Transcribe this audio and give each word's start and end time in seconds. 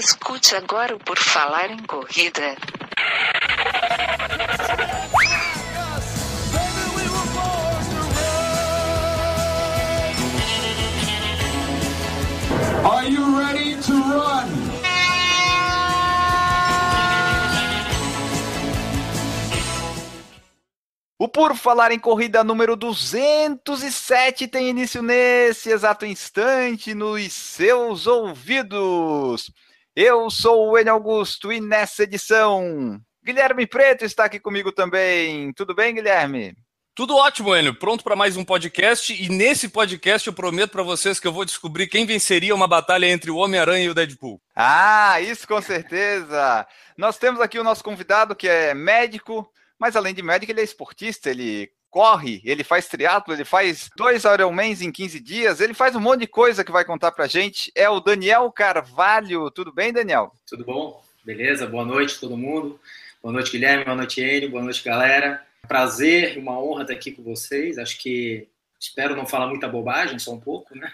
Escute 0.00 0.56
agora 0.56 0.96
o 0.96 0.98
Por 0.98 1.18
Falar 1.18 1.70
em 1.70 1.82
Corrida. 1.82 2.56
Are 12.82 13.06
you 13.10 13.38
ready 13.38 13.76
to 13.82 13.92
run? 13.92 14.48
O 21.18 21.28
Por 21.28 21.54
Falar 21.54 21.92
em 21.92 21.98
Corrida 21.98 22.42
número 22.42 22.74
207 22.74 24.48
tem 24.48 24.70
início 24.70 25.02
nesse 25.02 25.68
exato 25.68 26.06
instante 26.06 26.94
nos 26.94 27.30
seus 27.34 28.06
ouvidos. 28.06 29.52
Eu 29.94 30.30
sou 30.30 30.70
o 30.70 30.78
Enio 30.78 30.92
Augusto 30.92 31.52
e 31.52 31.60
nessa 31.60 32.04
edição, 32.04 33.00
Guilherme 33.24 33.66
Preto 33.66 34.04
está 34.04 34.24
aqui 34.24 34.38
comigo 34.38 34.70
também. 34.70 35.52
Tudo 35.52 35.74
bem, 35.74 35.92
Guilherme? 35.92 36.56
Tudo 36.94 37.16
ótimo, 37.16 37.56
Enio. 37.56 37.74
Pronto 37.74 38.04
para 38.04 38.14
mais 38.14 38.36
um 38.36 38.44
podcast. 38.44 39.12
E 39.12 39.28
nesse 39.28 39.68
podcast 39.68 40.28
eu 40.28 40.32
prometo 40.32 40.70
para 40.70 40.84
vocês 40.84 41.18
que 41.18 41.26
eu 41.26 41.32
vou 41.32 41.44
descobrir 41.44 41.88
quem 41.88 42.06
venceria 42.06 42.54
uma 42.54 42.68
batalha 42.68 43.06
entre 43.06 43.32
o 43.32 43.36
Homem-Aranha 43.36 43.86
e 43.86 43.90
o 43.90 43.94
Deadpool. 43.94 44.40
Ah, 44.54 45.20
isso 45.20 45.46
com 45.46 45.60
certeza. 45.60 46.64
Nós 46.96 47.18
temos 47.18 47.40
aqui 47.40 47.58
o 47.58 47.64
nosso 47.64 47.82
convidado 47.82 48.36
que 48.36 48.46
é 48.46 48.72
médico, 48.74 49.50
mas 49.76 49.96
além 49.96 50.14
de 50.14 50.22
médico, 50.22 50.52
ele 50.52 50.60
é 50.60 50.64
esportista, 50.64 51.30
ele 51.30 51.68
corre, 51.90 52.40
ele 52.44 52.62
faz 52.62 52.86
triatlo, 52.86 53.34
ele 53.34 53.44
faz 53.44 53.90
dois 53.96 54.24
Ironmans 54.24 54.80
em 54.80 54.92
15 54.92 55.20
dias, 55.20 55.60
ele 55.60 55.74
faz 55.74 55.96
um 55.96 56.00
monte 56.00 56.20
de 56.20 56.26
coisa 56.26 56.64
que 56.64 56.72
vai 56.72 56.84
contar 56.84 57.12
pra 57.12 57.26
gente. 57.26 57.72
É 57.74 57.88
o 57.90 58.00
Daniel 58.00 58.50
Carvalho. 58.52 59.50
Tudo 59.50 59.72
bem, 59.72 59.92
Daniel? 59.92 60.32
Tudo 60.46 60.64
bom? 60.64 61.02
Beleza? 61.24 61.66
Boa 61.66 61.84
noite, 61.84 62.18
todo 62.18 62.36
mundo. 62.36 62.80
Boa 63.22 63.32
noite, 63.32 63.50
Guilherme. 63.50 63.84
Boa 63.84 63.96
noite, 63.96 64.20
Enio. 64.20 64.50
Boa 64.50 64.62
noite, 64.62 64.82
galera. 64.82 65.44
Prazer 65.68 66.36
e 66.36 66.40
uma 66.40 66.58
honra 66.58 66.82
estar 66.82 66.94
aqui 66.94 67.12
com 67.12 67.22
vocês. 67.22 67.76
Acho 67.76 67.98
que 67.98 68.48
espero 68.78 69.14
não 69.14 69.26
falar 69.26 69.46
muita 69.46 69.68
bobagem, 69.68 70.18
só 70.18 70.32
um 70.32 70.40
pouco, 70.40 70.74
né? 70.74 70.90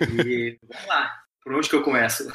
E 0.00 0.58
vamos 0.68 0.86
lá. 0.88 1.22
Por 1.44 1.54
onde 1.54 1.68
que 1.68 1.76
eu 1.76 1.82
começo? 1.82 2.26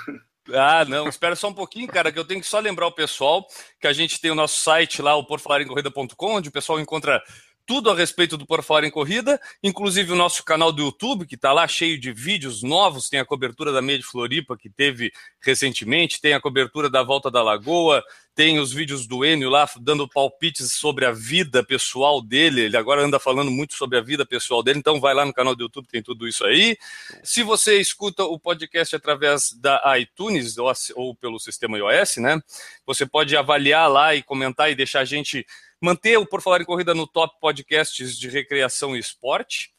Ah, 0.53 0.85
não, 0.85 1.09
espera 1.09 1.35
só 1.35 1.49
um 1.49 1.53
pouquinho, 1.53 1.87
cara, 1.87 2.11
que 2.11 2.17
eu 2.17 2.25
tenho 2.25 2.39
que 2.39 2.47
só 2.47 2.59
lembrar 2.59 2.87
o 2.87 2.91
pessoal 2.91 3.45
que 3.79 3.87
a 3.87 3.93
gente 3.93 4.19
tem 4.21 4.31
o 4.31 4.35
nosso 4.35 4.59
site 4.61 5.01
lá, 5.01 5.15
o 5.15 5.25
porfalarencorrida.com, 5.25 6.35
onde 6.35 6.49
o 6.49 6.51
pessoal 6.51 6.79
encontra 6.79 7.21
tudo 7.67 7.91
a 7.91 7.95
respeito 7.95 8.37
do 8.37 8.45
Por 8.45 8.63
Falar 8.63 8.85
em 8.85 8.89
Corrida, 8.89 9.39
inclusive 9.61 10.13
o 10.13 10.15
nosso 10.15 10.41
canal 10.41 10.71
do 10.71 10.81
YouTube, 10.81 11.27
que 11.27 11.35
está 11.35 11.51
lá 11.51 11.67
cheio 11.67 11.99
de 11.99 12.13
vídeos 12.13 12.63
novos, 12.63 13.09
tem 13.09 13.19
a 13.19 13.25
cobertura 13.25 13.73
da 13.73 13.81
Meia 13.81 13.99
de 13.99 14.05
Floripa, 14.05 14.57
que 14.57 14.69
teve 14.69 15.11
recentemente, 15.41 16.21
tem 16.21 16.33
a 16.33 16.39
cobertura 16.39 16.89
da 16.89 17.03
Volta 17.03 17.29
da 17.29 17.43
Lagoa, 17.43 18.01
tem 18.33 18.57
os 18.57 18.71
vídeos 18.71 19.05
do 19.05 19.25
Enio 19.25 19.49
lá 19.49 19.67
dando 19.81 20.07
palpites 20.07 20.71
sobre 20.73 21.05
a 21.05 21.11
vida 21.11 21.61
pessoal 21.61 22.21
dele, 22.21 22.61
ele 22.61 22.77
agora 22.77 23.01
anda 23.01 23.19
falando 23.19 23.51
muito 23.51 23.73
sobre 23.73 23.97
a 23.97 24.01
vida 24.01 24.25
pessoal 24.25 24.63
dele, 24.63 24.79
então 24.79 25.01
vai 25.01 25.13
lá 25.13 25.25
no 25.25 25.33
canal 25.33 25.53
do 25.53 25.63
YouTube, 25.63 25.87
tem 25.87 26.01
tudo 26.01 26.25
isso 26.25 26.45
aí. 26.45 26.77
Se 27.21 27.43
você 27.43 27.81
escuta 27.81 28.23
o 28.23 28.39
podcast 28.39 28.95
através 28.95 29.51
da 29.51 29.81
iTunes 29.99 30.55
ou 30.95 31.13
pelo 31.15 31.37
sistema 31.37 31.77
iOS, 31.77 32.17
né, 32.17 32.39
você 32.85 33.05
pode 33.05 33.35
avaliar 33.35 33.91
lá 33.91 34.15
e 34.15 34.23
comentar 34.23 34.71
e 34.71 34.75
deixar 34.75 35.01
a 35.01 35.05
gente 35.05 35.45
manter 35.81 36.17
o 36.17 36.25
Por 36.25 36.41
Falar 36.41 36.61
em 36.61 36.65
Corrida 36.65 36.93
no 36.93 37.07
top 37.07 37.35
podcasts 37.39 38.17
de 38.17 38.29
recreação 38.29 38.95
e 38.95 38.99
esporte. 38.99 39.71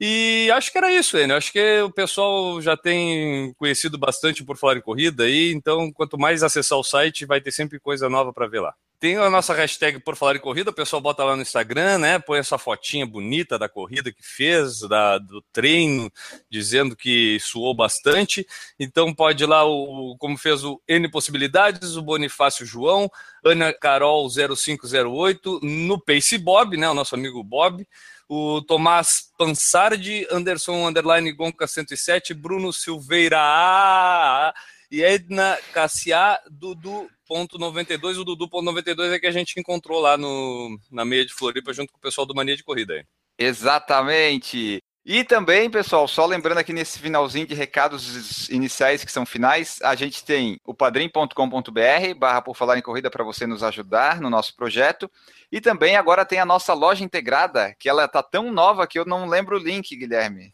E 0.00 0.50
acho 0.54 0.72
que 0.72 0.78
era 0.78 0.90
isso, 0.90 1.18
Enio. 1.18 1.36
Acho 1.36 1.52
que 1.52 1.80
o 1.82 1.90
pessoal 1.90 2.60
já 2.62 2.76
tem 2.76 3.52
conhecido 3.54 3.98
bastante 3.98 4.42
por 4.42 4.56
falar 4.56 4.78
em 4.78 4.80
corrida 4.80 5.24
aí, 5.24 5.52
então 5.52 5.92
quanto 5.92 6.18
mais 6.18 6.42
acessar 6.42 6.78
o 6.78 6.84
site, 6.84 7.26
vai 7.26 7.40
ter 7.40 7.52
sempre 7.52 7.78
coisa 7.78 8.08
nova 8.08 8.32
para 8.32 8.46
ver 8.46 8.60
lá. 8.60 8.74
Tem 9.00 9.16
a 9.16 9.30
nossa 9.30 9.54
hashtag 9.54 9.98
por 9.98 10.14
falar 10.14 10.36
em 10.36 10.40
corrida, 10.40 10.68
o 10.68 10.74
pessoal 10.74 11.00
bota 11.00 11.24
lá 11.24 11.34
no 11.34 11.40
Instagram, 11.40 11.96
né? 11.96 12.18
Põe 12.18 12.38
essa 12.38 12.58
fotinha 12.58 13.06
bonita 13.06 13.58
da 13.58 13.66
corrida 13.66 14.12
que 14.12 14.22
fez, 14.22 14.80
da, 14.80 15.16
do 15.16 15.40
treino, 15.50 16.12
dizendo 16.50 16.94
que 16.94 17.38
suou 17.40 17.74
bastante. 17.74 18.46
Então 18.78 19.14
pode 19.14 19.42
ir 19.42 19.46
lá, 19.46 19.64
o, 19.64 20.14
como 20.18 20.36
fez 20.36 20.62
o 20.64 20.78
N 20.86 21.10
Possibilidades, 21.10 21.96
o 21.96 22.02
Bonifácio 22.02 22.66
João, 22.66 23.10
Ana 23.42 23.72
Carol 23.72 24.28
0508, 24.28 25.60
no 25.62 25.98
Pace 25.98 26.36
Bob, 26.36 26.76
né? 26.76 26.86
O 26.90 26.94
nosso 26.94 27.14
amigo 27.14 27.42
Bob 27.42 27.86
o 28.32 28.62
Tomás 28.62 29.32
Pansardi, 29.36 30.24
Anderson 30.30 30.86
Underline 30.86 31.32
Gonca 31.32 31.66
107, 31.66 32.32
Bruno 32.32 32.72
Silveira 32.72 34.54
e 34.90 35.02
Edna 35.02 35.58
Cassiá, 35.72 36.40
Dudu.92. 36.50 38.18
O 38.18 38.24
Dudu.92 38.24 39.12
é 39.12 39.18
que 39.18 39.26
a 39.26 39.30
gente 39.30 39.58
encontrou 39.58 40.00
lá 40.00 40.16
no, 40.16 40.78
na 40.90 41.04
meia 41.04 41.24
de 41.24 41.32
Floripa 41.32 41.72
junto 41.72 41.92
com 41.92 41.98
o 41.98 42.02
pessoal 42.02 42.26
do 42.26 42.34
Mania 42.34 42.56
de 42.56 42.64
Corrida. 42.64 42.94
Aí. 42.94 43.04
Exatamente. 43.38 44.82
E 45.04 45.24
também, 45.24 45.70
pessoal, 45.70 46.06
só 46.06 46.26
lembrando 46.26 46.58
aqui 46.58 46.74
nesse 46.74 46.98
finalzinho 46.98 47.46
de 47.46 47.54
recados 47.54 48.50
iniciais 48.50 49.02
que 49.02 49.10
são 49.10 49.24
finais, 49.24 49.78
a 49.82 49.94
gente 49.94 50.22
tem 50.22 50.60
o 50.62 50.74
padrim.com.br 50.74 52.14
barra 52.18 52.42
por 52.42 52.54
falar 52.54 52.78
em 52.78 52.82
corrida 52.82 53.10
para 53.10 53.24
você 53.24 53.46
nos 53.46 53.62
ajudar 53.62 54.20
no 54.20 54.28
nosso 54.28 54.54
projeto. 54.54 55.10
E 55.50 55.58
também 55.58 55.96
agora 55.96 56.26
tem 56.26 56.38
a 56.38 56.44
nossa 56.44 56.74
loja 56.74 57.02
integrada, 57.02 57.74
que 57.78 57.88
ela 57.88 58.06
tá 58.06 58.22
tão 58.22 58.52
nova 58.52 58.86
que 58.86 58.98
eu 58.98 59.06
não 59.06 59.26
lembro 59.26 59.56
o 59.56 59.62
link, 59.62 59.96
Guilherme. 59.96 60.52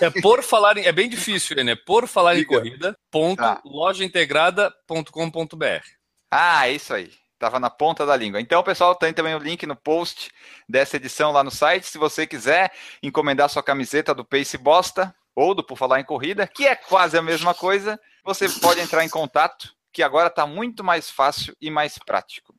É 0.00 0.10
por 0.22 0.42
falar 0.42 0.76
em, 0.76 0.84
é 0.84 0.92
bem 0.92 1.08
difícil, 1.08 1.56
né? 1.64 1.74
Por 1.74 2.06
falar 2.06 2.36
em 2.36 2.44
corrida, 2.44 2.96
ponto, 3.10 3.38
tá. 3.38 3.60
lojaintegrada.com.br. 3.64 5.84
Ah, 6.30 6.68
é 6.68 6.72
isso 6.72 6.94
aí. 6.94 7.10
Tava 7.38 7.60
na 7.60 7.70
ponta 7.70 8.04
da 8.04 8.16
língua. 8.16 8.40
Então, 8.40 8.62
pessoal, 8.62 8.96
tem 8.96 9.12
também 9.12 9.34
o 9.34 9.38
link 9.38 9.64
no 9.64 9.76
post 9.76 10.30
dessa 10.68 10.96
edição 10.96 11.30
lá 11.30 11.44
no 11.44 11.50
site. 11.50 11.86
Se 11.86 11.96
você 11.96 12.26
quiser 12.26 12.72
encomendar 13.02 13.48
sua 13.48 13.62
camiseta 13.62 14.12
do 14.12 14.24
Pace 14.24 14.58
Bosta 14.58 15.14
ou 15.36 15.54
do 15.54 15.62
Por 15.62 15.78
Falar 15.78 16.00
em 16.00 16.04
Corrida, 16.04 16.48
que 16.48 16.66
é 16.66 16.74
quase 16.74 17.16
a 17.16 17.22
mesma 17.22 17.54
coisa, 17.54 17.98
você 18.24 18.48
pode 18.48 18.80
entrar 18.80 19.04
em 19.04 19.08
contato, 19.08 19.72
que 19.92 20.02
agora 20.02 20.26
está 20.26 20.46
muito 20.46 20.82
mais 20.82 21.08
fácil 21.08 21.54
e 21.60 21.70
mais 21.70 21.96
prático. 21.96 22.52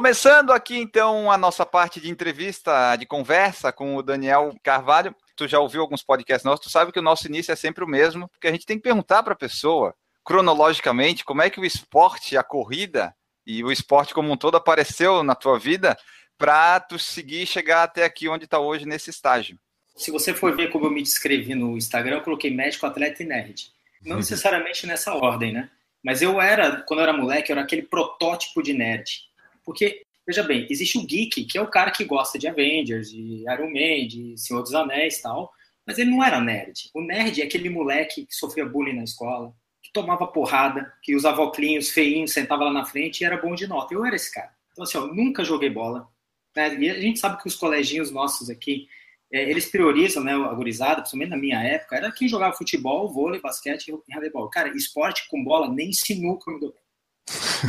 Começando 0.00 0.50
aqui 0.50 0.78
então 0.78 1.30
a 1.30 1.36
nossa 1.36 1.66
parte 1.66 2.00
de 2.00 2.08
entrevista, 2.08 2.96
de 2.96 3.04
conversa 3.04 3.70
com 3.70 3.96
o 3.96 4.02
Daniel 4.02 4.56
Carvalho. 4.62 5.14
Tu 5.36 5.46
já 5.46 5.60
ouviu 5.60 5.82
alguns 5.82 6.02
podcasts 6.02 6.42
nossos, 6.42 6.64
tu 6.64 6.70
sabe 6.70 6.90
que 6.90 6.98
o 6.98 7.02
nosso 7.02 7.26
início 7.26 7.52
é 7.52 7.54
sempre 7.54 7.84
o 7.84 7.86
mesmo, 7.86 8.26
porque 8.30 8.48
a 8.48 8.50
gente 8.50 8.64
tem 8.64 8.78
que 8.78 8.82
perguntar 8.82 9.22
para 9.22 9.34
a 9.34 9.36
pessoa, 9.36 9.94
cronologicamente, 10.24 11.22
como 11.22 11.42
é 11.42 11.50
que 11.50 11.60
o 11.60 11.66
esporte, 11.66 12.34
a 12.34 12.42
corrida 12.42 13.14
e 13.46 13.62
o 13.62 13.70
esporte 13.70 14.14
como 14.14 14.32
um 14.32 14.38
todo 14.38 14.56
apareceu 14.56 15.22
na 15.22 15.34
tua 15.34 15.58
vida 15.58 15.94
para 16.38 16.80
tu 16.80 16.98
seguir 16.98 17.42
e 17.42 17.46
chegar 17.46 17.82
até 17.82 18.02
aqui 18.02 18.26
onde 18.26 18.46
está 18.46 18.58
hoje 18.58 18.86
nesse 18.86 19.10
estágio. 19.10 19.58
Se 19.94 20.10
você 20.10 20.32
for 20.32 20.56
ver 20.56 20.70
como 20.70 20.86
eu 20.86 20.90
me 20.90 21.02
descrevi 21.02 21.54
no 21.54 21.76
Instagram, 21.76 22.16
eu 22.16 22.22
coloquei 22.22 22.50
médico, 22.50 22.86
atleta 22.86 23.22
e 23.22 23.26
nerd. 23.26 23.70
Não 24.00 24.12
uhum. 24.12 24.20
necessariamente 24.20 24.86
nessa 24.86 25.12
ordem, 25.12 25.52
né? 25.52 25.70
Mas 26.02 26.22
eu 26.22 26.40
era, 26.40 26.80
quando 26.88 27.00
eu 27.00 27.04
era 27.04 27.12
moleque, 27.12 27.52
eu 27.52 27.54
era 27.54 27.66
aquele 27.66 27.82
protótipo 27.82 28.62
de 28.62 28.72
nerd 28.72 29.28
porque, 29.64 30.02
veja 30.26 30.42
bem, 30.42 30.66
existe 30.70 30.98
o 30.98 31.06
geek, 31.06 31.44
que 31.44 31.58
é 31.58 31.62
o 31.62 31.70
cara 31.70 31.90
que 31.90 32.04
gosta 32.04 32.38
de 32.38 32.48
Avengers, 32.48 33.10
de 33.10 33.44
Iron 33.50 33.70
Man, 33.70 34.06
de 34.06 34.34
Senhor 34.36 34.62
dos 34.62 34.74
Anéis 34.74 35.18
e 35.18 35.22
tal, 35.22 35.52
mas 35.86 35.98
ele 35.98 36.10
não 36.10 36.22
era 36.22 36.40
nerd. 36.40 36.90
O 36.94 37.00
nerd 37.00 37.40
é 37.40 37.44
aquele 37.44 37.68
moleque 37.68 38.26
que 38.26 38.34
sofria 38.34 38.64
bullying 38.64 38.96
na 38.96 39.04
escola, 39.04 39.52
que 39.82 39.92
tomava 39.92 40.26
porrada, 40.26 40.92
que 41.02 41.16
usava 41.16 41.42
óculos 41.42 41.90
feinhos, 41.90 42.32
sentava 42.32 42.64
lá 42.64 42.72
na 42.72 42.84
frente 42.84 43.20
e 43.20 43.24
era 43.24 43.36
bom 43.36 43.54
de 43.54 43.66
nota. 43.66 43.94
Eu 43.94 44.04
era 44.04 44.14
esse 44.14 44.32
cara. 44.32 44.52
Então, 44.72 44.84
assim, 44.84 44.98
eu 44.98 45.12
nunca 45.12 45.44
joguei 45.44 45.70
bola. 45.70 46.08
Né? 46.54 46.74
E 46.76 46.90
a 46.90 47.00
gente 47.00 47.18
sabe 47.18 47.40
que 47.40 47.48
os 47.48 47.56
coleginhos 47.56 48.10
nossos 48.10 48.48
aqui, 48.50 48.86
é, 49.32 49.48
eles 49.50 49.66
priorizam, 49.66 50.22
né, 50.22 50.32
a 50.32 50.54
gurizada, 50.54 51.00
principalmente 51.00 51.30
na 51.30 51.36
minha 51.36 51.62
época, 51.62 51.96
era 51.96 52.12
quem 52.12 52.28
jogava 52.28 52.56
futebol, 52.56 53.12
vôlei, 53.12 53.40
basquete 53.40 53.88
e 53.88 54.14
handebol. 54.14 54.48
Cara, 54.50 54.68
esporte 54.76 55.28
com 55.28 55.42
bola, 55.42 55.72
nem 55.72 55.92
sinuca 55.92 56.50
eu 56.50 56.54
me 56.54 56.60
dou. 56.60 56.74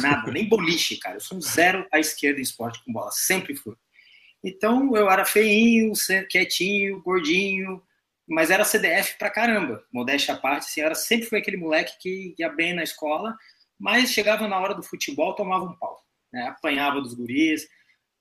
Nada, 0.01 0.31
nem 0.31 0.47
boliche, 0.47 0.97
cara. 0.97 1.17
Eu 1.17 1.21
sou 1.21 1.37
um 1.37 1.41
zero 1.41 1.85
à 1.91 1.99
esquerda 1.99 2.39
em 2.39 2.43
esporte 2.43 2.83
com 2.83 2.91
bola, 2.91 3.11
sempre 3.11 3.55
fui. 3.55 3.75
Então 4.43 4.95
eu 4.95 5.09
era 5.09 5.25
feinho, 5.25 5.93
quietinho, 6.29 7.01
gordinho, 7.01 7.81
mas 8.27 8.49
era 8.49 8.65
CDF 8.65 9.17
pra 9.17 9.29
caramba, 9.29 9.83
modéstia 9.91 10.33
à 10.33 10.37
parte. 10.37 10.65
Assim, 10.65 10.81
era, 10.81 10.95
sempre 10.95 11.27
foi 11.27 11.39
aquele 11.39 11.57
moleque 11.57 11.97
que 11.99 12.35
ia 12.39 12.49
bem 12.49 12.73
na 12.73 12.83
escola, 12.83 13.37
mas 13.79 14.11
chegava 14.11 14.47
na 14.47 14.59
hora 14.59 14.73
do 14.73 14.83
futebol, 14.83 15.35
tomava 15.35 15.65
um 15.65 15.75
pau, 15.75 16.01
né? 16.31 16.47
apanhava 16.47 17.01
dos 17.01 17.13
guris. 17.13 17.67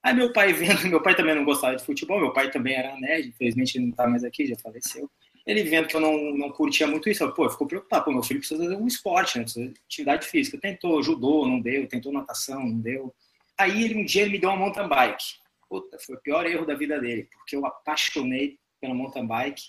Aí 0.03 0.15
meu 0.15 0.33
pai 0.33 0.53
vendo, 0.55 0.89
meu 0.89 1.03
pai 1.03 1.15
também 1.15 1.35
não 1.35 1.45
gostava 1.45 1.77
de 1.77 1.85
futebol, 1.85 2.21
meu 2.21 2.33
pai 2.33 2.51
também 2.51 2.75
era 2.75 2.97
nerd, 2.97 3.29
infelizmente 3.29 3.79
ele 3.79 3.87
não 3.87 3.93
tá 3.93 4.07
mais 4.07 4.25
aqui, 4.25 4.47
já 4.47 4.57
faleceu. 4.57 5.11
Ele 5.47 5.63
vendo 5.63 5.89
que 5.89 5.97
eu 5.97 6.01
não, 6.01 6.37
não 6.37 6.51
curtia 6.51 6.87
muito 6.87 7.09
isso, 7.09 7.29
pô, 7.33 7.49
ficou 7.49 7.67
preocupado, 7.67 8.05
pô, 8.05 8.13
meu 8.13 8.23
filho 8.23 8.41
precisa 8.41 8.63
fazer 8.63 8.77
um 8.77 8.87
esporte, 8.87 9.39
né? 9.39 9.45
Precisa 9.45 9.67
de 9.67 9.81
atividade 9.87 10.27
física. 10.27 10.59
Tentou 10.59 11.03
judô, 11.03 11.47
não 11.47 11.61
deu, 11.61 11.87
tentou 11.89 12.13
natação, 12.13 12.61
não 12.61 12.79
deu. 12.79 13.15
Aí 13.59 13.85
ele, 13.85 14.01
um 14.01 14.05
dia 14.05 14.23
ele 14.23 14.33
me 14.33 14.39
deu 14.39 14.51
uma 14.51 14.59
mountain 14.59 14.89
bike. 14.89 15.25
Puta, 15.69 15.99
foi 15.99 16.17
o 16.17 16.21
pior 16.21 16.47
erro 16.47 16.67
da 16.67 16.75
vida 16.75 17.01
dele, 17.01 17.29
porque 17.33 17.57
eu 17.57 17.65
apaixonei 17.65 18.59
pela 18.81 18.95
mountain 18.95 19.27
bike. 19.27 19.63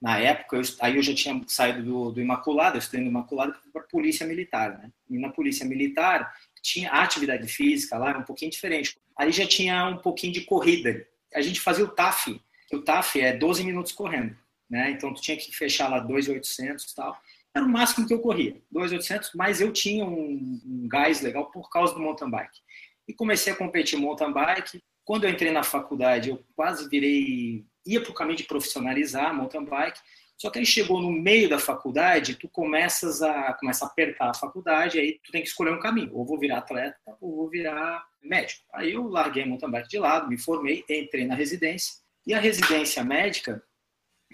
Na 0.00 0.18
época, 0.18 0.56
eu, 0.56 0.62
aí 0.80 0.96
eu 0.96 1.02
já 1.02 1.14
tinha 1.14 1.40
saído 1.46 1.82
do, 1.82 2.10
do 2.12 2.20
Imaculado, 2.20 2.76
eu 2.76 2.80
estudei 2.80 3.00
no 3.00 3.10
Imaculado 3.10 3.54
para 3.72 3.82
a 3.82 3.86
Polícia 3.86 4.26
Militar, 4.26 4.78
né? 4.78 4.90
E 5.08 5.18
na 5.18 5.30
Polícia 5.30 5.64
Militar 5.64 6.34
tinha 6.60 6.90
atividade 6.90 7.46
física 7.48 7.96
lá, 7.96 8.10
era 8.10 8.18
um 8.18 8.24
pouquinho 8.24 8.50
diferente. 8.50 8.98
Aí 9.16 9.32
já 9.32 9.46
tinha 9.46 9.86
um 9.88 9.98
pouquinho 9.98 10.32
de 10.32 10.42
corrida. 10.42 11.06
A 11.34 11.40
gente 11.40 11.60
fazia 11.60 11.84
o 11.84 11.88
TAF, 11.88 12.40
o 12.72 12.80
TAF 12.80 13.20
é 13.20 13.32
12 13.32 13.64
minutos 13.64 13.92
correndo 13.92 14.36
né? 14.74 14.90
Então 14.90 15.14
tu 15.14 15.22
tinha 15.22 15.36
que 15.36 15.54
fechar 15.54 15.88
lá 15.88 16.04
2.800 16.04 16.90
e 16.90 16.94
tal. 16.96 17.16
Era 17.54 17.64
o 17.64 17.68
máximo 17.68 18.08
que 18.08 18.12
eu 18.12 18.18
corria, 18.18 18.60
2.800, 18.74 19.30
mas 19.36 19.60
eu 19.60 19.72
tinha 19.72 20.04
um, 20.04 20.60
um 20.66 20.88
gás 20.88 21.20
legal 21.20 21.48
por 21.52 21.70
causa 21.70 21.94
do 21.94 22.00
mountain 22.00 22.28
bike. 22.28 22.60
E 23.06 23.14
comecei 23.14 23.52
a 23.52 23.56
competir 23.56 23.96
mountain 23.96 24.32
bike. 24.32 24.82
Quando 25.04 25.24
eu 25.24 25.30
entrei 25.30 25.52
na 25.52 25.62
faculdade, 25.62 26.30
eu 26.30 26.44
quase 26.56 26.88
virei, 26.88 27.64
ia 27.86 28.02
para 28.02 28.10
o 28.10 28.14
caminho 28.14 28.38
de 28.38 28.44
profissionalizar 28.44 29.32
mountain 29.32 29.64
bike. 29.64 30.00
Só 30.36 30.50
que 30.50 30.58
aí 30.58 30.66
chegou 30.66 31.00
no 31.00 31.12
meio 31.12 31.48
da 31.48 31.60
faculdade, 31.60 32.34
tu 32.34 32.48
começas 32.48 33.22
a 33.22 33.52
começa 33.54 33.84
a 33.84 33.88
apertar 33.88 34.30
a 34.30 34.34
faculdade, 34.34 34.98
aí 34.98 35.20
tu 35.22 35.30
tem 35.30 35.40
que 35.40 35.48
escolher 35.48 35.72
um 35.72 35.78
caminho, 35.78 36.10
ou 36.12 36.26
vou 36.26 36.36
virar 36.36 36.58
atleta, 36.58 36.98
ou 37.20 37.36
vou 37.36 37.48
virar 37.48 38.04
médico. 38.20 38.64
Aí 38.72 38.94
eu 38.94 39.06
larguei 39.06 39.44
mountain 39.44 39.70
bike 39.70 39.88
de 39.88 39.98
lado, 40.00 40.28
me 40.28 40.36
formei, 40.36 40.84
entrei 40.90 41.24
na 41.24 41.36
residência. 41.36 42.02
E 42.26 42.34
a 42.34 42.40
residência 42.40 43.04
médica, 43.04 43.62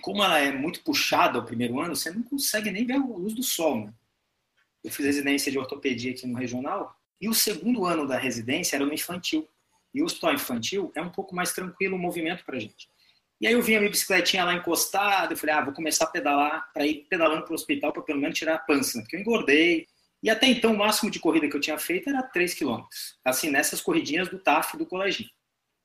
como 0.01 0.23
ela 0.23 0.39
é 0.39 0.53
muito 0.53 0.83
puxada 0.83 1.39
ao 1.39 1.45
primeiro 1.45 1.81
ano, 1.81 1.95
você 1.95 2.11
não 2.11 2.23
consegue 2.23 2.71
nem 2.71 2.85
ver 2.85 2.95
a 2.95 2.99
luz 2.99 3.35
do 3.35 3.43
sol. 3.43 3.87
Né? 3.87 3.93
Eu 4.83 4.91
fiz 4.91 5.05
residência 5.05 5.51
de 5.53 5.59
ortopedia 5.59 6.13
aqui 6.13 6.27
no 6.27 6.39
regional 6.39 6.97
e 7.21 7.29
o 7.29 7.35
segundo 7.35 7.85
ano 7.85 8.07
da 8.07 8.19
residência 8.19 8.77
era 8.77 8.87
no 8.87 8.95
infantil. 8.95 9.49
E 9.93 10.01
o 10.01 10.05
hospital 10.05 10.35
infantil 10.35 10.93
é 10.95 11.03
um 11.03 11.11
pouco 11.11 11.35
mais 11.35 11.53
tranquilo 11.53 11.97
o 11.97 11.99
movimento 11.99 12.45
para 12.45 12.59
gente. 12.59 12.89
E 13.41 13.47
aí 13.47 13.55
eu 13.55 13.63
vinha 13.63 13.79
minha 13.79 13.91
bicicletinha 13.91 14.45
lá 14.45 14.55
encostada, 14.55 15.33
eu 15.33 15.37
falei, 15.37 15.55
ah, 15.55 15.65
vou 15.65 15.73
começar 15.73 16.05
a 16.05 16.09
pedalar 16.09 16.71
para 16.73 16.87
ir 16.87 17.07
pedalando 17.09 17.43
para 17.43 17.53
o 17.53 17.55
hospital 17.55 17.93
para 17.93 18.03
pelo 18.03 18.21
menos 18.21 18.39
tirar 18.39 18.55
a 18.55 18.59
pança, 18.59 18.99
né? 18.99 19.03
porque 19.03 19.17
eu 19.17 19.21
engordei. 19.21 19.87
E 20.23 20.29
até 20.29 20.47
então 20.47 20.75
o 20.75 20.79
máximo 20.79 21.11
de 21.11 21.19
corrida 21.19 21.49
que 21.49 21.57
eu 21.57 21.61
tinha 21.61 21.79
feito 21.79 22.11
era 22.11 22.23
3 22.23 22.53
km, 22.55 22.83
assim, 23.25 23.51
nessas 23.51 23.81
corridinhas 23.81 24.29
do 24.29 24.39
TAF 24.39 24.77
do 24.77 24.85
coleginho. 24.85 25.31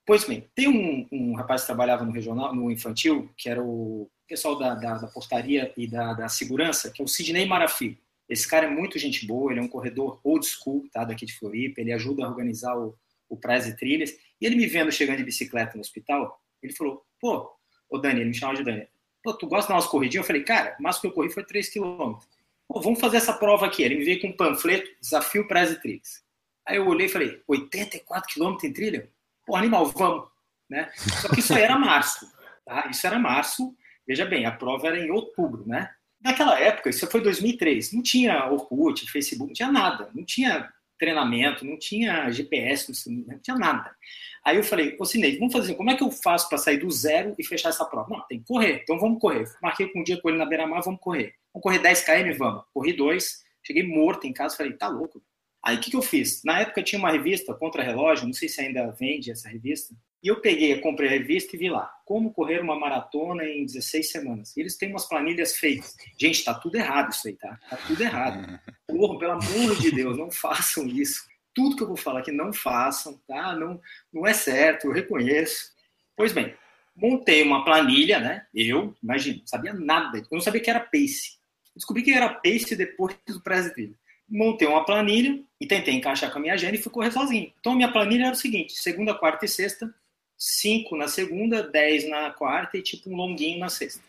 Pois 0.05 0.23
bem, 0.23 0.47
tem 0.53 0.67
um, 0.67 1.07
um, 1.11 1.33
rapaz 1.33 1.61
que 1.61 1.67
trabalhava 1.67 2.05
no 2.05 2.11
regional, 2.11 2.53
no 2.53 2.69
infantil, 2.69 3.27
que 3.35 3.49
era 3.49 3.63
o 3.63 4.07
pessoal 4.27 4.55
da, 4.57 4.75
da, 4.75 4.97
da 4.99 5.07
portaria 5.07 5.73
e 5.75 5.87
da, 5.87 6.13
da, 6.13 6.29
segurança, 6.29 6.91
que 6.91 7.01
é 7.01 7.05
o 7.05 7.07
Sidney 7.07 7.47
Marafi. 7.47 7.97
Esse 8.29 8.47
cara 8.47 8.67
é 8.67 8.69
muito 8.69 8.99
gente 8.99 9.25
boa, 9.25 9.51
ele 9.51 9.59
é 9.59 9.63
um 9.63 9.67
corredor 9.67 10.19
old 10.23 10.45
school, 10.45 10.87
tá, 10.91 11.03
daqui 11.03 11.25
de 11.25 11.33
Floripa, 11.33 11.81
ele 11.81 11.91
ajuda 11.91 12.23
a 12.23 12.29
organizar 12.29 12.77
o, 12.77 12.95
o 13.27 13.35
Praias 13.35 13.67
e 13.67 13.75
Trilhas. 13.75 14.15
E 14.39 14.45
ele 14.45 14.55
me 14.55 14.67
vendo 14.67 14.91
chegando 14.91 15.17
de 15.17 15.23
bicicleta 15.23 15.73
no 15.75 15.81
hospital, 15.81 16.39
ele 16.61 16.73
falou, 16.73 17.03
pô, 17.19 17.51
ô 17.89 17.97
Dani, 17.97 18.19
ele 18.19 18.29
me 18.29 18.35
chamava 18.35 18.59
de 18.59 18.63
Dani, 18.63 18.87
pô, 19.23 19.33
tu 19.33 19.47
gosta 19.47 19.63
de 19.63 19.69
dar 19.69 19.75
umas 19.75 19.87
corridinhas? 19.87 20.23
Eu 20.23 20.27
falei, 20.27 20.43
cara, 20.43 20.75
o 20.79 20.83
máximo 20.83 21.01
que 21.01 21.07
eu 21.07 21.13
corri 21.13 21.31
foi 21.31 21.43
3 21.43 21.67
km. 21.69 22.19
Pô, 22.67 22.79
vamos 22.79 22.99
fazer 22.99 23.17
essa 23.17 23.33
prova 23.33 23.65
aqui. 23.65 23.81
Ele 23.81 23.95
me 23.95 24.05
veio 24.05 24.21
com 24.21 24.27
um 24.27 24.37
panfleto, 24.37 24.87
Desafio 25.01 25.47
Praias 25.47 25.71
e 25.71 25.81
Trilhas. 25.81 26.23
Aí 26.65 26.77
eu 26.77 26.87
olhei 26.87 27.05
e 27.05 27.09
falei, 27.09 27.41
84 27.47 28.33
km 28.33 28.57
em 28.63 28.73
trilha? 28.73 29.09
Pô, 29.45 29.55
animal, 29.55 29.85
vamos. 29.87 30.27
Né? 30.69 30.89
Só 30.95 31.29
que 31.29 31.39
isso 31.39 31.53
aí 31.53 31.63
era 31.63 31.77
março. 31.77 32.25
Tá? 32.65 32.87
Isso 32.89 33.05
era 33.05 33.19
março. 33.19 33.75
Veja 34.07 34.25
bem, 34.25 34.45
a 34.45 34.51
prova 34.51 34.87
era 34.87 34.99
em 34.99 35.11
outubro, 35.11 35.67
né? 35.67 35.89
Naquela 36.21 36.59
época, 36.59 36.89
isso 36.89 37.05
foi 37.07 37.21
2003, 37.21 37.93
não 37.93 38.01
tinha 38.01 38.49
Orkut, 38.49 39.09
Facebook, 39.11 39.47
não 39.47 39.53
tinha 39.53 39.71
nada. 39.71 40.09
Não 40.13 40.23
tinha 40.25 40.71
treinamento, 40.97 41.65
não 41.65 41.77
tinha 41.77 42.31
GPS, 42.31 42.91
não 43.27 43.39
tinha 43.39 43.57
nada. 43.57 43.95
Aí 44.43 44.57
eu 44.57 44.63
falei, 44.63 44.95
ô 44.99 45.05
vamos 45.05 45.53
fazer 45.53 45.65
assim, 45.65 45.73
como 45.75 45.89
é 45.89 45.95
que 45.95 46.03
eu 46.03 46.11
faço 46.11 46.47
para 46.47 46.57
sair 46.57 46.77
do 46.77 46.89
zero 46.89 47.35
e 47.37 47.43
fechar 47.43 47.69
essa 47.69 47.85
prova? 47.85 48.09
Não, 48.09 48.25
tem 48.27 48.39
que 48.39 48.45
correr, 48.45 48.81
então 48.83 48.99
vamos 48.99 49.19
correr. 49.19 49.45
Marquei 49.61 49.87
com 49.87 49.99
um 49.99 50.03
dia 50.03 50.21
com 50.21 50.29
ele 50.29 50.37
na 50.37 50.45
beira-mar, 50.45 50.81
vamos 50.83 50.99
correr. 51.01 51.33
Vamos 51.53 51.63
correr 51.63 51.79
10 51.79 52.05
km, 52.05 52.37
vamos. 52.37 52.63
Corri 52.73 52.93
dois, 52.93 53.43
cheguei 53.63 53.83
morto 53.83 54.27
em 54.27 54.33
casa, 54.33 54.55
falei, 54.55 54.73
tá 54.73 54.87
louco. 54.87 55.21
Aí 55.65 55.77
o 55.77 55.79
que, 55.79 55.89
que 55.89 55.97
eu 55.97 56.01
fiz? 56.03 56.43
Na 56.43 56.59
época 56.59 56.83
tinha 56.83 56.99
uma 56.99 57.09
revista, 57.09 57.51
Contra 57.55 57.81
Relógio, 57.81 58.27
não 58.27 58.33
sei 58.33 58.47
se 58.47 58.61
ainda 58.61 58.91
vende 58.91 59.31
essa 59.31 59.49
revista, 59.49 59.95
e 60.21 60.27
eu 60.27 60.39
peguei, 60.39 60.79
comprei 60.79 61.09
a 61.09 61.11
revista 61.11 61.55
e 61.55 61.59
vi 61.59 61.69
lá, 61.69 61.91
como 62.05 62.31
correr 62.31 62.59
uma 62.59 62.79
maratona 62.79 63.43
em 63.43 63.65
16 63.65 64.11
semanas. 64.11 64.55
E 64.55 64.59
eles 64.59 64.77
têm 64.77 64.89
umas 64.89 65.07
planilhas 65.07 65.55
feitas. 65.55 65.95
Gente, 66.19 66.43
tá 66.43 66.53
tudo 66.53 66.75
errado 66.75 67.11
isso 67.11 67.27
aí, 67.27 67.35
tá? 67.35 67.59
Tá 67.67 67.77
tudo 67.77 68.01
errado. 68.01 68.59
Porra, 68.87 69.19
pelo 69.19 69.31
amor 69.31 69.75
de 69.79 69.91
Deus, 69.91 70.15
não 70.15 70.29
façam 70.29 70.87
isso. 70.87 71.25
Tudo 71.53 71.75
que 71.75 71.81
eu 71.81 71.87
vou 71.87 71.97
falar 71.97 72.19
aqui, 72.19 72.31
não 72.31 72.53
façam, 72.53 73.19
tá? 73.27 73.55
Não, 73.55 73.81
não 74.13 74.25
é 74.25 74.33
certo, 74.33 74.85
eu 74.85 74.91
reconheço. 74.91 75.71
Pois 76.15 76.31
bem, 76.31 76.55
montei 76.95 77.41
uma 77.41 77.65
planilha, 77.65 78.19
né? 78.19 78.45
Eu, 78.53 78.95
imagina, 79.01 79.39
não 79.39 79.47
sabia 79.47 79.73
nada. 79.73 80.19
Eu 80.19 80.27
não 80.31 80.41
sabia 80.41 80.61
que 80.61 80.69
era 80.69 80.79
pace. 80.79 81.39
Descobri 81.75 82.03
que 82.03 82.11
era 82.11 82.29
pace 82.29 82.75
depois 82.75 83.15
do 83.27 83.41
Brasil 83.41 83.95
montei 84.27 84.67
uma 84.67 84.83
planilha 84.83 85.41
e 85.59 85.67
tentei 85.67 85.93
encaixar 85.93 86.31
com 86.31 86.39
a 86.39 86.41
minha 86.41 86.53
agenda 86.53 86.75
e 86.75 86.81
fui 86.81 86.91
correr 86.91 87.11
sozinho. 87.11 87.51
Então, 87.59 87.75
minha 87.75 87.91
planilha 87.91 88.25
era 88.25 88.33
o 88.33 88.37
seguinte: 88.37 88.73
segunda, 88.73 89.13
quarta 89.13 89.45
e 89.45 89.47
sexta, 89.47 89.93
cinco 90.37 90.95
na 90.95 91.07
segunda, 91.07 91.63
dez 91.63 92.07
na 92.07 92.31
quarta 92.31 92.77
e 92.77 92.81
tipo 92.81 93.09
um 93.09 93.15
longuinho 93.15 93.59
na 93.59 93.69
sexta. 93.69 94.01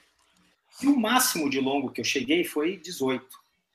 E 0.83 0.87
o 0.87 0.97
máximo 0.99 1.49
de 1.49 1.61
longo 1.61 1.91
que 1.91 2.01
eu 2.01 2.05
cheguei 2.05 2.45
foi 2.45 2.77
18. 2.77 3.25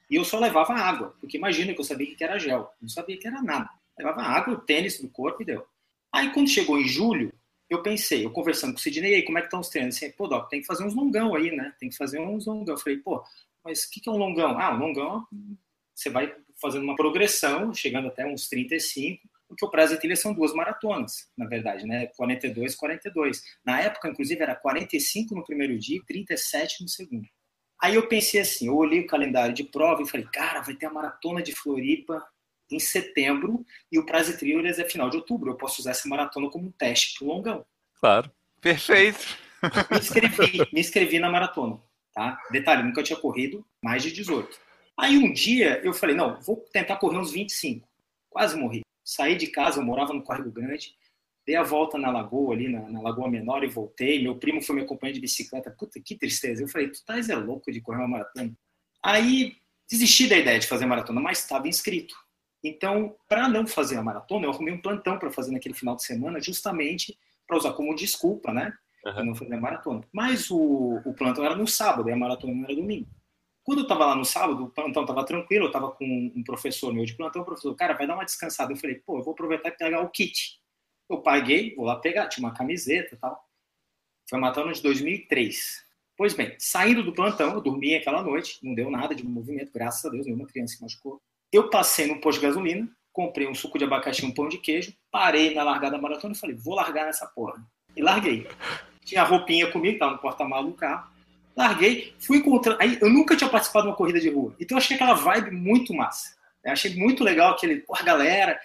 E 0.10 0.16
eu 0.16 0.26
só 0.26 0.38
levava 0.40 0.74
água, 0.74 1.16
porque 1.20 1.38
imagina 1.38 1.74
que 1.74 1.80
eu 1.80 1.86
sabia 1.86 2.16
que 2.16 2.24
era 2.24 2.38
gel, 2.38 2.70
não 2.82 2.90
sabia 2.90 3.18
que 3.18 3.28
era 3.28 3.42
nada. 3.42 3.70
Levava 3.98 4.22
água, 4.22 4.54
o 4.56 4.58
tênis 4.58 5.00
do 5.00 5.08
corpo 5.10 5.42
e 5.42 5.46
deu. 5.46 5.66
Aí 6.12 6.32
quando 6.34 6.50
chegou 6.50 6.78
em 6.78 6.88
julho, 6.88 7.34
eu 7.70 7.82
pensei, 7.82 8.26
eu 8.26 8.32
conversando 8.32 8.74
com 8.74 8.80
o 8.80 8.82
Sidney, 8.82 9.16
aí, 9.16 9.24
como 9.24 9.38
é 9.38 9.42
que 9.42 9.48
estão 9.48 9.62
os 9.62 9.70
treinos? 9.70 9.98
Pô, 10.18 10.28
Doc, 10.28 10.50
tem 10.50 10.60
que 10.60 10.68
fazer 10.68 10.84
uns 10.84 10.94
longão 10.94 11.34
aí, 11.34 11.56
né? 11.56 11.74
Tem 11.80 11.88
que 11.88 11.96
fazer 11.96 12.20
uns 12.20 12.46
longão. 12.46 12.76
Eu 12.76 12.78
falei, 12.78 12.98
pô, 12.98 13.24
mas 13.64 13.86
o 13.86 13.92
que, 13.92 14.02
que 14.02 14.10
é 14.10 14.12
um 14.12 14.18
longão? 14.18 14.60
Ah, 14.60 14.76
um 14.76 14.80
longão 14.80 15.26
você 16.02 16.10
vai 16.10 16.34
fazendo 16.60 16.84
uma 16.84 16.96
progressão, 16.96 17.74
chegando 17.74 18.08
até 18.08 18.26
uns 18.26 18.48
35, 18.48 19.28
porque 19.48 19.66
o 19.66 19.70
prazo 19.70 19.94
de 19.94 20.00
trilha 20.00 20.16
são 20.16 20.34
duas 20.34 20.54
maratonas, 20.54 21.30
na 21.38 21.46
verdade, 21.46 21.86
né? 21.86 22.08
42, 22.16 22.76
42. 22.76 23.44
Na 23.66 23.82
época, 23.82 24.10
inclusive, 24.10 24.42
era 24.42 24.56
45 24.56 25.36
no 25.36 25.44
primeiro 25.44 25.78
dia 25.78 25.98
e 25.98 26.06
37 26.06 26.84
no 26.84 26.90
segundo. 26.90 27.28
Aí 27.82 27.96
eu 27.96 28.08
pensei 28.08 28.40
assim, 28.40 28.68
eu 28.68 28.76
olhei 28.76 29.02
o 29.02 29.08
calendário 29.08 29.54
de 29.54 29.64
prova 29.64 30.04
e 30.04 30.08
falei, 30.08 30.28
cara, 30.32 30.62
vai 30.62 30.76
ter 30.76 30.86
a 30.86 30.94
maratona 30.94 31.42
de 31.42 31.54
Floripa 31.54 32.24
em 32.70 32.80
setembro 32.80 33.66
e 33.92 34.00
o 34.00 34.06
prazo 34.06 34.32
de 34.32 34.38
trilhas 34.38 34.80
é 34.80 34.88
final 34.88 35.10
de 35.10 35.18
outubro. 35.18 35.52
Eu 35.52 35.58
posso 35.58 35.82
usar 35.82 35.92
essa 35.92 36.08
maratona 36.08 36.50
como 36.50 36.68
um 36.68 36.72
teste 36.72 37.18
para 37.18 37.28
o 37.28 37.30
longão. 37.30 37.66
Claro. 38.00 38.32
Perfeito. 38.62 39.38
Me 39.92 39.98
inscrevi, 39.98 40.70
me 40.72 40.80
inscrevi 40.80 41.20
na 41.20 41.30
maratona, 41.30 41.80
tá? 42.14 42.40
Detalhe, 42.52 42.84
nunca 42.84 43.04
tinha 43.04 43.20
corrido 43.20 43.66
mais 43.82 44.04
de 44.04 44.12
18. 44.12 44.71
Aí 45.02 45.18
um 45.18 45.34
dia 45.34 45.82
eu 45.84 45.94
falei, 45.94 46.16
não, 46.16 46.40
vou 46.42 46.58
tentar 46.72 46.98
correr 46.98 47.18
uns 47.18 47.32
25. 47.32 47.90
Quase 48.30 48.56
morri. 48.56 48.82
Saí 49.04 49.36
de 49.36 49.48
casa, 49.48 49.80
eu 49.80 49.84
morava 49.84 50.14
no 50.14 50.22
Córrego 50.22 50.52
Grande, 50.52 50.94
dei 51.44 51.56
a 51.56 51.64
volta 51.64 51.98
na 51.98 52.12
lagoa 52.12 52.54
ali, 52.54 52.70
na, 52.70 52.88
na, 52.88 53.02
Lagoa 53.02 53.28
Menor 53.28 53.64
e 53.64 53.68
voltei. 53.68 54.22
Meu 54.22 54.36
primo 54.36 54.62
foi 54.62 54.76
me 54.76 54.84
acompanhar 54.84 55.14
de 55.14 55.20
bicicleta. 55.20 55.72
Puta, 55.72 56.00
que 56.00 56.16
tristeza. 56.16 56.62
Eu 56.62 56.68
falei, 56.68 56.92
tu 56.92 57.04
tá 57.04 57.18
é 57.18 57.36
louco 57.36 57.72
de 57.72 57.82
correr 57.82 57.98
uma 57.98 58.10
maratona. 58.10 58.56
Aí 59.04 59.56
desisti 59.90 60.28
da 60.28 60.38
ideia 60.38 60.60
de 60.60 60.68
fazer 60.68 60.86
maratona, 60.86 61.20
mas 61.20 61.40
estava 61.40 61.68
inscrito. 61.68 62.14
Então, 62.64 63.16
para 63.28 63.50
não 63.50 63.66
fazer 63.66 63.98
a 63.98 64.04
maratona, 64.04 64.46
eu 64.46 64.52
arrumei 64.52 64.72
um 64.72 64.82
plantão 64.84 65.18
para 65.18 65.32
fazer 65.32 65.52
naquele 65.52 65.74
final 65.74 65.96
de 65.96 66.04
semana, 66.04 66.40
justamente 66.40 67.18
para 67.48 67.58
usar 67.58 67.74
como 67.74 67.96
desculpa, 67.96 68.54
né? 68.54 68.72
Uhum. 69.04 69.26
Não 69.26 69.36
fazer 69.36 69.56
a 69.56 69.60
maratona. 69.60 70.04
Mas 70.14 70.52
o, 70.52 71.02
o 71.04 71.12
plantão 71.16 71.44
era 71.44 71.56
no 71.56 71.66
sábado 71.66 72.08
e 72.08 72.14
a 72.14 72.16
maratona 72.16 72.54
não 72.54 72.66
era 72.66 72.76
domingo. 72.76 73.10
Quando 73.64 73.80
eu 73.80 73.84
estava 73.84 74.08
lá 74.08 74.16
no 74.16 74.26
sábado, 74.26 74.64
o 74.64 74.70
plantão 74.70 75.04
estava 75.04 75.24
tranquilo, 75.24 75.66
eu 75.66 75.68
estava 75.68 75.92
com 75.92 76.32
um 76.36 76.44
professor 76.44 76.92
meu 76.92 77.06
de 77.06 77.16
plantão, 77.16 77.44
o 77.44 77.46
professor, 77.46 77.76
cara, 77.76 77.94
vai 77.94 78.08
dar 78.08 78.16
uma 78.16 78.26
descansada. 78.26 78.74
Eu 78.74 78.78
falei, 78.78 78.96
pô, 78.96 79.20
eu 79.20 79.24
vou 79.24 79.34
aproveitar 79.34 79.70
e 79.70 79.78
pegar 79.78 80.02
o 80.02 80.10
kit. 80.10 80.60
Eu 81.08 81.22
paguei, 81.22 81.76
vou 81.76 81.86
lá 81.86 81.98
pegar, 81.98 82.28
tinha 82.28 82.46
uma 82.46 82.56
camiseta 82.56 83.14
e 83.14 83.18
tal. 83.18 83.40
Foi 84.28 84.40
matando 84.40 84.74
de 84.74 84.82
2003. 84.82 85.86
Pois 86.18 86.34
bem, 86.34 86.56
saindo 86.58 87.04
do 87.04 87.14
plantão, 87.14 87.54
eu 87.54 87.62
dormi 87.62 87.96
aquela 87.96 88.24
noite, 88.24 88.58
não 88.64 88.74
deu 88.74 88.90
nada 88.90 89.14
de 89.14 89.26
movimento, 89.26 89.72
graças 89.72 90.04
a 90.06 90.10
Deus, 90.10 90.26
nenhuma 90.26 90.48
criança 90.48 90.76
se 90.76 90.82
machucou. 90.82 91.22
Eu 91.52 91.70
passei 91.70 92.08
no 92.08 92.20
posto 92.20 92.40
de 92.40 92.48
gasolina, 92.48 92.90
comprei 93.12 93.48
um 93.48 93.54
suco 93.54 93.78
de 93.78 93.84
abacaxi 93.84 94.24
e 94.24 94.28
um 94.28 94.34
pão 94.34 94.48
de 94.48 94.58
queijo, 94.58 94.94
parei 95.12 95.54
na 95.54 95.64
largada 95.64 95.98
da 95.98 96.02
maratona 96.02 96.34
e 96.34 96.38
falei, 96.38 96.56
vou 96.56 96.76
largar 96.76 97.06
nessa 97.06 97.28
porra. 97.28 97.64
E 97.96 98.02
larguei. 98.02 98.48
Tinha 99.04 99.22
a 99.22 99.26
roupinha 99.26 99.70
comigo, 99.72 100.00
tava 100.00 100.14
no 100.14 100.20
porta-malas 100.20 100.66
do 100.66 100.74
carro 100.78 101.11
larguei, 101.56 102.14
fui 102.20 102.38
encontrando. 102.38 102.82
Aí 102.82 102.98
eu 103.02 103.10
nunca 103.10 103.36
tinha 103.36 103.50
participado 103.50 103.86
de 103.86 103.92
uma 103.92 103.98
corrida 103.98 104.20
de 104.20 104.30
rua, 104.30 104.56
então 104.60 104.78
eu 104.78 104.82
achei 104.82 104.96
aquela 104.96 105.14
vibe 105.14 105.52
muito 105.52 105.94
massa. 105.94 106.36
Eu 106.64 106.72
achei 106.72 106.96
muito 106.96 107.24
legal 107.24 107.54
aquele, 107.54 107.78
porra, 107.78 108.04
galera. 108.04 108.60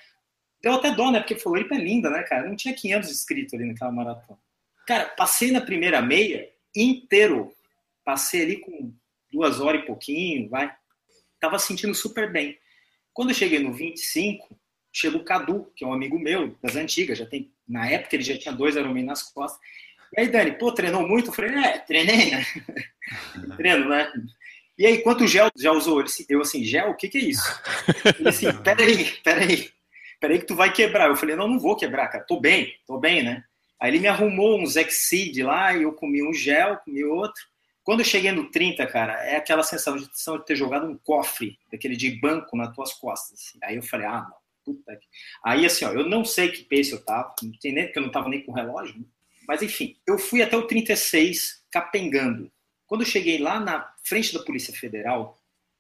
Deu 0.62 0.74
até 0.74 0.90
dó, 0.90 1.10
né? 1.10 1.20
Porque 1.20 1.36
Floripa 1.36 1.74
é 1.74 1.78
linda, 1.78 2.10
né, 2.10 2.22
cara? 2.22 2.48
Não 2.48 2.56
tinha 2.56 2.74
500 2.74 3.10
inscritos 3.10 3.54
ali 3.54 3.64
naquela 3.64 3.92
maratona. 3.92 4.38
Cara, 4.86 5.06
passei 5.06 5.50
na 5.50 5.60
primeira 5.60 6.00
meia 6.02 6.48
inteiro. 6.74 7.54
Passei 8.04 8.42
ali 8.42 8.56
com 8.58 8.92
duas 9.32 9.60
horas 9.60 9.82
e 9.82 9.86
pouquinho, 9.86 10.48
vai. 10.48 10.72
Tava 11.40 11.58
sentindo 11.58 11.94
super 11.94 12.30
bem. 12.30 12.58
Quando 13.12 13.30
eu 13.30 13.34
cheguei 13.34 13.58
no 13.58 13.72
25, 13.72 14.56
chega 14.92 15.16
o 15.16 15.24
Cadu, 15.24 15.72
que 15.74 15.84
é 15.84 15.86
um 15.86 15.92
amigo 15.92 16.18
meu, 16.18 16.56
das 16.62 16.76
antigas, 16.76 17.18
já 17.18 17.26
tem, 17.26 17.52
na 17.66 17.88
época 17.88 18.16
ele 18.16 18.22
já 18.22 18.38
tinha 18.38 18.54
dois 18.54 18.76
Ironman 18.76 19.04
nas 19.04 19.22
costas. 19.22 19.60
E 20.16 20.20
aí, 20.20 20.28
Dani, 20.28 20.52
pô, 20.52 20.72
treinou 20.72 21.06
muito? 21.06 21.30
Eu 21.30 21.34
falei, 21.34 21.54
é, 21.54 21.78
treinei, 21.78 22.30
né? 22.30 22.46
Treino, 23.56 23.88
né? 23.88 24.12
E 24.78 24.86
aí, 24.86 25.02
quanto 25.02 25.26
gel 25.26 25.50
já 25.56 25.72
usou? 25.72 26.00
Ele 26.00 26.08
deu 26.28 26.42
assim, 26.42 26.64
gel, 26.64 26.90
o 26.90 26.96
que 26.96 27.08
que 27.08 27.18
é 27.18 27.22
isso? 27.22 27.62
Ele 28.18 28.28
assim, 28.28 28.52
peraí, 28.62 29.04
peraí, 29.22 29.70
peraí 30.20 30.38
que 30.38 30.46
tu 30.46 30.54
vai 30.54 30.72
quebrar. 30.72 31.08
Eu 31.08 31.16
falei, 31.16 31.34
não, 31.34 31.48
não 31.48 31.58
vou 31.58 31.76
quebrar, 31.76 32.08
cara, 32.08 32.24
tô 32.24 32.38
bem, 32.38 32.74
tô 32.86 32.98
bem, 32.98 33.22
né? 33.22 33.42
Aí 33.80 33.90
ele 33.90 34.00
me 34.00 34.08
arrumou 34.08 34.60
uns 34.60 34.76
Exceed 34.76 35.42
lá, 35.42 35.74
e 35.74 35.82
eu 35.82 35.92
comi 35.92 36.26
um 36.26 36.32
gel, 36.32 36.78
comi 36.78 37.04
outro. 37.04 37.42
Quando 37.82 38.00
eu 38.00 38.06
cheguei 38.06 38.32
no 38.32 38.50
30, 38.50 38.86
cara, 38.86 39.12
é 39.24 39.36
aquela 39.36 39.62
sensação 39.62 39.96
de 40.36 40.44
ter 40.44 40.56
jogado 40.56 40.86
um 40.86 40.98
cofre, 40.98 41.58
daquele 41.70 41.96
de 41.96 42.18
banco 42.20 42.56
nas 42.56 42.74
tuas 42.74 42.92
costas. 42.94 43.38
Assim. 43.38 43.58
Aí 43.62 43.76
eu 43.76 43.82
falei, 43.82 44.06
ah, 44.06 44.26
não, 44.28 44.36
puta 44.64 44.96
que... 44.96 45.06
Aí 45.44 45.64
assim, 45.64 45.84
ó, 45.84 45.92
eu 45.92 46.08
não 46.08 46.24
sei 46.24 46.50
que 46.50 46.64
pace 46.64 46.92
eu 46.92 47.04
tava, 47.04 47.34
não 47.42 47.52
tem 47.60 47.72
nem, 47.72 47.84
porque 47.84 47.98
eu 47.98 48.02
não 48.02 48.10
tava 48.10 48.28
nem 48.28 48.44
com 48.44 48.52
relógio, 48.52 48.98
né? 48.98 49.04
Mas 49.46 49.62
enfim, 49.62 49.96
eu 50.06 50.18
fui 50.18 50.42
até 50.42 50.56
o 50.56 50.66
36 50.66 51.64
capengando. 51.70 52.50
Quando 52.86 53.02
eu 53.02 53.06
cheguei 53.06 53.38
lá 53.38 53.60
na 53.60 53.92
frente 54.04 54.32
da 54.32 54.42
Polícia 54.42 54.72
Federal, 54.74 55.38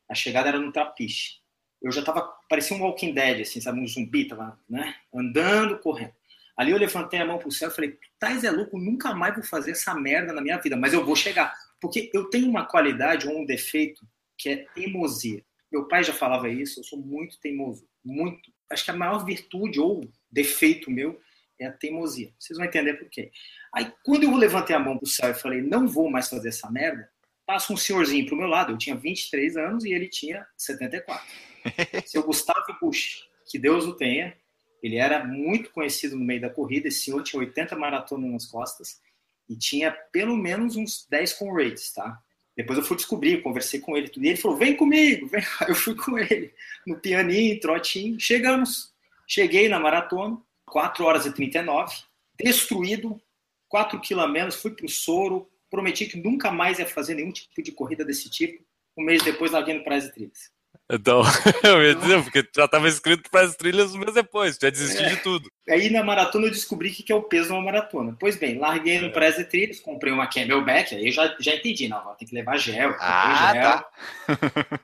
a 0.08 0.14
chegada 0.14 0.48
era 0.48 0.58
no 0.58 0.72
Trapiche. 0.72 1.40
Eu 1.80 1.92
já 1.92 2.02
tava, 2.02 2.22
parecia 2.48 2.76
um 2.76 2.82
Walking 2.82 3.12
Dead, 3.12 3.42
assim, 3.42 3.60
sabe, 3.60 3.80
um 3.80 3.86
zumbi, 3.86 4.26
tava, 4.26 4.58
né, 4.68 4.94
andando, 5.14 5.78
correndo. 5.78 6.12
Ali 6.56 6.72
eu 6.72 6.78
levantei 6.78 7.20
a 7.20 7.24
mão 7.24 7.38
pro 7.38 7.50
céu 7.50 7.68
e 7.68 7.74
falei, 7.74 7.98
Tais 8.18 8.42
é 8.42 8.50
louco, 8.50 8.78
nunca 8.78 9.14
mais 9.14 9.34
vou 9.34 9.44
fazer 9.44 9.72
essa 9.72 9.94
merda 9.94 10.32
na 10.32 10.40
minha 10.40 10.56
vida, 10.56 10.76
mas 10.76 10.92
eu 10.92 11.04
vou 11.04 11.14
chegar. 11.14 11.54
Porque 11.80 12.10
eu 12.14 12.30
tenho 12.30 12.48
uma 12.48 12.64
qualidade 12.64 13.28
ou 13.28 13.38
um 13.38 13.44
defeito 13.44 14.06
que 14.38 14.48
é 14.48 14.56
teimosia. 14.74 15.44
Meu 15.70 15.86
pai 15.86 16.02
já 16.02 16.12
falava 16.12 16.48
isso, 16.48 16.80
eu 16.80 16.84
sou 16.84 16.98
muito 16.98 17.38
teimoso, 17.40 17.86
muito. 18.02 18.50
Acho 18.70 18.84
que 18.84 18.90
a 18.90 18.96
maior 18.96 19.24
virtude 19.24 19.78
ou 19.78 20.08
defeito 20.30 20.90
meu 20.90 21.20
é 21.58 21.66
a 21.66 21.72
teimosia. 21.72 22.32
Vocês 22.38 22.58
vão 22.58 22.66
entender 22.66 22.94
por 22.94 23.08
quê. 23.08 23.30
Aí, 23.74 23.92
quando 24.04 24.24
eu 24.24 24.34
levantei 24.34 24.74
a 24.74 24.78
mão 24.78 24.98
pro 24.98 25.06
céu 25.06 25.30
e 25.30 25.34
falei, 25.34 25.60
não 25.60 25.86
vou 25.86 26.10
mais 26.10 26.28
fazer 26.28 26.48
essa 26.48 26.70
merda, 26.70 27.08
passa 27.44 27.72
um 27.72 27.76
senhorzinho 27.76 28.26
pro 28.26 28.36
meu 28.36 28.46
lado. 28.46 28.72
Eu 28.72 28.78
tinha 28.78 28.96
23 28.96 29.56
anos 29.56 29.84
e 29.84 29.92
ele 29.92 30.08
tinha 30.08 30.46
74. 30.56 31.24
Seu 32.06 32.22
Gustavo 32.22 32.76
Bush, 32.80 33.28
que 33.50 33.58
Deus 33.58 33.84
o 33.86 33.94
tenha, 33.94 34.36
ele 34.82 34.96
era 34.96 35.24
muito 35.24 35.70
conhecido 35.70 36.16
no 36.16 36.24
meio 36.24 36.40
da 36.40 36.50
corrida. 36.50 36.88
Esse 36.88 37.04
senhor 37.04 37.22
tinha 37.22 37.40
80 37.40 37.76
maratonas 37.76 38.30
nas 38.30 38.46
costas 38.46 39.00
e 39.48 39.56
tinha 39.56 39.90
pelo 39.90 40.36
menos 40.36 40.76
uns 40.76 41.06
10 41.08 41.32
com 41.34 41.52
rates, 41.52 41.92
tá? 41.92 42.20
Depois 42.56 42.78
eu 42.78 42.84
fui 42.84 42.96
descobrir, 42.96 43.42
conversei 43.42 43.80
com 43.80 43.96
ele 43.96 44.08
tudo. 44.08 44.24
E 44.24 44.28
ele 44.30 44.38
falou: 44.38 44.56
vem 44.56 44.74
comigo, 44.74 45.26
vem. 45.26 45.42
Eu 45.68 45.74
fui 45.74 45.94
com 45.94 46.18
ele 46.18 46.54
no 46.86 46.98
pianinho, 46.98 47.60
trotinho. 47.60 48.18
Chegamos. 48.18 48.94
Cheguei 49.26 49.68
na 49.68 49.78
maratona, 49.78 50.40
4 50.66 51.04
horas 51.04 51.26
e 51.26 51.32
39, 51.32 51.94
destruído, 52.38 53.20
4 53.68 54.00
quilos 54.00 54.24
a 54.24 54.28
menos, 54.28 54.56
fui 54.56 54.70
pro 54.70 54.88
soro, 54.88 55.48
prometi 55.70 56.06
que 56.06 56.18
nunca 56.18 56.50
mais 56.50 56.78
ia 56.78 56.86
fazer 56.86 57.14
nenhum 57.14 57.32
tipo 57.32 57.62
de 57.62 57.72
corrida 57.72 58.04
desse 58.04 58.30
tipo. 58.30 58.64
Um 58.96 59.04
mês 59.04 59.22
depois, 59.22 59.52
larguei 59.52 59.74
no 59.74 59.84
Praia 59.84 60.00
e 60.00 60.10
Trilhas. 60.10 60.56
Então, 60.90 61.22
eu 61.64 61.82
ia 61.82 61.94
dizer, 61.94 62.22
porque 62.22 62.46
já 62.54 62.64
estava 62.64 62.88
escrito 62.88 63.28
para 63.30 63.46
as 63.46 63.56
trilhas 63.56 63.94
um 63.94 63.98
mês 63.98 64.14
depois, 64.14 64.56
já 64.60 64.70
desisti 64.70 65.02
é. 65.02 65.08
de 65.10 65.16
tudo. 65.16 65.50
Aí 65.68 65.90
na 65.90 66.02
maratona 66.04 66.46
eu 66.46 66.50
descobri 66.50 66.90
o 66.90 66.92
que 66.92 67.12
é 67.12 67.14
o 67.14 67.22
peso 67.22 67.48
de 67.48 67.52
uma 67.54 67.62
maratona. 67.62 68.16
Pois 68.18 68.36
bem, 68.36 68.58
larguei 68.58 69.00
no 69.00 69.08
é. 69.08 69.10
Press 69.10 69.44
Trilhas, 69.48 69.80
comprei 69.80 70.12
uma 70.12 70.28
Camelback, 70.28 70.94
aí 70.94 71.06
eu 71.06 71.12
já, 71.12 71.34
já 71.40 71.54
entendi, 71.54 71.88
não, 71.88 72.14
tem 72.14 72.28
que 72.28 72.34
levar 72.34 72.56
gel. 72.56 72.94
Ah, 73.00 73.52
gel. 73.52 73.62
tá. 73.62 73.90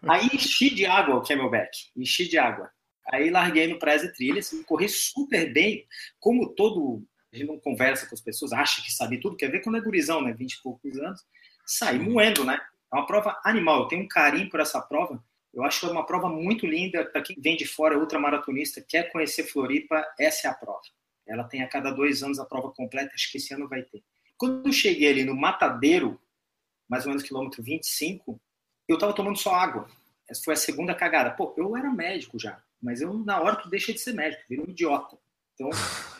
aí 0.08 0.26
enchi 0.34 0.74
de 0.74 0.84
água 0.84 1.16
o 1.16 1.22
Camelback, 1.22 1.70
enchi 1.96 2.28
de 2.28 2.36
água. 2.36 2.68
Aí 3.10 3.30
larguei 3.30 3.66
no 3.66 3.78
Press 3.78 4.10
Trilhas, 4.12 4.50
corri 4.66 4.88
super 4.88 5.52
bem, 5.52 5.86
como 6.20 6.54
todo 6.54 7.04
a 7.32 7.36
gente 7.36 7.48
não 7.48 7.58
conversa 7.58 8.06
com 8.06 8.14
as 8.14 8.20
pessoas, 8.20 8.52
acha 8.52 8.82
que 8.82 8.92
sabe 8.92 9.18
tudo, 9.18 9.36
quer 9.36 9.50
ver 9.50 9.60
quando 9.60 9.78
é 9.78 9.80
gurizão, 9.80 10.20
né, 10.20 10.34
20 10.34 10.52
e 10.52 10.62
poucos 10.62 10.98
anos, 10.98 11.24
sai 11.64 11.98
moendo, 11.98 12.44
né? 12.44 12.60
É 12.92 12.96
uma 12.96 13.06
prova 13.06 13.40
animal, 13.42 13.82
eu 13.82 13.88
tenho 13.88 14.02
um 14.02 14.08
carinho 14.08 14.50
por 14.50 14.60
essa 14.60 14.80
prova, 14.82 15.22
eu 15.52 15.64
acho 15.64 15.80
que 15.80 15.86
é 15.86 15.90
uma 15.90 16.04
prova 16.04 16.28
muito 16.28 16.66
linda 16.66 17.04
para 17.06 17.22
quem 17.22 17.36
vem 17.40 17.56
de 17.56 17.66
fora, 17.66 17.98
ultramaratonista, 17.98 18.84
quer 18.86 19.10
conhecer 19.10 19.44
Floripa, 19.44 20.04
essa 20.18 20.46
é 20.46 20.50
a 20.50 20.54
prova. 20.54 20.80
Ela 21.26 21.44
tem 21.44 21.62
a 21.62 21.68
cada 21.68 21.90
dois 21.90 22.22
anos 22.22 22.38
a 22.38 22.44
prova 22.44 22.70
completa, 22.70 23.14
acho 23.14 23.30
que 23.30 23.38
esse 23.38 23.54
ano 23.54 23.68
vai 23.68 23.82
ter. 23.82 24.02
Quando 24.36 24.66
eu 24.66 24.72
cheguei 24.72 25.10
ali 25.10 25.24
no 25.24 25.36
Matadeiro, 25.36 26.20
mais 26.88 27.04
ou 27.04 27.10
menos 27.10 27.22
quilômetro 27.22 27.62
25, 27.62 28.40
eu 28.88 28.94
estava 28.94 29.14
tomando 29.14 29.38
só 29.38 29.54
água. 29.54 29.88
Essa 30.28 30.42
foi 30.42 30.54
a 30.54 30.56
segunda 30.56 30.94
cagada. 30.94 31.30
Pô, 31.30 31.54
eu 31.56 31.76
era 31.76 31.90
médico 31.90 32.38
já, 32.38 32.62
mas 32.82 33.00
eu, 33.00 33.14
na 33.14 33.40
hora, 33.40 33.56
tu 33.56 33.68
deixa 33.68 33.92
de 33.92 33.98
ser 33.98 34.12
médico, 34.12 34.42
vira 34.48 34.62
um 34.62 34.70
idiota. 34.70 35.16
Então, 35.54 35.70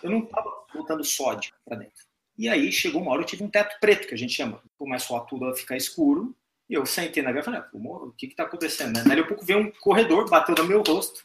eu 0.03 0.11
não 0.11 0.21
estava 0.21 0.51
botando 0.73 1.05
sódio 1.05 1.53
para 1.65 1.79
dentro. 1.79 2.05
E 2.39 2.49
aí, 2.49 2.71
chegou 2.71 3.03
uma 3.03 3.13
hora, 3.13 3.23
eu 3.23 3.27
tive 3.27 3.43
um 3.43 3.51
teto 3.51 3.79
preto, 3.81 4.07
que 4.07 4.15
a 4.15 4.19
gente 4.19 4.33
chama. 4.33 4.63
Começou 4.79 5.17
a 5.17 5.21
tudo 5.21 5.55
ficar 5.55 5.77
escuro, 5.77 6.35
e 6.69 6.75
eu 6.75 6.87
sentei 6.87 7.23
na 7.23 7.33
grama 7.33 7.43
e 7.43 7.45
falei, 7.45 7.61
ah, 7.61 8.07
o 8.07 8.13
que 8.13 8.27
está 8.27 8.45
acontecendo? 8.45 8.97
Né? 8.97 9.05
Daí 9.07 9.27
pouco 9.27 9.45
veio 9.45 9.59
um 9.59 9.71
corredor, 9.73 10.31
bateu 10.31 10.55
no 10.55 10.65
meu 10.65 10.83
rosto. 10.83 11.25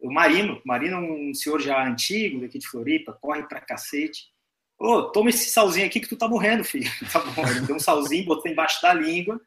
O 0.00 0.12
Marino, 0.12 0.62
Marino 0.64 0.96
é 0.96 1.00
um 1.00 1.34
senhor 1.34 1.60
já 1.60 1.86
antigo 1.86 2.40
daqui 2.40 2.58
de 2.58 2.68
Floripa, 2.68 3.12
corre 3.20 3.42
pra 3.42 3.60
cacete. 3.60 4.28
Ô, 4.78 4.92
oh, 4.92 5.02
toma 5.10 5.30
esse 5.30 5.50
salzinho 5.50 5.86
aqui 5.86 5.98
que 5.98 6.08
tu 6.08 6.16
tá 6.16 6.28
morrendo, 6.28 6.62
filho. 6.62 6.88
Tá 7.12 7.18
bom, 7.18 7.46
ele 7.48 7.60
deu 7.60 7.76
um 7.76 7.80
salzinho, 7.80 8.24
botou 8.24 8.50
embaixo 8.50 8.80
da 8.80 8.94
língua. 8.94 9.40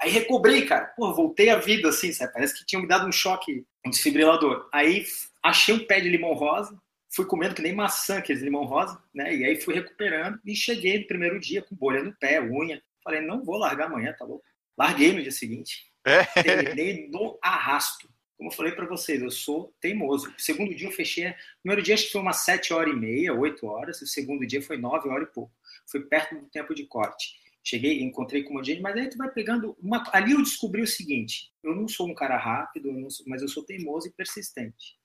Aí 0.00 0.10
recobrei, 0.10 0.66
cara. 0.66 0.86
Pô, 0.96 1.12
voltei 1.12 1.48
à 1.48 1.58
vida, 1.58 1.88
assim, 1.88 2.12
sabe? 2.12 2.32
Parece 2.32 2.54
que 2.56 2.66
tinha 2.66 2.80
me 2.80 2.86
dado 2.86 3.08
um 3.08 3.12
choque, 3.12 3.66
um 3.86 3.90
desfibrilador. 3.90 4.68
Aí 4.72 5.04
achei 5.42 5.74
um 5.74 5.86
pé 5.86 6.00
de 6.00 6.08
limão 6.08 6.32
rosa, 6.34 6.76
fui 7.10 7.24
comendo 7.24 7.54
que 7.54 7.62
nem 7.62 7.74
maçã, 7.74 8.18
aqueles 8.18 8.42
limão 8.42 8.64
rosa, 8.64 9.02
né? 9.14 9.34
E 9.34 9.44
aí 9.44 9.60
fui 9.60 9.74
recuperando 9.74 10.38
e 10.44 10.54
cheguei 10.54 11.00
no 11.00 11.06
primeiro 11.06 11.40
dia 11.40 11.62
com 11.62 11.74
bolha 11.74 12.02
no 12.02 12.14
pé, 12.14 12.40
unha. 12.40 12.82
Falei, 13.02 13.20
não 13.20 13.44
vou 13.44 13.56
largar 13.56 13.86
amanhã, 13.86 14.12
tá 14.12 14.24
louco? 14.24 14.44
Larguei 14.76 15.12
no 15.12 15.22
dia 15.22 15.32
seguinte. 15.32 15.86
É. 16.04 16.24
Terminei 16.42 17.08
no 17.08 17.38
arrasto. 17.42 18.08
Como 18.36 18.50
eu 18.50 18.54
falei 18.54 18.72
para 18.72 18.86
vocês, 18.86 19.20
eu 19.20 19.32
sou 19.32 19.74
teimoso. 19.80 20.28
O 20.30 20.40
segundo 20.40 20.72
dia 20.72 20.86
eu 20.86 20.92
fechei. 20.92 21.28
O 21.28 21.34
primeiro 21.62 21.82
dia 21.82 21.94
acho 21.94 22.06
que 22.06 22.12
foi 22.12 22.20
umas 22.20 22.36
7 22.44 22.72
horas 22.72 22.94
e 22.94 22.96
meia, 22.96 23.34
8 23.34 23.66
horas. 23.66 24.00
O 24.00 24.06
segundo 24.06 24.46
dia 24.46 24.62
foi 24.62 24.78
9 24.78 25.08
horas 25.08 25.28
e 25.28 25.32
pouco. 25.32 25.52
Foi 25.90 26.02
perto 26.02 26.36
do 26.36 26.46
tempo 26.46 26.72
de 26.72 26.84
corte. 26.86 27.34
Cheguei, 27.68 28.00
encontrei 28.00 28.44
com 28.44 28.52
uma 28.52 28.64
gente, 28.64 28.80
mas 28.80 28.96
aí 28.96 29.10
tu 29.10 29.18
vai 29.18 29.30
pegando. 29.30 29.76
Uma... 29.78 30.02
Ali 30.10 30.32
eu 30.32 30.38
descobri 30.38 30.80
o 30.80 30.86
seguinte: 30.86 31.52
eu 31.62 31.76
não 31.76 31.86
sou 31.86 32.08
um 32.08 32.14
cara 32.14 32.38
rápido, 32.38 32.88
eu 32.88 33.10
sou... 33.10 33.26
mas 33.28 33.42
eu 33.42 33.48
sou 33.48 33.62
teimoso 33.62 34.08
e 34.08 34.10
persistente. 34.10 34.96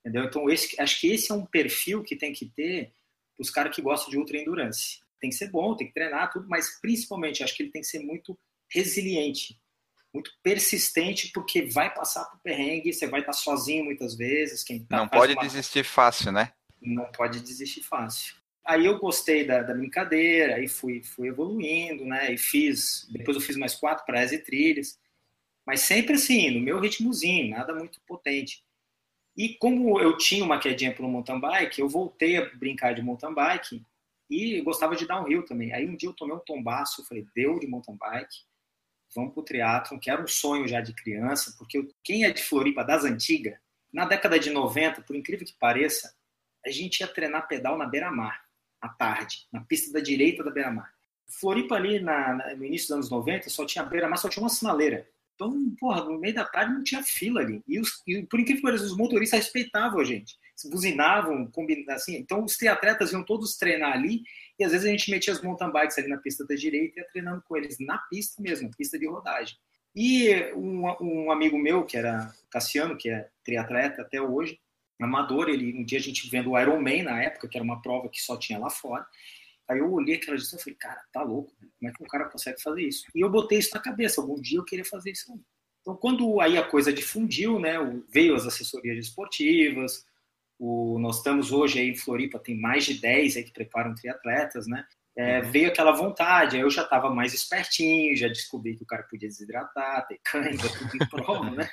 Entendeu? 0.00 0.24
Então, 0.24 0.48
esse, 0.48 0.80
acho 0.80 0.98
que 1.02 1.08
esse 1.08 1.30
é 1.30 1.34
um 1.34 1.44
perfil 1.44 2.02
que 2.02 2.16
tem 2.16 2.32
que 2.32 2.46
ter 2.46 2.94
os 3.38 3.50
caras 3.50 3.76
que 3.76 3.82
gostam 3.82 4.10
de 4.10 4.16
ultra 4.16 4.38
endurance. 4.38 5.00
Tem 5.20 5.28
que 5.28 5.36
ser 5.36 5.50
bom, 5.50 5.76
tem 5.76 5.86
que 5.86 5.92
treinar 5.92 6.32
tudo, 6.32 6.48
mas 6.48 6.80
principalmente 6.80 7.42
acho 7.42 7.54
que 7.54 7.62
ele 7.62 7.72
tem 7.72 7.82
que 7.82 7.88
ser 7.88 7.98
muito 7.98 8.38
resiliente, 8.72 9.60
muito 10.10 10.30
persistente, 10.42 11.30
porque 11.34 11.66
vai 11.66 11.92
passar 11.92 12.24
por 12.24 12.40
perrengue, 12.40 12.90
você 12.90 13.06
vai 13.06 13.20
estar 13.20 13.34
sozinho 13.34 13.84
muitas 13.84 14.16
vezes. 14.16 14.64
Quem 14.64 14.82
tá, 14.86 14.96
não 14.96 15.08
pode 15.08 15.34
uma... 15.34 15.42
desistir 15.42 15.84
fácil, 15.84 16.32
né? 16.32 16.54
Não 16.80 17.12
pode 17.12 17.40
desistir 17.40 17.82
fácil. 17.82 18.34
Aí 18.64 18.84
eu 18.84 18.98
gostei 18.98 19.46
da, 19.46 19.62
da, 19.62 19.74
brincadeira, 19.74 20.56
aí 20.56 20.68
fui, 20.68 21.02
fui 21.02 21.28
evoluindo, 21.28 22.04
né? 22.04 22.32
E 22.32 22.38
fiz, 22.38 23.08
depois 23.10 23.36
eu 23.36 23.42
fiz 23.42 23.56
mais 23.56 23.74
quatro 23.74 24.04
praias 24.04 24.32
e 24.32 24.38
trilhas, 24.38 24.98
mas 25.66 25.80
sempre 25.80 26.14
assim, 26.14 26.50
no 26.50 26.60
meu 26.60 26.78
ritmozinho, 26.78 27.50
nada 27.50 27.74
muito 27.74 28.00
potente. 28.06 28.62
E 29.36 29.54
como 29.54 30.00
eu 30.00 30.16
tinha 30.16 30.44
uma 30.44 30.58
quedinha 30.58 30.92
pelo 30.94 31.08
mountain 31.08 31.38
bike, 31.38 31.80
eu 31.80 31.88
voltei 31.88 32.36
a 32.36 32.44
brincar 32.56 32.92
de 32.92 33.02
mountain 33.02 33.32
bike 33.32 33.82
e 34.28 34.60
gostava 34.62 34.96
de 34.96 35.06
downhill 35.06 35.44
também. 35.44 35.72
Aí 35.72 35.88
um 35.88 35.96
dia 35.96 36.08
eu 36.08 36.14
tomei 36.14 36.34
um 36.34 36.40
tombaço, 36.40 37.06
falei, 37.06 37.26
deu 37.34 37.58
de 37.58 37.66
mountain 37.66 37.96
bike, 37.96 38.36
vamos 39.14 39.32
para 39.32 39.40
o 39.40 39.44
triatlon, 39.44 39.98
que 39.98 40.10
era 40.10 40.22
um 40.22 40.26
sonho 40.26 40.66
já 40.66 40.80
de 40.80 40.92
criança, 40.92 41.54
porque 41.56 41.88
quem 42.02 42.24
é 42.24 42.30
de 42.30 42.42
Floripa 42.42 42.84
das 42.84 43.04
antigas, 43.04 43.58
na 43.92 44.04
década 44.04 44.38
de 44.38 44.50
90, 44.50 45.02
por 45.02 45.16
incrível 45.16 45.46
que 45.46 45.54
pareça, 45.58 46.14
a 46.64 46.70
gente 46.70 47.00
ia 47.00 47.08
treinar 47.08 47.48
pedal 47.48 47.78
na 47.78 47.86
beira-mar, 47.86 48.44
à 48.80 48.88
tarde, 48.88 49.46
na 49.52 49.60
pista 49.60 49.92
da 49.92 50.00
direita 50.00 50.42
da 50.42 50.50
beira-mar. 50.50 50.92
Floripa 51.26 51.74
ali 51.74 52.00
na, 52.00 52.34
na, 52.34 52.56
no 52.56 52.64
início 52.64 52.88
dos 52.88 52.94
anos 52.94 53.10
90 53.10 53.50
só 53.50 53.66
tinha 53.66 53.84
beira-mar, 53.84 54.16
só 54.16 54.28
tinha 54.28 54.42
uma 54.42 54.48
sinaleira. 54.48 55.06
Então, 55.34 55.76
porra, 55.78 56.02
no 56.02 56.18
meio 56.18 56.34
da 56.34 56.44
tarde 56.44 56.72
não 56.72 56.82
tinha 56.82 57.02
fila 57.02 57.40
ali. 57.40 57.62
E, 57.66 57.78
os, 57.78 58.02
e 58.06 58.22
por 58.24 58.40
incrível 58.40 58.60
que 58.60 58.66
pareça, 58.66 58.84
os 58.84 58.96
motoristas 58.96 59.38
respeitavam 59.38 60.00
a 60.00 60.04
gente. 60.04 60.36
Buzinavam, 60.64 61.46
combinavam, 61.46 61.94
assim. 61.94 62.16
Então, 62.16 62.44
os 62.44 62.56
triatletas 62.56 63.12
iam 63.12 63.22
todos 63.22 63.56
treinar 63.56 63.92
ali 63.92 64.22
e 64.58 64.64
às 64.64 64.72
vezes 64.72 64.84
a 64.84 64.90
gente 64.90 65.08
metia 65.10 65.32
as 65.32 65.40
mountain 65.40 65.70
bikes 65.70 65.96
ali 65.96 66.08
na 66.08 66.16
pista 66.16 66.44
da 66.44 66.56
direita 66.56 66.98
e 66.98 67.02
ia 67.02 67.08
treinando 67.08 67.40
com 67.46 67.56
eles 67.56 67.76
na 67.78 67.98
pista 67.98 68.42
mesmo, 68.42 68.70
pista 68.76 68.98
de 68.98 69.06
rodagem. 69.06 69.56
E 69.94 70.52
um, 70.54 70.84
um 71.00 71.30
amigo 71.30 71.56
meu, 71.56 71.84
que 71.84 71.96
era 71.96 72.34
Cassiano, 72.50 72.96
que 72.96 73.08
é 73.08 73.28
triatleta 73.44 74.02
até 74.02 74.20
hoje, 74.20 74.58
amador, 75.04 75.48
ele 75.48 75.78
um 75.78 75.84
dia 75.84 75.98
a 75.98 76.02
gente 76.02 76.28
vendo 76.28 76.50
o 76.50 76.58
Ironman 76.58 77.02
na 77.02 77.22
época, 77.22 77.48
que 77.48 77.56
era 77.56 77.64
uma 77.64 77.80
prova 77.80 78.08
que 78.08 78.20
só 78.20 78.36
tinha 78.36 78.58
lá 78.58 78.70
fora, 78.70 79.06
Aí 79.68 79.80
eu 79.80 79.92
olhei 79.92 80.14
aquela 80.14 80.36
distância 80.36 80.62
e 80.62 80.64
falei, 80.64 80.78
cara, 80.78 81.04
tá 81.12 81.22
louco, 81.22 81.52
né? 81.60 81.68
como 81.78 81.90
é 81.90 81.92
que 81.92 82.02
um 82.02 82.06
cara 82.06 82.24
consegue 82.30 82.60
fazer 82.62 82.82
isso? 82.82 83.04
E 83.14 83.20
eu 83.20 83.30
botei 83.30 83.58
isso 83.58 83.70
na 83.74 83.80
cabeça, 83.80 84.20
algum 84.20 84.40
dia 84.40 84.58
eu 84.58 84.64
queria 84.64 84.84
fazer 84.84 85.10
isso 85.10 85.30
aí. 85.30 85.38
Então, 85.82 85.94
quando 85.94 86.40
aí 86.40 86.56
a 86.56 86.66
coisa 86.66 86.92
difundiu, 86.92 87.58
né, 87.58 87.74
veio 88.08 88.34
as 88.34 88.46
assessorias 88.46 88.98
esportivas, 88.98 90.06
o, 90.58 90.98
nós 90.98 91.18
estamos 91.18 91.52
hoje 91.52 91.78
aí 91.78 91.90
em 91.90 91.96
Floripa, 91.96 92.38
tem 92.38 92.58
mais 92.58 92.86
de 92.86 92.94
10 92.94 93.36
aí 93.36 93.44
que 93.44 93.52
preparam 93.52 93.94
triatletas, 93.94 94.66
né? 94.66 94.86
É, 95.18 95.40
uhum. 95.40 95.50
veio 95.50 95.66
aquela 95.66 95.90
vontade, 95.90 96.54
aí 96.54 96.62
eu 96.62 96.70
já 96.70 96.82
estava 96.82 97.10
mais 97.10 97.34
espertinho, 97.34 98.16
já 98.16 98.28
descobri 98.28 98.76
que 98.76 98.84
o 98.84 98.86
cara 98.86 99.02
podia 99.02 99.28
desidratar, 99.28 100.06
ter 100.06 100.20
cãibra, 100.22 100.68
tudo 100.68 100.94
em 100.94 101.08
prova, 101.08 101.50
né? 101.50 101.68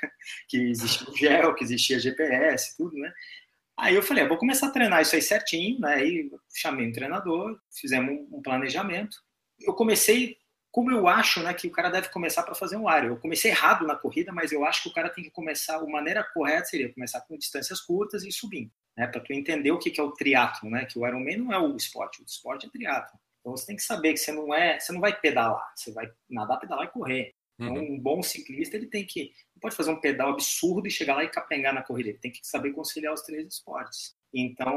Que 0.49 0.57
existia 0.71 1.07
o 1.07 1.15
gel, 1.15 1.53
que 1.53 1.63
existia 1.63 1.99
GPS, 1.99 2.75
tudo, 2.75 2.97
né? 2.97 3.13
Aí 3.77 3.93
eu 3.93 4.01
falei, 4.01 4.23
ah, 4.23 4.27
vou 4.27 4.39
começar 4.39 4.65
a 4.67 4.71
treinar 4.71 5.03
isso 5.03 5.13
aí 5.13 5.21
certinho, 5.21 5.79
né? 5.79 5.93
Aí 5.93 6.31
chamei 6.55 6.87
um 6.87 6.91
treinador, 6.91 7.59
fizemos 7.71 8.27
um 8.31 8.41
planejamento. 8.41 9.15
Eu 9.61 9.75
comecei 9.75 10.37
como 10.71 10.91
eu 10.91 11.07
acho, 11.07 11.41
né, 11.41 11.53
que 11.53 11.67
o 11.67 11.71
cara 11.71 11.89
deve 11.89 12.09
começar 12.09 12.43
para 12.43 12.55
fazer 12.55 12.75
um 12.75 12.89
área. 12.89 13.07
Eu 13.07 13.17
comecei 13.17 13.51
errado 13.51 13.85
na 13.85 13.95
corrida, 13.95 14.33
mas 14.33 14.51
eu 14.51 14.65
acho 14.65 14.83
que 14.83 14.89
o 14.89 14.93
cara 14.93 15.09
tem 15.09 15.23
que 15.23 15.31
começar, 15.31 15.77
a 15.77 15.85
maneira 15.85 16.21
correta 16.33 16.65
seria 16.65 16.91
começar 16.93 17.21
com 17.21 17.37
distâncias 17.37 17.79
curtas 17.79 18.23
e 18.23 18.31
subindo, 18.31 18.71
né? 18.97 19.07
Para 19.07 19.21
tu 19.21 19.31
entender 19.31 19.71
o 19.71 19.79
que 19.79 19.91
que 19.91 20.01
é 20.01 20.03
o 20.03 20.11
triatlo, 20.11 20.69
né? 20.69 20.85
Que 20.85 20.97
o 20.97 21.07
Ironman 21.07 21.37
não 21.37 21.53
é 21.53 21.59
o 21.59 21.77
esporte, 21.77 22.21
o 22.21 22.25
esporte 22.25 22.65
é 22.65 22.69
triatlo. 22.69 23.17
Então 23.45 23.55
você 23.55 23.67
tem 23.67 23.75
que 23.75 23.83
saber 23.83 24.13
que 24.13 24.17
você 24.17 24.31
não 24.31 24.51
é, 24.51 24.79
você 24.79 24.91
não 24.91 24.99
vai 24.99 25.15
pedalar, 25.15 25.71
você 25.75 25.91
vai 25.91 26.11
nadar, 26.27 26.59
pedalar 26.59 26.87
e 26.87 26.91
correr. 26.91 27.35
Então, 27.59 27.75
uhum. 27.75 27.93
um 27.93 27.99
bom 27.99 28.23
ciclista 28.23 28.75
ele 28.75 28.87
tem 28.87 29.05
que 29.05 29.31
não 29.53 29.61
pode 29.61 29.75
fazer 29.75 29.91
um 29.91 29.99
pedal 29.99 30.31
absurdo 30.31 30.87
e 30.87 30.91
chegar 30.91 31.15
lá 31.15 31.23
e 31.23 31.29
capengar 31.29 31.71
na 31.71 31.83
corrida. 31.83 32.09
Ele 32.09 32.17
tem 32.17 32.31
que 32.31 32.39
saber 32.41 32.71
conciliar 32.71 33.13
os 33.13 33.21
três 33.21 33.47
esportes. 33.47 34.15
Então, 34.33 34.75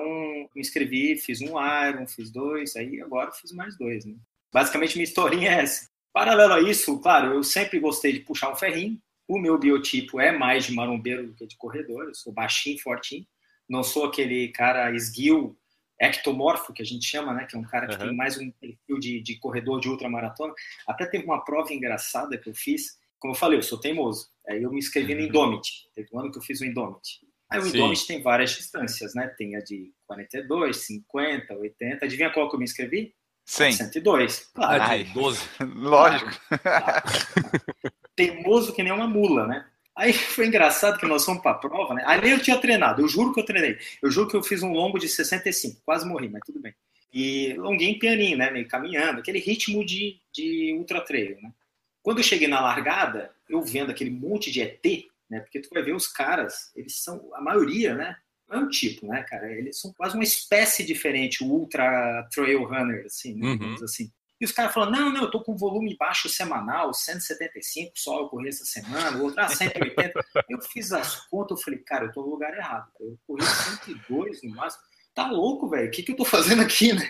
me 0.55 0.61
inscrevi, 0.61 1.17
fiz 1.17 1.41
um 1.41 1.55
Iron, 1.89 2.07
fiz 2.07 2.31
dois, 2.31 2.77
aí 2.77 3.01
agora 3.01 3.33
fiz 3.33 3.53
mais 3.53 3.77
dois. 3.77 4.05
Né? 4.05 4.15
Basicamente, 4.53 4.97
minha 4.97 5.09
historinha 5.09 5.51
é 5.51 5.63
essa. 5.63 5.89
Paralelo 6.13 6.53
a 6.53 6.61
isso, 6.61 7.01
claro, 7.01 7.33
eu 7.33 7.43
sempre 7.43 7.81
gostei 7.81 8.13
de 8.13 8.21
puxar 8.21 8.53
um 8.53 8.57
ferrinho. 8.57 9.01
O 9.27 9.39
meu 9.39 9.59
biotipo 9.59 10.21
é 10.21 10.31
mais 10.31 10.67
de 10.67 10.73
marombeiro 10.73 11.27
do 11.27 11.35
que 11.35 11.47
de 11.47 11.57
corredor. 11.57 12.05
Eu 12.05 12.15
sou 12.15 12.33
baixinho, 12.33 12.79
fortinho. 12.79 13.27
Não 13.69 13.83
sou 13.83 14.05
aquele 14.05 14.49
cara 14.49 14.95
esguio 14.95 15.58
ectomorfo, 16.01 16.73
que 16.73 16.83
a 16.83 16.85
gente 16.85 17.05
chama, 17.05 17.35
né? 17.35 17.47
Que 17.47 17.57
é 17.57 17.59
um 17.59 17.65
cara 17.65 17.87
que 17.87 17.95
uhum. 17.95 18.09
tem 18.09 18.17
mais 18.17 18.39
um 18.39 18.51
perfil 18.51 18.99
de, 18.99 19.21
de 19.21 19.39
corredor 19.39 19.81
de 19.81 19.89
ultramaratona. 19.89 20.55
Até 20.87 21.07
teve 21.07 21.25
uma 21.25 21.45
prova 21.45 21.73
engraçada 21.73 22.39
que 22.39 22.49
eu 22.49 22.55
fiz. 22.55 22.99
Como 23.19 23.35
eu 23.35 23.39
falei, 23.39 23.59
eu 23.59 23.63
sou 23.63 23.81
teimoso. 23.81 24.29
Aí 24.49 24.63
eu 24.63 24.71
me 24.71 24.79
inscrevi 24.79 25.15
no 25.15 25.23
uhum. 25.23 25.27
Indomit. 25.27 25.89
Teve 25.95 26.09
um 26.13 26.21
ano 26.21 26.31
que 26.31 26.39
eu 26.39 26.43
fiz 26.43 26.61
o 26.61 26.65
Indomit. 26.65 27.21
Aí 27.51 27.59
o 27.59 27.63
Sim. 27.63 27.79
Indomit 27.79 28.07
tem 28.07 28.23
várias 28.23 28.51
distâncias, 28.51 29.15
né? 29.15 29.27
Tem 29.37 29.57
a 29.57 29.61
de 29.61 29.93
42, 30.07 30.77
50, 30.77 31.55
80. 31.55 32.05
Adivinha 32.05 32.31
qual 32.31 32.49
que 32.49 32.55
eu 32.55 32.59
me 32.59 32.65
inscrevi? 32.65 33.15
100. 33.47 33.73
102. 33.73 34.51
Claro. 34.55 34.83
Ai, 34.83 35.05
12. 35.05 35.41
Lógico. 35.75 36.31
Claro. 36.63 37.03
Teimoso 38.15 38.75
que 38.75 38.83
nem 38.83 38.93
uma 38.93 39.07
mula, 39.07 39.47
né? 39.47 39.67
Aí 39.99 40.13
foi 40.13 40.47
engraçado 40.47 40.97
que 40.97 41.07
nós 41.07 41.25
fomos 41.25 41.43
para 41.43 41.51
a 41.51 41.59
prova, 41.59 41.93
né? 41.93 42.05
Ali 42.07 42.31
eu 42.31 42.41
tinha 42.41 42.57
treinado, 42.57 43.03
eu 43.03 43.09
juro 43.09 43.35
que 43.35 43.41
eu 43.41 43.45
treinei. 43.45 43.77
Eu 44.01 44.09
juro 44.11 44.29
que 44.29 44.37
eu 44.37 44.43
fiz 44.45 44.63
um 44.63 44.73
longo 44.73 44.97
de 44.97 45.09
65, 45.09 45.83
quase 45.85 46.07
morri, 46.07 46.29
mas 46.29 46.41
tudo 46.47 46.61
bem. 46.61 46.73
E 47.13 47.55
longuinho 47.55 47.99
pianinho, 47.99 48.39
né? 48.39 48.49
Meio 48.49 48.69
caminhando, 48.69 49.19
aquele 49.19 49.41
ritmo 49.41 49.85
de, 49.85 50.21
de 50.33 50.73
ultra 50.79 51.01
trail, 51.01 51.37
né? 51.43 51.53
Quando 52.01 52.19
eu 52.19 52.25
cheguei 52.25 52.47
na 52.47 52.61
largada, 52.61 53.33
eu 53.49 53.61
vendo 53.61 53.91
aquele 53.91 54.11
monte 54.11 54.53
de 54.53 54.63
ET, 54.63 54.85
né? 55.29 55.41
Porque 55.41 55.61
tu 55.61 55.69
vai 55.73 55.83
ver 55.83 55.97
os 55.97 56.07
caras, 56.07 56.71
eles 56.77 57.03
são, 57.03 57.35
a 57.35 57.41
maioria, 57.41 57.97
né? 57.97 58.17
Não 58.49 58.61
é 58.61 58.63
um 58.63 58.69
tipo, 58.69 59.05
né, 59.05 59.25
cara? 59.25 59.53
Eles 59.53 59.81
são 59.81 59.93
quase 59.93 60.15
uma 60.15 60.23
espécie 60.23 60.87
diferente, 60.87 61.43
o 61.43 61.49
ultra 61.49 62.27
trail 62.33 62.63
runner, 62.63 63.05
assim, 63.05 63.35
né? 63.35 63.49
uhum. 63.49 63.75
assim. 63.83 64.13
E 64.41 64.45
os 64.45 64.53
caras 64.53 64.73
falam, 64.73 64.91
não, 64.91 65.13
não, 65.13 65.23
eu 65.23 65.31
tô 65.31 65.43
com 65.43 65.57
volume 65.57 65.97
baixo 65.97 66.29
semanal, 66.29 66.95
175 66.95 67.93
só, 67.97 68.21
eu 68.21 68.29
corri 68.29 68.49
essa 68.49 68.65
semana, 68.65 69.19
o 69.19 69.25
outro, 69.25 69.41
ah, 69.41 69.49
180. 69.49 70.13
eu 70.49 70.61
fiz 70.61 70.93
as 70.93 71.27
contas, 71.27 71.59
eu 71.59 71.65
falei, 71.65 71.81
cara, 71.81 72.05
eu 72.07 72.13
tô 72.13 72.23
no 72.23 72.31
lugar 72.31 72.57
errado. 72.57 72.89
Eu 73.01 73.19
corri 73.27 73.43
102 73.45 74.43
no 74.45 74.55
máximo. 74.55 74.83
Tá 75.13 75.29
louco, 75.29 75.69
velho, 75.69 75.89
o 75.89 75.91
que, 75.91 76.05
que 76.05 76.13
eu 76.13 76.17
tô 76.17 76.25
fazendo 76.25 76.63
aqui, 76.63 76.93
né? 76.93 77.03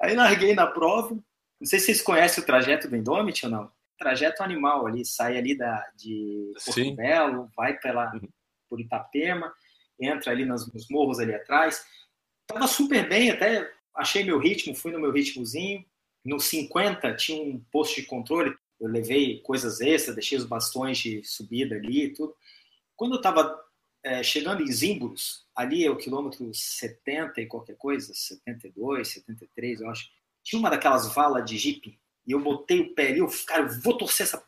Aí 0.00 0.14
larguei 0.14 0.54
na 0.54 0.68
prova. 0.68 1.14
Não 1.14 1.66
sei 1.66 1.80
se 1.80 1.86
vocês 1.86 2.02
conhecem 2.02 2.42
o 2.42 2.46
trajeto 2.46 2.86
do 2.86 2.94
Indomit 2.94 3.44
ou 3.44 3.50
não. 3.50 3.72
Trajeto 3.98 4.42
animal 4.42 4.86
ali, 4.86 5.04
sai 5.04 5.36
ali 5.36 5.56
da, 5.56 5.84
de 5.96 6.52
Porto 6.64 6.94
Belo, 6.94 7.50
vai 7.56 7.76
pela, 7.78 8.12
uhum. 8.12 8.28
por 8.68 8.78
Itapema, 8.78 9.52
entra 9.98 10.30
ali 10.30 10.44
nos, 10.44 10.72
nos 10.72 10.86
morros 10.88 11.18
ali 11.18 11.34
atrás. 11.34 11.84
Tava 12.46 12.68
super 12.68 13.08
bem, 13.08 13.32
até 13.32 13.68
achei 13.96 14.22
meu 14.22 14.38
ritmo, 14.38 14.76
fui 14.76 14.92
no 14.92 15.00
meu 15.00 15.10
ritmozinho 15.10 15.84
no 16.26 16.40
50 16.40 17.14
tinha 17.14 17.42
um 17.42 17.60
posto 17.70 18.00
de 18.00 18.06
controle, 18.06 18.54
eu 18.80 18.88
levei 18.88 19.40
coisas 19.40 19.80
extras, 19.80 20.16
deixei 20.16 20.36
os 20.36 20.44
bastões 20.44 20.98
de 20.98 21.22
subida 21.24 21.76
ali 21.76 22.04
e 22.04 22.12
tudo. 22.12 22.34
Quando 22.94 23.12
eu 23.12 23.16
estava 23.18 23.58
é, 24.02 24.22
chegando 24.22 24.62
em 24.62 24.70
Zímbulos, 24.70 25.46
ali 25.54 25.84
é 25.84 25.90
o 25.90 25.96
quilômetro 25.96 26.52
70 26.52 27.40
e 27.40 27.46
qualquer 27.46 27.76
coisa, 27.76 28.12
72, 28.12 29.08
73, 29.08 29.80
eu 29.80 29.90
acho, 29.90 30.08
tinha 30.42 30.58
uma 30.58 30.70
daquelas 30.70 31.12
valas 31.14 31.44
de 31.48 31.56
jipe, 31.56 31.98
e 32.26 32.32
eu 32.32 32.40
botei 32.40 32.80
o 32.80 32.94
pé 32.94 33.08
ali, 33.08 33.18
eu, 33.20 33.28
cara, 33.46 33.62
eu 33.62 33.80
vou 33.80 33.96
torcer 33.96 34.26
essa... 34.26 34.44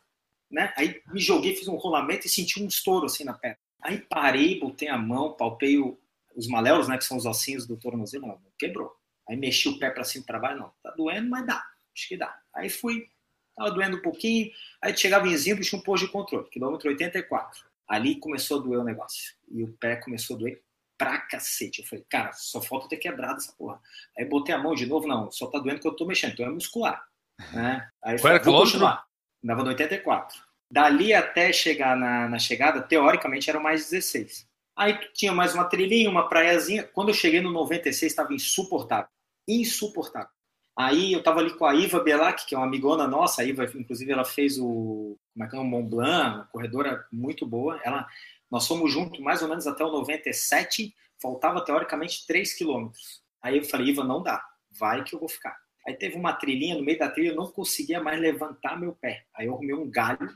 Né? 0.51 0.73
Aí 0.75 1.01
me 1.13 1.19
joguei, 1.19 1.55
fiz 1.55 1.67
um 1.67 1.75
rolamento 1.75 2.25
e 2.25 2.29
senti 2.29 2.61
um 2.61 2.67
estouro 2.67 3.05
assim 3.05 3.23
na 3.23 3.33
perna. 3.33 3.57
Aí 3.81 3.99
parei, 3.99 4.59
botei 4.59 4.87
a 4.87 4.97
mão, 4.97 5.33
palpei 5.33 5.77
o, 5.77 5.97
os 6.35 6.47
maléolos, 6.47 6.87
né, 6.87 6.97
que 6.97 7.05
são 7.05 7.17
os 7.17 7.25
ossinhos 7.25 7.65
do 7.65 7.77
tornozelo, 7.77 8.41
quebrou. 8.57 8.98
Aí 9.29 9.37
mexi 9.37 9.69
o 9.69 9.77
pé 9.77 9.91
para 9.91 10.03
cima 10.03 10.23
e 10.23 10.25
para 10.25 10.39
baixo, 10.39 10.59
não, 10.59 10.71
tá 10.81 10.89
doendo, 10.97 11.29
mas 11.29 11.45
dá, 11.45 11.63
acho 11.95 12.07
que 12.07 12.17
dá. 12.17 12.35
Aí 12.55 12.67
fui, 12.67 13.07
tava 13.55 13.69
doendo 13.69 13.97
um 13.97 14.01
pouquinho, 14.01 14.51
aí 14.81 14.97
chegava 14.97 15.27
em 15.27 15.37
Zimbro, 15.37 15.63
tinha 15.63 15.79
um 15.79 15.83
posto 15.83 16.07
de 16.07 16.11
controle, 16.11 16.49
quilômetro 16.49 16.89
84. 16.89 17.63
Ali 17.87 18.19
começou 18.19 18.59
a 18.59 18.63
doer 18.63 18.79
o 18.79 18.83
negócio, 18.83 19.35
e 19.51 19.63
o 19.63 19.71
pé 19.73 19.97
começou 19.97 20.35
a 20.35 20.39
doer 20.39 20.63
pra 20.97 21.19
cacete. 21.19 21.81
Eu 21.81 21.87
falei, 21.87 22.03
cara, 22.09 22.33
só 22.33 22.59
falta 22.59 22.89
ter 22.89 22.97
quebrado 22.97 23.37
essa 23.37 23.53
porra. 23.53 23.79
Aí 24.17 24.25
botei 24.25 24.53
a 24.53 24.57
mão 24.57 24.73
de 24.73 24.87
novo, 24.87 25.07
não, 25.07 25.31
só 25.31 25.45
tá 25.45 25.59
doendo 25.59 25.79
que 25.79 25.87
eu 25.87 25.95
tô 25.95 26.07
mexendo, 26.07 26.33
então 26.33 26.47
é 26.47 26.49
muscular. 26.49 27.07
Né? 27.53 27.87
Aí 28.03 28.19
Qual 28.19 28.39
continuar. 28.39 29.05
Dava 29.43 29.63
no 29.63 29.69
84. 29.69 30.41
Dali 30.71 31.13
até 31.13 31.53
chegar 31.53 31.95
na, 31.95 32.27
na 32.27 32.39
chegada, 32.39 32.81
teoricamente 32.81 33.49
eram 33.49 33.61
mais 33.61 33.89
16. 33.89 34.47
Aí 34.75 34.97
tinha 35.13 35.31
mais 35.31 35.53
uma 35.53 35.65
trilhinha, 35.65 36.09
uma 36.09 36.27
praiazinha. 36.27 36.83
Quando 36.83 37.09
eu 37.09 37.13
cheguei 37.13 37.41
no 37.41 37.51
96, 37.51 38.11
estava 38.11 38.33
insuportável 38.33 39.09
insuportável. 39.49 40.29
Aí 40.77 41.11
eu 41.11 41.21
tava 41.21 41.41
ali 41.41 41.53
com 41.57 41.65
a 41.65 41.75
Iva 41.75 41.99
Belac, 41.99 42.45
que 42.45 42.55
é 42.55 42.57
uma 42.57 42.65
amigona 42.65 43.05
nossa, 43.05 43.41
a 43.41 43.45
Iva, 43.45 43.65
inclusive, 43.75 44.11
ela 44.11 44.23
fez 44.23 44.57
o, 44.57 45.17
como 45.33 45.45
é 45.45 45.47
que 45.49 45.55
é, 45.55 45.59
o 45.59 45.63
Mont 45.63 45.89
Blanc, 45.89 46.35
uma 46.37 46.45
corredora 46.45 47.05
muito 47.11 47.45
boa. 47.45 47.79
Ela, 47.83 48.07
nós 48.49 48.65
fomos 48.65 48.91
juntos 48.91 49.19
mais 49.19 49.41
ou 49.41 49.49
menos 49.49 49.67
até 49.67 49.83
o 49.83 49.91
97, 49.91 50.93
faltava 51.21 51.65
teoricamente 51.65 52.25
3 52.25 52.53
quilômetros. 52.53 53.21
Aí 53.41 53.57
eu 53.57 53.65
falei, 53.65 53.87
Iva, 53.87 54.05
não 54.05 54.23
dá, 54.23 54.41
vai 54.71 55.03
que 55.03 55.13
eu 55.13 55.19
vou 55.19 55.27
ficar. 55.27 55.57
Aí 55.85 55.93
teve 55.95 56.15
uma 56.15 56.31
trilhinha, 56.31 56.75
no 56.75 56.83
meio 56.83 56.99
da 56.99 57.09
trilha 57.09 57.31
eu 57.31 57.35
não 57.35 57.47
conseguia 57.47 58.01
mais 58.01 58.19
levantar 58.19 58.79
meu 58.79 58.93
pé. 58.93 59.25
Aí 59.35 59.47
eu 59.47 59.55
arrumei 59.55 59.75
um 59.75 59.89
galho 59.89 60.33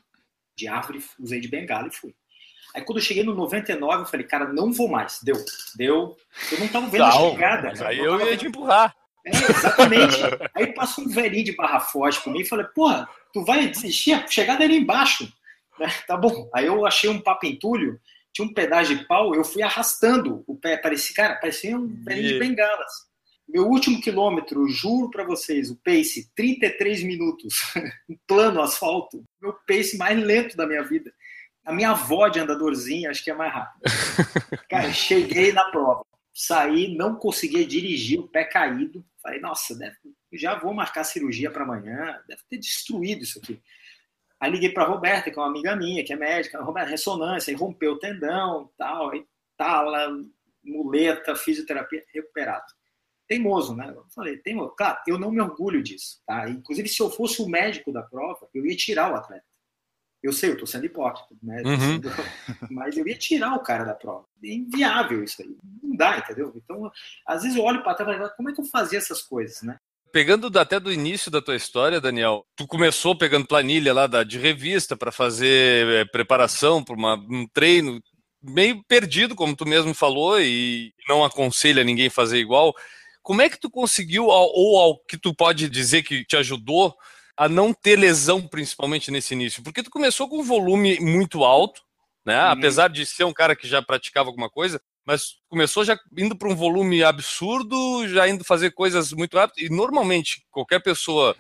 de 0.58 0.68
árvore, 0.68 1.04
usei 1.20 1.40
de 1.40 1.48
bengala 1.48 1.88
e 1.88 1.96
fui. 1.96 2.14
Aí 2.76 2.82
quando 2.82 2.98
eu 2.98 3.04
cheguei 3.04 3.24
no 3.24 3.36
99, 3.36 4.02
eu 4.02 4.06
falei, 4.08 4.26
cara, 4.26 4.52
não 4.52 4.74
vou 4.74 4.90
mais. 4.90 5.22
Deu, 5.24 5.36
deu. 5.76 6.18
Eu 6.52 6.60
não 6.60 6.68
tava 6.68 6.88
vendo 6.88 7.04
a 7.04 7.12
chegada. 7.12 7.68
Mas 7.70 7.82
aí 7.82 8.00
eu 8.00 8.20
ia 8.20 8.36
te 8.36 8.48
empurrar. 8.48 8.96
É, 9.26 9.30
exatamente. 9.30 10.18
Aí 10.54 10.74
passou 10.74 11.06
um 11.06 11.10
velhinho 11.10 11.46
de 11.46 11.56
barra 11.56 11.80
forte 11.80 12.22
por 12.22 12.32
mim 12.32 12.42
e 12.42 12.46
falei, 12.46 12.66
porra, 12.68 13.08
tu 13.32 13.44
vai 13.46 13.68
desistir? 13.68 14.14
A 14.14 14.28
chegada 14.28 14.64
era 14.64 14.74
embaixo. 14.74 15.32
É, 15.80 15.88
tá 16.06 16.18
bom. 16.18 16.50
Aí 16.54 16.66
eu 16.66 16.86
achei 16.86 17.10
um 17.10 17.22
papo 17.22 17.46
entulho, 17.46 18.00
tinha 18.32 18.48
um 18.48 18.54
pedaço 18.54 18.96
de 18.96 19.06
pau, 19.06 19.34
eu 19.34 19.44
fui 19.44 19.62
arrastando 19.62 20.44
o 20.46 20.56
pé. 20.56 20.78
Parecia, 20.78 21.16
cara, 21.16 21.36
parecia 21.36 21.78
um 21.78 21.88
velhinho 22.04 22.28
de 22.28 22.40
bengalas. 22.40 22.92
Meu 23.48 23.68
último 23.68 24.02
quilômetro, 24.02 24.68
juro 24.70 25.10
para 25.10 25.24
vocês, 25.24 25.70
o 25.70 25.76
pace, 25.84 26.32
33 26.36 27.04
minutos, 27.04 27.56
em 28.10 28.18
plano 28.26 28.62
asfalto, 28.62 29.24
meu 29.42 29.54
pace 29.68 29.98
mais 29.98 30.18
lento 30.18 30.56
da 30.56 30.66
minha 30.66 30.84
vida. 30.84 31.14
A 31.66 31.72
minha 31.72 31.92
avó 31.92 32.28
de 32.28 32.40
andadorzinha, 32.40 33.10
acho 33.10 33.24
que 33.24 33.32
é 33.32 33.34
mais 33.34 33.54
rápido. 33.54 33.82
Cara, 34.70 34.92
cheguei 34.92 35.54
na 35.54 35.64
prova 35.66 36.04
saí, 36.34 36.96
não 36.96 37.16
conseguia 37.16 37.66
dirigir, 37.66 38.20
o 38.20 38.28
pé 38.28 38.44
caído. 38.44 39.06
Falei, 39.24 39.40
nossa, 39.40 39.74
deve, 39.78 39.96
já 40.34 40.60
vou 40.60 40.74
marcar 40.74 41.06
cirurgia 41.06 41.50
para 41.50 41.64
amanhã, 41.64 42.22
deve 42.28 42.42
ter 42.50 42.58
destruído 42.58 43.24
isso 43.24 43.40
aqui. 43.40 43.64
Aí 44.38 44.52
liguei 44.52 44.70
para 44.70 44.84
a 44.84 44.88
Roberta, 44.88 45.32
que 45.32 45.40
é 45.40 45.42
uma 45.42 45.48
amiga 45.48 45.74
minha, 45.74 46.04
que 46.04 46.12
é 46.12 46.18
médica, 46.18 46.62
Roberta, 46.62 46.90
ressonância, 46.90 47.50
aí 47.50 47.58
rompeu 47.58 47.94
o 47.94 48.00
tendão, 48.00 48.70
tal, 48.78 49.12
aí 49.12 49.26
tala, 49.56 50.10
muleta, 50.62 51.34
fisioterapia, 51.34 52.04
recuperado. 52.14 52.66
Teimoso, 53.26 53.74
né? 53.74 53.90
Eu 53.96 54.06
falei, 54.14 54.38
teimoso. 54.38 54.76
Claro, 54.76 55.00
eu 55.08 55.18
não 55.18 55.32
me 55.32 55.40
orgulho 55.40 55.82
disso, 55.82 56.22
tá? 56.28 56.50
Inclusive, 56.50 56.90
se 56.90 57.02
eu 57.02 57.10
fosse 57.10 57.42
o 57.42 57.48
médico 57.48 57.94
da 57.94 58.04
prova, 58.04 58.50
eu 58.54 58.66
ia 58.66 58.76
tirar 58.76 59.14
o 59.14 59.16
atleta. 59.16 59.46
Eu 60.24 60.32
sei, 60.32 60.52
eu 60.52 60.54
estou 60.54 60.66
sendo 60.66 60.86
hipócrita, 60.86 61.36
né? 61.44 61.62
Uhum. 61.66 62.00
Mas 62.72 62.96
eu 62.96 63.06
ia 63.06 63.18
tirar 63.18 63.56
o 63.56 63.60
cara 63.60 63.84
da 63.84 63.94
prova. 63.94 64.26
É 64.42 64.54
inviável 64.54 65.22
isso 65.22 65.42
aí. 65.42 65.54
Não 65.84 65.98
dá, 65.98 66.18
entendeu? 66.18 66.54
Então, 66.56 66.90
às 67.28 67.44
vezes 67.44 67.58
eu 67.58 67.64
olho 67.64 67.84
para 67.84 67.94
trás 67.94 68.16
e 68.16 68.20
falo, 68.20 68.34
como 68.38 68.50
é 68.50 68.54
que 68.54 68.62
eu 68.62 68.66
fazia 68.66 68.98
essas 68.98 69.22
coisas, 69.22 69.62
né? 69.62 69.78
Pegando 70.14 70.48
até 70.58 70.80
do 70.80 70.94
início 70.94 71.30
da 71.30 71.42
tua 71.42 71.58
história, 71.58 72.00
Daniel, 72.00 72.46
tu 72.56 72.66
começou 72.66 73.18
pegando 73.18 73.48
planilha 73.48 73.94
lá 73.94 74.08
da, 74.08 74.24
de 74.24 74.38
revista 74.38 74.96
para 74.96 75.12
fazer 75.12 75.88
é, 75.88 76.06
preparação 76.06 76.82
para 76.84 76.96
um 76.96 77.46
treino, 77.52 78.00
meio 78.42 78.82
perdido, 78.88 79.36
como 79.36 79.56
tu 79.56 79.66
mesmo 79.66 79.94
falou, 79.94 80.40
e 80.40 80.94
não 81.10 81.26
aconselha 81.26 81.84
ninguém 81.84 82.10
fazer 82.10 82.38
igual. 82.38 82.74
Como 83.22 83.42
é 83.42 83.50
que 83.50 83.60
tu 83.60 83.70
conseguiu, 83.70 84.28
ou 84.28 84.80
ao 84.80 85.00
que 85.00 85.18
tu 85.18 85.34
pode 85.34 85.68
dizer 85.68 86.04
que 86.04 86.24
te 86.24 86.38
ajudou 86.38 86.96
a 87.38 87.50
não 87.50 87.74
ter 87.74 87.98
lesão, 87.98 88.48
principalmente 88.48 89.12
nesse 89.12 89.34
início? 89.34 89.64
Porque 89.64 89.84
tu 89.84 89.90
começou 89.90 90.28
com 90.28 90.40
um 90.40 90.44
volume 90.44 91.00
muito 91.00 91.44
alto, 91.44 91.82
né? 92.26 92.42
Uhum. 92.44 92.52
Apesar 92.52 92.88
de 92.88 93.06
ser 93.06 93.24
um 93.24 93.34
cara 93.34 93.56
que 93.56 93.68
já 93.68 93.82
praticava 93.82 94.30
alguma 94.30 94.50
coisa, 94.50 94.82
mas 95.06 95.36
começou 95.50 95.84
já 95.84 95.98
indo 96.18 96.36
para 96.38 96.48
um 96.48 96.56
volume 96.56 97.04
absurdo, 97.04 98.08
já 98.08 98.28
indo 98.28 98.44
fazer 98.44 98.72
coisas 98.72 99.12
muito 99.12 99.38
rápido. 99.38 99.66
E 99.66 99.70
normalmente, 99.70 100.46
qualquer 100.50 100.80
pessoa 100.82 101.36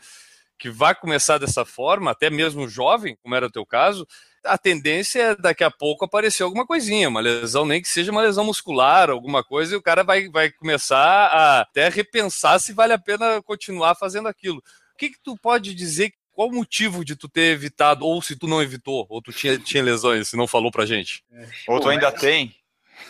que 0.59 0.69
vai 0.69 0.93
começar 0.95 1.37
dessa 1.37 1.65
forma, 1.65 2.11
até 2.11 2.29
mesmo 2.29 2.67
jovem, 2.67 3.17
como 3.21 3.35
era 3.35 3.47
o 3.47 3.51
teu 3.51 3.65
caso, 3.65 4.07
a 4.45 4.57
tendência 4.57 5.21
é 5.21 5.35
daqui 5.35 5.63
a 5.63 5.71
pouco 5.71 6.05
aparecer 6.05 6.43
alguma 6.43 6.65
coisinha, 6.65 7.09
uma 7.09 7.21
lesão, 7.21 7.65
nem 7.65 7.81
que 7.81 7.87
seja 7.87 8.11
uma 8.11 8.21
lesão 8.21 8.45
muscular, 8.45 9.09
alguma 9.09 9.43
coisa, 9.43 9.73
e 9.73 9.77
o 9.77 9.81
cara 9.81 10.03
vai, 10.03 10.29
vai 10.29 10.51
começar 10.51 10.97
a 10.99 11.61
até 11.61 11.87
repensar 11.89 12.59
se 12.59 12.73
vale 12.73 12.93
a 12.93 12.99
pena 12.99 13.41
continuar 13.41 13.95
fazendo 13.95 14.27
aquilo. 14.27 14.61
O 15.03 15.05
que, 15.05 15.15
que 15.15 15.21
tu 15.21 15.35
pode 15.35 15.75
dizer? 15.75 16.13
Qual 16.31 16.47
o 16.47 16.55
motivo 16.55 17.03
de 17.03 17.13
tu 17.13 17.27
ter 17.27 17.51
evitado, 17.51 18.05
ou 18.05 18.21
se 18.21 18.37
tu 18.37 18.47
não 18.47 18.63
evitou, 18.63 19.05
ou 19.09 19.21
tu 19.21 19.33
tinha, 19.33 19.59
tinha 19.59 19.83
lesões, 19.83 20.29
se 20.29 20.37
não 20.37 20.47
falou 20.47 20.71
pra 20.71 20.85
gente? 20.85 21.21
É. 21.29 21.45
Ou 21.67 21.77
tu 21.81 21.89
ainda 21.89 22.09
tem? 22.09 22.55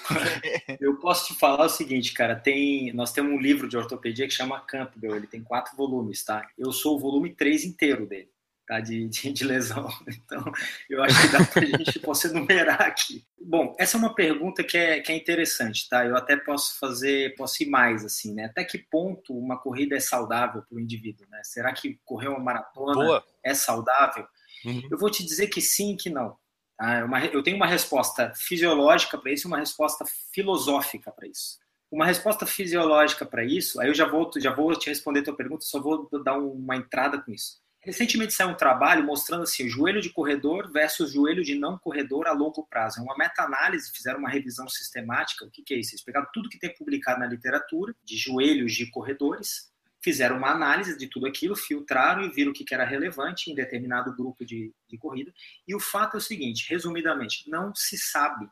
Eu 0.82 0.96
posso 0.96 1.28
te 1.28 1.40
falar 1.40 1.66
o 1.66 1.70
seguinte, 1.70 2.12
cara, 2.12 2.36
tem, 2.36 2.92
nós 2.94 3.12
temos 3.12 3.32
um 3.32 3.40
livro 3.40 3.70
de 3.70 3.78
ortopedia 3.78 4.28
que 4.28 4.34
chama 4.34 4.60
Campbell, 4.62 5.16
ele 5.16 5.28
tem 5.28 5.44
quatro 5.44 5.78
volumes, 5.78 6.24
tá? 6.24 6.50
Eu 6.58 6.72
sou 6.72 6.96
o 6.96 7.00
volume 7.00 7.30
3 7.30 7.64
inteiro 7.64 8.08
dele, 8.08 8.30
tá? 8.68 8.80
De, 8.80 9.08
de, 9.08 9.32
de 9.32 9.44
lesão. 9.44 9.88
Então, 10.26 10.44
eu 10.90 11.04
acho 11.04 11.22
que 11.22 11.28
dá 11.28 11.46
pra 11.46 11.66
gente 11.66 12.00
posso 12.00 12.28
enumerar 12.28 12.82
aqui. 12.82 13.24
Bom, 13.40 13.76
essa 13.78 13.98
é 13.98 14.00
uma 14.00 14.16
pergunta 14.16 14.64
que 14.64 14.78
é, 14.78 15.00
que 15.00 15.12
é 15.12 15.16
interessante, 15.16 15.88
tá? 15.90 16.06
Eu 16.06 16.16
até 16.16 16.38
posso 16.38 16.80
fazer, 16.80 17.36
posso 17.36 17.62
ir 17.62 17.68
mais, 17.68 18.06
assim, 18.06 18.34
né? 18.34 18.46
Até 18.46 18.64
que 18.64 18.78
ponto 18.78 19.38
uma 19.38 19.58
corrida 19.58 19.96
é 19.96 20.00
saudável 20.00 20.62
para 20.62 20.76
o 20.76 20.80
indivíduo, 20.80 21.28
né? 21.30 21.42
Será 21.44 21.74
que 21.74 22.00
correr 22.06 22.30
uma 22.30 22.40
maratona 22.40 22.94
Boa. 22.94 23.24
é 23.44 23.54
saudável? 23.54 24.28
Uhum. 24.66 24.88
Eu 24.90 24.98
vou 24.98 25.10
te 25.10 25.24
dizer 25.24 25.48
que 25.48 25.62
sim 25.62 25.94
e 25.94 25.98
que 25.98 26.10
não. 26.10 26.38
Tá? 26.78 26.96
É 26.96 27.04
uma, 27.04 27.26
eu 27.26 27.44
tenho 27.44 27.58
uma 27.58 27.68
resposta 27.68 28.34
fisiológica 28.36 29.18
para 29.18 29.32
isso 29.32 29.48
e 29.48 29.50
uma 29.50 29.60
resposta 29.60 30.06
filosófica 30.32 31.12
para 31.12 31.28
isso. 31.28 31.60
Uma 31.92 32.06
resposta 32.06 32.46
fisiológica 32.46 33.24
para 33.24 33.46
isso, 33.46 33.80
aí 33.80 33.88
eu 33.88 33.94
já 33.94 34.08
vou, 34.08 34.30
já 34.38 34.52
vou 34.52 34.74
te 34.76 34.90
responder 34.90 35.20
a 35.20 35.26
tua 35.26 35.36
pergunta, 35.36 35.64
só 35.64 35.80
vou 35.80 36.10
dar 36.24 36.38
uma 36.40 36.76
entrada 36.76 37.22
com 37.22 37.32
isso. 37.32 37.63
Recentemente 37.84 38.34
saiu 38.34 38.50
um 38.50 38.56
trabalho 38.56 39.04
mostrando 39.04 39.44
assim, 39.44 39.66
o 39.66 39.70
joelho 39.70 40.02
de 40.02 40.10
corredor 40.10 40.72
versus 40.72 41.12
joelho 41.12 41.44
de 41.44 41.56
não 41.56 41.78
corredor 41.78 42.28
a 42.28 42.32
longo 42.32 42.66
prazo. 42.66 43.00
É 43.00 43.04
uma 43.04 43.18
meta-análise, 43.18 43.92
fizeram 43.92 44.20
uma 44.20 44.30
revisão 44.30 44.70
sistemática. 44.70 45.46
O 45.46 45.52
que, 45.52 45.62
que 45.62 45.74
é 45.74 45.78
isso? 45.78 45.92
Eles 45.92 46.04
pegaram 46.04 46.28
tudo 46.34 46.50
que 46.50 46.60
tem 46.60 46.74
publicado 46.74 47.20
na 47.20 47.28
literatura 47.28 47.94
de 48.04 48.16
joelhos 48.16 48.74
de 48.74 48.90
corredores 48.90 49.74
fizeram 50.04 50.38
uma 50.38 50.52
análise 50.52 50.98
de 50.98 51.08
tudo 51.08 51.26
aquilo, 51.26 51.56
filtraram 51.56 52.24
e 52.24 52.30
viram 52.30 52.52
o 52.52 52.54
que 52.54 52.66
era 52.74 52.84
relevante 52.84 53.50
em 53.50 53.56
determinado 53.56 54.14
grupo 54.14 54.46
de, 54.46 54.74
de 54.90 54.98
corrida. 54.98 55.34
E 55.66 55.74
o 55.74 55.80
fato 55.80 56.16
é 56.16 56.18
o 56.18 56.22
seguinte, 56.22 56.68
resumidamente, 56.70 57.50
não 57.50 57.74
se 57.74 57.98
sabe 57.98 58.50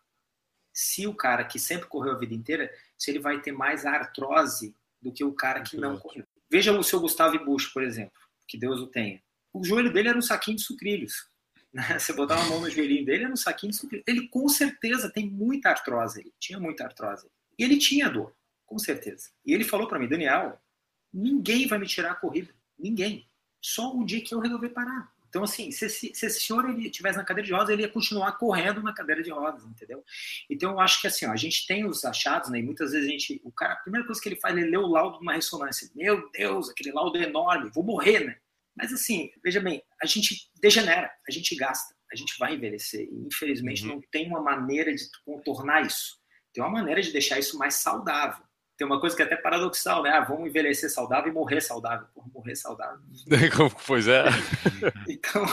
se 0.74 1.06
o 1.06 1.14
cara 1.14 1.44
que 1.44 1.60
sempre 1.60 1.88
correu 1.88 2.14
a 2.14 2.18
vida 2.18 2.34
inteira, 2.34 2.72
se 2.98 3.12
ele 3.12 3.20
vai 3.20 3.42
ter 3.42 3.52
mais 3.52 3.86
artrose 3.86 4.74
do 5.02 5.12
que 5.12 5.26
o 5.26 5.34
cara 5.34 5.62
que 5.62 5.76
não 5.76 5.98
correu. 6.00 6.26
Veja 6.50 6.72
o 6.72 6.84
seu 6.84 7.02
Gustavo 7.02 7.38
Bush, 7.44 7.68
por 7.68 7.84
exemplo, 7.84 8.21
que 8.52 8.58
Deus 8.58 8.80
o 8.80 8.88
tenha. 8.88 9.22
O 9.54 9.64
joelho 9.64 9.92
dele 9.92 10.10
era 10.10 10.18
um 10.18 10.22
saquinho 10.22 10.58
de 10.58 10.64
sucrilhos. 10.64 11.30
Né? 11.74 11.98
Você 11.98 12.12
botava 12.12 12.42
a 12.42 12.50
mão 12.50 12.60
no 12.60 12.70
joelhinho 12.70 13.06
dele, 13.06 13.24
era 13.24 13.32
um 13.32 13.38
saquinho 13.38 13.72
de 13.72 13.78
sucrilhos. 13.78 14.04
Ele 14.06 14.28
com 14.28 14.50
certeza 14.50 15.10
tem 15.10 15.30
muita 15.30 15.70
artrose, 15.70 16.20
ele 16.20 16.34
tinha 16.38 16.60
muita 16.60 16.84
artrose. 16.84 17.30
E 17.58 17.64
ele 17.64 17.78
tinha 17.78 18.10
dor, 18.10 18.36
com 18.66 18.78
certeza. 18.78 19.30
E 19.46 19.54
ele 19.54 19.64
falou 19.64 19.88
para 19.88 19.98
mim, 19.98 20.06
Daniel, 20.06 20.62
Ninguém 21.14 21.68
vai 21.68 21.78
me 21.78 21.88
tirar 21.88 22.12
a 22.12 22.16
corrida. 22.16 22.54
Ninguém. 22.80 23.28
Só 23.62 23.96
o 23.96 24.06
dia 24.06 24.24
que 24.24 24.34
eu 24.34 24.40
resolver 24.40 24.70
parar. 24.70 25.12
Então, 25.28 25.44
assim, 25.44 25.72
se, 25.72 25.88
se, 25.90 26.12
se 26.14 26.26
esse 26.26 26.42
senhor 26.42 26.70
ele 26.70 26.88
estivesse 26.88 27.18
na 27.18 27.24
cadeira 27.24 27.48
de 27.48 27.54
rodas, 27.54 27.70
ele 27.70 27.84
ia 27.84 27.90
continuar 27.90 28.34
correndo 28.34 28.82
na 28.82 28.94
cadeira 28.94 29.24
de 29.24 29.30
rodas, 29.30 29.64
entendeu? 29.64 30.04
Então, 30.50 30.72
eu 30.72 30.80
acho 30.80 31.00
que 31.00 31.08
assim, 31.08 31.26
ó, 31.26 31.32
a 31.32 31.38
gente 31.38 31.66
tem 31.66 31.86
os 31.86 32.04
achados, 32.04 32.50
né? 32.50 32.60
E 32.60 32.64
muitas 32.64 32.92
vezes 32.92 33.08
a 33.08 33.12
gente. 33.12 33.42
O 33.44 33.52
cara, 33.52 33.74
a 33.74 33.78
primeira 33.78 34.06
coisa 34.06 34.22
que 34.22 34.28
ele 34.28 34.36
faz, 34.36 34.58
ele 34.58 34.70
lê 34.70 34.78
o 34.78 34.88
laudo 34.88 35.20
de 35.20 35.24
uma 35.24 35.34
ressonância. 35.34 35.90
Meu 35.96 36.30
Deus, 36.32 36.70
aquele 36.70 36.92
laudo 36.92 37.18
é 37.18 37.24
enorme, 37.24 37.72
vou 37.74 37.84
morrer, 37.84 38.26
né? 38.26 38.38
Mas 38.76 38.94
assim, 38.94 39.30
veja 39.44 39.60
bem, 39.60 39.82
a 40.02 40.06
gente 40.06 40.50
degenera, 40.62 41.12
a 41.28 41.32
gente 41.32 41.56
gasta, 41.56 41.94
a 42.12 42.16
gente 42.16 42.38
vai 42.40 42.56
envelhecer. 42.56 43.08
E 43.12 43.28
infelizmente 43.28 43.84
uhum. 43.84 43.96
não 43.96 44.02
tem 44.12 44.28
uma 44.28 44.42
maneira 44.42 44.94
de 44.94 45.04
contornar 45.26 45.86
isso. 45.86 46.20
Tem 46.54 46.64
uma 46.64 46.72
maneira 46.72 47.02
de 47.02 47.12
deixar 47.12 47.40
isso 47.40 47.58
mais 47.58 47.76
saudável 47.76 48.44
tem 48.82 48.88
uma 48.88 49.00
coisa 49.00 49.16
que 49.16 49.22
é 49.22 49.26
até 49.26 49.36
paradoxal, 49.36 50.02
né? 50.02 50.10
Ah, 50.10 50.22
vamos 50.22 50.50
envelhecer 50.50 50.90
saudável 50.90 51.32
e 51.32 51.34
morrer 51.36 51.62
saudável. 51.62 52.08
Porra, 52.16 52.28
morrer 52.34 52.56
saudável. 52.56 53.00
pois 53.86 54.08
é. 54.10 54.24
então, 55.08 55.46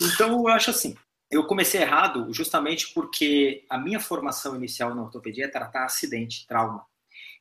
então, 0.00 0.30
eu 0.38 0.46
acho 0.46 0.70
assim, 0.70 0.96
eu 1.28 1.48
comecei 1.48 1.82
errado 1.82 2.32
justamente 2.32 2.94
porque 2.94 3.66
a 3.68 3.76
minha 3.76 3.98
formação 3.98 4.54
inicial 4.54 4.94
na 4.94 5.02
ortopedia 5.02 5.46
é 5.46 5.48
tratar 5.48 5.84
acidente, 5.84 6.46
trauma. 6.46 6.86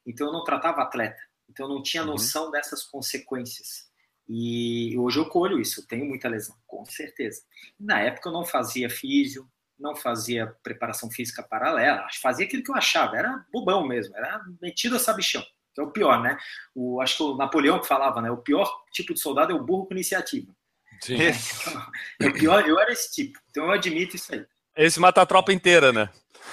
Então, 0.03 0.25
eu 0.25 0.33
não 0.33 0.43
tratava 0.43 0.81
atleta. 0.81 1.21
Então, 1.47 1.67
eu 1.67 1.75
não 1.75 1.83
tinha 1.83 2.01
uhum. 2.01 2.09
noção 2.09 2.45
uhum. 2.45 2.51
dessas 2.51 2.81
consequências. 2.81 3.87
E 4.29 4.95
hoje 4.95 5.17
eu 5.17 5.25
colho 5.25 5.59
isso, 5.59 5.81
eu 5.81 5.87
tenho 5.87 6.05
muita 6.05 6.29
lesão, 6.29 6.55
com 6.67 6.85
certeza. 6.85 7.41
Na 7.79 7.99
época 7.99 8.29
eu 8.29 8.33
não 8.33 8.45
fazia 8.45 8.87
físio, 8.87 9.49
não 9.79 9.95
fazia 9.95 10.55
preparação 10.61 11.09
física 11.09 11.41
paralela, 11.41 12.07
fazia 12.21 12.45
aquilo 12.45 12.61
que 12.61 12.69
eu 12.69 12.75
achava, 12.75 13.17
era 13.17 13.43
bobão 13.51 13.87
mesmo, 13.87 14.15
era 14.15 14.39
metido 14.61 14.95
a 14.95 14.99
sabichão, 14.99 15.43
que 15.73 15.81
é 15.81 15.83
o 15.83 15.89
pior, 15.89 16.21
né? 16.21 16.37
O, 16.75 17.01
acho 17.01 17.17
que 17.17 17.23
o 17.23 17.35
Napoleão 17.35 17.79
que 17.79 17.87
falava, 17.87 18.21
né? 18.21 18.29
O 18.29 18.37
pior 18.37 18.71
tipo 18.93 19.15
de 19.15 19.19
soldado 19.19 19.51
é 19.51 19.55
o 19.55 19.63
burro 19.63 19.87
com 19.87 19.95
iniciativa. 19.95 20.53
Sim. 21.01 21.17
É, 21.19 22.27
o 22.27 22.33
pior, 22.33 22.67
eu 22.67 22.79
era 22.79 22.91
esse 22.91 23.11
tipo, 23.11 23.39
então 23.49 23.65
eu 23.65 23.71
admito 23.71 24.15
isso 24.15 24.35
aí. 24.35 24.45
Esse 24.75 24.99
mata 24.99 25.21
a 25.21 25.25
tropa 25.25 25.51
inteira, 25.51 25.91
né? 25.91 26.07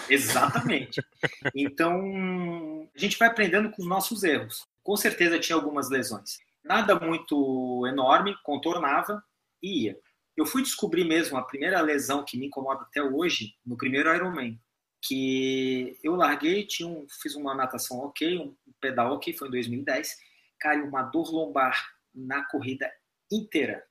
Exatamente. 0.08 1.02
Então, 1.54 2.88
a 2.94 2.98
gente 2.98 3.18
vai 3.18 3.28
aprendendo 3.28 3.70
com 3.70 3.82
os 3.82 3.88
nossos 3.88 4.24
erros. 4.24 4.66
Com 4.82 4.96
certeza 4.96 5.38
tinha 5.38 5.56
algumas 5.56 5.90
lesões. 5.90 6.38
Nada 6.66 6.98
muito 6.98 7.86
enorme, 7.86 8.36
contornava 8.42 9.22
e 9.62 9.84
ia. 9.84 9.98
Eu 10.36 10.44
fui 10.44 10.62
descobrir 10.62 11.04
mesmo 11.04 11.38
a 11.38 11.42
primeira 11.42 11.80
lesão 11.80 12.24
que 12.24 12.36
me 12.36 12.46
incomoda 12.46 12.82
até 12.82 13.00
hoje 13.00 13.54
no 13.64 13.76
primeiro 13.76 14.12
Ironman, 14.12 14.60
que 15.00 15.96
eu 16.02 16.16
larguei, 16.16 16.66
tinha 16.66 16.88
um, 16.88 17.06
fiz 17.22 17.36
uma 17.36 17.54
natação 17.54 17.98
ok, 17.98 18.38
um 18.38 18.54
pedal 18.80 19.14
ok, 19.14 19.32
foi 19.32 19.46
em 19.46 19.52
2010, 19.52 20.16
cara, 20.58 20.84
uma 20.84 21.02
dor 21.02 21.30
lombar 21.30 21.94
na 22.12 22.44
corrida 22.44 22.90
inteira. 23.30 23.84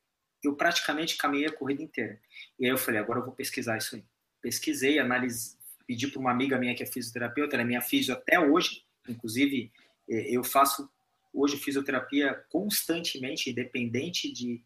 Eu 0.44 0.54
praticamente 0.56 1.18
caminhei 1.18 1.48
a 1.48 1.56
corrida 1.56 1.82
inteira. 1.82 2.20
E 2.60 2.66
aí 2.66 2.72
eu 2.72 2.78
falei, 2.78 3.00
agora 3.00 3.20
eu 3.20 3.26
vou 3.26 3.34
pesquisar 3.34 3.78
isso 3.78 3.96
aí. 3.96 4.04
Pesquisei, 4.42 5.00
analisei, 5.00 5.58
pedi 5.88 6.08
para 6.08 6.20
uma 6.20 6.32
amiga 6.32 6.58
minha 6.58 6.76
que 6.76 6.84
é 6.84 6.86
fisioterapeuta, 6.86 7.56
ela 7.56 7.64
é 7.64 7.66
minha 7.66 7.82
fisio 7.82 8.14
até 8.14 8.38
hoje, 8.38 8.84
inclusive 9.08 9.72
eh, 10.10 10.36
eu 10.36 10.44
faço 10.44 10.90
hoje 11.36 11.58
fisioterapia 11.58 12.34
constantemente, 12.50 13.50
independente 13.50 14.32
de 14.32 14.64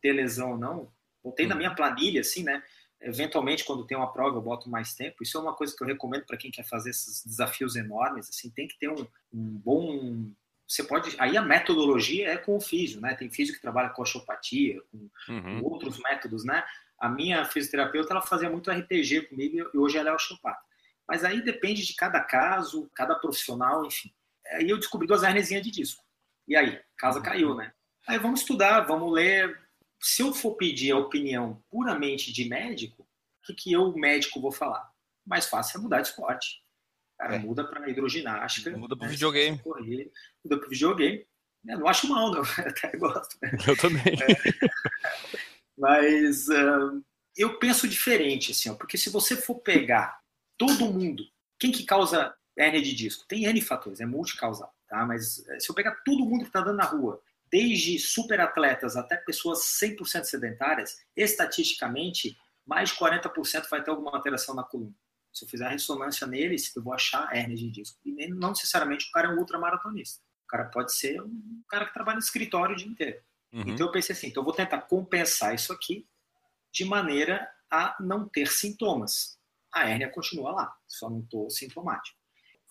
ter 0.00 0.12
lesão 0.12 0.52
ou 0.52 0.58
não, 0.58 0.92
Botei 1.26 1.44
na 1.44 1.56
minha 1.56 1.74
planilha, 1.74 2.20
assim, 2.20 2.44
né? 2.44 2.62
Eventualmente, 3.00 3.64
quando 3.64 3.84
tem 3.84 3.96
uma 3.96 4.12
prova, 4.12 4.36
eu 4.36 4.42
boto 4.42 4.70
mais 4.70 4.94
tempo. 4.94 5.24
Isso 5.24 5.36
é 5.36 5.40
uma 5.40 5.54
coisa 5.54 5.74
que 5.76 5.82
eu 5.82 5.86
recomendo 5.86 6.24
para 6.24 6.36
quem 6.36 6.52
quer 6.52 6.64
fazer 6.64 6.90
esses 6.90 7.24
desafios 7.26 7.74
enormes. 7.74 8.28
Assim, 8.28 8.48
tem 8.48 8.68
que 8.68 8.78
ter 8.78 8.88
um, 8.88 9.04
um 9.32 9.58
bom 9.58 10.30
você 10.68 10.84
pode. 10.84 11.16
Aí 11.18 11.36
a 11.36 11.42
metodologia 11.42 12.28
é 12.28 12.36
com 12.36 12.56
o 12.56 12.60
físio, 12.60 13.00
né? 13.00 13.16
Tem 13.16 13.28
físio 13.28 13.54
que 13.54 13.60
trabalha 13.60 13.90
com 13.90 14.02
osteopatia, 14.02 14.80
com, 14.92 15.10
uhum. 15.28 15.64
outros 15.64 15.98
métodos, 15.98 16.44
né? 16.44 16.62
A 17.00 17.08
minha 17.08 17.44
fisioterapeuta 17.44 18.12
ela 18.12 18.22
fazia 18.22 18.48
muito 18.48 18.70
RPG 18.70 19.22
comigo 19.22 19.68
e 19.74 19.78
hoje 19.78 19.98
ela 19.98 20.10
é 20.10 20.12
osteopata. 20.12 20.62
Mas 21.08 21.24
aí 21.24 21.42
depende 21.42 21.84
de 21.84 21.94
cada 21.94 22.20
caso, 22.20 22.88
cada 22.94 23.16
profissional, 23.16 23.84
enfim. 23.84 24.12
Aí 24.52 24.70
eu 24.70 24.78
descobri 24.78 25.08
duas 25.08 25.24
herniazinhas 25.24 25.62
de 25.64 25.72
disco. 25.72 26.05
E 26.46 26.56
aí, 26.56 26.80
casa 26.96 27.20
caiu, 27.20 27.54
né? 27.54 27.72
Aí 28.06 28.18
vamos 28.18 28.40
estudar, 28.40 28.80
vamos 28.82 29.12
ler, 29.12 29.58
se 30.00 30.22
eu 30.22 30.32
for 30.32 30.54
pedir 30.54 30.92
a 30.92 30.98
opinião 30.98 31.62
puramente 31.70 32.32
de 32.32 32.48
médico, 32.48 33.02
o 33.02 33.46
que, 33.46 33.54
que 33.54 33.72
eu, 33.72 33.92
médico, 33.92 34.40
vou 34.40 34.52
falar? 34.52 34.88
Mais 35.26 35.46
fácil 35.46 35.78
é 35.78 35.82
mudar 35.82 36.00
de 36.00 36.08
esporte. 36.08 36.62
Cara, 37.18 37.36
é. 37.36 37.38
muda 37.38 37.64
para 37.64 37.88
hidroginástica. 37.88 38.70
Muda 38.76 38.96
para 38.96 39.06
né? 39.06 39.12
videogame. 39.12 39.58
Correr, 39.58 40.12
muda 40.44 40.58
para 40.58 40.68
videogame. 40.68 41.26
Eu 41.66 41.78
não 41.80 41.88
acho 41.88 42.08
mal, 42.08 42.30
não. 42.30 42.42
Até 42.58 42.96
gosto. 42.96 43.36
Né? 43.42 43.50
Eu 43.66 43.76
também. 43.76 44.02
É. 44.02 44.68
Mas 45.76 46.48
uh, 46.48 47.04
eu 47.36 47.58
penso 47.58 47.88
diferente, 47.88 48.52
assim, 48.52 48.70
ó, 48.70 48.74
porque 48.74 48.96
se 48.96 49.10
você 49.10 49.36
for 49.36 49.56
pegar 49.56 50.20
todo 50.56 50.92
mundo, 50.92 51.24
quem 51.58 51.72
que 51.72 51.84
causa 51.84 52.34
hérnia 52.56 52.80
de 52.80 52.94
disco? 52.94 53.26
Tem 53.26 53.44
N 53.44 53.60
fatores, 53.60 54.00
é 54.00 54.06
multicausal, 54.06 54.74
tá? 54.88 55.04
Mas 55.06 55.46
eh, 55.48 55.60
se 55.60 55.70
eu 55.70 55.74
pegar 55.74 55.96
todo 56.04 56.24
mundo 56.24 56.42
que 56.42 56.48
está 56.48 56.60
andando 56.60 56.76
na 56.76 56.84
rua 56.84 57.22
desde 57.50 57.98
superatletas 57.98 58.96
até 58.96 59.16
pessoas 59.16 59.60
100% 59.60 60.24
sedentárias, 60.24 60.98
estatisticamente, 61.16 62.36
mais 62.64 62.90
de 62.90 62.96
40% 62.96 63.68
vai 63.70 63.82
ter 63.82 63.90
alguma 63.90 64.16
alteração 64.16 64.54
na 64.54 64.64
coluna. 64.64 64.94
Se 65.32 65.44
eu 65.44 65.48
fizer 65.48 65.66
a 65.66 65.70
ressonância 65.70 66.26
neles, 66.26 66.74
eu 66.74 66.82
vou 66.82 66.94
achar 66.94 67.34
hernia 67.34 67.56
de 67.56 67.70
disco. 67.70 67.98
E 68.04 68.28
não 68.28 68.50
necessariamente 68.50 69.06
o 69.08 69.12
cara 69.12 69.28
é 69.28 69.30
um 69.30 69.38
ultramaratonista. 69.38 70.22
O 70.44 70.48
cara 70.48 70.64
pode 70.66 70.92
ser 70.94 71.20
um 71.20 71.62
cara 71.68 71.86
que 71.86 71.92
trabalha 71.92 72.16
no 72.16 72.22
escritório 72.22 72.74
o 72.74 72.78
dia 72.78 72.88
inteiro. 72.88 73.20
Uhum. 73.52 73.62
Então 73.66 73.86
eu 73.86 73.92
pensei 73.92 74.14
assim, 74.14 74.28
então 74.28 74.40
eu 74.40 74.44
vou 74.44 74.54
tentar 74.54 74.82
compensar 74.82 75.54
isso 75.54 75.72
aqui 75.72 76.08
de 76.72 76.84
maneira 76.84 77.48
a 77.70 77.96
não 78.00 78.28
ter 78.28 78.48
sintomas. 78.48 79.38
A 79.72 79.88
hérnia 79.88 80.08
continua 80.08 80.52
lá, 80.52 80.76
só 80.86 81.10
não 81.10 81.20
estou 81.20 81.50
sintomático. 81.50 82.15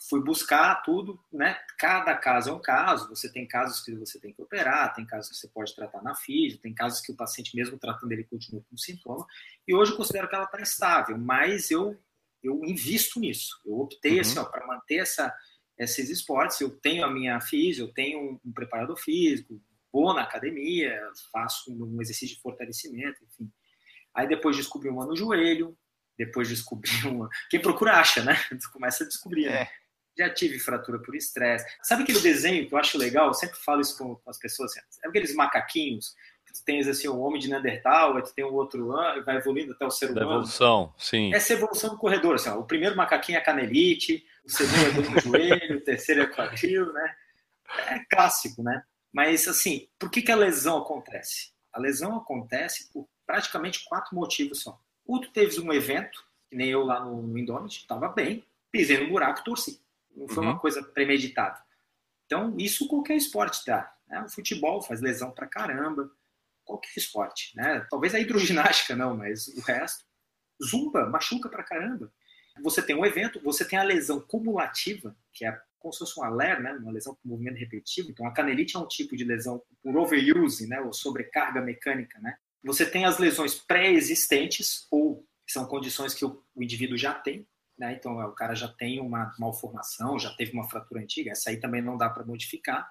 Fui 0.08 0.24
buscar 0.24 0.84
tudo, 0.84 1.20
né? 1.32 1.58
Cada 1.80 2.16
caso 2.16 2.50
é 2.50 2.54
um 2.54 2.62
caso. 2.62 3.10
Você 3.10 3.32
tem 3.32 3.48
casos 3.48 3.84
que 3.84 3.96
você 3.96 4.20
tem 4.20 4.32
que 4.34 4.42
operar, 4.42 4.94
tem 4.94 5.06
casos 5.06 5.32
que 5.32 5.38
você 5.38 5.48
pode 5.48 5.76
tratar 5.76 6.02
na 6.04 6.14
física, 6.14 6.62
tem 6.62 6.74
casos 6.74 7.02
que 7.02 7.12
o 7.12 7.16
paciente, 7.16 7.56
mesmo 7.56 7.80
tratando, 7.80 8.12
ele 8.12 8.24
continua 8.24 8.64
com 8.70 8.78
sintoma. 8.78 9.26
E 9.68 9.74
hoje 9.74 9.92
eu 9.92 9.98
considero 9.98 10.30
que 10.30 10.36
ela 10.36 10.46
está 10.46 10.62
estável, 10.62 11.18
mas 11.18 11.72
eu, 11.72 12.00
eu 12.44 12.64
invisto 12.64 13.20
nisso. 13.20 13.60
Eu 13.66 13.80
optei, 13.80 14.20
assim, 14.20 14.38
uhum. 14.38 14.44
assim, 14.44 14.52
para 14.52 14.68
manter 14.68 14.98
essa, 14.98 15.36
esses 15.78 16.10
esportes. 16.10 16.62
Eu 16.62 16.70
tenho 16.70 17.04
a 17.04 17.10
minha 17.10 17.42
física, 17.42 17.88
eu 17.88 17.94
tenho 17.94 18.20
um, 18.20 18.40
um 18.46 18.54
preparador 18.54 18.98
físico, 18.98 19.60
vou 19.92 20.14
na 20.14 20.22
academia, 20.22 21.02
faço 21.32 21.74
um 21.74 22.00
exercício 22.00 22.36
de 22.36 22.42
fortalecimento, 22.42 23.24
enfim. 23.24 23.52
Aí 24.14 24.28
depois 24.28 24.56
descobri 24.56 24.88
uma 24.88 25.06
no 25.06 25.16
joelho, 25.16 25.76
depois 26.16 26.48
descobri 26.48 26.92
uma. 27.08 27.28
Quem 27.50 27.60
procura 27.60 28.00
acha, 28.00 28.24
né? 28.24 28.36
Começa 28.72 29.04
a 29.04 29.08
descobrir. 29.08 29.50
Né? 29.50 29.68
É. 30.18 30.24
Já 30.24 30.34
tive 30.34 30.60
fratura 30.60 31.00
por 31.00 31.16
estresse. 31.16 31.66
Sabe 31.84 32.04
aquele 32.04 32.20
desenho 32.20 32.68
que 32.68 32.74
eu 32.74 32.78
acho 32.78 32.98
legal? 32.98 33.28
Eu 33.28 33.34
sempre 33.34 33.58
falo 33.58 33.82
isso 33.82 33.98
com, 33.98 34.20
as 34.30 34.38
pessoas. 34.38 34.72
Assim, 34.72 34.82
sabe 34.90 35.10
aqueles 35.10 35.36
macaquinhos? 35.36 36.16
Tu 36.46 36.64
tens 36.64 36.88
assim, 36.88 37.10
um 37.10 37.20
homem 37.20 37.40
de 37.40 37.50
Neandertal, 37.50 38.16
aí 38.16 38.24
tu 38.24 38.34
tem 38.34 38.46
um 38.46 38.54
outro, 38.54 38.88
vai 39.26 39.36
evoluindo 39.36 39.74
até 39.74 39.86
o 39.86 39.92
ser 39.92 40.06
humano. 40.06 40.20
Da 40.20 40.26
evolução, 40.26 40.94
sim. 40.98 41.34
Essa 41.34 41.52
evolução 41.52 41.90
do 41.90 41.98
corredor. 41.98 42.36
Assim, 42.36 42.50
ó, 42.50 42.58
o 42.58 42.64
primeiro 42.64 42.96
macaquinho 42.96 43.38
é 43.38 43.42
canelite, 43.42 44.26
o 44.46 44.50
segundo 44.50 44.86
é 44.86 44.92
dor 44.92 45.12
no 45.12 45.20
joelho, 45.20 45.78
o 45.78 45.82
terceiro 45.82 46.22
é 46.22 46.28
quadril, 46.28 46.94
né? 46.94 47.16
É 47.88 48.00
clássico, 48.10 48.64
né? 48.64 48.84
Mas, 49.12 49.48
assim, 49.48 49.88
por 50.00 50.10
que, 50.10 50.22
que 50.22 50.32
a 50.32 50.36
lesão 50.36 50.78
acontece? 50.78 51.52
A 51.74 51.80
lesão 51.80 52.16
acontece 52.16 52.90
por 52.92 53.08
praticamente 53.26 53.84
quatro 53.86 54.16
motivos 54.16 54.62
só. 54.62 54.80
O 55.06 55.20
tu 55.20 55.30
teve 55.32 55.60
um 55.60 55.74
evento, 55.74 56.24
que 56.50 56.56
nem 56.56 56.70
eu 56.70 56.84
lá 56.84 57.04
no, 57.04 57.22
no 57.22 57.38
Indomit, 57.38 57.80
estava 57.80 58.08
bem, 58.08 58.46
pisei 58.72 58.98
no 58.98 59.10
buraco 59.10 59.44
torci. 59.44 59.82
Não 60.16 60.28
foi 60.28 60.44
uhum. 60.44 60.52
uma 60.52 60.60
coisa 60.60 60.82
premeditada. 60.82 61.62
Então, 62.26 62.56
isso 62.58 62.88
qualquer 62.88 63.16
esporte 63.16 63.64
dá. 63.66 63.94
Né? 64.08 64.22
O 64.22 64.30
futebol 64.30 64.82
faz 64.82 65.02
lesão 65.02 65.32
pra 65.32 65.48
caramba. 65.48 66.10
Qualquer 66.64 66.94
esporte. 66.98 67.56
Né? 67.56 67.86
Talvez 67.90 68.16
a 68.16 68.20
hidroginástica 68.20 68.96
não, 68.96 69.16
mas 69.16 69.48
o 69.48 69.62
resto. 69.62 70.06
Zumba, 70.64 71.06
machuca 71.10 71.50
pra 71.50 71.64
caramba. 71.64 72.12
Você 72.64 72.82
tem 72.82 72.96
um 72.96 73.06
evento, 73.06 73.42
você 73.42 73.66
tem 73.66 73.78
a 73.78 73.84
lesão 73.84 74.22
cumulativa, 74.22 75.16
que 75.34 75.46
é 75.46 75.60
como 75.78 75.94
se 75.94 76.00
fosse 76.00 76.20
um 76.20 76.24
aler, 76.24 76.62
né? 76.62 76.72
uma 76.74 76.92
lesão 76.92 77.14
por 77.14 77.28
movimento 77.28 77.58
repetitivo. 77.58 78.10
Então, 78.10 78.26
a 78.26 78.32
canelite 78.32 78.76
é 78.76 78.80
um 78.80 78.88
tipo 78.88 79.16
de 79.16 79.26
lesão 79.26 79.62
por 79.84 79.96
overuse, 79.98 80.66
né? 80.66 80.80
ou 80.80 80.94
sobrecarga 80.94 81.62
mecânica. 81.62 82.18
Né? 82.20 82.38
Você 82.64 82.86
tem 82.90 83.06
as 83.06 83.20
lesões 83.20 83.56
pré-existentes, 83.56 84.88
ou 84.90 85.28
são 85.48 85.68
condições 85.68 86.14
que 86.14 86.26
o, 86.26 86.42
o 86.56 86.64
indivíduo 86.64 86.98
já 86.98 87.14
tem, 87.14 87.46
né? 87.78 87.94
Então, 87.94 88.18
o 88.20 88.32
cara 88.32 88.56
já 88.56 88.68
tem 88.68 89.00
uma 89.00 89.34
malformação, 89.38 90.18
já 90.18 90.32
teve 90.32 90.54
uma 90.54 90.70
fratura 90.70 91.02
antiga, 91.02 91.32
essa 91.32 91.50
aí 91.50 91.58
também 91.58 91.82
não 91.82 91.98
dá 91.98 92.10
para 92.10 92.26
modificar. 92.26 92.90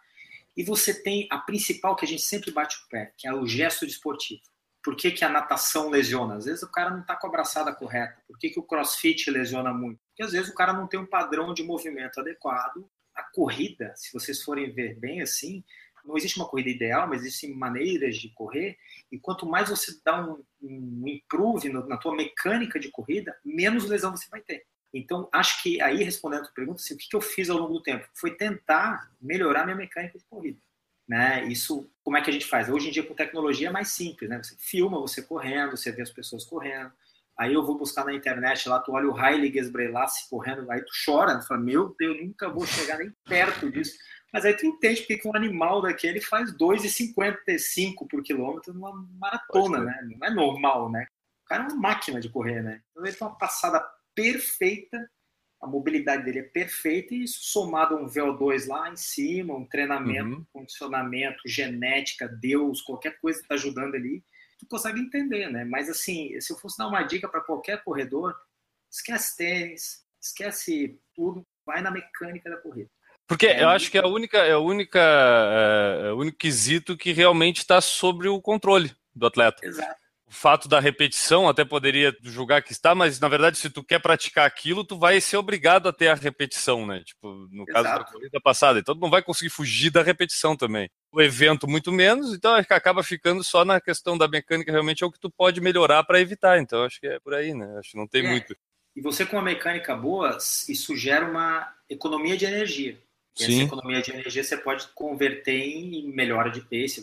E 0.57 0.63
você 0.63 1.03
tem 1.03 1.27
a 1.31 1.39
principal 1.39 1.97
que 1.97 2.05
a 2.05 2.09
gente 2.09 2.23
sempre 2.23 2.51
bate 2.53 2.77
o 2.77 2.89
pé, 2.89 3.13
que 3.17 3.27
é 3.27 3.35
o 3.35 3.47
gesto 3.47 3.87
desportivo. 3.87 4.43
Por 4.83 4.95
que, 4.95 5.11
que 5.11 5.25
a 5.25 5.29
natação 5.29 5.89
lesiona? 5.89 6.37
Às 6.37 6.45
vezes 6.45 6.63
o 6.63 6.71
cara 6.71 6.91
não 6.91 7.01
está 7.01 7.17
com 7.17 7.27
a 7.27 7.31
abraçada 7.31 7.75
correta. 7.75 8.23
Por 8.29 8.39
que, 8.39 8.51
que 8.51 8.61
o 8.61 8.63
crossfit 8.63 9.31
lesiona 9.31 9.73
muito? 9.73 9.99
Porque 10.09 10.23
às 10.23 10.33
vezes 10.33 10.51
o 10.51 10.55
cara 10.55 10.73
não 10.73 10.87
tem 10.87 11.01
um 11.01 11.07
padrão 11.07 11.55
de 11.55 11.63
movimento 11.63 12.21
adequado. 12.21 12.89
A 13.15 13.23
corrida, 13.23 13.95
se 13.97 14.13
vocês 14.13 14.43
forem 14.43 14.71
ver 14.73 14.95
bem 14.99 15.23
assim, 15.23 15.65
não 16.05 16.17
existe 16.17 16.37
uma 16.37 16.49
corrida 16.49 16.69
ideal, 16.69 17.09
mas 17.09 17.23
existem 17.23 17.55
maneiras 17.55 18.17
de 18.17 18.29
correr, 18.31 18.77
e 19.11 19.19
quanto 19.19 19.47
mais 19.47 19.71
você 19.71 19.99
dá 20.05 20.23
um, 20.23 20.45
um 20.63 21.09
improve 21.09 21.71
na 21.71 21.97
tua 21.97 22.15
mecânica 22.15 22.79
de 22.79 22.91
corrida, 22.91 23.35
menos 23.45 23.87
lesão 23.87 24.15
você 24.15 24.29
vai 24.29 24.43
ter. 24.43 24.67
Então, 24.95 25.29
acho 25.33 25.61
que 25.63 25.81
aí, 25.83 26.03
respondendo 26.05 26.43
a 26.43 26.45
tua 26.45 26.55
pergunta, 26.55 26.81
assim, 26.81 26.95
o 26.95 26.97
que, 26.97 27.09
que 27.09 27.17
eu 27.17 27.21
fiz 27.21 27.51
ao 27.51 27.59
longo 27.59 27.75
do 27.75 27.83
tempo? 27.83 28.07
Foi 28.15 28.31
tentar 28.37 29.11
melhorar 29.21 29.65
minha 29.65 29.77
mecânica 29.77 30.17
de 30.17 30.25
corrida. 30.25 30.59
Né? 31.07 31.45
Isso, 31.49 31.91
como 32.03 32.17
é 32.17 32.23
que 32.23 32.31
a 32.31 32.33
gente 32.33 32.47
faz? 32.47 32.69
Hoje 32.69 32.89
em 32.89 32.93
dia, 32.93 33.03
com 33.03 33.13
tecnologia, 33.13 33.69
é 33.69 33.73
mais 33.73 33.89
simples. 33.89 34.31
Né? 34.31 34.41
Você 34.43 34.55
filma 34.57 35.01
você 35.01 35.21
correndo, 35.21 35.77
você 35.77 35.91
vê 35.91 36.03
as 36.03 36.11
pessoas 36.11 36.45
correndo. 36.45 36.93
Aí 37.37 37.53
eu 37.53 37.67
vou 37.67 37.77
buscar 37.77 38.05
na 38.05 38.15
internet 38.15 38.69
lá, 38.69 38.79
tu 38.79 38.93
olha 38.93 39.09
o 39.09 39.17
Haile 39.17 39.53
Gesbrelassie 39.53 40.31
correndo, 40.31 40.71
aí 40.71 40.81
tu 40.85 40.93
chora, 41.05 41.37
tu 41.37 41.47
fala, 41.49 41.61
meu 41.61 41.93
Deus, 41.99 42.17
nunca 42.23 42.49
vou 42.49 42.65
chegar 42.65 42.99
nem 42.99 43.13
perto 43.25 43.71
disso. 43.73 43.99
Mas 44.33 44.45
aí 44.45 44.55
tu 44.55 44.65
entende 44.67 45.01
porque 45.01 45.19
que 45.19 45.29
um 45.29 45.35
animal 45.35 45.83
daquele 45.83 46.21
faz 46.21 46.57
2,55 46.57 48.07
por 48.09 48.23
quilômetro 48.23 48.73
numa 48.73 48.93
maratona, 49.19 49.81
né? 49.81 50.09
Não 50.17 50.27
é 50.27 50.31
normal, 50.31 50.91
né? 50.91 51.07
O 51.45 51.49
cara 51.49 51.65
é 51.65 51.67
uma 51.67 51.77
máquina 51.77 52.21
de 52.21 52.29
correr, 52.29 52.63
né? 52.63 52.81
Então 52.91 53.05
ele 53.05 53.15
tem 53.15 53.27
uma 53.27 53.37
passada 53.37 53.85
perfeita, 54.15 55.11
a 55.61 55.67
mobilidade 55.67 56.25
dele 56.25 56.41
é 56.41 56.43
perfeita, 56.43 57.15
e 57.15 57.25
isso 57.25 57.41
somado 57.43 57.97
a 57.97 58.01
um 58.01 58.07
VO2 58.07 58.67
lá 58.67 58.91
em 58.91 58.97
cima, 58.97 59.55
um 59.55 59.67
treinamento, 59.67 60.37
uhum. 60.37 60.47
condicionamento, 60.53 61.41
genética, 61.47 62.29
Deus, 62.29 62.83
qualquer 62.83 63.19
coisa 63.19 63.39
que 63.39 63.45
está 63.45 63.55
ajudando 63.55 63.95
ali, 63.95 64.23
tu 64.59 64.67
consegue 64.67 65.01
entender, 65.01 65.51
né? 65.51 65.65
Mas 65.65 65.89
assim, 65.89 66.39
se 66.41 66.53
eu 66.53 66.59
fosse 66.59 66.77
dar 66.77 66.89
uma 66.89 67.03
dica 67.03 67.29
para 67.29 67.41
qualquer 67.41 67.83
corredor, 67.83 68.35
esquece 68.91 69.37
tênis, 69.37 70.05
esquece 70.21 71.01
tudo, 71.15 71.47
vai 71.65 71.81
na 71.81 71.91
mecânica 71.91 72.51
da 72.51 72.57
corrida. 72.57 72.91
Porque 73.27 73.47
é, 73.47 73.63
eu 73.63 73.69
acho 73.71 73.91
que 73.91 73.97
é 73.97 74.03
a 74.03 74.07
única, 74.07 74.39
é 74.39 74.53
a 74.53 74.59
única, 74.59 75.01
é, 75.01 76.09
é 76.09 76.13
o 76.13 76.19
único 76.19 76.37
quesito 76.37 76.97
que 76.97 77.13
realmente 77.13 77.59
está 77.59 77.81
sobre 77.81 78.29
o 78.29 78.41
controle 78.41 78.95
do 79.15 79.27
atleta. 79.27 79.65
Exato. 79.67 80.04
O 80.35 80.37
fato 80.37 80.69
da 80.69 80.81
repetição 80.81 81.49
até 81.49 81.65
poderia 81.65 82.13
julgar 82.21 82.61
que 82.61 82.73
está, 82.73 82.93
mas 82.93 83.21
na 83.21 83.29
verdade, 83.29 83.57
se 83.57 83.71
tu 83.71 83.85
quer 83.85 84.01
praticar 84.01 84.45
aquilo, 84.45 84.83
tu 84.83 84.99
vai 84.99 85.21
ser 85.21 85.37
obrigado 85.37 85.89
a 85.89 85.93
ter 85.93 86.09
a 86.09 86.15
repetição, 86.15 86.85
né? 86.85 87.03
Tipo, 87.05 87.29
no 87.53 87.63
Exato. 87.63 87.73
caso 87.73 87.99
da 88.01 88.05
corrida 88.05 88.41
passada. 88.43 88.81
Então, 88.81 88.97
tu 88.97 89.01
não 89.01 89.09
vai 89.09 89.23
conseguir 89.23 89.51
fugir 89.51 89.91
da 89.91 90.03
repetição 90.03 90.57
também. 90.57 90.91
O 91.13 91.23
evento, 91.23 91.69
muito 91.69 91.93
menos, 91.93 92.35
então 92.35 92.53
acaba 92.53 93.05
ficando 93.05 93.45
só 93.45 93.65
na 93.65 93.81
questão 93.81 94.19
da 94.19 94.27
mecânica, 94.27 94.73
realmente 94.73 95.05
é 95.05 95.07
o 95.07 95.13
que 95.13 95.21
tu 95.21 95.31
pode 95.31 95.61
melhorar 95.61 96.03
para 96.03 96.21
evitar. 96.21 96.59
Então, 96.59 96.83
acho 96.83 96.99
que 96.99 97.07
é 97.07 97.21
por 97.21 97.33
aí, 97.33 97.55
né? 97.55 97.73
Acho 97.79 97.93
que 97.93 97.97
não 97.97 98.09
tem 98.09 98.27
é. 98.27 98.29
muito. 98.29 98.57
E 98.97 99.01
você, 99.01 99.25
com 99.25 99.37
uma 99.37 99.43
mecânica 99.43 99.97
boa, 99.97 100.37
isso 100.69 100.97
gera 100.97 101.31
uma 101.31 101.73
economia 101.89 102.37
de 102.37 102.45
energia. 102.45 102.99
E 103.39 103.45
essa 103.45 103.63
economia 103.65 104.01
de 104.01 104.13
energia 104.13 104.45
você 104.45 104.57
pode 104.57 104.87
converter 104.95 105.59
em 105.59 106.07
melhora 106.13 106.51
de 106.51 106.61
pace. 106.61 107.03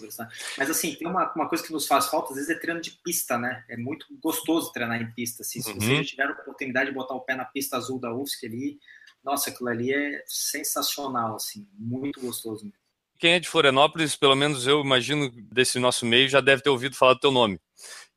Mas 0.58 0.70
assim, 0.70 0.96
tem 0.96 1.08
uma, 1.08 1.32
uma 1.34 1.50
coisa 1.50 1.64
que 1.64 1.74
nos 1.74 1.86
faz 1.86 2.08
falta, 2.08 2.30
às 2.30 2.36
vezes, 2.36 2.50
é 2.50 2.56
treino 2.56 2.80
de 2.80 2.92
pista, 2.92 3.38
né? 3.38 3.66
É 3.68 3.76
muito 3.76 4.06
gostoso 4.22 4.72
treinar 4.72 5.02
em 5.02 5.12
pista. 5.12 5.44
Assim, 5.44 5.62
se 5.62 5.72
uhum. 5.72 5.80
você 5.80 5.96
já 5.98 6.04
tiver 6.04 6.28
a 6.28 6.32
oportunidade 6.32 6.90
de 6.90 6.96
botar 6.96 7.16
o 7.16 7.22
pé 7.22 7.36
na 7.36 7.46
pista 7.46 7.76
azul 7.76 8.00
da 8.00 8.14
UFSC 8.14 8.46
ali, 8.46 8.80
nossa, 9.24 9.50
aquilo 9.50 9.70
ali 9.70 9.94
é 9.94 10.24
sensacional, 10.26 11.36
assim, 11.36 11.68
muito 11.78 12.20
gostoso 12.22 12.64
mesmo. 12.64 12.82
Quem 13.20 13.34
é 13.34 13.40
de 13.40 13.48
Florianópolis, 13.48 14.16
pelo 14.16 14.36
menos 14.36 14.66
eu 14.66 14.82
imagino 14.82 15.30
desse 15.30 15.78
nosso 15.78 16.08
meio, 16.08 16.28
já 16.28 16.42
deve 16.42 16.64
ter 16.64 16.72
ouvido 16.72 16.96
falar 16.96 17.14
do 17.14 17.20
teu 17.20 17.32
nome. 17.32 17.60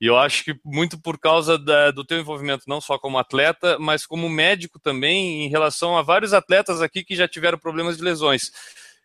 E 0.01 0.07
eu 0.07 0.19
acho 0.19 0.45
que 0.45 0.55
muito 0.65 1.01
por 1.01 1.19
causa 1.19 1.59
da, 1.59 1.91
do 1.91 2.05
teu 2.05 2.19
envolvimento, 2.19 2.65
não 2.67 2.81
só 2.81 2.99
como 2.99 3.19
atleta, 3.19 3.79
mas 3.79 4.05
como 4.07 4.29
médico 4.29 4.79
também, 4.81 5.45
em 5.45 5.49
relação 5.49 5.97
a 5.97 6.03
vários 6.03 6.33
atletas 6.33 6.83
aqui 6.83 7.05
que 7.05 7.17
já 7.17 7.29
tiveram 7.29 7.59
problemas 7.59 7.97
de 7.97 8.03
lesões. 8.03 8.51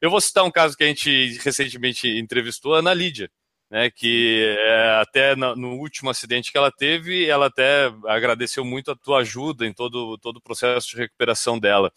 Eu 0.01 0.09
vou 0.09 0.21
citar 0.21 0.43
um 0.43 0.51
caso 0.51 0.75
que 0.75 0.83
a 0.83 0.87
gente 0.87 1.37
recentemente 1.43 2.07
entrevistou, 2.07 2.75
a 2.75 2.79
Ana 2.79 2.93
Lídia, 2.93 3.29
né, 3.69 3.89
que 3.91 4.55
é, 4.57 4.99
até 4.99 5.35
no, 5.35 5.55
no, 5.55 5.75
último 5.75 6.09
acidente 6.09 6.51
que 6.51 6.57
ela 6.57 6.71
teve, 6.71 7.27
ela 7.27 7.45
até 7.45 7.91
agradeceu 8.07 8.65
muito 8.65 8.89
a 8.89 8.95
tua 8.95 9.19
ajuda 9.19 9.65
em 9.65 9.71
todo, 9.71 10.17
todo 10.17 10.37
o 10.37 10.41
processo 10.41 10.89
de 10.89 10.97
recuperação 10.97 11.59
dela. 11.59 11.91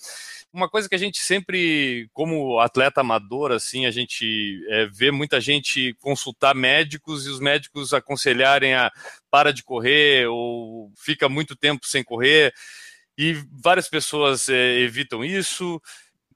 Uma 0.52 0.68
coisa 0.68 0.86
que 0.86 0.94
a 0.94 0.98
gente 0.98 1.22
sempre, 1.22 2.10
como 2.12 2.60
atleta 2.60 3.00
amador, 3.00 3.52
assim, 3.52 3.86
a 3.86 3.90
gente 3.90 4.62
é, 4.68 4.86
vê 4.86 5.10
muita 5.10 5.40
gente 5.40 5.94
consultar 5.94 6.54
médicos 6.54 7.26
e 7.26 7.30
os 7.30 7.40
médicos 7.40 7.94
aconselharem 7.94 8.74
a 8.74 8.92
para 9.30 9.50
de 9.50 9.62
correr 9.64 10.26
ou 10.26 10.92
fica 10.94 11.26
muito 11.26 11.56
tempo 11.56 11.86
sem 11.86 12.04
correr 12.04 12.52
e 13.16 13.32
várias 13.50 13.88
pessoas 13.88 14.48
é, 14.50 14.78
evitam 14.80 15.24
isso. 15.24 15.80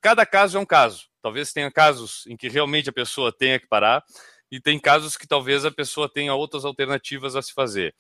Cada 0.01 0.25
caso 0.25 0.57
é 0.57 0.61
um 0.61 0.67
caso. 0.67 1.09
Talvez 1.21 1.53
tenha 1.53 1.71
casos 1.71 2.27
em 2.27 2.37
que 2.37 2.49
realmente 2.49 2.89
a 2.89 2.93
pessoa 2.93 3.31
tenha 3.31 3.59
que 3.61 3.67
parar 3.67 4.03
e 4.51 4.61
tem 4.61 4.79
casos 4.79 5.17
que 5.17 5.27
talvez 5.27 5.65
a 5.65 5.71
pessoa 5.71 6.09
tenha 6.09 6.35
outras 6.35 6.65
alternativas 6.65 7.35
a 7.35 7.43
se 7.43 7.53
fazer. 7.53 7.95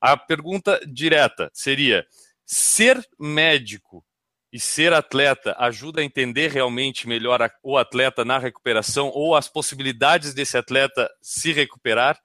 A 0.00 0.16
pergunta 0.16 0.80
direta 0.86 1.50
seria: 1.52 2.06
ser 2.44 3.02
médico 3.18 4.04
e 4.52 4.60
ser 4.60 4.92
atleta 4.92 5.54
ajuda 5.58 6.00
a 6.00 6.04
entender 6.04 6.50
realmente 6.50 7.08
melhor 7.08 7.42
a, 7.42 7.50
o 7.62 7.76
atleta 7.76 8.24
na 8.24 8.38
recuperação 8.38 9.10
ou 9.12 9.34
as 9.34 9.48
possibilidades 9.48 10.32
desse 10.34 10.56
atleta 10.56 11.10
se 11.20 11.52
recuperar? 11.52 12.18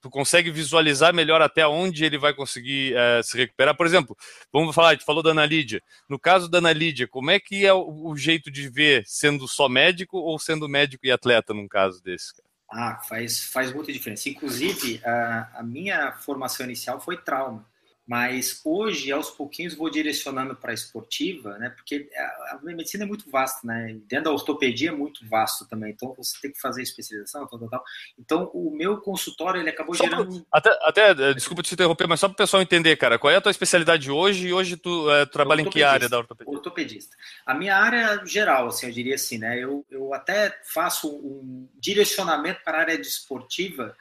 Tu 0.00 0.10
consegue 0.10 0.50
visualizar 0.50 1.12
melhor 1.12 1.42
até 1.42 1.66
onde 1.66 2.04
ele 2.04 2.16
vai 2.16 2.32
conseguir 2.32 2.94
uh, 2.94 3.22
se 3.24 3.36
recuperar? 3.36 3.76
Por 3.76 3.86
exemplo, 3.86 4.16
vamos 4.52 4.74
falar, 4.74 4.92
gente 4.92 5.04
falou 5.04 5.22
da 5.22 5.30
Ana 5.30 5.44
Lídia. 5.44 5.82
No 6.08 6.18
caso 6.18 6.48
da 6.48 6.58
Ana 6.58 6.72
Lídia, 6.72 7.08
como 7.08 7.30
é 7.30 7.40
que 7.40 7.66
é 7.66 7.72
o, 7.72 8.10
o 8.10 8.16
jeito 8.16 8.50
de 8.50 8.68
ver 8.68 9.02
sendo 9.04 9.48
só 9.48 9.68
médico 9.68 10.18
ou 10.18 10.38
sendo 10.38 10.68
médico 10.68 11.06
e 11.06 11.10
atleta 11.10 11.52
num 11.52 11.66
caso 11.66 12.00
desse? 12.02 12.45
Ah, 12.70 13.00
faz, 13.08 13.44
faz 13.44 13.72
muita 13.72 13.92
diferença. 13.92 14.28
Inclusive, 14.28 15.00
a, 15.04 15.60
a 15.60 15.62
minha 15.62 16.12
formação 16.12 16.66
inicial 16.66 17.00
foi 17.00 17.16
trauma. 17.16 17.64
Mas 18.06 18.60
hoje, 18.64 19.10
aos 19.10 19.30
pouquinhos, 19.30 19.74
vou 19.74 19.90
direcionando 19.90 20.54
para 20.54 20.70
a 20.70 20.74
esportiva, 20.74 21.58
né? 21.58 21.70
Porque 21.70 22.08
a, 22.52 22.60
medicina 22.62 23.02
é 23.02 23.06
muito 23.06 23.28
vasta, 23.28 23.66
né? 23.66 23.96
Dentro 24.06 24.26
da 24.26 24.30
ortopedia 24.30 24.90
é 24.90 24.92
muito 24.92 25.26
vasto 25.28 25.66
também. 25.68 25.90
Então, 25.90 26.14
você 26.16 26.38
tem 26.40 26.52
que 26.52 26.60
fazer 26.60 26.82
especialização, 26.82 27.44
tal, 27.48 27.58
tal, 27.58 27.68
tal. 27.68 27.84
Então, 28.16 28.50
o 28.54 28.70
meu 28.70 28.98
consultório, 28.98 29.60
ele 29.60 29.70
acabou 29.70 29.92
só 29.92 30.04
gerando... 30.04 30.46
até, 30.52 30.70
até, 30.82 31.10
eh, 31.10 31.34
desculpa 31.34 31.64
te 31.64 31.74
interromper, 31.74 32.06
mas 32.06 32.20
só 32.20 32.28
para 32.28 32.34
o 32.34 32.36
pessoal 32.36 32.62
entender, 32.62 32.94
cara, 32.96 33.18
qual 33.18 33.32
é 33.32 33.36
a 33.36 33.40
tua 33.40 33.50
especialidade 33.50 34.08
hoje? 34.08 34.48
E 34.48 34.52
hoje 34.52 34.76
tu 34.76 35.10
é, 35.10 35.26
trabalha 35.26 35.62
em 35.62 35.68
que 35.68 35.82
área 35.82 36.08
da 36.08 36.18
ortopedia? 36.18 36.52
Ortopedista. 36.52 37.16
A 37.44 37.54
minha 37.54 37.76
área 37.76 38.24
geral, 38.24 38.68
assim, 38.68 38.86
eu 38.86 38.92
diria 38.92 39.16
assim, 39.16 39.38
né? 39.38 39.58
Eu, 39.58 39.84
eu 39.90 40.14
até 40.14 40.56
faço 40.62 41.08
um 41.08 41.68
direcionamento 41.74 42.60
para 42.64 42.78
a 42.78 42.80
área 42.82 42.96
de 42.96 43.06
esportiva, 43.08 43.96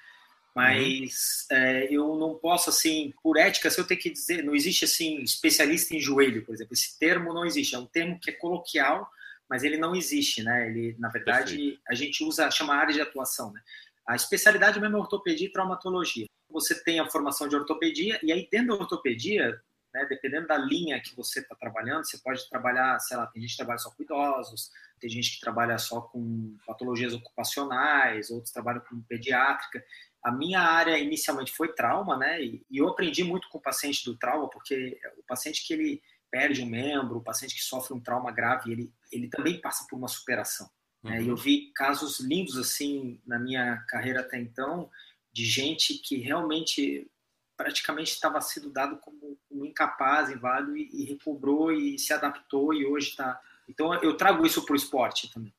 mas 0.55 1.45
uhum. 1.51 1.57
é, 1.57 1.87
eu 1.91 2.15
não 2.15 2.35
posso 2.35 2.69
assim 2.69 3.13
por 3.21 3.37
ética 3.37 3.69
se 3.69 3.79
eu 3.79 3.85
tenho 3.85 3.99
que 3.99 4.09
dizer 4.09 4.41
não 4.41 4.55
existe 4.55 4.85
assim 4.85 5.21
especialista 5.21 5.93
em 5.93 5.99
joelho 5.99 6.45
por 6.45 6.55
exemplo 6.55 6.73
esse 6.73 6.97
termo 6.97 7.33
não 7.33 7.45
existe. 7.45 7.75
É 7.75 7.79
um 7.79 7.85
termo 7.85 8.19
que 8.19 8.29
é 8.29 8.33
coloquial 8.33 9.09
mas 9.49 9.63
ele 9.63 9.77
não 9.77 9.95
existe 9.95 10.41
né? 10.41 10.69
Ele 10.69 10.95
na 10.97 11.09
verdade 11.09 11.57
Perfeito. 11.57 11.81
a 11.89 11.93
gente 11.93 12.23
usa 12.23 12.49
chama 12.49 12.73
área 12.73 12.93
de 12.93 13.01
atuação 13.01 13.51
né? 13.51 13.61
A 14.07 14.15
especialidade 14.15 14.79
mesmo 14.79 14.97
é 14.97 14.99
ortopedia 14.99 15.47
e 15.47 15.51
traumatologia. 15.51 16.27
Você 16.49 16.81
tem 16.83 16.99
a 16.99 17.09
formação 17.09 17.47
de 17.47 17.55
ortopedia 17.55 18.19
e 18.23 18.31
aí 18.31 18.47
dentro 18.49 18.67
da 18.67 18.75
ortopedia 18.75 19.59
né, 19.95 20.05
dependendo 20.09 20.47
da 20.47 20.57
linha 20.57 21.01
que 21.01 21.15
você 21.15 21.39
está 21.39 21.55
trabalhando 21.55 22.05
você 22.05 22.17
pode 22.17 22.47
trabalhar 22.49 22.99
sei 22.99 23.17
lá 23.17 23.27
tem 23.27 23.41
gente 23.41 23.51
que 23.51 23.57
trabalha 23.57 23.79
só 23.79 23.89
com 23.91 24.03
idosos 24.03 24.69
tem 24.99 25.09
gente 25.09 25.31
que 25.31 25.39
trabalha 25.39 25.77
só 25.77 26.01
com 26.01 26.57
patologias 26.67 27.13
ocupacionais 27.13 28.29
outros 28.29 28.51
trabalham 28.51 28.81
com 28.81 29.01
pediátrica 29.03 29.83
a 30.25 30.31
minha 30.31 30.59
área 30.59 30.97
inicialmente 30.97 31.51
foi 31.51 31.71
trauma, 31.75 32.17
né? 32.17 32.43
E, 32.43 32.65
eu 32.73 32.89
aprendi 32.89 33.23
muito 33.23 33.47
com 33.47 33.59
o 33.59 33.61
paciente 33.61 34.03
do 34.03 34.17
trauma, 34.17 34.49
porque 34.49 34.99
o 35.19 35.23
paciente 35.27 35.63
que 35.63 35.71
ele 35.71 36.01
perde 36.31 36.63
um 36.63 36.65
membro, 36.65 37.17
o 37.17 37.23
paciente 37.23 37.53
que 37.53 37.61
sofre 37.61 37.93
um 37.93 37.99
trauma 37.99 38.31
grave, 38.31 38.71
ele, 38.71 38.91
ele 39.11 39.27
também 39.27 39.61
passa 39.61 39.85
por 39.87 39.95
uma 39.95 40.07
superação. 40.07 40.67
Uhum. 41.03 41.11
Né? 41.11 41.21
E 41.21 41.27
eu 41.27 41.37
vi 41.37 41.71
casos 41.75 42.19
lindos 42.19 42.57
assim 42.57 43.21
na 43.23 43.37
minha 43.37 43.77
carreira 43.87 44.21
até 44.21 44.39
então, 44.39 44.89
de 45.31 45.45
gente 45.45 45.93
que 45.99 46.17
realmente 46.17 47.07
praticamente 47.55 48.09
estava 48.09 48.41
sendo 48.41 48.71
dado 48.71 48.97
como, 48.97 49.37
como 49.47 49.63
incapaz, 49.63 50.31
inválido, 50.31 50.75
e, 50.75 50.89
e 50.91 51.05
recobrou 51.05 51.71
e 51.71 51.99
se 51.99 52.11
adaptou 52.13 52.73
e 52.73 52.83
hoje 52.83 53.09
está. 53.09 53.39
Então 53.69 53.93
eu 54.01 54.17
trago 54.17 54.43
isso 54.43 54.65
para 54.65 54.73
o 54.73 54.75
esporte 54.75 55.31
também. 55.31 55.53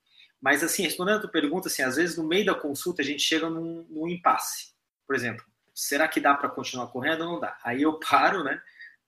Mas, 0.46 0.62
assim, 0.62 0.84
respondendo 0.84 1.16
a 1.16 1.20
tua 1.22 1.30
pergunta, 1.30 1.66
assim, 1.66 1.82
às 1.82 1.96
vezes 1.96 2.16
no 2.16 2.22
meio 2.22 2.46
da 2.46 2.54
consulta 2.54 3.02
a 3.02 3.04
gente 3.04 3.20
chega 3.20 3.50
num, 3.50 3.84
num 3.90 4.06
impasse. 4.06 4.68
Por 5.04 5.16
exemplo, 5.16 5.44
será 5.74 6.06
que 6.06 6.20
dá 6.20 6.34
para 6.34 6.48
continuar 6.48 6.86
correndo 6.86 7.22
ou 7.22 7.32
não 7.32 7.40
dá? 7.40 7.58
Aí 7.64 7.82
eu 7.82 7.98
paro, 7.98 8.44
né? 8.44 8.62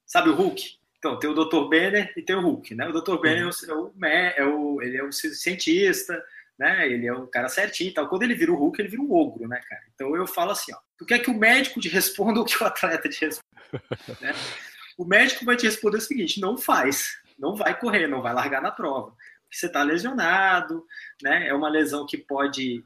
Sabe 0.04 0.30
o 0.30 0.34
Hulk? 0.34 0.60
Então, 0.98 1.16
tem 1.16 1.30
o 1.30 1.34
Dr. 1.34 1.68
Benner 1.68 2.12
e 2.16 2.22
tem 2.22 2.34
o 2.34 2.40
Hulk, 2.40 2.74
né? 2.74 2.88
O 2.88 2.92
Dr. 2.92 3.20
Benner 3.20 3.44
uhum. 3.44 3.50
é, 3.70 3.72
o, 3.72 3.92
é, 4.04 4.44
o, 4.46 4.82
ele 4.82 4.96
é 4.96 5.04
o 5.04 5.12
cientista, 5.12 6.20
né? 6.58 6.90
Ele 6.90 7.06
é 7.06 7.12
o 7.12 7.28
cara 7.28 7.48
certinho 7.48 7.90
e 7.90 7.94
tal. 7.94 8.08
Quando 8.08 8.24
ele 8.24 8.34
vira 8.34 8.50
o 8.50 8.56
Hulk, 8.56 8.80
ele 8.80 8.88
vira 8.88 9.02
um 9.02 9.12
ogro, 9.12 9.46
né, 9.46 9.60
cara? 9.68 9.82
Então 9.94 10.16
eu 10.16 10.26
falo 10.26 10.50
assim, 10.50 10.74
ó, 10.74 10.78
tu 10.98 11.06
quer 11.06 11.20
que 11.20 11.30
o 11.30 11.38
médico 11.38 11.78
te 11.78 11.88
responda 11.88 12.40
ou 12.40 12.44
que 12.44 12.60
o 12.60 12.66
atleta 12.66 13.08
te 13.08 13.24
responda? 13.24 13.84
né? 14.20 14.34
O 14.98 15.04
médico 15.04 15.44
vai 15.44 15.54
te 15.54 15.66
responder 15.66 15.98
o 15.98 16.00
seguinte, 16.00 16.40
não 16.40 16.58
faz, 16.58 17.12
não 17.38 17.54
vai 17.54 17.78
correr, 17.78 18.08
não 18.08 18.22
vai 18.22 18.34
largar 18.34 18.60
na 18.60 18.72
prova 18.72 19.14
você 19.50 19.66
está 19.66 19.82
lesionado, 19.82 20.84
né? 21.22 21.48
É 21.48 21.54
uma 21.54 21.68
lesão 21.68 22.06
que 22.06 22.18
pode 22.18 22.84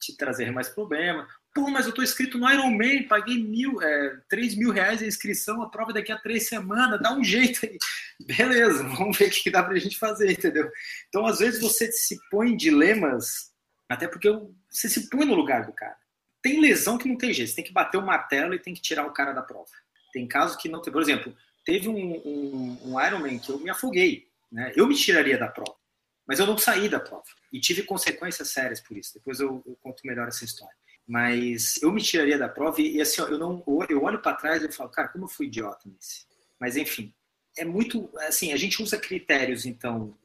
te 0.00 0.16
trazer 0.16 0.50
mais 0.50 0.68
problema. 0.68 1.26
Pô, 1.54 1.68
mas 1.70 1.84
eu 1.84 1.90
estou 1.90 2.02
inscrito 2.02 2.38
no 2.38 2.50
Ironman, 2.50 3.06
paguei 3.06 3.38
mil, 3.38 3.80
é, 3.82 4.18
3 4.28 4.56
mil 4.56 4.70
reais 4.70 5.02
a 5.02 5.06
inscrição, 5.06 5.62
a 5.62 5.70
prova 5.70 5.92
daqui 5.92 6.10
a 6.10 6.18
três 6.18 6.48
semanas, 6.48 7.00
dá 7.00 7.12
um 7.12 7.22
jeito 7.22 7.64
aí. 7.64 7.78
Beleza, 8.26 8.82
vamos 8.82 9.16
ver 9.16 9.28
o 9.28 9.30
que 9.30 9.50
dá 9.50 9.62
para 9.62 9.74
a 9.74 9.78
gente 9.78 9.98
fazer, 9.98 10.32
entendeu? 10.32 10.70
Então, 11.08 11.26
às 11.26 11.38
vezes, 11.38 11.60
você 11.60 11.92
se 11.92 12.18
põe 12.30 12.50
em 12.50 12.56
dilemas, 12.56 13.52
até 13.88 14.08
porque 14.08 14.28
você 14.70 14.88
se 14.88 15.08
põe 15.10 15.26
no 15.26 15.34
lugar 15.34 15.66
do 15.66 15.72
cara. 15.72 15.96
Tem 16.42 16.60
lesão 16.60 16.98
que 16.98 17.08
não 17.08 17.16
tem 17.16 17.32
jeito, 17.32 17.50
você 17.50 17.56
tem 17.56 17.64
que 17.64 17.72
bater 17.72 17.98
o 17.98 18.06
martelo 18.06 18.54
e 18.54 18.58
tem 18.58 18.74
que 18.74 18.80
tirar 18.80 19.06
o 19.06 19.12
cara 19.12 19.32
da 19.32 19.42
prova. 19.42 19.70
Tem 20.12 20.26
casos 20.26 20.56
que 20.56 20.68
não 20.68 20.82
tem. 20.82 20.92
Por 20.92 21.02
exemplo, 21.02 21.36
teve 21.64 21.88
um, 21.88 21.94
um, 21.94 22.78
um 22.84 23.06
Ironman 23.06 23.38
que 23.38 23.50
eu 23.50 23.58
me 23.58 23.70
afoguei, 23.70 24.26
né? 24.50 24.72
Eu 24.74 24.86
me 24.86 24.94
tiraria 24.94 25.38
da 25.38 25.48
prova. 25.48 25.81
Mas 26.26 26.38
eu 26.38 26.46
não 26.46 26.56
saí 26.56 26.88
da 26.88 27.00
prova 27.00 27.24
e 27.52 27.60
tive 27.60 27.82
consequências 27.82 28.50
sérias 28.50 28.80
por 28.80 28.96
isso. 28.96 29.14
Depois 29.14 29.40
eu, 29.40 29.62
eu 29.66 29.76
conto 29.82 30.06
melhor 30.06 30.28
essa 30.28 30.44
história. 30.44 30.74
Mas 31.06 31.82
eu 31.82 31.90
me 31.90 32.00
tiraria 32.00 32.38
da 32.38 32.48
prova 32.48 32.80
e, 32.80 32.96
e 32.96 33.00
assim, 33.00 33.20
ó, 33.20 33.26
eu 33.26 33.38
não 33.38 33.64
eu 33.88 34.02
olho 34.02 34.22
para 34.22 34.36
trás 34.36 34.62
e 34.62 34.70
falo, 34.70 34.90
cara, 34.90 35.08
como 35.08 35.24
eu 35.24 35.28
fui 35.28 35.46
idiota 35.46 35.88
nesse. 35.88 36.26
Mas 36.60 36.76
enfim, 36.76 37.12
é 37.58 37.64
muito 37.64 38.10
assim, 38.20 38.52
a 38.52 38.56
gente 38.56 38.82
usa 38.82 38.96
critérios 38.98 39.66
então 39.66 40.16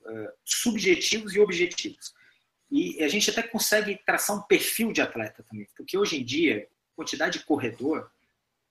subjetivos 0.46 1.34
e 1.34 1.40
objetivos. 1.40 2.14
E 2.70 3.02
a 3.02 3.08
gente 3.08 3.30
até 3.30 3.42
consegue 3.42 4.00
traçar 4.06 4.36
um 4.36 4.42
perfil 4.42 4.92
de 4.92 5.02
atleta 5.02 5.44
também, 5.44 5.68
porque 5.76 5.98
hoje 5.98 6.20
em 6.20 6.26
dia, 6.26 6.68
quantidade 6.96 7.40
de 7.40 7.46
corredor, 7.46 8.12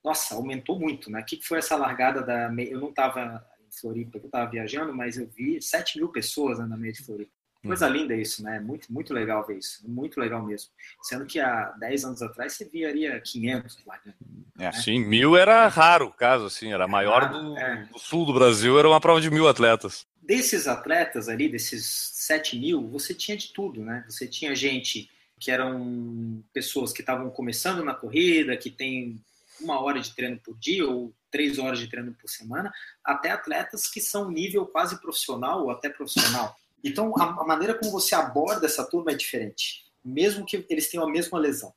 nossa, 0.04 0.34
aumentou 0.34 0.78
muito, 0.78 1.10
né? 1.10 1.20
O 1.20 1.24
que 1.24 1.40
foi 1.42 1.58
essa 1.58 1.76
largada 1.76 2.22
da 2.22 2.52
eu 2.62 2.78
não 2.78 2.90
estava 2.90 3.44
Floripa, 3.80 4.18
que 4.18 4.24
eu 4.24 4.28
estava 4.28 4.50
viajando, 4.50 4.94
mas 4.94 5.16
eu 5.16 5.26
vi 5.26 5.60
7 5.60 5.98
mil 5.98 6.08
pessoas 6.08 6.58
né, 6.58 6.66
na 6.66 6.76
meia 6.76 6.92
de 6.92 7.02
Floripa. 7.04 7.30
Coisa 7.66 7.88
uhum. 7.88 7.92
linda 7.92 8.14
isso, 8.14 8.42
né? 8.42 8.60
Muito, 8.60 8.92
muito 8.92 9.12
legal 9.12 9.44
ver 9.44 9.58
isso. 9.58 9.80
Muito 9.88 10.20
legal 10.20 10.44
mesmo. 10.44 10.70
Sendo 11.02 11.26
que 11.26 11.40
há 11.40 11.74
10 11.78 12.04
anos 12.04 12.22
atrás 12.22 12.52
você 12.52 12.64
viaria 12.64 13.20
500 13.20 13.78
lá. 13.84 13.98
Né? 14.04 14.14
É, 14.58 14.72
sim, 14.72 15.00
mil 15.00 15.36
era 15.36 15.66
raro 15.66 16.06
o 16.06 16.12
caso, 16.12 16.46
assim, 16.46 16.72
era 16.72 16.86
maior 16.86 17.24
ah, 17.24 17.26
do, 17.26 17.58
é. 17.58 17.88
do, 17.92 17.98
sul 17.98 18.24
do 18.24 18.32
Brasil, 18.32 18.78
era 18.78 18.88
uma 18.88 19.00
prova 19.00 19.20
de 19.20 19.30
mil 19.30 19.48
atletas. 19.48 20.06
Desses 20.22 20.66
atletas 20.66 21.28
ali, 21.28 21.48
desses 21.48 21.86
7 21.86 22.58
mil, 22.58 22.88
você 22.88 23.12
tinha 23.14 23.36
de 23.36 23.52
tudo, 23.52 23.82
né? 23.82 24.04
Você 24.08 24.26
tinha 24.26 24.54
gente 24.54 25.10
que 25.38 25.50
eram 25.50 26.42
pessoas 26.52 26.92
que 26.92 27.00
estavam 27.00 27.30
começando 27.30 27.84
na 27.84 27.94
corrida, 27.94 28.56
que 28.56 28.70
tem 28.70 29.20
uma 29.60 29.80
hora 29.80 30.00
de 30.00 30.14
treino 30.14 30.38
por 30.40 30.56
dia 30.58 30.86
ou 30.86 31.14
três 31.30 31.58
horas 31.58 31.78
de 31.78 31.88
treino 31.88 32.14
por 32.14 32.28
semana, 32.28 32.72
até 33.04 33.30
atletas 33.30 33.86
que 33.86 34.00
são 34.00 34.30
nível 34.30 34.66
quase 34.66 35.00
profissional 35.00 35.64
ou 35.64 35.70
até 35.70 35.88
profissional. 35.88 36.56
Então, 36.82 37.12
a, 37.18 37.44
maneira 37.44 37.74
como 37.74 37.90
você 37.90 38.14
aborda 38.14 38.66
essa 38.66 38.88
turma 38.88 39.10
é 39.10 39.14
diferente, 39.14 39.84
mesmo 40.04 40.46
que 40.46 40.64
eles 40.70 40.88
tenham 40.88 41.06
a 41.06 41.10
mesma 41.10 41.38
lesão. 41.38 41.74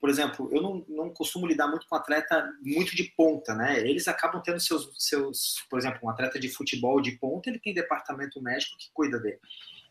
Por 0.00 0.08
exemplo, 0.08 0.48
eu 0.52 0.62
não, 0.62 0.84
não 0.88 1.10
costumo 1.10 1.46
lidar 1.46 1.66
muito 1.66 1.86
com 1.88 1.96
atleta 1.96 2.48
muito 2.62 2.94
de 2.94 3.04
ponta, 3.16 3.54
né? 3.54 3.80
Eles 3.80 4.06
acabam 4.06 4.40
tendo 4.40 4.60
seus, 4.60 4.90
seus, 4.96 5.66
por 5.68 5.78
exemplo, 5.78 6.00
um 6.04 6.10
atleta 6.10 6.38
de 6.38 6.48
futebol 6.48 7.00
de 7.00 7.12
ponta, 7.12 7.50
ele 7.50 7.58
tem 7.58 7.74
departamento 7.74 8.40
médico 8.40 8.76
que 8.78 8.90
cuida 8.92 9.18
dele. 9.18 9.40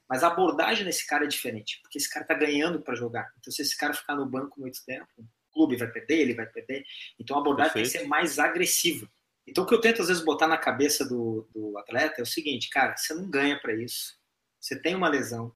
Mas 0.08 0.23
a 0.23 0.28
abordagem 0.28 0.86
nesse 0.86 1.06
cara 1.06 1.26
é 1.26 1.28
diferente, 1.28 1.80
porque 1.82 1.97
esse 1.97 2.10
cara 2.10 2.23
está 2.23 2.34
ganhando 2.34 2.82
para 2.82 2.95
jogar. 2.95 3.34
Então, 3.39 3.52
se 3.52 3.62
esse 3.62 3.78
cara 3.78 3.93
ficar 3.93 4.15
no 4.15 4.26
banco 4.26 4.60
muito 4.60 4.84
tempo, 4.86 5.28
clube 5.58 5.76
vai 5.76 5.88
perder, 5.88 6.20
ele 6.20 6.36
vai 6.36 6.46
perder. 6.46 6.86
Então 7.20 7.36
a 7.36 7.39
abordagem 7.39 7.74
Perfeito. 7.74 7.91
tem 7.91 8.02
que 8.02 8.06
ser 8.06 8.10
mais 8.10 8.38
agressiva. 8.38 9.10
Então 9.48 9.63
o 9.63 9.67
que 9.67 9.74
eu 9.74 9.82
tento 9.82 10.02
às 10.02 10.08
vezes 10.08 10.24
botar 10.24 10.48
na 10.48 10.58
cabeça 10.58 11.04
do, 11.04 11.50
do 11.54 11.78
atleta 11.80 12.22
é 12.22 12.24
o 12.24 12.28
seguinte, 12.28 12.70
cara, 12.70 12.96
você 12.96 13.13
não 13.13 13.28
ganha 13.28 13.60
para 13.60 13.74
isso. 13.74 14.15
Você 14.60 14.80
tem 14.80 14.93
uma 14.93 15.10
lesão. 15.10 15.52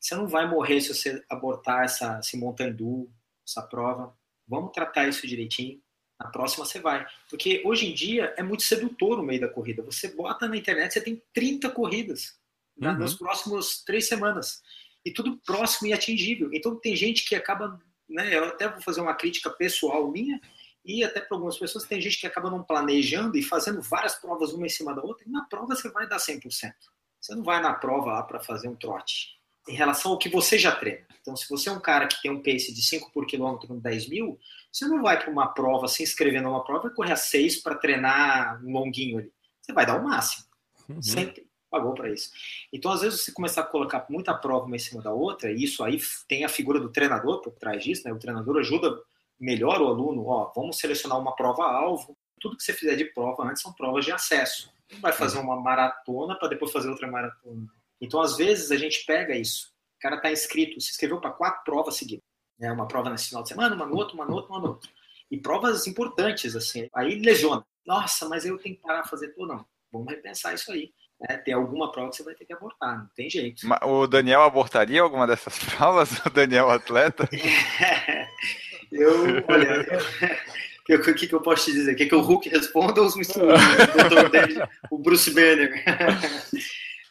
Você 0.00 0.14
não 0.14 0.26
vai 0.26 0.48
morrer 0.48 0.80
se 0.80 0.94
você 0.94 1.22
abortar 1.28 1.84
essa, 1.84 2.18
esse 2.20 2.36
montandu, 2.36 3.10
essa 3.46 3.62
prova. 3.62 4.16
Vamos 4.46 4.72
tratar 4.72 5.08
isso 5.08 5.26
direitinho. 5.26 5.82
Na 6.20 6.30
próxima 6.30 6.64
você 6.64 6.80
vai. 6.80 7.06
Porque 7.28 7.62
hoje 7.64 7.86
em 7.86 7.94
dia 7.94 8.32
é 8.36 8.42
muito 8.42 8.62
sedutor 8.62 9.18
o 9.18 9.22
meio 9.22 9.40
da 9.40 9.48
corrida. 9.48 9.82
Você 9.82 10.14
bota 10.14 10.48
na 10.48 10.56
internet, 10.56 10.92
você 10.92 11.00
tem 11.00 11.22
30 11.32 11.70
corridas 11.70 12.38
uhum. 12.76 12.98
nas 12.98 13.14
próximas 13.14 13.82
três 13.82 14.06
semanas. 14.06 14.62
E 15.04 15.12
tudo 15.12 15.38
próximo 15.38 15.88
e 15.88 15.92
atingível. 15.92 16.50
Então 16.52 16.78
tem 16.78 16.94
gente 16.94 17.24
que 17.26 17.34
acaba 17.34 17.78
né, 18.14 18.36
eu 18.36 18.44
até 18.44 18.68
vou 18.68 18.80
fazer 18.80 19.00
uma 19.00 19.14
crítica 19.14 19.50
pessoal 19.50 20.10
minha, 20.10 20.40
e 20.84 21.02
até 21.02 21.20
para 21.20 21.36
algumas 21.36 21.58
pessoas, 21.58 21.84
tem 21.84 22.00
gente 22.00 22.20
que 22.20 22.26
acaba 22.26 22.50
não 22.50 22.62
planejando 22.62 23.36
e 23.36 23.42
fazendo 23.42 23.82
várias 23.82 24.14
provas 24.14 24.52
uma 24.52 24.66
em 24.66 24.70
cima 24.70 24.94
da 24.94 25.02
outra, 25.02 25.26
e 25.26 25.30
na 25.30 25.44
prova 25.44 25.74
você 25.74 25.90
vai 25.90 26.06
dar 26.06 26.18
100%. 26.18 26.72
Você 27.20 27.34
não 27.34 27.42
vai 27.42 27.60
na 27.60 27.72
prova 27.72 28.12
lá 28.12 28.22
para 28.22 28.38
fazer 28.38 28.68
um 28.68 28.76
trote. 28.76 29.34
Em 29.66 29.74
relação 29.74 30.12
ao 30.12 30.18
que 30.18 30.28
você 30.28 30.58
já 30.58 30.76
treina. 30.76 31.06
Então, 31.22 31.34
se 31.34 31.48
você 31.48 31.70
é 31.70 31.72
um 31.72 31.80
cara 31.80 32.06
que 32.06 32.20
tem 32.20 32.30
um 32.30 32.42
pace 32.42 32.72
de 32.72 32.82
5 32.82 33.10
por 33.12 33.26
quilômetro 33.26 33.66
com 33.66 33.78
10 33.78 34.10
mil, 34.10 34.38
você 34.70 34.86
não 34.86 35.00
vai 35.00 35.18
para 35.18 35.30
uma 35.30 35.48
prova, 35.54 35.88
se 35.88 36.02
inscrever 36.02 36.42
numa 36.42 36.62
prova 36.62 36.88
e 36.88 36.94
correr 36.94 37.12
a 37.12 37.16
6 37.16 37.62
para 37.62 37.76
treinar 37.76 38.62
um 38.62 38.70
longuinho 38.70 39.20
ali. 39.20 39.32
Você 39.62 39.72
vai 39.72 39.86
dar 39.86 39.98
o 39.98 40.04
máximo. 40.04 40.44
Uhum. 40.86 41.00
Sempre. 41.00 41.48
Pagou 41.74 41.92
para 41.92 42.08
isso. 42.08 42.30
Então, 42.72 42.92
às 42.92 43.00
vezes, 43.00 43.22
você 43.22 43.32
começar 43.32 43.62
a 43.62 43.66
colocar 43.66 44.06
muita 44.08 44.32
prova 44.32 44.66
uma 44.66 44.76
em 44.76 44.78
cima 44.78 45.02
da 45.02 45.12
outra, 45.12 45.50
e 45.50 45.64
isso 45.64 45.82
aí 45.82 45.98
tem 46.28 46.44
a 46.44 46.48
figura 46.48 46.78
do 46.78 46.92
treinador 46.92 47.40
por 47.40 47.52
trás 47.54 47.82
disso, 47.82 48.06
né? 48.06 48.12
O 48.12 48.18
treinador 48.18 48.58
ajuda 48.58 48.96
melhor 49.40 49.82
o 49.82 49.88
aluno, 49.88 50.24
ó, 50.26 50.52
vamos 50.54 50.78
selecionar 50.78 51.18
uma 51.18 51.34
prova-alvo. 51.34 52.16
Tudo 52.40 52.56
que 52.56 52.62
você 52.62 52.72
fizer 52.72 52.94
de 52.94 53.06
prova 53.06 53.42
antes 53.42 53.60
são 53.60 53.72
provas 53.72 54.04
de 54.04 54.12
acesso. 54.12 54.72
Não 54.92 55.00
vai 55.00 55.12
fazer 55.12 55.40
uma 55.40 55.60
maratona 55.60 56.38
para 56.38 56.48
depois 56.48 56.70
fazer 56.70 56.88
outra 56.88 57.10
maratona. 57.10 57.66
Então, 58.00 58.20
às 58.20 58.36
vezes, 58.36 58.70
a 58.70 58.76
gente 58.76 59.04
pega 59.04 59.34
isso. 59.34 59.72
O 59.96 60.00
cara 60.00 60.16
está 60.16 60.30
inscrito, 60.30 60.80
se 60.80 60.92
inscreveu 60.92 61.20
para 61.20 61.30
quatro 61.30 61.64
provas 61.64 61.96
seguidas. 61.96 62.24
Né? 62.56 62.70
Uma 62.70 62.86
prova 62.86 63.10
nesse 63.10 63.28
final 63.28 63.42
de 63.42 63.48
semana, 63.48 63.74
uma 63.74 63.86
no 63.86 63.96
outro, 63.96 64.14
uma 64.14 64.24
no 64.24 64.34
outro, 64.34 64.52
uma 64.52 64.60
no 64.60 64.68
outro. 64.68 64.88
E 65.28 65.38
provas 65.38 65.88
importantes, 65.88 66.54
assim. 66.54 66.88
Aí 66.94 67.18
lesiona. 67.18 67.66
Nossa, 67.84 68.28
mas 68.28 68.44
eu 68.44 68.58
tenho 68.58 68.76
que 68.76 68.82
parar 68.82 69.00
a 69.00 69.06
fazer 69.06 69.30
tudo. 69.30 69.48
Não, 69.48 69.66
vamos 69.90 70.08
repensar 70.08 70.54
isso 70.54 70.70
aí. 70.70 70.92
É, 71.22 71.36
tem 71.36 71.54
alguma 71.54 71.90
prova 71.90 72.10
que 72.10 72.16
você 72.16 72.22
vai 72.22 72.34
ter 72.34 72.44
que 72.44 72.52
abortar, 72.52 72.98
não 72.98 73.08
tem 73.14 73.30
jeito. 73.30 73.66
O 73.82 74.06
Daniel 74.06 74.42
abortaria 74.42 75.00
alguma 75.00 75.26
dessas 75.26 75.58
provas? 75.74 76.10
O 76.26 76.30
Daniel 76.30 76.70
atleta? 76.70 77.28
eu, 78.92 79.44
olha, 79.48 79.86
o 80.90 81.14
que, 81.14 81.26
que 81.26 81.34
eu 81.34 81.40
posso 81.40 81.66
te 81.66 81.72
dizer? 81.72 81.94
Quer 81.94 82.06
que 82.06 82.14
o 82.14 82.20
Hulk 82.20 82.48
responda 82.48 83.00
ou 83.00 83.06
os 83.06 83.14
o, 83.16 83.20
o 84.90 84.98
Bruce 84.98 85.30
Banner? 85.32 85.82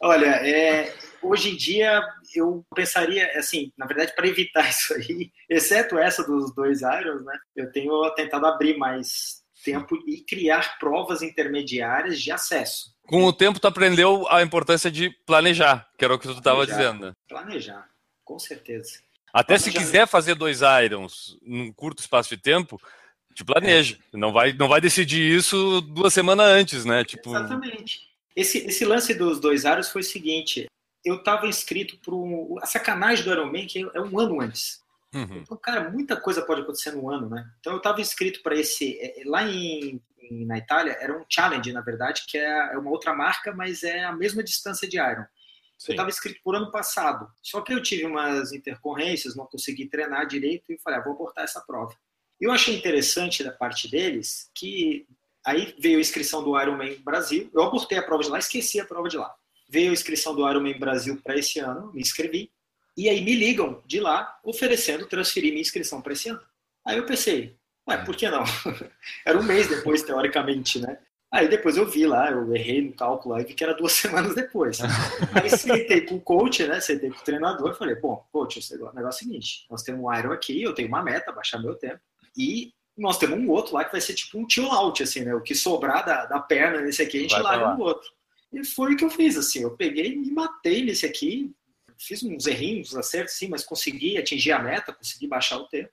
olha, 0.01 0.27
é, 0.47 0.93
hoje 1.21 1.51
em 1.51 1.55
dia 1.55 2.01
eu 2.35 2.65
pensaria, 2.75 3.31
assim, 3.37 3.71
na 3.77 3.85
verdade, 3.85 4.13
para 4.15 4.27
evitar 4.27 4.69
isso 4.69 4.93
aí, 4.93 5.31
exceto 5.49 5.97
essa 5.97 6.23
dos 6.23 6.53
dois 6.53 6.81
Irons, 6.81 7.23
né? 7.23 7.37
Eu 7.55 7.71
tenho 7.71 8.09
tentado 8.15 8.45
abrir 8.45 8.77
mais 8.77 9.42
tempo 9.63 9.97
e 10.07 10.21
criar 10.21 10.77
provas 10.77 11.21
intermediárias 11.21 12.21
de 12.21 12.31
acesso. 12.31 12.93
Com 13.07 13.23
o 13.25 13.33
tempo, 13.33 13.59
tu 13.59 13.67
aprendeu 13.67 14.27
a 14.29 14.41
importância 14.41 14.89
de 14.91 15.09
planejar, 15.25 15.89
que 15.97 16.05
era 16.05 16.13
o 16.13 16.19
que 16.19 16.27
tu 16.27 16.33
estava 16.33 16.65
dizendo. 16.65 17.13
Planejar, 17.27 17.89
com 18.23 18.39
certeza. 18.39 18.99
Até 19.33 19.57
se 19.57 19.71
quiser 19.71 20.07
fazer 20.07 20.35
dois 20.35 20.61
Irons 20.61 21.37
num 21.41 21.71
curto 21.73 21.99
espaço 21.99 22.29
de 22.29 22.37
tempo, 22.37 22.79
te 23.33 23.43
planeja. 23.43 23.97
É. 24.13 24.17
Não, 24.17 24.31
vai, 24.31 24.53
não 24.53 24.67
vai 24.67 24.79
decidir 24.79 25.35
isso 25.35 25.81
duas 25.81 26.13
semanas 26.13 26.45
antes, 26.45 26.85
né? 26.85 27.03
Tipo... 27.03 27.31
Exatamente. 27.31 28.01
Esse, 28.35 28.59
esse 28.59 28.85
lance 28.85 29.13
dos 29.13 29.39
dois 29.39 29.63
Irons 29.63 29.89
foi 29.89 30.01
o 30.01 30.05
seguinte: 30.05 30.67
eu 31.03 31.15
estava 31.15 31.47
inscrito 31.47 31.97
para 31.97 32.13
um, 32.13 32.57
a 32.61 32.65
sacanagem 32.65 33.25
do 33.25 33.31
Ironman, 33.31 33.65
que 33.65 33.89
é 33.93 34.01
um 34.01 34.19
ano 34.19 34.39
antes. 34.39 34.82
Uhum. 35.13 35.37
Então, 35.37 35.57
cara, 35.57 35.89
muita 35.89 36.19
coisa 36.19 36.41
pode 36.41 36.61
acontecer 36.61 36.91
no 36.91 37.09
ano, 37.09 37.29
né? 37.29 37.47
Então, 37.59 37.73
eu 37.73 37.77
estava 37.77 38.01
inscrito 38.01 38.41
para 38.41 38.55
esse. 38.55 38.97
É, 38.99 39.21
é, 39.21 39.23
lá 39.25 39.43
em, 39.43 40.01
em, 40.19 40.45
na 40.45 40.57
Itália, 40.57 40.97
era 40.99 41.15
um 41.17 41.25
challenge, 41.29 41.71
na 41.71 41.81
verdade, 41.81 42.23
que 42.27 42.37
é, 42.37 42.73
é 42.73 42.77
uma 42.77 42.89
outra 42.89 43.13
marca, 43.13 43.53
mas 43.53 43.83
é 43.83 44.03
a 44.03 44.11
mesma 44.11 44.43
distância 44.43 44.87
de 44.87 44.97
Iron. 44.97 45.25
Sim. 45.77 45.91
Eu 45.91 45.93
estava 45.93 46.09
inscrito 46.09 46.39
por 46.43 46.55
ano 46.55 46.71
passado. 46.71 47.27
Só 47.41 47.61
que 47.61 47.73
eu 47.73 47.81
tive 47.81 48.05
umas 48.05 48.53
intercorrências, 48.53 49.35
não 49.35 49.45
consegui 49.45 49.87
treinar 49.87 50.25
direito 50.25 50.71
e 50.71 50.77
falei, 50.79 50.99
ah, 50.99 51.03
vou 51.03 51.13
abortar 51.13 51.43
essa 51.43 51.61
prova. 51.61 51.93
Eu 52.39 52.51
achei 52.51 52.75
interessante 52.75 53.43
da 53.43 53.51
parte 53.51 53.89
deles 53.89 54.49
que 54.53 55.05
aí 55.45 55.75
veio 55.79 55.97
a 55.97 56.01
inscrição 56.01 56.43
do 56.43 56.59
Ironman 56.59 56.99
Brasil. 57.03 57.49
Eu 57.53 57.63
abortei 57.63 57.97
a 57.97 58.03
prova 58.03 58.23
de 58.23 58.29
lá, 58.29 58.39
esqueci 58.39 58.79
a 58.79 58.85
prova 58.85 59.09
de 59.09 59.17
lá. 59.17 59.33
Veio 59.69 59.89
a 59.89 59.93
inscrição 59.93 60.35
do 60.35 60.49
Ironman 60.49 60.77
Brasil 60.79 61.19
para 61.23 61.37
esse 61.37 61.59
ano, 61.59 61.91
me 61.93 62.01
inscrevi. 62.01 62.51
E 62.95 63.09
aí 63.09 63.23
me 63.23 63.33
ligam 63.33 63.81
de 63.85 63.99
lá 63.99 64.39
oferecendo 64.43 65.07
transferir 65.07 65.51
minha 65.51 65.61
inscrição 65.61 66.01
para 66.01 66.13
esse 66.13 66.29
ano. 66.29 66.41
Aí 66.85 66.97
eu 66.97 67.05
pensei, 67.05 67.55
ué, 67.87 67.97
por 68.05 68.15
que 68.15 68.29
não? 68.29 68.43
era 69.25 69.37
um 69.37 69.43
mês 69.43 69.67
depois, 69.67 70.03
teoricamente, 70.03 70.79
né? 70.79 70.97
Aí 71.31 71.47
depois 71.47 71.75
eu 71.77 71.89
vi 71.89 72.05
lá, 72.05 72.29
eu 72.29 72.55
errei 72.55 72.79
no 72.83 72.93
cálculo 72.93 73.33
aí, 73.33 73.43
vi 73.43 73.55
que 73.55 73.63
era 73.63 73.73
duas 73.73 73.93
semanas 73.93 74.35
depois. 74.35 74.79
Aí 75.33 75.49
sentei 75.49 76.01
com 76.01 76.15
o 76.15 76.21
coach, 76.21 76.63
né? 76.67 76.79
Sentei 76.79 77.09
com 77.09 77.17
o 77.17 77.23
treinador 77.23 77.71
e 77.71 77.75
falei, 77.75 77.95
bom, 77.95 78.23
coach, 78.31 78.59
o 78.59 78.93
negócio 78.93 79.05
é 79.05 79.07
o 79.07 79.11
seguinte, 79.11 79.65
nós 79.69 79.81
temos 79.81 80.03
um 80.03 80.13
Iron 80.13 80.31
aqui, 80.31 80.61
eu 80.61 80.75
tenho 80.75 80.87
uma 80.87 81.01
meta, 81.01 81.31
baixar 81.31 81.59
meu 81.59 81.73
tempo, 81.73 81.99
e 82.37 82.71
nós 82.95 83.17
temos 83.17 83.39
um 83.39 83.49
outro 83.49 83.73
lá 83.73 83.83
que 83.83 83.91
vai 83.91 83.99
ser 83.99 84.13
tipo 84.13 84.37
um 84.37 84.47
chill 84.47 84.71
out, 84.71 85.01
assim, 85.01 85.21
né? 85.21 85.33
O 85.33 85.41
que 85.41 85.55
sobrar 85.55 86.05
da, 86.05 86.25
da 86.27 86.39
perna 86.39 86.81
nesse 86.81 87.01
aqui, 87.01 87.17
a 87.17 87.21
gente 87.21 87.39
larga 87.39 87.73
no 87.73 87.83
outro. 87.83 88.07
E 88.51 88.63
foi 88.63 88.93
o 88.93 88.97
que 88.97 89.03
eu 89.03 89.09
fiz, 89.09 89.35
assim, 89.35 89.63
eu 89.63 89.71
peguei 89.71 90.13
e 90.13 90.15
me 90.15 90.29
matei 90.29 90.85
nesse 90.85 91.03
aqui, 91.03 91.51
fiz 91.99 92.23
uns 92.23 92.47
errinhos, 92.47 92.89
uns 92.89 92.97
acertos, 92.97 93.35
sim, 93.35 93.47
mas 93.47 93.63
consegui 93.63 94.17
atingir 94.17 94.51
a 94.51 94.59
meta, 94.59 94.93
consegui 94.93 95.27
baixar 95.27 95.57
o 95.57 95.67
tempo. 95.67 95.89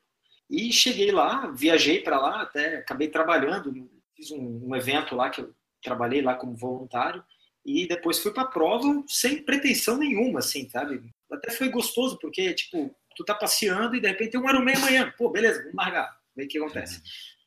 E 0.49 0.73
cheguei 0.73 1.13
lá, 1.13 1.51
viajei 1.53 2.01
para 2.01 2.19
lá, 2.19 2.43
até 2.43 2.79
acabei 2.79 3.09
trabalhando, 3.09 3.73
fiz 4.17 4.31
um, 4.31 4.69
um, 4.69 4.75
evento 4.75 5.15
lá 5.15 5.31
que 5.31 5.41
eu 5.41 5.55
trabalhei 5.83 6.23
lá 6.23 6.35
como 6.35 6.57
voluntário 6.57 7.25
e 7.65 7.87
depois 7.87 8.19
fui 8.19 8.33
para 8.33 8.43
a 8.43 8.51
prova 8.51 9.05
sem 9.07 9.43
pretensão 9.43 9.97
nenhuma, 9.97 10.41
assim, 10.41 10.69
sabe? 10.69 11.01
Até 11.31 11.51
foi 11.53 11.69
gostoso 11.69 12.19
porque 12.19 12.53
tipo 12.53 12.95
tu 13.17 13.25
tá 13.25 13.35
passeando 13.35 13.95
e 13.95 14.01
de 14.01 14.09
repente 14.09 14.33
tem 14.33 14.41
um 14.41 14.49
Ironman 14.49 14.75
amanhã, 14.77 15.15
pô, 15.17 15.31
beleza, 15.31 15.61
vamos 15.61 15.75
largar, 15.75 16.11
ver 16.35 16.45
o 16.45 16.49
que 16.49 16.59
acontece. 16.59 16.97
Uhum. 16.97 17.03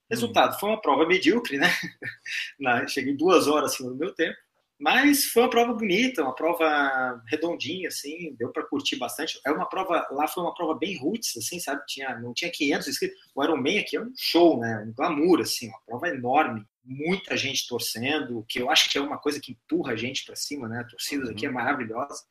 Resultado, 0.09 0.59
foi 0.59 0.69
uma 0.69 0.81
prova 0.81 1.05
medíocre, 1.05 1.57
né? 1.57 1.69
Cheguei 2.87 3.15
duas 3.15 3.47
horas 3.47 3.73
acima 3.73 3.89
do 3.89 3.97
meu 3.97 4.13
tempo 4.13 4.37
mas 4.79 5.25
foi 5.25 5.43
uma 5.43 5.49
prova 5.49 5.73
bonita, 5.73 6.23
uma 6.23 6.35
prova 6.35 7.21
redondinha, 7.27 7.87
assim, 7.87 8.35
deu 8.37 8.51
para 8.51 8.65
curtir 8.65 8.97
bastante. 8.97 9.39
É 9.45 9.51
uma 9.51 9.67
prova, 9.67 10.07
lá 10.11 10.27
foi 10.27 10.43
uma 10.43 10.53
prova 10.53 10.77
bem 10.77 10.97
roots, 10.97 11.37
assim, 11.37 11.59
sabe? 11.59 11.83
Tinha, 11.87 12.19
não 12.19 12.33
tinha 12.33 12.51
500 12.51 12.87
inscritos. 12.87 13.17
O 13.35 13.43
Ironman 13.43 13.79
aqui 13.79 13.95
é 13.95 14.01
um 14.01 14.11
show, 14.17 14.59
né? 14.59 14.83
Um 14.85 14.93
glamour, 14.93 15.41
assim, 15.41 15.69
uma 15.69 15.79
prova 15.85 16.09
enorme. 16.09 16.65
Muita 16.83 17.37
gente 17.37 17.67
torcendo, 17.67 18.45
que 18.49 18.59
eu 18.59 18.69
acho 18.69 18.89
que 18.89 18.97
é 18.97 19.01
uma 19.01 19.17
coisa 19.17 19.39
que 19.39 19.53
empurra 19.53 19.93
a 19.93 19.95
gente 19.95 20.25
para 20.25 20.35
cima, 20.35 20.67
né? 20.67 20.79
A 20.79 20.87
torcida 20.87 21.31
aqui 21.31 21.45
é 21.45 21.49
uhum. 21.49 21.55
maravilhosa, 21.55 22.23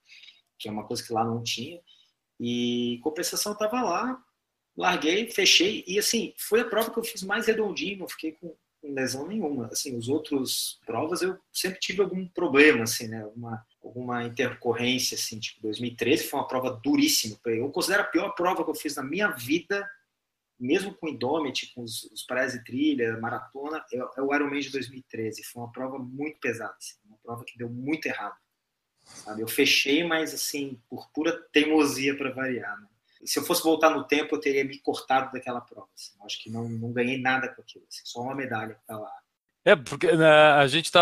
que 0.59 0.69
é 0.69 0.73
uma 0.73 0.87
coisa 0.87 1.03
que 1.03 1.13
lá 1.13 1.25
não 1.25 1.43
tinha. 1.43 1.81
E 2.39 2.99
compensação 3.03 3.57
tava 3.57 3.81
lá, 3.83 4.19
larguei, 4.77 5.31
fechei, 5.31 5.85
e 5.87 5.99
assim, 5.99 6.35
foi 6.37 6.61
a 6.61 6.65
prova 6.65 6.91
que 6.91 6.99
eu 6.99 7.05
fiz 7.05 7.23
mais 7.23 7.47
redondinho, 7.47 8.01
não 8.01 8.09
fiquei 8.09 8.33
com 8.33 8.55
lesão 8.83 9.27
nenhuma. 9.27 9.67
Assim, 9.67 9.97
os 9.97 10.09
outros 10.09 10.81
provas 10.85 11.23
eu 11.23 11.39
sempre 11.53 11.79
tive 11.79 12.03
algum 12.03 12.27
problema, 12.29 12.85
assim, 12.85 13.09
né? 13.09 13.23
Alguma, 13.23 13.67
alguma 13.83 14.25
intercorrência, 14.25 15.15
assim, 15.15 15.39
tipo 15.39 15.63
2013 15.63 16.25
foi 16.25 16.41
uma 16.41 16.49
prova 16.49 16.81
duríssima. 16.83 17.39
Eu 17.47 17.71
considero 17.71 18.03
a 18.03 18.07
pior 18.07 18.31
prova 18.35 18.65
que 18.65 18.71
eu 18.71 18.75
fiz 18.75 18.97
na 18.97 19.03
minha 19.03 19.29
vida, 19.29 19.89
mesmo 20.59 20.95
com 20.95 21.07
o 21.07 21.09
Indomit, 21.09 21.73
com 21.75 21.83
os, 21.83 22.05
os 22.05 22.23
praias 22.25 22.55
e 22.55 22.65
trilha, 22.65 23.19
maratona, 23.19 23.85
é, 23.93 23.97
é, 23.97 24.23
o 24.23 24.35
Ironman 24.35 24.61
de 24.61 24.71
2013. 24.71 25.45
Foi 25.45 25.63
uma 25.63 25.73
prova 25.73 25.99
muito 25.99 26.39
pesada, 26.39 26.75
assim, 26.79 26.97
uma 27.05 27.19
prova 27.23 27.45
que 27.45 27.59
deu 27.59 27.69
muito 27.69 28.07
errado. 28.07 28.37
Sabe? 29.05 29.43
Eu 29.43 29.49
fechei, 29.49 30.05
mas 30.05 30.33
assim, 30.33 30.81
por 30.89 31.11
pura 31.11 31.33
teimosia 31.53 32.17
para 32.17 32.33
variar, 32.33 32.81
né? 32.81 32.87
Se 33.25 33.39
eu 33.39 33.45
fosse 33.45 33.63
voltar 33.63 33.91
no 33.91 34.05
tempo, 34.05 34.35
eu 34.35 34.41
teria 34.41 34.65
me 34.65 34.79
cortado 34.79 35.33
daquela 35.33 35.61
prova. 35.61 35.89
Assim. 35.95 36.13
Acho 36.25 36.43
que 36.43 36.51
não, 36.51 36.69
não 36.69 36.93
ganhei 36.93 37.21
nada 37.21 37.49
com 37.49 37.63
aquilo, 37.63 37.85
assim. 37.89 38.03
só 38.05 38.21
uma 38.21 38.35
medalha 38.35 38.75
que 38.75 38.81
está 38.81 38.99
lá. 38.99 39.13
É, 39.65 39.77
porque 39.77 40.11
né, 40.11 40.27
a 40.27 40.67
gente 40.67 40.87
está 40.87 41.01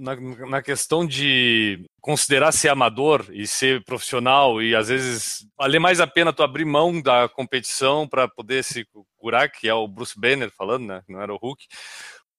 na, 0.00 0.46
na, 0.48 0.62
questão 0.62 1.06
de 1.06 1.84
considerar 2.00 2.50
ser 2.50 2.70
amador 2.70 3.26
e 3.30 3.46
ser 3.46 3.84
profissional 3.84 4.62
e 4.62 4.74
às 4.74 4.88
vezes 4.88 5.46
valer 5.58 5.78
mais 5.78 6.00
a 6.00 6.06
pena 6.06 6.32
tu 6.32 6.42
abrir 6.42 6.64
mão 6.64 6.98
da 7.02 7.28
competição 7.28 8.08
para 8.08 8.26
poder 8.26 8.64
se 8.64 8.86
curar, 9.18 9.50
que 9.50 9.68
é 9.68 9.74
o 9.74 9.86
Bruce 9.86 10.18
Banner 10.18 10.50
falando, 10.50 10.86
né? 10.86 11.02
Não 11.06 11.20
era 11.20 11.32
o 11.32 11.36
Hulk. 11.36 11.66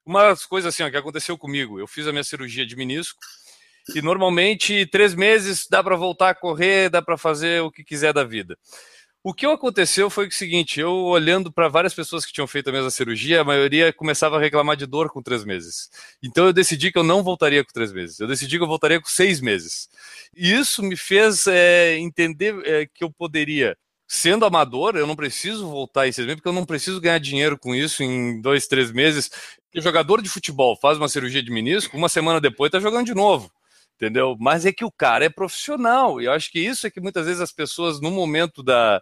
Uma 0.04 0.30
das 0.30 0.48
coisas 0.48 0.74
assim 0.74 0.82
ó, 0.82 0.90
que 0.90 0.98
aconteceu 0.98 1.38
comigo, 1.38 1.80
eu 1.80 1.86
fiz 1.86 2.08
a 2.08 2.12
minha 2.12 2.24
cirurgia 2.24 2.66
de 2.66 2.76
menisco 2.76 3.20
e 3.96 4.02
normalmente 4.02 4.86
três 4.86 5.14
meses 5.14 5.68
dá 5.70 5.84
para 5.84 5.96
voltar 5.96 6.30
a 6.30 6.36
correr, 6.36 6.90
dá 6.90 7.02
para 7.02 7.18
fazer 7.18 7.62
o 7.62 7.72
que 7.72 7.84
quiser 7.84 8.14
da 8.14 8.24
vida. 8.24 8.58
O 9.26 9.34
que 9.34 9.46
aconteceu 9.46 10.10
foi 10.10 10.28
o 10.28 10.32
seguinte: 10.32 10.82
eu 10.82 10.92
olhando 10.94 11.52
para 11.52 11.70
várias 11.70 11.94
pessoas 11.94 12.26
que 12.26 12.34
tinham 12.34 12.48
feito 12.48 12.70
a 12.70 12.74
mesma 12.74 12.92
cirurgia, 12.92 13.40
a 13.40 13.44
maioria 13.44 13.94
começava 13.94 14.36
a 14.38 14.40
reclamar 14.40 14.76
de 14.76 14.86
dor 14.86 15.10
com 15.10 15.22
três 15.22 15.46
meses. 15.46 15.90
Então 16.22 16.46
eu 16.46 16.54
decidi 16.54 16.92
que 16.92 16.98
eu 16.98 17.04
não 17.04 17.24
voltaria 17.24 17.64
com 17.64 17.72
três 17.72 17.94
meses. 17.94 18.20
Eu 18.20 18.28
decidi 18.28 18.58
que 18.58 18.64
eu 18.64 18.68
voltaria 18.68 19.00
com 19.00 19.08
seis 19.08 19.40
meses. 19.40 19.88
E 20.36 20.54
isso 20.54 20.84
me 20.84 20.98
fez 20.98 21.48
é, 21.48 21.98
entender 21.98 22.54
é, 22.66 22.86
que 22.86 23.04
eu 23.04 23.10
poderia 23.10 23.78
sendo 24.06 24.46
amador, 24.46 24.96
eu 24.96 25.08
não 25.08 25.16
preciso 25.16 25.70
voltar 25.70 26.08
em 26.08 26.12
seis 26.12 26.28
meses, 26.28 26.42
porque 26.42 26.50
eu 26.50 26.54
não 26.54 26.66
preciso 26.66 27.00
ganhar 27.02 27.18
dinheiro 27.18 27.58
com 27.58 27.74
isso 27.74 28.04
em 28.04 28.42
dois, 28.42 28.68
três 28.68 28.92
meses. 28.92 29.32
O 29.76 29.82
jogador 29.82 30.22
de 30.22 30.30
futebol 30.30 30.78
faz 30.82 30.98
uma 30.98 31.08
cirurgia 31.08 31.42
de 31.42 31.50
menisco, 31.50 31.98
uma 31.98 32.10
semana 32.10 32.42
depois 32.42 32.68
está 32.68 32.80
jogando 32.80 33.06
de 33.06 33.16
novo 33.16 33.50
entendeu? 33.96 34.36
Mas 34.40 34.66
é 34.66 34.72
que 34.72 34.86
o 34.86 34.92
cara 34.92 35.26
é 35.26 35.30
profissional, 35.30 36.22
e 36.22 36.26
eu 36.26 36.32
acho 36.32 36.52
que 36.52 36.60
isso 36.60 36.86
é 36.88 36.92
que 36.92 37.02
muitas 37.02 37.26
vezes 37.26 37.42
as 37.42 37.52
pessoas, 37.52 38.00
no 38.02 38.12
momento 38.12 38.64
da. 38.64 39.02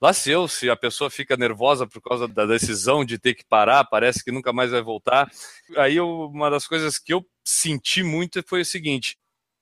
Lá 0.00 0.12
seu, 0.12 0.48
se 0.48 0.68
a 0.68 0.74
pessoa 0.74 1.08
fica 1.08 1.36
nervosa 1.36 1.86
por 1.86 2.02
causa 2.02 2.26
da 2.26 2.44
decisão 2.44 3.04
de 3.04 3.20
ter 3.20 3.34
que 3.34 3.44
parar, 3.44 3.84
parece 3.84 4.24
que 4.24 4.32
nunca 4.32 4.52
mais 4.52 4.72
vai 4.72 4.82
voltar. 4.82 5.30
Aí 5.76 5.96
eu, 5.96 6.28
uma 6.34 6.50
das 6.50 6.66
coisas 6.66 6.98
que 6.98 7.14
eu 7.14 7.24
senti 7.44 8.02
muito 8.02 8.42
foi 8.44 8.62
o 8.62 8.64
seguinte: 8.64 9.16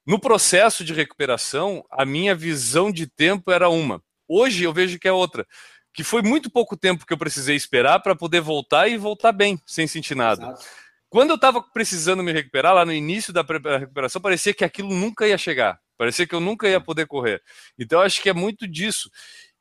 no 0.06 0.18
processo 0.18 0.82
de 0.82 0.94
recuperação, 0.94 1.84
a 1.90 2.06
minha 2.06 2.34
visão 2.34 2.90
de 2.90 3.06
tempo 3.06 3.50
era 3.50 3.68
uma. 3.68 4.02
Hoje 4.26 4.64
eu 4.64 4.72
vejo 4.72 4.98
que 4.98 5.06
é 5.08 5.12
outra. 5.12 5.46
Que 5.92 6.02
foi 6.02 6.22
muito 6.22 6.50
pouco 6.50 6.76
tempo 6.76 7.04
que 7.04 7.12
eu 7.12 7.18
precisei 7.18 7.56
esperar 7.56 8.00
para 8.00 8.16
poder 8.16 8.40
voltar 8.40 8.88
e 8.88 8.96
voltar 8.96 9.32
bem, 9.32 9.60
sem 9.66 9.86
sentir 9.86 10.14
nada. 10.14 10.44
Exato. 10.44 10.64
Quando 11.10 11.30
eu 11.30 11.34
estava 11.34 11.60
precisando 11.60 12.22
me 12.22 12.32
recuperar, 12.32 12.72
lá 12.72 12.86
no 12.86 12.92
início 12.92 13.32
da 13.32 13.42
recuperação, 13.42 14.22
parecia 14.22 14.54
que 14.54 14.64
aquilo 14.64 14.94
nunca 14.94 15.26
ia 15.26 15.36
chegar. 15.36 15.80
Parecia 15.98 16.26
que 16.26 16.34
eu 16.34 16.40
nunca 16.40 16.68
ia 16.68 16.80
poder 16.80 17.06
correr. 17.06 17.42
Então, 17.76 18.00
acho 18.00 18.22
que 18.22 18.30
é 18.30 18.32
muito 18.32 18.66
disso. 18.66 19.10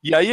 E 0.02 0.16
aí 0.16 0.32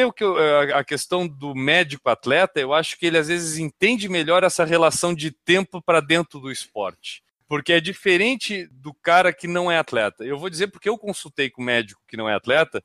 a 0.73 0.85
questão 0.85 1.27
do 1.27 1.55
médico 1.55 2.09
atleta, 2.09 2.61
eu 2.61 2.73
acho 2.73 2.97
que 2.97 3.07
ele 3.07 3.19
às 3.19 3.27
vezes 3.27 3.59
entende 3.59 4.09
melhor 4.09 4.45
essa 4.45 4.65
relação 4.65 5.13
de 5.13 5.33
tempo 5.33 5.83
para 5.83 6.01
dentro 6.01 6.39
do 6.39 6.53
esporte. 6.53 7.25
Porque 7.49 7.73
é 7.73 7.81
diferente 7.81 8.69
do 8.71 8.93
cara 8.93 9.33
que 9.33 9.49
não 9.49 9.73
é 9.73 9.79
atleta. 9.79 10.25
Eu 10.25 10.39
vou 10.39 10.51
dizer 10.51 10.69
porque 10.69 10.89
eu 10.89 10.99
consultei 10.99 11.51
com 11.51 11.63
o 11.63 11.65
médico 11.65 12.03
que 12.07 12.17
não 12.17 12.29
é 12.29 12.35
atleta 12.35 12.83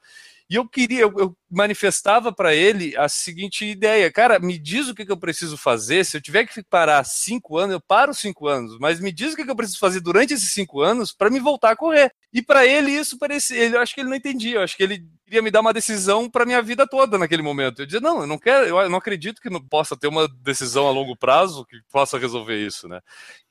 e 0.49 0.55
eu 0.55 0.67
queria, 0.67 1.01
eu, 1.01 1.13
eu 1.17 1.37
manifestava 1.51 2.31
para 2.31 2.55
ele 2.55 2.95
a 2.95 3.09
seguinte 3.09 3.65
ideia: 3.65 4.11
cara, 4.11 4.39
me 4.39 4.57
diz 4.57 4.87
o 4.87 4.95
que, 4.95 5.05
que, 5.05 5.11
eu 5.11 5.17
preciso 5.17 5.57
fazer. 5.57 6.05
Se 6.05 6.17
eu 6.17 6.21
tiver 6.21 6.45
que 6.45 6.63
parar 6.63 7.03
cinco 7.03 7.57
anos, 7.57 7.73
eu 7.73 7.81
paro 7.81 8.13
cinco 8.13 8.47
anos, 8.47 8.77
mas 8.79 8.99
me 8.99 9.11
diz 9.11 9.33
o 9.33 9.35
que, 9.35 9.43
que 9.43 9.51
eu 9.51 9.55
preciso 9.55 9.79
fazer 9.79 9.99
durante 9.99 10.33
esses 10.33 10.53
cinco 10.53 10.81
anos 10.81 11.11
para 11.11 11.29
me 11.29 11.39
voltar 11.39 11.71
a 11.71 11.75
correr. 11.75 12.11
E 12.33 12.41
para 12.41 12.65
ele 12.65 12.91
isso 12.91 13.17
parecia, 13.19 13.57
ele, 13.57 13.75
eu 13.75 13.81
acho 13.81 13.93
que 13.93 13.99
ele 13.99 14.09
não 14.09 14.15
entendia, 14.15 14.55
eu 14.55 14.61
acho 14.61 14.77
que 14.77 14.83
ele 14.83 15.05
queria 15.25 15.41
me 15.41 15.51
dar 15.51 15.61
uma 15.61 15.73
decisão 15.73 16.29
para 16.29 16.45
minha 16.45 16.61
vida 16.61 16.87
toda 16.87 17.17
naquele 17.17 17.41
momento. 17.41 17.81
Eu 17.81 17.85
dizia, 17.85 18.01
não, 18.01 18.21
eu 18.21 18.27
não 18.27 18.37
quero, 18.37 18.67
eu 18.67 18.89
não 18.89 18.97
acredito 18.97 19.41
que 19.41 19.49
não 19.49 19.61
possa 19.61 19.95
ter 19.97 20.07
uma 20.07 20.27
decisão 20.41 20.87
a 20.87 20.91
longo 20.91 21.15
prazo 21.15 21.65
que 21.65 21.77
possa 21.89 22.17
resolver 22.17 22.57
isso, 22.57 22.87
né? 22.87 22.99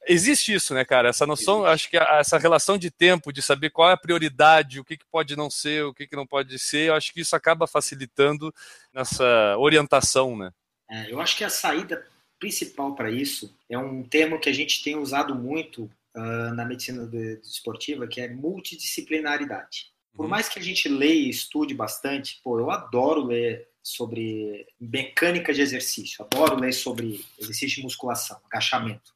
Existe 0.09 0.55
isso, 0.55 0.73
né, 0.73 0.85
cara? 0.85 1.11
Essa 1.11 1.27
noção, 1.27 1.65
acho 1.65 1.89
que 1.91 1.97
essa 1.97 2.39
relação 2.39 2.79
de 2.79 2.91
tempo, 2.91 3.33
de 3.33 3.43
saber 3.43 3.71
qual 3.71 3.91
é 3.91 3.93
a 3.93 3.99
prioridade, 3.99 4.81
o 4.81 4.85
que, 4.85 4.97
que 4.97 5.05
pode 5.11 5.37
não 5.37 5.51
ser, 5.51 5.85
o 5.85 5.93
que, 5.93 6.07
que 6.07 6.17
não 6.17 6.27
pode 6.27 6.59
ser, 6.59 6.89
eu 6.89 6.95
acho 6.95 7.13
que 7.13 7.21
isso 7.21 7.37
acaba 7.37 7.67
facilitando 7.67 7.90
nessa 8.93 9.57
orientação, 9.59 10.37
né? 10.37 10.51
É, 10.91 11.13
eu 11.13 11.21
acho 11.21 11.37
que 11.37 11.45
a 11.45 11.51
saída 11.51 12.05
principal 12.39 12.95
para 12.95 13.11
isso 13.11 13.55
é 13.69 13.79
um 13.79 14.03
termo 14.03 14.41
que 14.41 14.49
a 14.49 14.53
gente 14.53 14.83
tem 14.83 14.97
usado 14.97 15.35
muito 15.35 15.91
uh, 16.17 16.55
na 16.55 16.65
medicina 16.65 17.09
esportiva, 17.43 18.07
que 18.07 18.21
é 18.21 18.29
multidisciplinaridade. 18.29 19.93
Por 20.15 20.25
uhum. 20.25 20.31
mais 20.31 20.49
que 20.49 20.59
a 20.59 20.63
gente 20.63 20.89
leia 20.89 21.27
e 21.27 21.31
estude 21.31 21.75
bastante, 21.75 22.41
pô, 22.43 22.59
eu 22.59 22.71
adoro 22.71 23.25
ler 23.25 23.69
sobre 23.83 24.67
mecânica 24.79 25.53
de 25.53 25.61
exercício, 25.61 26.25
adoro 26.25 26.59
ler 26.59 26.73
sobre 26.73 27.25
exercício 27.39 27.77
de 27.77 27.83
musculação, 27.83 28.41
agachamento. 28.51 29.15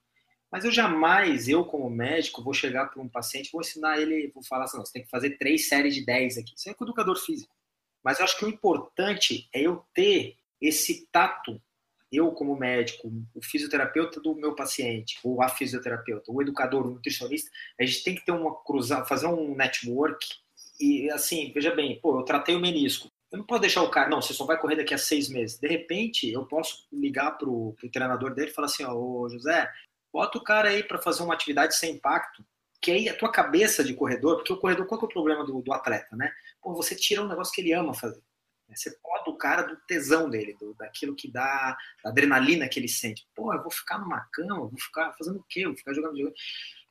Mas 0.50 0.64
eu 0.64 0.70
jamais, 0.70 1.48
eu 1.48 1.64
como 1.64 1.90
médico, 1.90 2.42
vou 2.42 2.54
chegar 2.54 2.86
para 2.86 3.02
um 3.02 3.08
paciente, 3.08 3.50
vou 3.50 3.60
ensinar 3.60 4.00
ele, 4.00 4.30
vou 4.32 4.42
falar 4.42 4.64
assim, 4.64 4.78
você 4.78 4.92
tem 4.92 5.02
que 5.02 5.10
fazer 5.10 5.30
três 5.30 5.68
séries 5.68 5.94
de 5.94 6.04
10 6.04 6.38
aqui. 6.38 6.54
Isso 6.56 6.70
é 6.70 6.74
com 6.74 6.84
educador 6.84 7.16
físico. 7.16 7.52
Mas 8.04 8.18
eu 8.18 8.24
acho 8.24 8.38
que 8.38 8.44
o 8.44 8.48
importante 8.48 9.48
é 9.52 9.62
eu 9.62 9.84
ter 9.94 10.36
esse 10.60 11.06
tato, 11.10 11.60
eu 12.12 12.30
como 12.32 12.56
médico, 12.56 13.10
o 13.34 13.42
fisioterapeuta 13.42 14.20
do 14.20 14.34
meu 14.36 14.54
paciente, 14.54 15.18
ou 15.24 15.42
a 15.42 15.48
fisioterapeuta, 15.48 16.30
o 16.30 16.42
educador, 16.42 16.86
o 16.86 16.90
nutricionista, 16.90 17.50
a 17.80 17.84
gente 17.84 18.04
tem 18.04 18.14
que 18.14 18.24
ter 18.24 18.32
uma 18.32 18.54
cruzada, 18.62 19.04
fazer 19.04 19.26
um 19.26 19.54
network 19.54 20.26
e 20.78 21.10
assim, 21.10 21.50
veja 21.52 21.74
bem, 21.74 21.98
pô, 22.00 22.20
eu 22.20 22.24
tratei 22.24 22.54
o 22.54 22.60
menisco. 22.60 23.08
Eu 23.32 23.38
não 23.38 23.46
posso 23.46 23.62
deixar 23.62 23.82
o 23.82 23.90
cara, 23.90 24.08
não, 24.08 24.22
você 24.22 24.32
só 24.32 24.44
vai 24.44 24.56
correr 24.60 24.76
daqui 24.76 24.94
a 24.94 24.98
seis 24.98 25.28
meses. 25.28 25.58
De 25.58 25.66
repente, 25.66 26.30
eu 26.30 26.44
posso 26.46 26.86
ligar 26.92 27.32
pro, 27.32 27.74
pro 27.78 27.90
treinador 27.90 28.32
dele 28.32 28.50
e 28.50 28.54
falar 28.54 28.66
assim, 28.66 28.84
ó, 28.84 28.94
ô 28.94 29.28
José, 29.28 29.68
bota 30.12 30.38
o 30.38 30.44
cara 30.44 30.68
aí 30.68 30.84
para 30.84 31.02
fazer 31.02 31.24
uma 31.24 31.34
atividade 31.34 31.74
sem 31.74 31.94
impacto, 31.94 32.44
que 32.80 32.92
aí 32.92 33.08
a 33.08 33.16
tua 33.16 33.32
cabeça 33.32 33.82
de 33.82 33.94
corredor, 33.94 34.36
porque 34.36 34.52
o 34.52 34.56
corredor, 34.56 34.86
qual 34.86 35.00
é 35.00 35.04
o 35.04 35.08
problema 35.08 35.44
do, 35.44 35.60
do 35.60 35.72
atleta, 35.72 36.14
né? 36.14 36.30
Pô, 36.64 36.74
você 36.74 36.96
tira 36.96 37.22
um 37.22 37.28
negócio 37.28 37.54
que 37.54 37.60
ele 37.60 37.72
ama 37.72 37.94
fazer. 37.94 38.20
Você 38.74 38.90
pode 39.02 39.30
o 39.30 39.36
cara 39.36 39.62
do 39.62 39.76
tesão 39.86 40.28
dele, 40.28 40.56
do, 40.58 40.74
daquilo 40.74 41.14
que 41.14 41.30
dá, 41.30 41.76
da 42.02 42.10
adrenalina 42.10 42.68
que 42.68 42.80
ele 42.80 42.88
sente. 42.88 43.28
Pô, 43.34 43.52
eu 43.52 43.62
vou 43.62 43.70
ficar 43.70 43.98
numa 43.98 44.26
cama, 44.32 44.56
vou 44.56 44.78
ficar 44.78 45.12
fazendo 45.12 45.38
o 45.38 45.44
quê? 45.48 45.60
Eu 45.60 45.68
vou 45.68 45.76
ficar 45.76 45.92
jogando 45.92 46.12
videogame. 46.12 46.36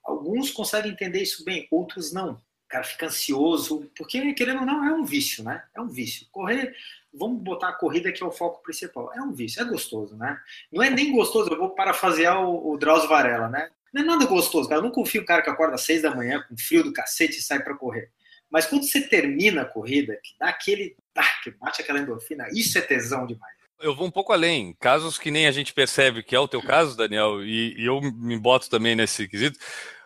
Alguns 0.04 0.52
conseguem 0.52 0.92
entender 0.92 1.22
isso 1.22 1.44
bem, 1.44 1.68
outros 1.72 2.14
não 2.14 2.40
cara 2.74 2.84
fica 2.84 3.06
ansioso, 3.06 3.88
porque 3.96 4.34
querendo 4.34 4.62
ou 4.62 4.66
não, 4.66 4.84
é 4.84 4.92
um 4.92 5.06
vício, 5.06 5.44
né? 5.44 5.64
É 5.76 5.80
um 5.80 5.88
vício. 5.88 6.26
Correr, 6.32 6.76
vamos 7.14 7.40
botar 7.44 7.70
a 7.70 7.74
corrida 7.74 8.12
que 8.12 8.24
é 8.24 8.26
o 8.26 8.32
foco 8.32 8.64
principal. 8.64 9.14
É 9.14 9.22
um 9.22 9.32
vício, 9.32 9.62
é 9.62 9.66
gostoso, 9.66 10.18
né? 10.18 10.40
Não 10.72 10.82
é 10.82 10.90
nem 10.90 11.12
gostoso, 11.12 11.52
eu 11.52 11.60
vou 11.60 11.70
parafasear 11.70 12.44
o, 12.44 12.72
o 12.72 12.78
Drauzio 12.78 13.08
Varela, 13.08 13.48
né? 13.48 13.70
Não 13.94 14.02
é 14.02 14.06
nada 14.06 14.26
gostoso, 14.26 14.68
cara. 14.68 14.80
Eu 14.80 14.84
não 14.84 14.92
confio 14.92 15.22
no 15.22 15.28
cara 15.28 15.44
que 15.44 15.52
acorda 15.52 15.76
às 15.76 15.82
seis 15.82 16.02
da 16.02 16.16
manhã 16.16 16.44
com 16.50 16.58
frio 16.58 16.84
do 16.84 16.92
cacete 16.92 17.38
e 17.38 17.44
sai 17.44 17.62
para 17.62 17.78
correr. 17.78 18.12
Mas 18.54 18.68
quando 18.68 18.84
você 18.84 19.02
termina 19.02 19.64
a 19.64 19.66
corrida, 19.66 20.14
que 20.24 20.36
dá 20.40 20.50
aquele. 20.50 20.96
Ah, 21.18 21.42
que 21.44 21.50
bate 21.50 21.82
aquela 21.82 21.98
endorfina, 21.98 22.48
isso 22.54 22.78
é 22.78 22.82
tesão 22.82 23.26
demais. 23.26 23.52
Eu 23.82 23.96
vou 23.96 24.06
um 24.06 24.12
pouco 24.12 24.32
além. 24.32 24.76
Casos 24.80 25.18
que 25.18 25.32
nem 25.32 25.48
a 25.48 25.52
gente 25.52 25.74
percebe 25.74 26.22
que 26.22 26.36
é 26.36 26.40
o 26.40 26.48
teu 26.48 26.62
caso, 26.62 26.96
Daniel, 26.96 27.44
e, 27.44 27.74
e 27.76 27.86
eu 27.86 28.00
me 28.00 28.38
boto 28.38 28.70
também 28.70 28.96
nesse 28.96 29.28
quesito. 29.28 29.58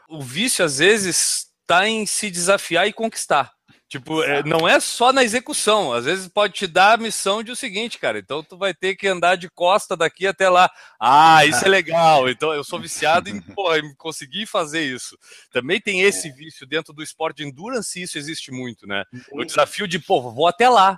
O 0.07 0.21
vício, 0.21 0.63
às 0.63 0.77
vezes, 0.77 1.47
tá 1.67 1.89
em 1.89 2.05
se 2.05 2.31
desafiar 2.31 2.87
e 2.87 2.93
conquistar. 2.93 3.51
Tipo, 3.89 4.21
é, 4.21 4.43
não 4.43 4.67
é 4.67 4.81
só 4.81 5.13
na 5.13 5.23
execução. 5.23 5.93
Às 5.93 6.03
vezes 6.03 6.27
pode 6.27 6.53
te 6.53 6.67
dar 6.67 6.93
a 6.93 7.01
missão 7.01 7.41
de 7.41 7.51
o 7.51 7.55
seguinte, 7.55 7.97
cara. 7.97 8.19
Então 8.19 8.43
tu 8.43 8.57
vai 8.57 8.73
ter 8.73 8.95
que 8.95 9.07
andar 9.07 9.35
de 9.35 9.49
costa 9.49 9.95
daqui 9.95 10.27
até 10.27 10.49
lá. 10.49 10.69
Ah, 10.99 11.45
isso 11.45 11.63
é 11.63 11.69
legal. 11.69 12.29
Então 12.29 12.53
eu 12.53 12.65
sou 12.65 12.81
viciado 12.81 13.29
em, 13.29 13.39
pô, 13.39 13.73
em 13.75 13.95
conseguir 13.95 14.45
fazer 14.45 14.81
isso. 14.81 15.17
Também 15.51 15.79
tem 15.79 16.01
esse 16.01 16.29
vício 16.31 16.67
dentro 16.67 16.93
do 16.93 17.01
esporte 17.01 17.37
de 17.37 17.47
endurance, 17.47 18.01
isso 18.01 18.17
existe 18.17 18.51
muito, 18.51 18.85
né? 18.85 19.05
O 19.31 19.45
desafio 19.45 19.87
de, 19.87 19.99
pô, 19.99 20.21
vou 20.31 20.47
até 20.47 20.67
lá. 20.67 20.97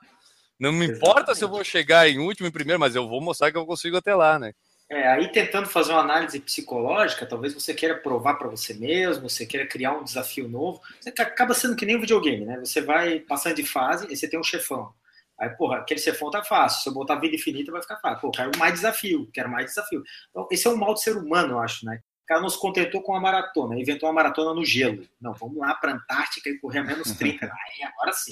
Não 0.60 0.74
me 0.74 0.88
importa 0.88 1.36
se 1.36 1.44
eu 1.44 1.48
vou 1.48 1.64
chegar 1.64 2.10
em 2.10 2.18
último 2.18 2.48
e 2.48 2.52
primeiro, 2.52 2.80
mas 2.80 2.96
eu 2.96 3.08
vou 3.08 3.22
mostrar 3.22 3.52
que 3.52 3.58
eu 3.58 3.66
consigo 3.68 3.98
até 3.98 4.16
lá, 4.16 4.40
né? 4.40 4.52
É, 4.92 5.08
aí 5.08 5.32
tentando 5.32 5.68
fazer 5.68 5.92
uma 5.92 6.02
análise 6.02 6.40
psicológica, 6.40 7.26
talvez 7.26 7.54
você 7.54 7.76
queira 7.76 7.96
provar 7.96 8.36
para 8.36 8.48
você 8.48 8.74
mesmo, 8.74 9.30
você 9.30 9.46
queira 9.46 9.68
criar 9.68 9.94
um 9.94 10.04
desafio 10.04 10.50
novo. 10.50 10.82
Você 11.00 11.10
acaba 11.10 11.54
sendo 11.54 11.76
que 11.76 11.86
nem 11.86 11.96
um 11.96 12.02
videogame, 12.02 12.44
né? 12.44 12.58
Você 12.58 12.82
vai 12.82 13.20
passando 13.20 13.56
de 13.56 13.64
fase 13.64 14.08
e 14.12 14.18
você 14.18 14.28
tem 14.28 14.40
um 14.40 14.44
chefão. 14.44 14.92
Aí, 15.40 15.50
porra, 15.52 15.78
aquele 15.78 16.00
chefão 16.00 16.32
tá 16.32 16.44
fácil. 16.44 16.82
Se 16.82 16.90
eu 16.90 16.94
botar 16.94 17.16
vida 17.16 17.36
infinita, 17.36 17.72
vai 17.72 17.82
ficar 17.82 17.98
fácil. 17.98 18.20
Pô, 18.20 18.32
quero 18.32 18.52
mais 18.58 18.74
desafio, 18.74 19.30
quero 19.32 19.50
mais 19.50 19.68
desafio. 19.68 20.04
Então, 20.32 20.48
esse 20.52 20.68
é 20.68 20.70
o 20.70 20.78
mal 20.78 20.94
do 20.94 21.00
ser 21.00 21.16
humano, 21.16 21.54
eu 21.54 21.60
acho, 21.60 21.86
né? 21.86 22.02
O 22.24 22.28
cara 22.28 22.42
não 22.42 22.50
se 22.50 22.60
contentou 22.60 23.02
com 23.02 23.16
a 23.16 23.22
maratona, 23.22 23.80
inventou 23.80 24.10
uma 24.10 24.16
maratona 24.16 24.54
no 24.54 24.66
gelo. 24.66 25.08
Não, 25.22 25.34
vamos 25.34 25.58
lá 25.58 25.74
para 25.76 25.94
Antártica 25.94 26.50
e 26.50 26.58
correr 26.60 26.80
a 26.80 26.84
menos 26.84 27.12
30. 27.14 27.46
Aí, 27.46 27.88
agora 27.88 28.12
sim. 28.12 28.32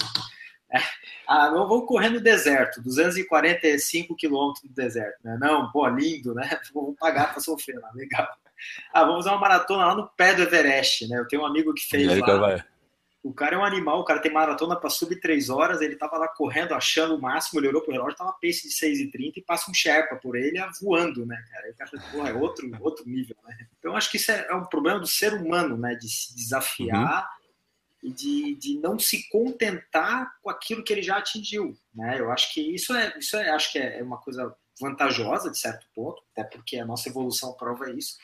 Ah, 1.26 1.50
não 1.50 1.66
vou 1.66 1.86
correr 1.86 2.10
no 2.10 2.20
deserto, 2.20 2.82
245 2.82 4.14
quilômetros 4.16 4.64
do 4.64 4.74
deserto, 4.74 5.18
né? 5.24 5.36
Não, 5.40 5.70
pô, 5.70 5.86
lindo, 5.88 6.34
né? 6.34 6.48
Vamos 6.74 6.96
pagar 6.98 7.32
para 7.32 7.40
sofrer 7.40 7.78
lá, 7.78 7.90
legal. 7.94 8.28
Ah, 8.92 9.04
vamos 9.04 9.24
fazer 9.24 9.36
uma 9.36 9.40
maratona 9.40 9.86
lá 9.86 9.94
no 9.94 10.08
pé 10.08 10.34
do 10.34 10.42
Everest, 10.42 11.06
né? 11.06 11.18
Eu 11.18 11.28
tenho 11.28 11.42
um 11.42 11.46
amigo 11.46 11.72
que 11.72 11.86
fez 11.86 12.18
lá. 12.18 12.36
Vai. 12.36 12.64
O 13.22 13.32
cara 13.32 13.54
é 13.54 13.58
um 13.58 13.64
animal, 13.64 14.00
o 14.00 14.04
cara 14.04 14.20
tem 14.20 14.32
maratona 14.32 14.74
para 14.74 14.90
subir 14.90 15.20
três 15.20 15.48
horas, 15.48 15.80
ele 15.80 15.96
tava 15.96 16.16
lá 16.16 16.26
correndo, 16.28 16.72
achando 16.72 17.14
o 17.14 17.20
máximo, 17.20 17.60
ele 17.60 17.68
olhou 17.68 17.82
pro 17.82 17.92
relógio, 17.92 18.16
tava 18.16 18.32
pace 18.32 18.68
de 18.68 18.74
6,30 18.74 19.34
e 19.36 19.42
passa 19.42 19.70
um 19.70 19.74
Sherpa 19.74 20.16
por 20.16 20.36
ele 20.36 20.58
voando, 20.80 21.26
né, 21.26 21.36
cara? 21.52 21.66
Aí 21.66 21.72
o 21.72 21.76
cara 21.76 21.90
porra, 22.10 22.30
é 22.30 22.32
outro, 22.32 22.70
outro 22.80 23.08
nível, 23.08 23.36
né? 23.44 23.56
Então 23.78 23.96
acho 23.96 24.10
que 24.10 24.16
isso 24.16 24.32
é, 24.32 24.46
é 24.48 24.54
um 24.54 24.64
problema 24.64 24.98
do 24.98 25.06
ser 25.06 25.34
humano, 25.34 25.76
né? 25.76 25.94
De 25.94 26.08
se 26.08 26.34
desafiar. 26.34 27.22
Uhum 27.22 27.37
e 27.37 27.37
de, 28.02 28.54
de 28.56 28.78
não 28.78 28.98
se 28.98 29.28
contentar 29.28 30.30
com 30.42 30.50
aquilo 30.50 30.84
que 30.84 30.92
ele 30.92 31.02
já 31.02 31.18
atingiu. 31.18 31.76
Né? 31.94 32.20
Eu 32.20 32.30
acho 32.30 32.52
que 32.52 32.60
isso 32.60 32.94
é, 32.94 33.14
isso 33.18 33.36
é, 33.36 33.50
acho 33.50 33.72
que 33.72 33.78
é 33.78 34.02
uma 34.02 34.18
coisa 34.18 34.54
vantajosa 34.80 35.50
de 35.50 35.58
certo 35.58 35.86
ponto, 35.94 36.22
até 36.32 36.44
porque 36.44 36.78
a 36.78 36.86
nossa 36.86 37.08
evolução 37.08 37.52
prova 37.54 37.90
isso. 37.90 38.16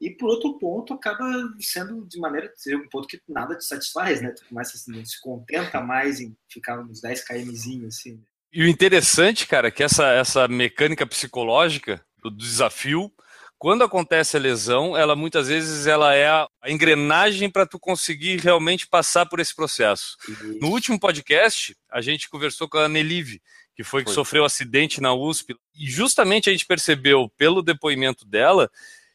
E 0.00 0.10
por 0.10 0.28
outro 0.28 0.58
ponto, 0.58 0.92
acaba 0.92 1.24
sendo 1.60 2.06
de 2.06 2.18
maneira 2.18 2.52
um 2.68 2.88
ponto 2.88 3.08
que 3.08 3.20
nada 3.28 3.56
te 3.56 3.64
satisfaz, 3.64 4.20
né? 4.20 4.32
Tu 4.32 4.44
começa 4.46 4.76
assim, 4.76 4.92
não 4.92 5.04
se 5.04 5.20
contenta 5.20 5.80
mais 5.80 6.20
em 6.20 6.36
ficar 6.48 6.78
uns 6.80 7.00
10 7.00 7.24
kmzinho 7.24 7.86
assim. 7.86 8.22
E 8.52 8.62
o 8.62 8.68
interessante, 8.68 9.46
cara, 9.46 9.68
é 9.68 9.70
que 9.70 9.82
essa, 9.82 10.06
essa 10.12 10.46
mecânica 10.46 11.06
psicológica 11.06 12.04
do 12.22 12.30
desafio 12.30 13.10
quando 13.58 13.84
acontece 13.84 14.36
a 14.36 14.40
lesão, 14.40 14.96
ela 14.96 15.16
muitas 15.16 15.48
vezes 15.48 15.86
ela 15.86 16.14
é 16.14 16.28
a 16.28 16.48
engrenagem 16.66 17.48
para 17.48 17.66
tu 17.66 17.78
conseguir 17.78 18.40
realmente 18.40 18.86
passar 18.86 19.26
por 19.26 19.40
esse 19.40 19.54
processo. 19.54 20.16
No 20.60 20.68
último 20.68 20.98
podcast, 20.98 21.76
a 21.90 22.00
gente 22.00 22.28
conversou 22.28 22.68
com 22.68 22.78
a 22.78 22.88
Nelive, 22.88 23.40
que 23.74 23.82
foi, 23.82 24.02
foi. 24.02 24.04
que 24.04 24.10
sofreu 24.10 24.42
um 24.42 24.46
acidente 24.46 25.00
na 25.00 25.14
USP, 25.14 25.56
e 25.74 25.90
justamente 25.90 26.48
a 26.48 26.52
gente 26.52 26.66
percebeu 26.66 27.30
pelo 27.36 27.62
depoimento 27.62 28.26
dela 28.26 28.70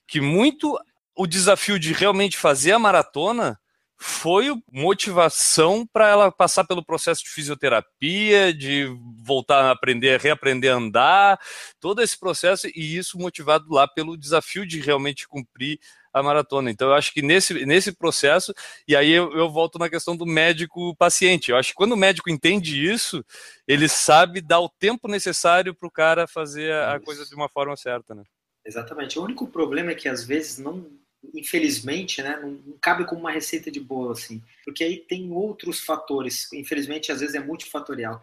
que 0.08 0.20
muito 0.20 0.78
o 1.16 1.28
desafio 1.28 1.78
de 1.78 1.94
realmente 1.94 2.38
fazer 2.38 2.72
a 2.72 2.80
maratona 2.80 3.60
foi 4.02 4.50
motivação 4.72 5.86
para 5.86 6.08
ela 6.08 6.32
passar 6.32 6.64
pelo 6.64 6.84
processo 6.84 7.22
de 7.22 7.30
fisioterapia, 7.30 8.54
de 8.54 8.88
voltar 9.18 9.66
a 9.66 9.72
aprender, 9.72 10.22
reaprender 10.22 10.72
a 10.72 10.78
andar, 10.78 11.40
todo 11.82 12.02
esse 12.02 12.18
processo, 12.18 12.68
e 12.74 12.98
isso 12.98 13.20
motivado 13.20 13.66
lá 13.70 13.86
pelo 13.90 14.16
desafio 14.16 14.66
de 14.66 14.80
realmente 14.80 15.28
cumprir 15.28 15.80
a 16.14 16.24
maratona. 16.24 16.72
Então, 16.72 16.88
eu 16.88 16.94
acho 16.94 17.14
que 17.14 17.22
nesse, 17.22 17.66
nesse 17.66 17.92
processo, 17.92 18.54
e 18.88 18.96
aí 18.96 19.12
eu, 19.12 19.34
eu 19.34 19.50
volto 19.50 19.78
na 19.78 19.90
questão 19.90 20.16
do 20.16 20.26
médico-paciente. 20.26 21.52
Eu 21.52 21.58
acho 21.58 21.70
que 21.70 21.76
quando 21.76 21.92
o 21.92 21.98
médico 21.98 22.30
entende 22.30 22.82
isso, 22.82 23.24
ele 23.68 23.90
sabe 23.90 24.40
dar 24.40 24.62
o 24.62 24.70
tempo 24.70 25.10
necessário 25.10 25.76
para 25.76 25.88
o 25.88 25.92
cara 25.92 26.26
fazer 26.26 26.72
a, 26.72 26.96
a 26.96 27.00
coisa 27.02 27.26
de 27.26 27.36
uma 27.36 27.50
forma 27.50 27.76
certa, 27.76 28.16
né? 28.16 28.24
Exatamente. 28.66 29.20
O 29.20 29.24
único 29.24 29.46
problema 29.46 29.92
é 29.92 29.96
que 29.96 30.08
às 30.08 30.24
vezes 30.24 30.58
não 30.58 30.88
infelizmente, 31.34 32.22
né, 32.22 32.40
não, 32.42 32.52
não, 32.52 32.78
cabe 32.82 33.06
como 33.06 33.22
uma 33.22 33.32
receita 33.32 33.70
de 33.70 33.80
bolo, 33.80 34.12
assim, 34.12 34.42
porque 34.64 34.84
aí 34.84 34.98
tem 34.98 35.32
outros 35.32 35.80
fatores, 35.82 36.52
infelizmente, 36.54 37.12
às 37.12 37.20
vezes 37.20 37.36
é 37.36 37.40
multifatorial. 37.40 38.22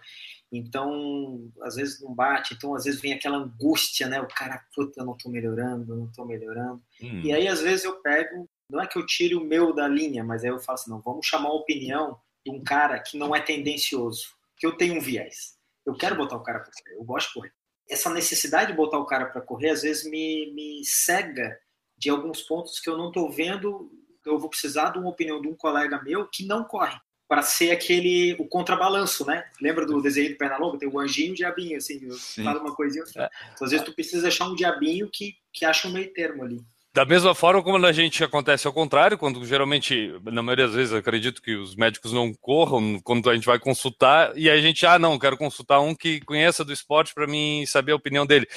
Então, 0.50 1.50
às 1.60 1.74
vezes 1.74 2.00
não 2.00 2.14
bate, 2.14 2.54
então 2.54 2.74
às 2.74 2.84
vezes 2.84 3.00
vem 3.00 3.12
aquela 3.12 3.36
angústia, 3.36 4.06
né? 4.06 4.20
O 4.20 4.28
cara, 4.28 4.64
puta, 4.74 5.00
eu 5.00 5.04
não 5.04 5.16
tô 5.16 5.28
melhorando, 5.28 5.92
eu 5.92 5.96
não 5.96 6.12
tô 6.12 6.24
melhorando. 6.24 6.80
Hum. 7.02 7.20
E 7.24 7.32
aí, 7.32 7.48
às 7.48 7.60
vezes, 7.60 7.84
eu 7.84 8.00
pego, 8.00 8.48
não 8.70 8.80
é 8.80 8.86
que 8.86 8.96
eu 8.96 9.04
tire 9.04 9.34
o 9.34 9.44
meu 9.44 9.74
da 9.74 9.88
linha, 9.88 10.22
mas 10.22 10.44
aí 10.44 10.50
eu 10.50 10.60
falo 10.60 10.78
assim, 10.78 10.90
não, 10.90 11.00
vamos 11.00 11.26
chamar 11.26 11.48
a 11.48 11.54
opinião 11.54 12.18
de 12.44 12.52
um 12.52 12.62
cara 12.62 13.00
que 13.00 13.18
não 13.18 13.34
é 13.34 13.40
tendencioso, 13.40 14.36
que 14.56 14.64
eu 14.64 14.76
tenho 14.76 14.94
um 14.94 15.00
viés. 15.00 15.56
Eu 15.84 15.94
quero 15.94 16.16
botar 16.16 16.36
o 16.36 16.42
cara 16.42 16.60
para 16.60 16.70
correr, 16.72 16.96
eu 16.96 17.04
gosto 17.04 17.28
de 17.28 17.34
correr. 17.34 17.52
Essa 17.88 18.10
necessidade 18.10 18.70
de 18.70 18.76
botar 18.76 18.98
o 18.98 19.06
cara 19.06 19.26
para 19.26 19.40
correr, 19.40 19.70
às 19.70 19.82
vezes, 19.82 20.08
me, 20.08 20.52
me 20.52 20.84
cega 20.84 21.58
de 21.96 22.10
alguns 22.10 22.42
pontos 22.42 22.80
que 22.80 22.88
eu 22.88 22.96
não 22.96 23.08
estou 23.08 23.30
vendo. 23.30 23.90
Eu 24.24 24.38
vou 24.38 24.50
precisar 24.50 24.90
de 24.90 24.98
uma 24.98 25.08
opinião 25.08 25.40
de 25.40 25.48
um 25.48 25.54
colega 25.54 26.02
meu 26.02 26.26
que 26.26 26.44
não 26.44 26.64
corre 26.64 26.98
para 27.28 27.42
ser 27.42 27.70
aquele 27.70 28.34
o 28.38 28.46
contrabalanço, 28.46 29.26
né? 29.26 29.44
Lembra 29.60 29.84
do 29.84 30.00
desenho 30.00 30.30
do 30.30 30.36
Pernalonga? 30.36 30.78
Tem 30.78 30.88
o 30.88 30.98
anjinho 30.98 31.30
e 31.30 31.32
o 31.32 31.34
diabinho, 31.34 31.76
assim, 31.76 32.00
fala 32.42 32.60
uma 32.60 32.74
coisinha. 32.74 33.04
Então, 33.08 33.28
às 33.62 33.70
vezes 33.70 33.84
tu 33.84 33.92
precisa 33.92 34.28
achar 34.28 34.48
um 34.48 34.54
diabinho 34.54 35.08
que, 35.12 35.34
que 35.52 35.64
acha 35.64 35.88
um 35.88 35.92
meio 35.92 36.12
termo 36.12 36.44
ali. 36.44 36.60
Da 36.96 37.04
mesma 37.04 37.34
forma 37.34 37.62
como 37.62 37.84
a 37.84 37.92
gente 37.92 38.24
acontece 38.24 38.66
ao 38.66 38.72
contrário, 38.72 39.18
quando 39.18 39.44
geralmente, 39.44 40.14
na 40.24 40.42
maioria 40.42 40.66
das 40.66 40.74
vezes, 40.74 40.94
acredito 40.94 41.42
que 41.42 41.54
os 41.54 41.76
médicos 41.76 42.10
não 42.10 42.32
corram 42.32 42.98
quando 43.04 43.28
a 43.28 43.34
gente 43.34 43.44
vai 43.44 43.58
consultar, 43.58 44.32
e 44.34 44.48
a 44.48 44.58
gente, 44.58 44.86
ah, 44.86 44.98
não, 44.98 45.18
quero 45.18 45.36
consultar 45.36 45.78
um 45.80 45.94
que 45.94 46.22
conheça 46.22 46.64
do 46.64 46.72
esporte 46.72 47.12
para 47.12 47.26
mim 47.26 47.66
saber 47.66 47.92
a 47.92 47.96
opinião 47.96 48.24
dele. 48.24 48.48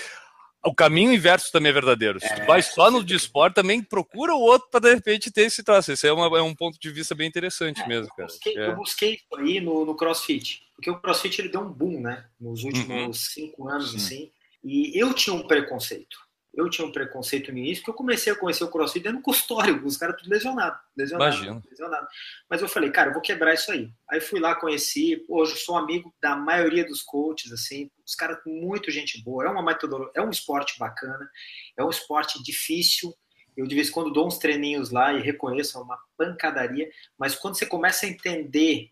O 0.63 0.75
caminho 0.75 1.13
inverso 1.13 1.51
também 1.51 1.69
é 1.69 1.73
verdadeiro. 1.73 2.19
Se 2.19 2.27
tu 2.27 2.41
é, 2.41 2.45
vai 2.45 2.61
só 2.61 2.91
no 2.91 3.03
de 3.03 3.15
esporte, 3.15 3.55
também 3.55 3.81
procura 3.81 4.33
o 4.33 4.41
outro 4.41 4.69
para 4.69 4.81
de 4.81 4.93
repente 4.93 5.31
ter 5.31 5.43
esse 5.43 5.63
traço. 5.63 5.91
Esse 5.91 6.07
é, 6.07 6.11
uma, 6.11 6.25
é 6.37 6.41
um 6.41 6.53
ponto 6.53 6.77
de 6.79 6.91
vista 6.91 7.15
bem 7.15 7.27
interessante 7.27 7.81
é, 7.81 7.87
mesmo, 7.87 8.09
cara. 8.15 8.23
Eu 8.23 8.27
busquei, 8.27 8.57
é. 8.57 8.67
eu 8.67 8.75
busquei 8.75 9.13
isso 9.13 9.35
aí 9.37 9.61
no, 9.61 9.85
no 9.85 9.95
CrossFit, 9.95 10.61
porque 10.75 10.91
o 10.91 10.99
CrossFit 10.99 11.41
ele 11.41 11.49
deu 11.49 11.61
um 11.61 11.71
boom, 11.71 12.01
né? 12.01 12.25
Nos 12.39 12.63
últimos 12.63 12.89
uhum. 12.89 13.13
cinco 13.13 13.69
anos, 13.69 13.91
Sim. 13.91 13.97
assim. 13.97 14.31
E 14.63 15.01
eu 15.01 15.13
tinha 15.13 15.33
um 15.33 15.47
preconceito 15.47 16.28
eu 16.59 16.69
tinha 16.69 16.87
um 16.87 16.91
preconceito 16.91 17.51
no 17.51 17.57
início, 17.57 17.83
que 17.83 17.89
eu 17.89 17.93
comecei 17.93 18.31
a 18.31 18.35
conhecer 18.35 18.63
o 18.63 18.69
crossfit 18.69 19.03
dentro 19.03 19.19
do 19.19 19.23
consultório, 19.23 19.85
os 19.85 19.97
caras 19.97 20.17
tudo 20.17 20.29
lesionado, 20.29 20.79
lesionado, 20.95 21.35
Imagina. 21.35 21.63
lesionado. 21.69 22.07
Mas 22.49 22.61
eu 22.61 22.67
falei, 22.67 22.91
cara, 22.91 23.09
eu 23.09 23.13
vou 23.13 23.21
quebrar 23.21 23.53
isso 23.53 23.71
aí. 23.71 23.91
Aí 24.09 24.19
fui 24.19 24.39
lá, 24.39 24.55
conheci, 24.55 25.25
hoje 25.27 25.57
sou 25.57 25.77
amigo 25.77 26.13
da 26.21 26.35
maioria 26.35 26.85
dos 26.85 27.01
coaches, 27.01 27.51
assim, 27.51 27.89
os 28.05 28.15
caras 28.15 28.39
muito 28.45 28.91
gente 28.91 29.23
boa, 29.23 29.45
é 29.45 29.49
uma 29.49 29.63
metodologia, 29.63 30.13
é 30.15 30.21
um 30.21 30.29
esporte 30.29 30.77
bacana, 30.77 31.29
é 31.77 31.83
um 31.83 31.89
esporte 31.89 32.41
difícil, 32.43 33.13
eu 33.55 33.67
de 33.67 33.75
vez 33.75 33.89
em 33.89 33.91
quando 33.91 34.13
dou 34.13 34.27
uns 34.27 34.37
treininhos 34.37 34.89
lá 34.89 35.13
e 35.13 35.21
reconheço, 35.21 35.77
é 35.77 35.81
uma 35.81 35.99
pancadaria, 36.17 36.89
mas 37.17 37.35
quando 37.35 37.57
você 37.57 37.65
começa 37.65 38.05
a 38.05 38.09
entender 38.09 38.91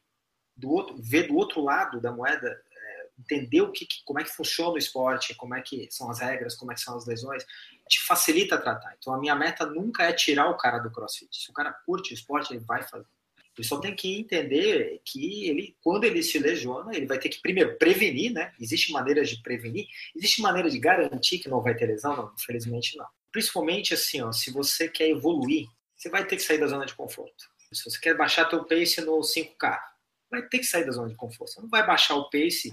do 0.55 0.70
outro, 0.72 0.97
ver 0.99 1.28
do 1.28 1.36
outro 1.36 1.61
lado 1.61 2.01
da 2.01 2.11
moeda, 2.11 2.59
entender 3.18 3.61
o 3.61 3.72
que, 3.72 3.88
como 4.05 4.20
é 4.20 4.24
que 4.24 4.30
funciona 4.30 4.72
o 4.72 4.78
esporte, 4.78 5.36
como 5.36 5.55
é 5.55 5.61
que 5.61 5.88
são 5.91 6.09
as 6.09 6.20
regras, 6.20 6.55
como 6.55 6.72
é 6.72 6.76
que 6.76 6.82
são 6.82 6.95
as 6.95 7.05
lesões, 7.05 7.45
te 7.88 8.01
facilita 8.03 8.57
tratar. 8.57 8.95
Então 8.97 9.13
a 9.13 9.20
minha 9.20 9.36
meta 9.36 9.65
nunca 9.65 10.03
é 10.03 10.13
tirar 10.13 10.49
o 10.49 10.57
cara 10.57 10.80
do 10.80 10.91
CrossFit. 10.91 11.36
Se 11.36 11.49
o 11.49 11.53
cara 11.53 11.72
curte 11.72 12.13
o 12.13 12.13
esporte, 12.13 12.53
ele 12.53 12.63
vai 12.63 12.84
fazer. 12.84 13.05
Ele 13.57 13.68
só 13.68 13.80
tem 13.80 13.95
que 13.95 14.20
entender 14.20 15.01
que 15.03 15.49
ele, 15.49 15.76
quando 15.82 16.03
ele 16.03 16.22
se 16.22 16.38
lesiona, 16.38 16.95
ele 16.95 17.07
vai 17.07 17.18
ter 17.18 17.30
que 17.30 17.41
primeiro 17.41 17.76
prevenir, 17.78 18.32
né? 18.32 18.53
Existe 18.59 18.91
maneiras 18.91 19.30
de 19.30 19.41
prevenir, 19.41 19.88
existe 20.15 20.43
maneira 20.43 20.70
de 20.70 20.78
garantir 20.78 21.39
que 21.39 21.49
não 21.49 21.59
vai 21.59 21.74
ter 21.76 21.88
lesão, 21.88 22.15
não, 22.15 22.34
infelizmente 22.39 22.95
não. 22.95 23.07
Principalmente 23.32 23.95
assim, 23.95 24.22
ó, 24.22 24.32
se 24.32 24.51
você 24.51 24.88
quer 24.88 25.09
evoluir, 25.09 25.68
você 25.95 26.07
vai 26.07 26.24
ter 26.24 26.36
que 26.36 26.43
sair 26.43 26.59
da 26.59 26.68
zona 26.68 26.86
de 26.86 26.93
conforto. 26.93 27.49
Se 27.74 27.84
você 27.84 27.99
quer 27.99 28.15
baixar 28.15 28.45
teu 28.45 28.63
pace 28.63 29.01
no 29.01 29.20
5K, 29.20 29.80
vai 30.30 30.43
ter 30.43 30.59
que 30.59 30.63
sair 30.63 30.86
da 30.86 30.91
zona 30.91 31.09
de 31.09 31.15
conforto. 31.15 31.53
Você 31.53 31.61
não 31.61 31.70
vai 31.70 31.86
baixar 31.86 32.15
o 32.15 32.30
pace 32.30 32.72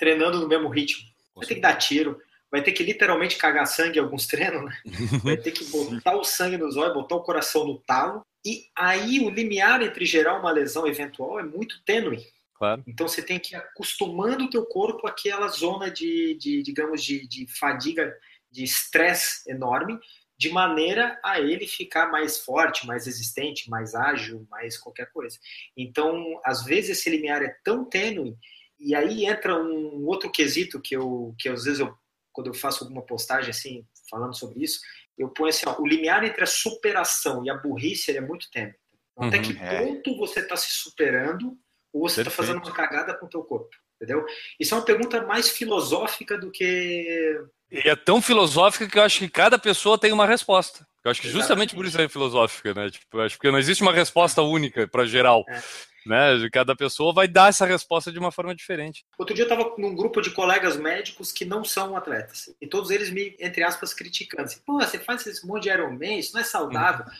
treinando 0.00 0.40
no 0.40 0.48
mesmo 0.48 0.68
ritmo. 0.68 1.06
Vai 1.36 1.46
ter 1.46 1.54
que 1.56 1.60
dar 1.60 1.76
tiro, 1.76 2.18
vai 2.50 2.62
ter 2.62 2.72
que 2.72 2.82
literalmente 2.82 3.36
cagar 3.36 3.66
sangue 3.66 3.98
em 3.98 4.02
alguns 4.02 4.26
treinos, 4.26 4.64
né? 4.64 4.76
Vai 5.22 5.36
ter 5.36 5.52
que 5.52 5.64
botar 5.64 6.16
o 6.16 6.24
sangue 6.24 6.56
nos 6.56 6.76
olhos, 6.76 6.94
botar 6.94 7.14
o 7.14 7.22
coração 7.22 7.66
no 7.66 7.78
talo. 7.78 8.24
E 8.44 8.64
aí 8.74 9.20
o 9.20 9.28
limiar 9.28 9.82
entre 9.82 10.06
gerar 10.06 10.40
uma 10.40 10.50
lesão 10.50 10.86
eventual 10.86 11.38
é 11.38 11.42
muito 11.42 11.84
tênue. 11.84 12.24
Claro. 12.54 12.82
Então 12.86 13.06
você 13.06 13.22
tem 13.22 13.38
que 13.38 13.54
ir 13.54 13.58
acostumando 13.58 14.44
o 14.44 14.50
teu 14.50 14.64
corpo 14.64 15.06
àquela 15.06 15.48
zona 15.48 15.90
de, 15.90 16.36
de 16.38 16.62
digamos, 16.62 17.04
de, 17.04 17.26
de 17.28 17.46
fadiga, 17.46 18.14
de 18.50 18.64
estresse 18.64 19.50
enorme, 19.50 19.98
de 20.36 20.50
maneira 20.50 21.18
a 21.22 21.38
ele 21.38 21.66
ficar 21.66 22.10
mais 22.10 22.38
forte, 22.38 22.86
mais 22.86 23.04
resistente, 23.04 23.68
mais 23.68 23.94
ágil, 23.94 24.46
mais 24.50 24.78
qualquer 24.78 25.10
coisa. 25.12 25.38
Então, 25.76 26.40
às 26.44 26.64
vezes 26.64 26.98
esse 26.98 27.10
limiar 27.10 27.42
é 27.42 27.54
tão 27.62 27.84
tênue 27.84 28.36
e 28.80 28.94
aí 28.94 29.26
entra 29.26 29.56
um 29.56 30.06
outro 30.06 30.30
quesito 30.30 30.80
que 30.80 30.96
eu, 30.96 31.34
que 31.38 31.48
às 31.48 31.64
vezes 31.64 31.80
eu, 31.80 31.94
quando 32.32 32.46
eu 32.46 32.54
faço 32.54 32.82
alguma 32.82 33.02
postagem 33.02 33.50
assim, 33.50 33.84
falando 34.08 34.36
sobre 34.36 34.64
isso, 34.64 34.80
eu 35.18 35.28
ponho 35.28 35.50
assim, 35.50 35.66
ó, 35.68 35.78
o 35.78 35.86
limiar 35.86 36.24
entre 36.24 36.42
a 36.42 36.46
superação 36.46 37.44
e 37.44 37.50
a 37.50 37.54
burrice 37.54 38.16
é 38.16 38.20
muito 38.20 38.50
tênue. 38.50 38.74
Então, 39.12 39.28
até 39.28 39.36
uhum, 39.36 39.42
que 39.42 39.58
é. 39.58 39.84
ponto 39.84 40.16
você 40.16 40.40
está 40.40 40.56
se 40.56 40.70
superando 40.70 41.56
ou 41.92 42.08
você 42.08 42.22
está 42.22 42.30
fazendo 42.30 42.56
uma 42.56 42.72
cagada 42.72 43.14
com 43.14 43.26
o 43.26 43.28
teu 43.28 43.42
corpo, 43.42 43.68
entendeu? 43.96 44.24
Isso 44.58 44.72
é 44.72 44.78
uma 44.78 44.84
pergunta 44.84 45.20
mais 45.26 45.50
filosófica 45.50 46.38
do 46.38 46.50
que... 46.50 47.38
E 47.70 47.88
é 47.88 47.94
tão 47.94 48.22
filosófica 48.22 48.88
que 48.88 48.98
eu 48.98 49.02
acho 49.02 49.18
que 49.18 49.28
cada 49.28 49.58
pessoa 49.58 49.98
tem 49.98 50.10
uma 50.10 50.26
resposta. 50.26 50.86
Eu 51.04 51.10
acho 51.10 51.20
que 51.20 51.28
justamente 51.28 51.74
Exatamente. 51.74 51.76
por 51.76 51.86
isso 51.86 52.00
é 52.00 52.08
filosófica, 52.08 52.74
né? 52.74 52.90
Tipo, 52.90 53.20
acho 53.20 53.38
que 53.38 53.50
não 53.50 53.58
existe 53.58 53.82
uma 53.82 53.92
resposta 53.92 54.42
única 54.42 54.88
para 54.88 55.06
geral. 55.06 55.44
É 55.48 55.62
né? 56.06 56.48
Cada 56.52 56.74
pessoa 56.74 57.12
vai 57.12 57.28
dar 57.28 57.48
essa 57.48 57.66
resposta 57.66 58.10
de 58.10 58.18
uma 58.18 58.32
forma 58.32 58.54
diferente. 58.54 59.04
Outro 59.18 59.34
dia 59.34 59.44
eu 59.44 59.48
estava 59.52 59.74
num 59.78 59.94
grupo 59.94 60.20
de 60.20 60.30
colegas 60.30 60.76
médicos 60.76 61.32
que 61.32 61.44
não 61.44 61.64
são 61.64 61.96
atletas. 61.96 62.54
E 62.60 62.66
todos 62.66 62.90
eles 62.90 63.10
me, 63.10 63.36
entre 63.38 63.62
aspas, 63.62 63.92
criticando. 63.92 64.44
Assim, 64.44 64.60
Pô, 64.64 64.80
você 64.80 64.98
faz 64.98 65.26
esse 65.26 65.46
monte 65.46 65.64
de 65.64 65.70
Ironman, 65.70 66.18
isso 66.18 66.34
não 66.34 66.40
é 66.40 66.44
saudável. 66.44 67.04
Uhum. 67.06 67.12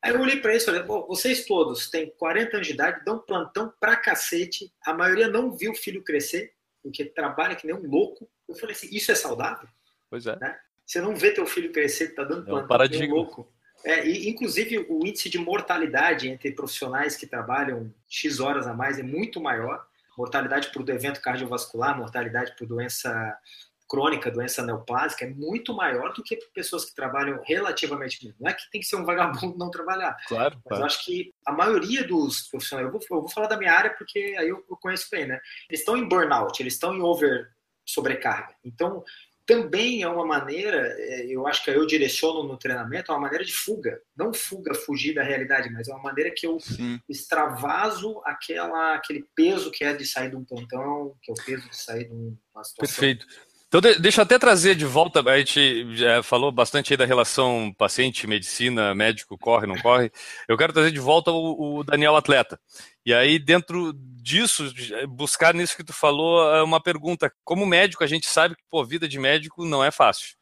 Aí 0.00 0.12
eu 0.12 0.20
olhei 0.20 0.36
para 0.36 0.54
isso 0.54 0.70
e 0.70 0.78
falei, 0.78 1.04
vocês 1.08 1.44
todos 1.44 1.90
têm 1.90 2.12
40 2.16 2.56
anos 2.56 2.66
de 2.68 2.72
idade, 2.72 3.04
dão 3.04 3.18
plantão 3.18 3.72
pra 3.80 3.96
cacete. 3.96 4.72
A 4.84 4.94
maioria 4.94 5.28
não 5.28 5.50
viu 5.56 5.72
o 5.72 5.76
filho 5.76 6.04
crescer, 6.04 6.52
porque 6.82 7.04
trabalha 7.04 7.56
que 7.56 7.66
nem 7.66 7.74
um 7.74 7.88
louco. 7.88 8.28
Eu 8.48 8.54
falei 8.54 8.76
assim, 8.76 8.88
isso 8.92 9.10
é 9.10 9.14
saudável? 9.14 9.68
Pois 10.08 10.26
é. 10.26 10.38
Né? 10.38 10.56
Você 10.86 11.00
não 11.00 11.16
vê 11.16 11.32
teu 11.32 11.46
filho 11.46 11.72
crescer, 11.72 12.14
tá 12.14 12.24
dando 12.24 12.46
plantão 12.46 12.80
é 12.80 12.84
um 12.84 12.88
que 12.88 12.98
nem 12.98 13.12
um 13.12 13.14
louco. 13.16 13.52
É, 13.84 14.06
e, 14.06 14.28
inclusive, 14.28 14.86
o 14.88 15.06
índice 15.06 15.28
de 15.28 15.38
mortalidade 15.38 16.28
entre 16.28 16.52
profissionais 16.52 17.16
que 17.16 17.26
trabalham 17.26 17.92
X 18.08 18.40
horas 18.40 18.66
a 18.66 18.74
mais 18.74 18.98
é 18.98 19.02
muito 19.02 19.40
maior. 19.40 19.86
Mortalidade 20.16 20.72
por 20.72 20.88
evento 20.88 21.20
cardiovascular, 21.20 21.96
mortalidade 21.96 22.54
por 22.56 22.66
doença 22.66 23.38
crônica, 23.88 24.30
doença 24.30 24.62
neoplásica, 24.62 25.24
é 25.24 25.30
muito 25.30 25.72
maior 25.74 26.12
do 26.12 26.22
que 26.22 26.36
pessoas 26.52 26.84
que 26.84 26.94
trabalham 26.94 27.40
relativamente 27.44 28.22
menos. 28.22 28.38
Não 28.38 28.50
é 28.50 28.52
que 28.52 28.70
tem 28.70 28.80
que 28.80 28.86
ser 28.86 28.96
um 28.96 29.04
vagabundo 29.06 29.56
não 29.56 29.70
trabalhar. 29.70 30.16
Claro. 30.26 30.56
Mas 30.56 30.64
claro. 30.64 30.82
eu 30.82 30.86
acho 30.86 31.04
que 31.04 31.32
a 31.46 31.52
maioria 31.52 32.06
dos 32.06 32.48
profissionais, 32.48 32.86
eu 32.86 32.92
vou, 32.92 33.00
eu 33.00 33.20
vou 33.20 33.30
falar 33.30 33.46
da 33.46 33.56
minha 33.56 33.72
área 33.72 33.90
porque 33.96 34.36
aí 34.38 34.48
eu, 34.48 34.62
eu 34.68 34.76
conheço 34.76 35.08
bem, 35.10 35.26
né? 35.26 35.40
Eles 35.70 35.80
estão 35.80 35.96
em 35.96 36.06
burnout, 36.06 36.62
eles 36.62 36.74
estão 36.74 36.94
em 36.94 37.00
over 37.00 37.50
sobrecarga. 37.86 38.54
Então, 38.62 39.02
também 39.48 40.02
é 40.02 40.08
uma 40.08 40.26
maneira, 40.26 40.94
é, 40.98 41.24
eu 41.26 41.46
acho 41.46 41.64
que 41.64 41.70
eu 41.70 41.86
direciono 41.86 42.42
no 42.42 42.58
treinamento, 42.58 43.10
é 43.10 43.14
uma 43.14 43.22
maneira 43.22 43.42
de 43.42 43.52
fuga. 43.54 43.98
Não 44.14 44.34
fuga, 44.34 44.74
fugir 44.74 45.14
da 45.14 45.22
realidade, 45.22 45.70
mas 45.70 45.88
é 45.88 45.92
uma 45.94 46.02
maneira 46.02 46.30
que 46.30 46.46
eu 46.46 46.60
Sim. 46.60 47.00
extravaso 47.08 48.20
aquela, 48.26 48.94
aquele 48.94 49.24
peso 49.34 49.70
que 49.70 49.82
é 49.82 49.94
de 49.94 50.04
sair 50.04 50.28
de 50.28 50.36
um 50.36 50.44
plantão, 50.44 51.14
que 51.22 51.30
é 51.30 51.34
o 51.34 51.44
peso 51.46 51.66
de 51.66 51.74
sair 51.74 52.04
de 52.04 52.12
uma 52.12 52.62
situação. 52.62 52.76
Perfeito. 52.80 53.26
Então, 53.68 53.80
deixa 53.80 54.20
eu 54.20 54.24
até 54.24 54.38
trazer 54.38 54.74
de 54.74 54.84
volta, 54.84 55.20
a 55.20 55.38
gente 55.38 55.96
já 55.96 56.22
falou 56.22 56.50
bastante 56.52 56.92
aí 56.92 56.96
da 56.96 57.04
relação 57.04 57.74
paciente, 57.76 58.26
medicina, 58.26 58.94
médico, 58.94 59.38
corre, 59.38 59.66
não 59.66 59.76
corre. 59.76 60.10
Eu 60.46 60.56
quero 60.58 60.72
trazer 60.74 60.90
de 60.90 61.00
volta 61.00 61.30
o, 61.30 61.78
o 61.78 61.84
Daniel 61.84 62.16
Atleta. 62.16 62.58
E 63.08 63.14
aí, 63.14 63.38
dentro 63.38 63.94
disso, 63.94 64.70
buscar 65.08 65.54
nisso 65.54 65.74
que 65.74 65.82
tu 65.82 65.94
falou, 65.94 66.54
é 66.54 66.62
uma 66.62 66.78
pergunta. 66.78 67.32
Como 67.42 67.64
médico, 67.64 68.04
a 68.04 68.06
gente 68.06 68.28
sabe 68.28 68.54
que, 68.54 68.62
pô, 68.68 68.84
vida 68.84 69.08
de 69.08 69.18
médico 69.18 69.64
não 69.64 69.82
é 69.82 69.90
fácil. 69.90 70.36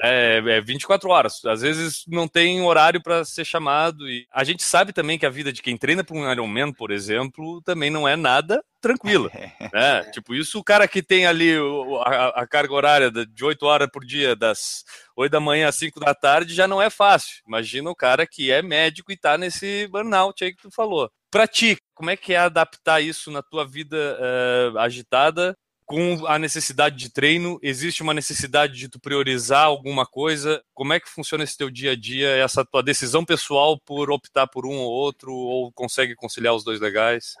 É, 0.00 0.40
é 0.46 0.60
24 0.60 1.10
horas. 1.10 1.44
Às 1.44 1.62
vezes 1.62 2.04
não 2.06 2.28
tem 2.28 2.62
horário 2.62 3.02
para 3.02 3.24
ser 3.24 3.44
chamado. 3.44 4.08
E 4.08 4.28
a 4.32 4.44
gente 4.44 4.62
sabe 4.62 4.92
também 4.92 5.18
que 5.18 5.26
a 5.26 5.30
vida 5.30 5.52
de 5.52 5.60
quem 5.60 5.76
treina 5.76 6.04
para 6.04 6.16
um 6.16 6.30
Ironman, 6.30 6.72
por 6.72 6.92
exemplo, 6.92 7.60
também 7.62 7.90
não 7.90 8.06
é 8.06 8.14
nada 8.14 8.64
tranquila. 8.80 9.28
né? 9.74 10.04
Tipo, 10.12 10.36
isso 10.36 10.60
o 10.60 10.64
cara 10.64 10.86
que 10.86 11.02
tem 11.02 11.26
ali 11.26 11.56
a, 12.04 12.42
a, 12.42 12.46
carga 12.46 12.74
horária 12.74 13.10
de 13.10 13.44
8 13.44 13.66
horas 13.66 13.88
por 13.92 14.04
dia, 14.04 14.36
das 14.36 14.84
8 15.16 15.32
da 15.32 15.40
manhã 15.40 15.66
às 15.66 15.74
5 15.74 15.98
da 15.98 16.14
tarde, 16.14 16.54
já 16.54 16.68
não 16.68 16.80
é 16.80 16.90
fácil. 16.90 17.42
Imagina 17.44 17.90
o 17.90 17.96
cara 17.96 18.24
que 18.24 18.52
é 18.52 18.62
médico 18.62 19.10
e 19.10 19.16
está 19.16 19.36
nesse 19.36 19.88
burnout 19.88 20.44
aí 20.44 20.54
que 20.54 20.62
tu 20.62 20.70
falou. 20.70 21.10
Para 21.34 21.48
ti, 21.48 21.76
como 21.96 22.10
é 22.10 22.16
que 22.16 22.32
é 22.32 22.36
adaptar 22.36 23.00
isso 23.00 23.28
na 23.28 23.42
tua 23.42 23.66
vida 23.66 23.96
uh, 23.96 24.78
agitada 24.78 25.52
com 25.84 26.24
a 26.28 26.38
necessidade 26.38 26.94
de 26.94 27.12
treino? 27.12 27.58
Existe 27.60 28.04
uma 28.04 28.14
necessidade 28.14 28.74
de 28.74 28.88
tu 28.88 29.00
priorizar 29.00 29.64
alguma 29.64 30.06
coisa? 30.06 30.62
Como 30.72 30.92
é 30.92 31.00
que 31.00 31.08
funciona 31.08 31.42
esse 31.42 31.58
teu 31.58 31.68
dia 31.68 31.90
a 31.90 31.96
dia, 31.96 32.28
essa 32.36 32.64
tua 32.64 32.84
decisão 32.84 33.24
pessoal 33.24 33.76
por 33.84 34.12
optar 34.12 34.46
por 34.46 34.64
um 34.64 34.76
ou 34.76 34.88
outro, 34.88 35.32
ou 35.32 35.72
consegue 35.72 36.14
conciliar 36.14 36.54
os 36.54 36.62
dois 36.62 36.78
legais? 36.78 37.34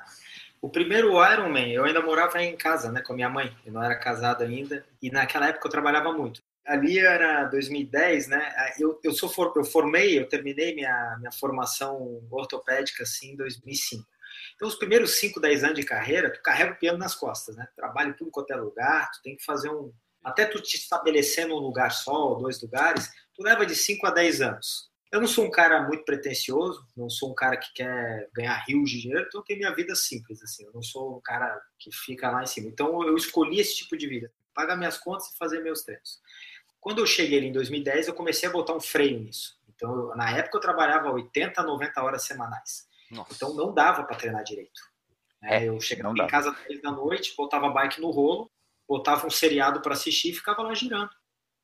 O 0.60 0.68
primeiro 0.68 1.24
Ironman, 1.24 1.70
eu 1.70 1.84
ainda 1.84 2.02
morava 2.02 2.42
em 2.42 2.56
casa, 2.56 2.90
né, 2.90 3.00
com 3.00 3.12
a 3.12 3.16
minha 3.16 3.28
mãe. 3.28 3.56
Eu 3.64 3.72
não 3.72 3.80
era 3.80 3.94
casado 3.94 4.42
ainda. 4.42 4.84
E 5.00 5.08
naquela 5.08 5.46
época 5.46 5.68
eu 5.68 5.70
trabalhava 5.70 6.12
muito. 6.12 6.42
Ali 6.66 6.98
era 6.98 7.44
2010, 7.44 8.28
né? 8.28 8.54
Eu, 8.78 8.98
eu, 9.04 9.12
sou 9.12 9.28
for, 9.28 9.52
eu 9.56 9.64
formei, 9.64 10.18
eu 10.18 10.28
terminei 10.28 10.74
minha, 10.74 11.16
minha 11.18 11.32
formação 11.32 12.26
ortopédica 12.30 13.02
assim 13.02 13.32
em 13.32 13.36
2005. 13.36 14.04
Então, 14.54 14.68
os 14.68 14.74
primeiros 14.74 15.18
5, 15.18 15.40
10 15.40 15.64
anos 15.64 15.76
de 15.76 15.84
carreira, 15.84 16.32
tu 16.32 16.40
carrega 16.42 16.72
o 16.72 16.78
piano 16.78 16.98
nas 16.98 17.14
costas, 17.14 17.56
né? 17.56 17.66
Trabalha 17.76 18.14
tudo 18.14 18.30
quanto 18.30 18.52
é 18.52 18.56
lugar, 18.56 19.10
tu 19.10 19.22
tem 19.22 19.36
que 19.36 19.44
fazer 19.44 19.68
um. 19.70 19.92
Até 20.22 20.46
tu 20.46 20.60
te 20.60 20.76
estabelecer 20.76 21.46
num 21.46 21.58
lugar 21.58 21.90
só 21.90 22.30
ou 22.30 22.38
dois 22.38 22.60
lugares, 22.62 23.10
tu 23.34 23.42
leva 23.42 23.66
de 23.66 23.76
5 23.76 24.06
a 24.06 24.10
10 24.10 24.40
anos. 24.40 24.90
Eu 25.12 25.20
não 25.20 25.28
sou 25.28 25.44
um 25.44 25.50
cara 25.50 25.86
muito 25.86 26.04
pretencioso, 26.04 26.84
não 26.96 27.08
sou 27.08 27.30
um 27.30 27.34
cara 27.34 27.56
que 27.56 27.72
quer 27.74 28.28
ganhar 28.34 28.64
rios 28.66 28.90
de 28.90 29.02
dinheiro, 29.02 29.26
então 29.28 29.40
eu 29.40 29.44
tenho 29.44 29.60
minha 29.60 29.74
vida 29.74 29.94
simples, 29.94 30.42
assim. 30.42 30.64
Eu 30.64 30.72
não 30.72 30.82
sou 30.82 31.18
um 31.18 31.20
cara 31.20 31.60
que 31.78 31.90
fica 31.92 32.30
lá 32.30 32.42
em 32.42 32.46
cima. 32.46 32.68
Então, 32.68 33.06
eu 33.06 33.14
escolhi 33.14 33.60
esse 33.60 33.76
tipo 33.76 33.96
de 33.96 34.08
vida. 34.08 34.32
Pagar 34.54 34.76
minhas 34.76 34.98
contas 34.98 35.28
e 35.28 35.36
fazer 35.36 35.60
meus 35.60 35.82
treinos. 35.82 36.20
Quando 36.84 36.98
eu 36.98 37.06
cheguei 37.06 37.38
ali 37.38 37.46
em 37.46 37.52
2010, 37.52 38.08
eu 38.08 38.14
comecei 38.14 38.46
a 38.46 38.52
botar 38.52 38.74
um 38.74 38.80
freio 38.80 39.18
nisso. 39.18 39.58
Então, 39.74 40.14
na 40.14 40.36
época, 40.36 40.58
eu 40.58 40.60
trabalhava 40.60 41.10
80, 41.10 41.62
90 41.62 42.02
horas 42.02 42.26
semanais. 42.26 42.86
Nossa. 43.10 43.32
Então 43.32 43.54
não 43.54 43.72
dava 43.72 44.04
para 44.04 44.14
treinar 44.14 44.44
direito. 44.44 44.82
É, 45.42 45.64
eu 45.66 45.80
chegava 45.80 46.14
em 46.14 46.26
casa 46.26 46.50
às 46.50 46.58
10 46.68 46.82
da 46.82 46.90
noite, 46.90 47.32
botava 47.38 47.68
a 47.68 47.70
bike 47.70 48.02
no 48.02 48.10
rolo, 48.10 48.50
botava 48.86 49.26
um 49.26 49.30
seriado 49.30 49.80
para 49.80 49.94
assistir 49.94 50.28
e 50.28 50.34
ficava 50.34 50.60
lá 50.60 50.74
girando, 50.74 51.08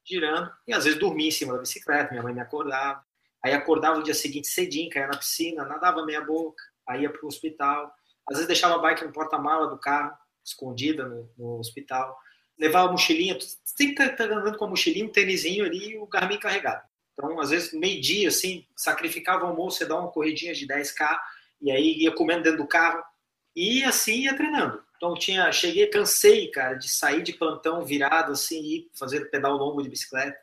girando. 0.03 0.51
E 0.66 0.73
às 0.73 0.85
vezes 0.85 0.99
dormia 0.99 1.29
em 1.29 1.31
cima 1.31 1.53
da 1.53 1.61
bicicleta, 1.61 2.11
minha 2.12 2.23
mãe 2.23 2.33
me 2.33 2.41
acordava. 2.41 3.05
Aí 3.45 3.53
acordava 3.53 3.99
no 3.99 4.03
dia 4.03 4.14
seguinte 4.14 4.49
cedinho, 4.49 4.89
caía 4.89 5.07
na 5.07 5.18
piscina, 5.18 5.66
nadava 5.66 6.03
meia 6.07 6.23
boca, 6.23 6.64
aí 6.89 7.03
ia 7.03 7.11
para 7.11 7.23
o 7.23 7.29
hospital. 7.29 7.93
Às 8.27 8.37
vezes 8.37 8.47
deixava 8.47 8.77
a 8.77 8.79
bike 8.79 9.05
no 9.05 9.12
porta-mala 9.12 9.66
do 9.66 9.79
carro, 9.79 10.16
escondida 10.43 11.07
no, 11.07 11.31
no, 11.37 11.59
hospital. 11.59 12.18
Levava 12.61 12.91
a 12.91 12.93
mochilinha, 12.93 13.39
sempre 13.65 13.95
tá, 13.95 14.09
tá 14.11 14.25
andando 14.25 14.59
com 14.59 14.67
a 14.67 14.69
mochilinha, 14.69 15.07
um 15.07 15.09
tênisinho 15.09 15.65
ali 15.65 15.93
e 15.93 15.99
o 15.99 16.07
Garmin 16.07 16.39
carregado. 16.39 16.83
Então, 17.15 17.41
às 17.41 17.51
vezes, 17.51 17.73
meio-dia, 17.73 18.29
assim, 18.29 18.67
sacrificava 18.77 19.45
o 19.45 19.49
almoço 19.49 19.83
e 19.83 19.87
dava 19.87 20.03
uma 20.03 20.13
corridinha 20.13 20.55
de 20.55 20.67
10K 20.67 21.19
e 21.61 21.71
aí 21.71 21.99
ia 21.99 22.13
comendo 22.13 22.43
dentro 22.43 22.59
do 22.59 22.69
carro 22.69 23.03
e 23.55 23.83
assim 23.85 24.23
ia 24.23 24.37
treinando. 24.37 24.83
Então 24.97 25.15
tinha, 25.15 25.51
cheguei, 25.51 25.87
cansei, 25.87 26.51
cara, 26.51 26.75
de 26.75 26.89
sair 26.89 27.23
de 27.23 27.33
plantão 27.33 27.85
virado 27.85 28.33
assim 28.33 28.61
e 28.61 28.91
fazer 28.95 29.31
pedal 29.31 29.57
longo 29.57 29.83
de 29.83 29.89
bicicleta. 29.89 30.39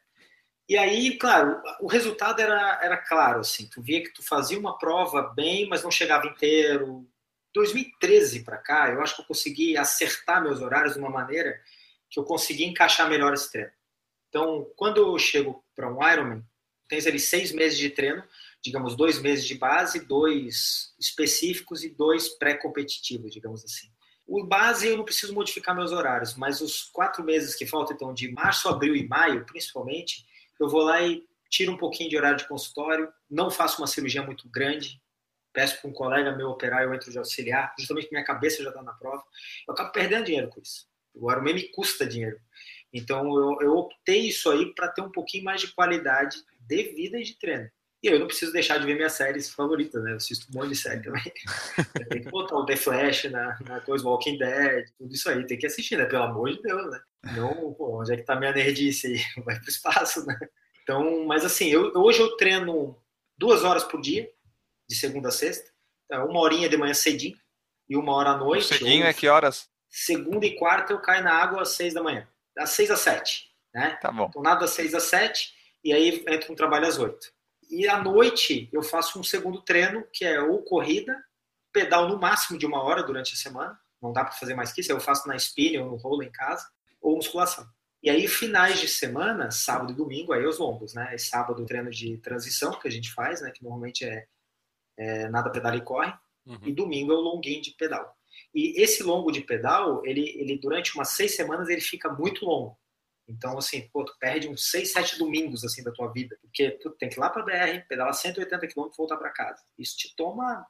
E 0.68 0.78
aí, 0.78 1.18
claro, 1.18 1.62
o 1.80 1.88
resultado 1.88 2.42
era, 2.42 2.80
era 2.84 2.98
claro, 2.98 3.40
assim, 3.40 3.68
tu 3.68 3.82
via 3.82 4.04
que 4.04 4.14
tu 4.14 4.22
fazia 4.22 4.60
uma 4.60 4.78
prova 4.78 5.22
bem, 5.22 5.68
mas 5.70 5.84
não 5.84 5.92
chegava 5.92 6.28
inteiro. 6.28 7.08
2013 7.54 8.44
para 8.44 8.58
cá, 8.58 8.90
eu 8.90 9.02
acho 9.02 9.16
que 9.16 9.22
eu 9.22 9.26
consegui 9.26 9.78
acertar 9.78 10.44
meus 10.44 10.62
horários 10.62 10.94
de 10.94 11.00
uma 11.00 11.10
maneira 11.10 11.60
que 12.10 12.20
eu 12.20 12.24
consegui 12.24 12.66
encaixar 12.66 13.10
melhor 13.10 13.34
esse 13.34 13.52
treino. 13.52 13.72
Então, 14.30 14.70
quando 14.76 14.98
eu 14.98 15.18
chego 15.18 15.64
para 15.76 15.92
um 15.92 16.06
Ironman, 16.08 16.44
tens 16.88 17.06
ali 17.08 17.20
seis 17.20 17.52
meses 17.52 17.78
de 17.78 17.90
treino, 17.90 18.24
digamos, 18.64 18.96
dois 18.96 19.20
meses 19.20 19.46
de 19.46 19.56
base, 19.56 20.06
dois 20.06 20.94
específicos 21.00 21.84
e 21.84 21.90
dois 21.90 22.30
pré-competitivos, 22.30 23.32
digamos 23.32 23.64
assim. 23.64 23.88
O 24.26 24.44
base 24.44 24.88
eu 24.88 24.98
não 24.98 25.06
preciso 25.06 25.34
modificar 25.34 25.76
meus 25.76 25.92
horários, 25.92 26.36
mas 26.36 26.60
os 26.60 26.84
quatro 26.84 27.24
meses 27.24 27.56
que 27.56 27.66
faltam, 27.66 27.96
então, 27.96 28.14
de 28.14 28.30
março, 28.32 28.68
abril 28.68 28.96
e 28.96 29.08
maio, 29.08 29.46
principalmente, 29.46 30.26
eu 30.60 30.68
vou 30.68 30.82
lá 30.82 31.02
e 31.02 31.26
tiro 31.50 31.72
um 31.72 31.78
pouquinho 31.78 32.10
de 32.10 32.18
horário 32.18 32.38
de 32.38 32.48
consultório, 32.48 33.12
não 33.30 33.50
faço 33.50 33.82
uma 33.82 33.88
cirurgia 33.88 34.22
muito 34.22 34.50
grande, 34.50 35.02
peço 35.54 35.80
para 35.80 35.90
um 35.90 35.94
colega 35.94 36.36
meu 36.36 36.50
operar, 36.50 36.84
eu 36.84 36.94
entro 36.94 37.10
de 37.10 37.18
auxiliar, 37.18 37.74
justamente 37.80 38.04
porque 38.04 38.16
minha 38.16 38.26
cabeça 38.26 38.62
já 38.62 38.70
está 38.70 38.84
na 38.84 38.94
prova, 38.94 39.24
eu 39.68 39.74
acabo 39.74 39.92
perdendo 39.92 40.26
dinheiro 40.26 40.50
com 40.50 40.60
isso. 40.60 40.87
O 41.20 41.32
Ironman 41.32 41.56
me 41.56 41.70
custa 41.70 42.06
dinheiro. 42.06 42.40
Então, 42.94 43.28
eu, 43.38 43.58
eu 43.62 43.78
optei 43.78 44.28
isso 44.28 44.50
aí 44.50 44.74
para 44.74 44.88
ter 44.88 45.02
um 45.02 45.12
pouquinho 45.12 45.44
mais 45.44 45.62
de 45.62 45.68
qualidade 45.74 46.38
de 46.68 46.84
vida 46.84 47.20
e 47.20 47.24
de 47.24 47.38
treino. 47.38 47.70
E 48.04 48.08
eu 48.08 48.20
não 48.20 48.28
preciso 48.28 48.54
deixar 48.54 48.78
de 48.78 48.86
ver 48.86 48.96
minhas 48.96 49.14
séries 49.14 49.50
favoritas, 49.50 50.04
né? 50.04 50.12
Eu 50.12 50.18
assisto 50.18 50.46
um 50.50 50.60
monte 50.60 50.70
de 50.70 50.76
série 50.76 51.02
também. 51.02 51.24
tem 52.10 52.22
que 52.22 52.30
botar 52.30 52.56
o 52.56 52.66
The 52.66 52.76
Flash 52.76 53.24
na, 53.26 53.58
na 53.66 53.82
coisa, 53.82 54.06
Walking 54.06 54.38
Dead, 54.38 54.86
tudo 54.98 55.14
isso 55.14 55.28
aí. 55.30 55.46
Tem 55.48 55.58
que 55.58 55.66
assistir, 55.66 55.98
né? 55.98 56.06
Pelo 56.06 56.24
amor 56.24 56.52
de 56.52 56.62
Deus, 56.62 56.92
né? 56.92 57.00
Não, 57.36 57.74
pô, 57.74 58.00
onde 58.00 58.14
é 58.14 58.18
que 58.18 58.24
tá 58.24 58.36
minha 58.36 58.54
nerdice 58.54 59.08
aí? 59.08 59.20
Vai 59.44 59.60
pro 59.60 59.70
espaço, 59.70 60.26
né? 60.26 60.38
Então, 60.84 61.26
mas 61.26 61.44
assim, 61.44 61.70
eu, 61.70 61.92
hoje 61.96 62.20
eu 62.20 62.38
treino 62.38 62.96
duas 63.38 63.64
horas 63.64 63.84
por 63.84 64.00
dia, 64.00 64.30
de 64.88 64.96
segunda 64.96 65.30
a 65.30 65.32
sexta. 65.32 65.70
Então, 66.06 66.28
uma 66.28 66.40
horinha 66.40 66.70
de 66.70 66.78
manhã 66.78 66.94
cedinho 66.94 67.36
e 67.90 67.98
uma 67.98 68.14
hora 68.14 68.30
à 68.32 68.38
noite. 68.38 68.62
O 68.62 68.68
cedinho 68.68 69.06
é 69.06 69.14
que 69.14 69.28
horas? 69.28 69.70
Segunda 69.90 70.46
e 70.46 70.56
quarta 70.56 70.94
eu 70.94 71.00
caio 71.00 71.24
na 71.24 71.34
água 71.34 71.62
às 71.62 71.70
seis 71.70 71.94
da 71.94 72.04
manhã. 72.04 72.28
Das 72.56 72.72
seis 72.72 72.90
às 72.92 73.00
sete, 73.00 73.52
né? 73.74 73.98
Tá 74.02 74.12
bom. 74.12 74.28
Então, 74.30 74.42
nada 74.42 74.62
das 74.62 74.72
seis 74.72 74.94
às 74.94 75.04
sete 75.04 75.54
e 75.84 75.94
aí 75.94 76.24
entro 76.28 76.50
no 76.50 76.56
trabalho 76.56 76.88
às 76.88 76.98
oito. 76.98 77.32
E 77.70 77.88
à 77.88 78.02
noite 78.02 78.70
eu 78.72 78.82
faço 78.82 79.20
um 79.20 79.24
segundo 79.24 79.62
treino, 79.62 80.06
que 80.12 80.26
é 80.26 80.40
ou 80.42 80.64
corrida, 80.64 81.16
pedal 81.72 82.08
no 82.08 82.20
máximo 82.20 82.58
de 82.58 82.66
uma 82.66 82.82
hora 82.82 83.04
durante 83.04 83.34
a 83.34 83.38
semana. 83.38 83.80
Não 84.02 84.12
dá 84.12 84.24
para 84.24 84.34
fazer 84.34 84.56
mais 84.56 84.72
que 84.72 84.82
isso. 84.82 84.92
Eu 84.92 85.00
faço 85.00 85.28
na 85.28 85.36
spinning 85.36 85.80
ou 85.80 85.92
no 85.92 85.98
rolo 85.98 86.24
em 86.24 86.32
casa, 86.32 86.68
ou 87.02 87.16
musculação. 87.16 87.68
E 88.02 88.10
aí, 88.10 88.28
finais 88.28 88.80
de 88.80 88.88
semana, 88.88 89.52
sábado 89.52 89.92
e 89.92 89.96
domingo, 89.96 90.32
aí 90.32 90.46
os 90.46 90.60
longos, 90.60 90.94
né? 90.94 91.14
É 91.14 91.18
sábado, 91.18 91.66
treino 91.66 91.90
de 91.90 92.18
transição 92.18 92.72
que 92.80 92.88
a 92.88 92.92
gente 92.92 93.12
faz, 93.12 93.42
né? 93.42 93.52
Que 93.52 93.64
normalmente 93.64 94.06
é, 94.06 94.28
é 94.98 95.30
nada 95.30 95.52
pedal 95.52 95.76
e 95.76 95.82
corre. 95.82 96.14
Uhum. 96.46 96.60
E 96.64 96.74
domingo 96.74 97.12
é 97.12 97.16
o 97.16 97.22
longuinho 97.22 97.62
de 97.62 97.72
pedal. 97.72 98.17
E 98.58 98.82
esse 98.82 99.04
longo 99.04 99.32
de 99.32 99.42
pedal, 99.42 100.04
ele, 100.04 100.30
ele 100.30 100.58
durante 100.58 100.96
umas 100.96 101.10
seis 101.10 101.36
semanas, 101.36 101.70
ele 101.70 101.80
fica 101.80 102.12
muito 102.12 102.44
longo. 102.44 102.76
Então, 103.28 103.56
assim, 103.56 103.88
pô, 103.90 104.04
tu 104.04 104.18
perde 104.20 104.48
uns 104.50 104.72
6, 104.72 104.94
7 104.94 105.20
domingos, 105.20 105.64
assim, 105.64 105.84
da 105.84 105.92
tua 105.92 106.12
vida. 106.12 106.36
Porque 106.42 106.72
tu 106.72 106.90
tem 106.92 107.08
que 107.08 107.18
ir 107.18 107.20
lá 107.20 107.30
pra 107.30 107.44
BR, 107.44 107.86
pedalar 107.88 108.16
180 108.16 108.68
km 108.68 108.88
e 108.92 108.98
voltar 108.98 109.18
para 109.18 109.30
casa. 109.30 109.64
Isso 109.78 109.96
te 109.96 110.16
toma 110.16 110.66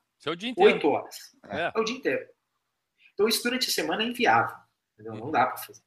inteiro. 0.49 0.73
8 0.73 0.87
horas. 0.89 1.15
É. 1.49 1.61
é. 1.61 1.71
o 1.77 1.83
dia 1.85 1.95
inteiro. 1.95 2.27
Então, 3.13 3.25
isso 3.25 3.41
durante 3.41 3.69
a 3.69 3.71
semana 3.71 4.03
é 4.03 4.07
inviável. 4.07 4.57
Entendeu? 4.93 5.15
Não 5.15 5.31
dá 5.31 5.45
para 5.45 5.57
fazer. 5.57 5.81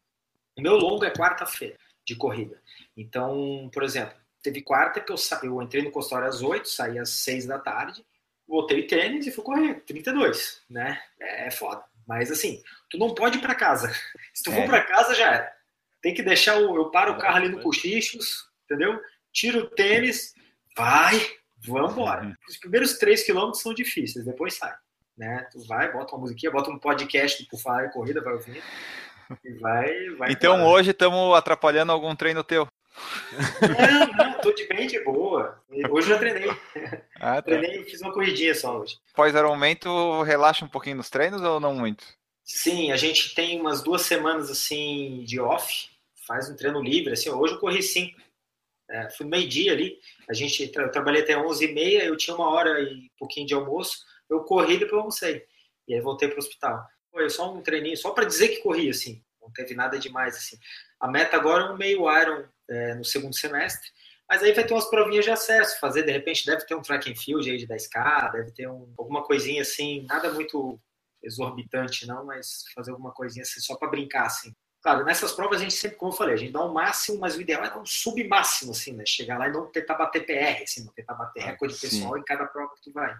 O 0.56 0.62
meu 0.62 0.76
longo 0.76 1.04
é 1.04 1.12
quarta-feira 1.12 1.76
de 2.06 2.16
corrida. 2.16 2.62
Então, 2.96 3.68
por 3.74 3.82
exemplo, 3.82 4.16
teve 4.42 4.62
quarta 4.62 5.02
que 5.02 5.12
eu, 5.12 5.18
sa... 5.18 5.38
eu 5.42 5.60
entrei 5.60 5.82
no 5.82 5.90
consultório 5.90 6.28
às 6.28 6.40
8, 6.40 6.66
saí 6.66 6.98
às 6.98 7.10
6 7.10 7.44
da 7.44 7.58
tarde, 7.58 8.02
voltei 8.48 8.86
tênis 8.86 9.26
e 9.26 9.30
fui 9.30 9.44
correr, 9.44 9.80
32, 9.82 10.64
né? 10.70 11.02
É 11.18 11.50
foda. 11.50 11.89
Mas 12.10 12.28
assim, 12.28 12.60
tu 12.90 12.98
não 12.98 13.14
pode 13.14 13.38
ir 13.38 13.40
para 13.40 13.54
casa. 13.54 13.88
Se 14.34 14.42
tu 14.42 14.50
é. 14.50 14.54
for 14.56 14.66
para 14.66 14.82
casa, 14.82 15.14
já 15.14 15.32
era. 15.32 15.52
Tem 16.02 16.12
que 16.12 16.24
deixar 16.24 16.56
o. 16.58 16.74
Eu 16.74 16.90
paro 16.90 17.12
o 17.12 17.18
carro 17.18 17.36
ali 17.36 17.48
no 17.48 17.62
Cochichos, 17.62 18.48
entendeu? 18.64 19.00
Tiro 19.32 19.60
o 19.60 19.66
tênis, 19.70 20.34
vai, 20.76 21.24
vamos 21.64 21.92
embora. 21.92 22.24
Uhum. 22.24 22.34
Os 22.48 22.56
primeiros 22.56 22.98
três 22.98 23.22
quilômetros 23.22 23.62
são 23.62 23.72
difíceis, 23.72 24.24
depois 24.24 24.54
sai. 24.54 24.74
Né? 25.16 25.46
Tu 25.52 25.64
vai, 25.68 25.92
bota 25.92 26.16
uma 26.16 26.22
musiquinha, 26.22 26.50
bota 26.50 26.68
um 26.68 26.80
podcast 26.80 27.46
por 27.46 27.60
falar 27.60 27.90
corrida, 27.90 28.20
vai 28.20 28.32
ouvir. 28.32 28.60
E 29.44 29.52
vai, 29.60 30.10
vai 30.16 30.32
então 30.32 30.56
embora. 30.56 30.70
hoje 30.70 30.90
estamos 30.90 31.36
atrapalhando 31.36 31.92
algum 31.92 32.16
treino 32.16 32.42
teu. 32.42 32.66
Não, 33.32 34.06
não, 34.06 34.40
tô 34.40 34.52
de 34.52 34.66
bem 34.66 34.86
de 34.86 35.02
boa. 35.04 35.62
Hoje 35.70 35.86
eu 35.90 36.02
já 36.02 36.18
treinei. 36.18 36.50
Ah, 37.22 37.34
tá. 37.34 37.42
Treinei, 37.42 37.84
fiz 37.84 38.00
uma 38.00 38.14
corridinha 38.14 38.54
só 38.54 38.78
hoje. 38.78 38.96
Pós 39.14 39.36
aumento, 39.36 40.22
relaxa 40.22 40.64
um 40.64 40.68
pouquinho 40.68 40.96
nos 40.96 41.10
treinos 41.10 41.42
ou 41.42 41.60
não 41.60 41.74
muito? 41.74 42.02
Sim, 42.42 42.90
a 42.92 42.96
gente 42.96 43.34
tem 43.34 43.60
umas 43.60 43.82
duas 43.82 44.02
semanas 44.02 44.50
assim 44.50 45.22
de 45.24 45.38
off, 45.38 45.90
faz 46.26 46.48
um 46.48 46.56
treino 46.56 46.82
livre. 46.82 47.12
Assim, 47.12 47.28
hoje 47.28 47.54
eu 47.54 47.60
corri 47.60 47.82
cinco. 47.82 48.18
É, 48.88 49.10
fui 49.10 49.26
meio-dia 49.26 49.72
ali, 49.72 50.00
a 50.28 50.32
gente 50.32 50.72
eu 50.74 50.90
trabalhei 50.90 51.22
até 51.22 51.36
11h30, 51.36 52.02
eu 52.02 52.16
tinha 52.16 52.34
uma 52.34 52.48
hora 52.48 52.80
e 52.80 53.08
pouquinho 53.18 53.46
de 53.46 53.54
almoço, 53.54 53.98
eu 54.28 54.40
corri 54.40 54.74
e 54.74 54.78
depois 54.78 54.92
eu 54.92 54.98
almocei. 54.98 55.46
E 55.86 55.94
aí 55.94 56.00
voltei 56.00 56.26
para 56.26 56.36
o 56.36 56.38
hospital. 56.40 56.84
Foi 57.10 57.28
só 57.28 57.52
um 57.52 57.60
treininho, 57.60 57.96
só 57.96 58.10
para 58.10 58.24
dizer 58.24 58.48
que 58.48 58.62
corri, 58.62 58.88
assim, 58.88 59.22
não 59.50 59.52
teve 59.52 59.74
nada 59.74 59.98
demais. 59.98 60.36
assim. 60.36 60.56
A 61.00 61.08
meta 61.08 61.36
agora 61.36 61.64
é 61.64 61.70
um 61.70 61.76
meio 61.76 62.10
Iron 62.20 62.44
é, 62.68 62.94
no 62.94 63.04
segundo 63.04 63.34
semestre, 63.34 63.88
mas 64.28 64.42
aí 64.42 64.52
vai 64.52 64.64
ter 64.64 64.72
umas 64.72 64.88
provinhas 64.88 65.24
de 65.24 65.30
acesso, 65.32 65.80
fazer, 65.80 66.04
de 66.04 66.12
repente 66.12 66.46
deve 66.46 66.64
ter 66.64 66.76
um 66.76 66.82
track 66.82 67.10
and 67.10 67.16
field 67.16 67.50
aí 67.50 67.56
de 67.56 67.66
10K, 67.66 68.30
deve 68.30 68.52
ter 68.52 68.68
um, 68.68 68.92
alguma 68.96 69.24
coisinha 69.24 69.62
assim, 69.62 70.06
nada 70.08 70.32
muito 70.32 70.80
exorbitante, 71.22 72.06
não, 72.06 72.24
mas 72.24 72.64
fazer 72.74 72.92
alguma 72.92 73.12
coisinha 73.12 73.42
assim, 73.42 73.60
só 73.60 73.76
para 73.76 73.88
brincar, 73.88 74.26
assim. 74.26 74.54
Claro, 74.82 75.04
nessas 75.04 75.32
provas 75.32 75.60
a 75.60 75.64
gente 75.64 75.74
sempre, 75.74 75.98
como 75.98 76.12
eu 76.12 76.16
falei, 76.16 76.34
a 76.34 76.38
gente 76.38 76.52
dá 76.52 76.62
o 76.62 76.70
um 76.70 76.72
máximo, 76.72 77.18
mas 77.18 77.36
o 77.36 77.40
ideal 77.40 77.62
é 77.64 77.68
dar 77.68 77.78
um 77.78 77.84
submáximo, 77.84 78.70
assim, 78.70 78.94
né? 78.94 79.04
Chegar 79.06 79.36
lá 79.36 79.48
e 79.48 79.52
não 79.52 79.66
tentar 79.66 79.94
bater 79.94 80.24
PR, 80.24 80.62
assim, 80.62 80.84
não 80.84 80.92
tentar 80.92 81.14
bater 81.14 81.42
ah, 81.42 81.46
recorde 81.46 81.74
pessoal 81.74 82.16
em 82.16 82.24
cada 82.24 82.46
prova 82.46 82.72
que 82.74 82.82
tu 82.82 82.92
vai. 82.92 83.14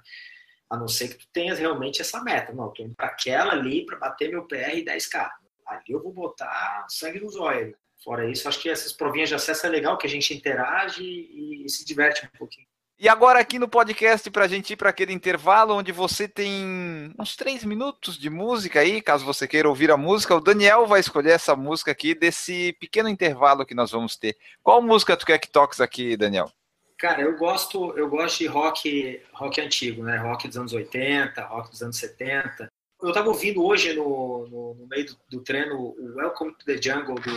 A 0.70 0.76
não 0.76 0.88
ser 0.88 1.08
que 1.08 1.18
tu 1.18 1.26
tenhas 1.32 1.58
realmente 1.58 2.00
essa 2.00 2.22
meta. 2.22 2.52
Não, 2.52 2.72
tô 2.72 2.82
indo 2.82 2.94
para 2.94 3.08
aquela 3.08 3.52
ali 3.52 3.84
para 3.84 3.98
bater 3.98 4.30
meu 4.30 4.46
PR 4.46 4.82
10K. 4.86 5.28
Ali 5.70 5.84
eu 5.88 6.02
vou 6.02 6.12
botar 6.12 6.86
sangue 6.88 7.20
nos 7.20 7.36
olhos. 7.36 7.74
Fora 8.02 8.28
isso, 8.28 8.48
acho 8.48 8.60
que 8.60 8.70
essas 8.70 8.92
provinhas 8.92 9.28
de 9.28 9.34
acesso 9.34 9.66
é 9.66 9.68
legal, 9.68 9.98
que 9.98 10.06
a 10.06 10.10
gente 10.10 10.32
interage 10.32 11.02
e, 11.02 11.64
e 11.66 11.68
se 11.68 11.84
diverte 11.84 12.24
um 12.24 12.38
pouquinho. 12.38 12.66
E 12.98 13.08
agora 13.08 13.40
aqui 13.40 13.58
no 13.58 13.68
podcast, 13.68 14.30
para 14.30 14.44
a 14.44 14.48
gente 14.48 14.74
ir 14.74 14.76
para 14.76 14.90
aquele 14.90 15.12
intervalo 15.12 15.74
onde 15.74 15.90
você 15.90 16.28
tem 16.28 17.14
uns 17.18 17.34
três 17.34 17.64
minutos 17.64 18.18
de 18.18 18.28
música 18.28 18.80
aí, 18.80 19.00
caso 19.00 19.24
você 19.24 19.48
queira 19.48 19.68
ouvir 19.68 19.90
a 19.90 19.96
música, 19.96 20.34
o 20.34 20.40
Daniel 20.40 20.86
vai 20.86 21.00
escolher 21.00 21.30
essa 21.30 21.56
música 21.56 21.90
aqui 21.90 22.14
desse 22.14 22.74
pequeno 22.78 23.08
intervalo 23.08 23.64
que 23.64 23.74
nós 23.74 23.90
vamos 23.90 24.16
ter. 24.16 24.36
Qual 24.62 24.82
música 24.82 25.16
tu 25.16 25.24
quer 25.24 25.38
que 25.38 25.50
toques 25.50 25.80
aqui, 25.80 26.14
Daniel? 26.14 26.52
Cara, 26.98 27.22
eu 27.22 27.38
gosto, 27.38 27.96
eu 27.96 28.06
gosto 28.06 28.38
de 28.38 28.46
rock, 28.46 29.22
rock 29.32 29.60
antigo, 29.62 30.02
né? 30.02 30.18
Rock 30.18 30.46
dos 30.46 30.58
anos 30.58 30.72
80, 30.74 31.42
rock 31.46 31.70
dos 31.70 31.82
anos 31.82 31.96
70 31.96 32.70
eu 33.02 33.08
estava 33.08 33.28
ouvindo 33.28 33.64
hoje 33.64 33.94
no, 33.94 34.46
no, 34.48 34.74
no 34.74 34.86
meio 34.86 35.06
do, 35.06 35.16
do, 35.30 35.40
treino 35.40 35.76
o 35.76 36.14
Welcome 36.16 36.52
to 36.52 36.64
the 36.66 36.80
Jungle 36.80 37.14
do, 37.14 37.30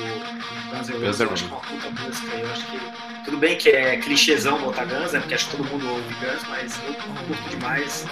Guns 0.72 0.89
N' 0.89 1.05
Roses. 1.05 1.20
Eu 1.22 1.30
acho 1.32 1.45
que 1.45 1.51
é 1.51 1.55
uma 1.55 1.61
puta 1.61 2.03
música. 2.03 2.36
Eu 2.36 2.47
acho 2.47 2.66
que 2.66 3.26
tudo 3.26 3.38
bem 3.38 3.57
que 3.57 3.70
é 3.70 3.97
clichêzão 3.97 4.59
botar 4.61 4.86
Guns, 4.86 5.14
né? 5.14 5.20
Porque 5.20 5.36
acho 5.36 5.49
que 5.49 5.57
todo 5.57 5.70
mundo 5.70 5.88
ouve 5.89 6.14
Guns, 6.16 6.43
mas 6.49 6.78
eu 6.86 6.93
curto 6.93 7.49
demais. 7.49 8.05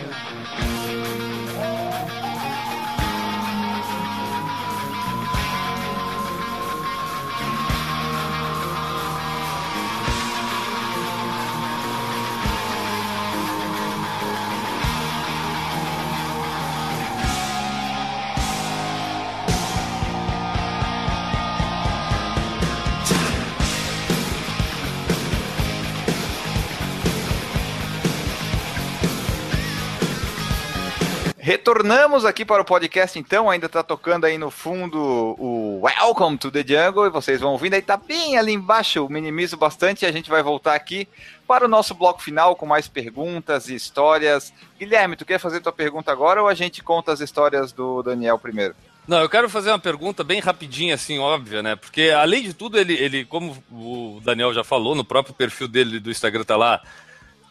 Retornamos 31.52 32.24
aqui 32.24 32.46
para 32.46 32.62
o 32.62 32.66
podcast, 32.66 33.20
então, 33.20 33.50
ainda 33.50 33.66
está 33.66 33.84
tocando 33.84 34.24
aí 34.24 34.38
no 34.38 34.50
fundo 34.50 35.36
o 35.38 35.82
Welcome 35.84 36.38
to 36.38 36.50
the 36.50 36.64
Jungle, 36.66 37.08
e 37.08 37.10
vocês 37.10 37.42
vão 37.42 37.52
ouvindo, 37.52 37.74
aí 37.74 37.82
tá 37.82 37.98
bem 37.98 38.38
ali 38.38 38.54
embaixo, 38.54 39.10
minimizo 39.10 39.58
bastante, 39.58 40.04
e 40.04 40.06
a 40.06 40.14
gente 40.14 40.30
vai 40.30 40.42
voltar 40.42 40.76
aqui 40.76 41.10
para 41.46 41.66
o 41.66 41.68
nosso 41.68 41.94
bloco 41.94 42.22
final 42.22 42.56
com 42.56 42.66
mais 42.66 42.88
perguntas 42.88 43.68
e 43.68 43.76
histórias. 43.76 44.54
Guilherme, 44.80 45.18
tu 45.18 45.26
quer 45.26 45.40
fazer 45.40 45.60
tua 45.60 45.74
pergunta 45.74 46.10
agora 46.10 46.42
ou 46.42 46.48
a 46.48 46.54
gente 46.54 46.82
conta 46.82 47.12
as 47.12 47.20
histórias 47.20 47.74
do 47.74 48.02
Daniel 48.02 48.40
primeiro? 48.40 48.74
Não, 49.06 49.20
eu 49.20 49.28
quero 49.28 49.50
fazer 49.50 49.72
uma 49.72 49.80
pergunta 49.80 50.24
bem 50.24 50.40
rapidinha, 50.40 50.96
assim, 50.96 51.20
óbvia, 51.20 51.62
né? 51.62 51.76
Porque, 51.76 52.12
além 52.12 52.44
de 52.44 52.54
tudo, 52.54 52.80
ele, 52.80 52.94
ele 52.94 53.26
como 53.26 53.62
o 53.70 54.22
Daniel 54.24 54.54
já 54.54 54.64
falou, 54.64 54.96
no 54.96 55.04
próprio 55.04 55.36
perfil 55.36 55.68
dele 55.68 56.00
do 56.00 56.12
Instagram 56.12 56.46
tá 56.46 56.56
lá, 56.56 56.82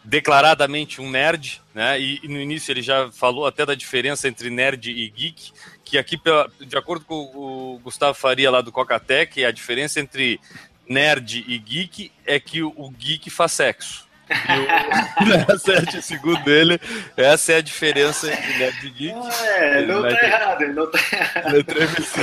declaradamente 0.03 0.99
um 0.99 1.09
nerd, 1.09 1.61
né? 1.73 1.99
E, 1.99 2.19
e, 2.23 2.27
no 2.27 2.39
início 2.39 2.71
ele 2.71 2.81
já 2.81 3.11
falou 3.11 3.45
até 3.45 3.65
da 3.65 3.75
diferença 3.75 4.27
entre 4.27 4.49
nerd 4.49 4.89
e 4.89 5.09
geek, 5.09 5.51
que 5.83 5.97
aqui, 5.97 6.19
de 6.59 6.77
acordo 6.77 7.05
com 7.05 7.15
o 7.15 7.79
Gustavo 7.83 8.13
Faria 8.13 8.49
lá 8.49 8.61
do 8.61 8.71
Cocatec, 8.71 9.43
a 9.45 9.51
diferença 9.51 9.99
entre 9.99 10.39
nerd 10.87 11.43
e 11.47 11.57
geek 11.57 12.11
é 12.25 12.39
que 12.39 12.63
o, 12.63 12.89
geek 12.97 13.29
faz 13.29 13.51
sexo. 13.51 14.09
E 14.29 15.53
o, 15.53 15.59
certo, 15.59 16.01
segundo 16.01 16.49
ele, 16.49 16.79
essa 17.17 17.51
é 17.51 17.57
a 17.57 17.61
diferença 17.61 18.31
entre 18.31 18.57
nerd 18.57 18.87
e 18.87 18.89
geek. 18.89 19.19
É, 19.43 19.85
não 19.85 20.01
tá 20.01 20.25
errado, 20.25 20.67
não 20.67 20.89
tá 20.89 20.99
errado. 21.11 21.65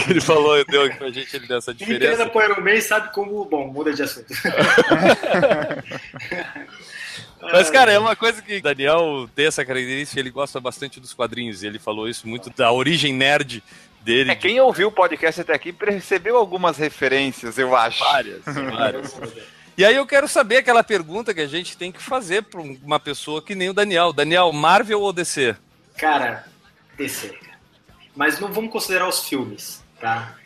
Ele 0.08 0.20
falou, 0.20 0.64
deu 0.64 0.82
aqui 0.82 0.96
pra 0.96 1.10
gente 1.10 1.36
ele 1.36 1.46
deu 1.46 1.58
essa 1.58 1.72
diferença. 1.72 2.00
Quem 2.00 2.16
treina 2.16 2.30
pro 2.30 2.42
Iron 2.42 2.60
Man 2.62 2.80
sabe 2.80 3.12
como, 3.12 3.44
bom, 3.44 3.68
muda 3.68 3.92
de 3.92 4.02
assunto. 4.02 4.32
Mas, 7.40 7.70
cara, 7.70 7.92
é 7.92 7.98
uma 7.98 8.16
coisa 8.16 8.42
que 8.42 8.56
o 8.56 8.62
Daniel 8.62 9.28
tem 9.34 9.46
essa 9.46 9.64
característica, 9.64 10.18
ele 10.18 10.30
gosta 10.30 10.60
bastante 10.60 10.98
dos 11.00 11.14
quadrinhos. 11.14 11.62
Ele 11.62 11.78
falou 11.78 12.08
isso 12.08 12.26
muito 12.26 12.50
da 12.50 12.72
origem 12.72 13.12
nerd 13.12 13.62
dele. 14.00 14.30
É, 14.30 14.34
quem 14.34 14.60
ouviu 14.60 14.88
o 14.88 14.92
podcast 14.92 15.40
até 15.40 15.54
aqui 15.54 15.72
percebeu 15.72 16.36
algumas 16.36 16.76
referências, 16.76 17.58
eu 17.58 17.76
acho. 17.76 18.02
Várias, 18.04 18.42
várias. 18.44 19.16
E 19.76 19.84
aí 19.84 19.94
eu 19.94 20.06
quero 20.06 20.26
saber 20.26 20.56
aquela 20.56 20.82
pergunta 20.82 21.32
que 21.32 21.40
a 21.40 21.46
gente 21.46 21.76
tem 21.76 21.92
que 21.92 22.02
fazer 22.02 22.42
para 22.42 22.60
uma 22.60 22.98
pessoa 22.98 23.40
que 23.40 23.54
nem 23.54 23.70
o 23.70 23.74
Daniel. 23.74 24.12
Daniel, 24.12 24.52
Marvel 24.52 25.00
ou 25.00 25.12
DC? 25.12 25.54
Cara, 25.96 26.44
DC. 26.96 27.32
Mas 28.16 28.40
não 28.40 28.52
vamos 28.52 28.72
considerar 28.72 29.08
os 29.08 29.28
filmes. 29.28 29.80
Tá? 30.00 30.36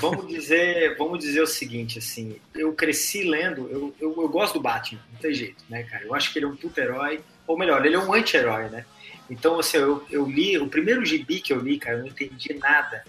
vamos 0.00 0.28
dizer, 0.28 0.96
vamos 0.98 1.18
dizer 1.18 1.40
o 1.40 1.46
seguinte, 1.46 1.98
assim, 1.98 2.38
eu 2.54 2.74
cresci 2.74 3.22
lendo, 3.22 3.66
eu, 3.70 3.94
eu, 3.98 4.14
eu, 4.22 4.28
gosto 4.28 4.54
do 4.54 4.60
Batman, 4.60 5.00
não 5.10 5.18
tem 5.18 5.32
jeito, 5.32 5.64
né, 5.68 5.82
cara? 5.84 6.04
Eu 6.04 6.14
acho 6.14 6.30
que 6.30 6.38
ele 6.38 6.44
é 6.44 6.48
um 6.48 6.56
puto 6.56 6.78
herói, 6.78 7.20
ou 7.46 7.58
melhor, 7.58 7.84
ele 7.84 7.96
é 7.96 7.98
um 7.98 8.12
anti-herói, 8.12 8.68
né? 8.68 8.84
Então, 9.30 9.58
assim, 9.58 9.78
eu, 9.78 10.04
eu 10.10 10.26
li, 10.26 10.58
o 10.58 10.68
primeiro 10.68 11.04
gibi 11.04 11.40
que 11.40 11.52
eu 11.52 11.60
li, 11.60 11.78
cara, 11.78 11.96
eu 11.96 12.00
não 12.00 12.08
entendi 12.08 12.54
nada. 12.54 13.04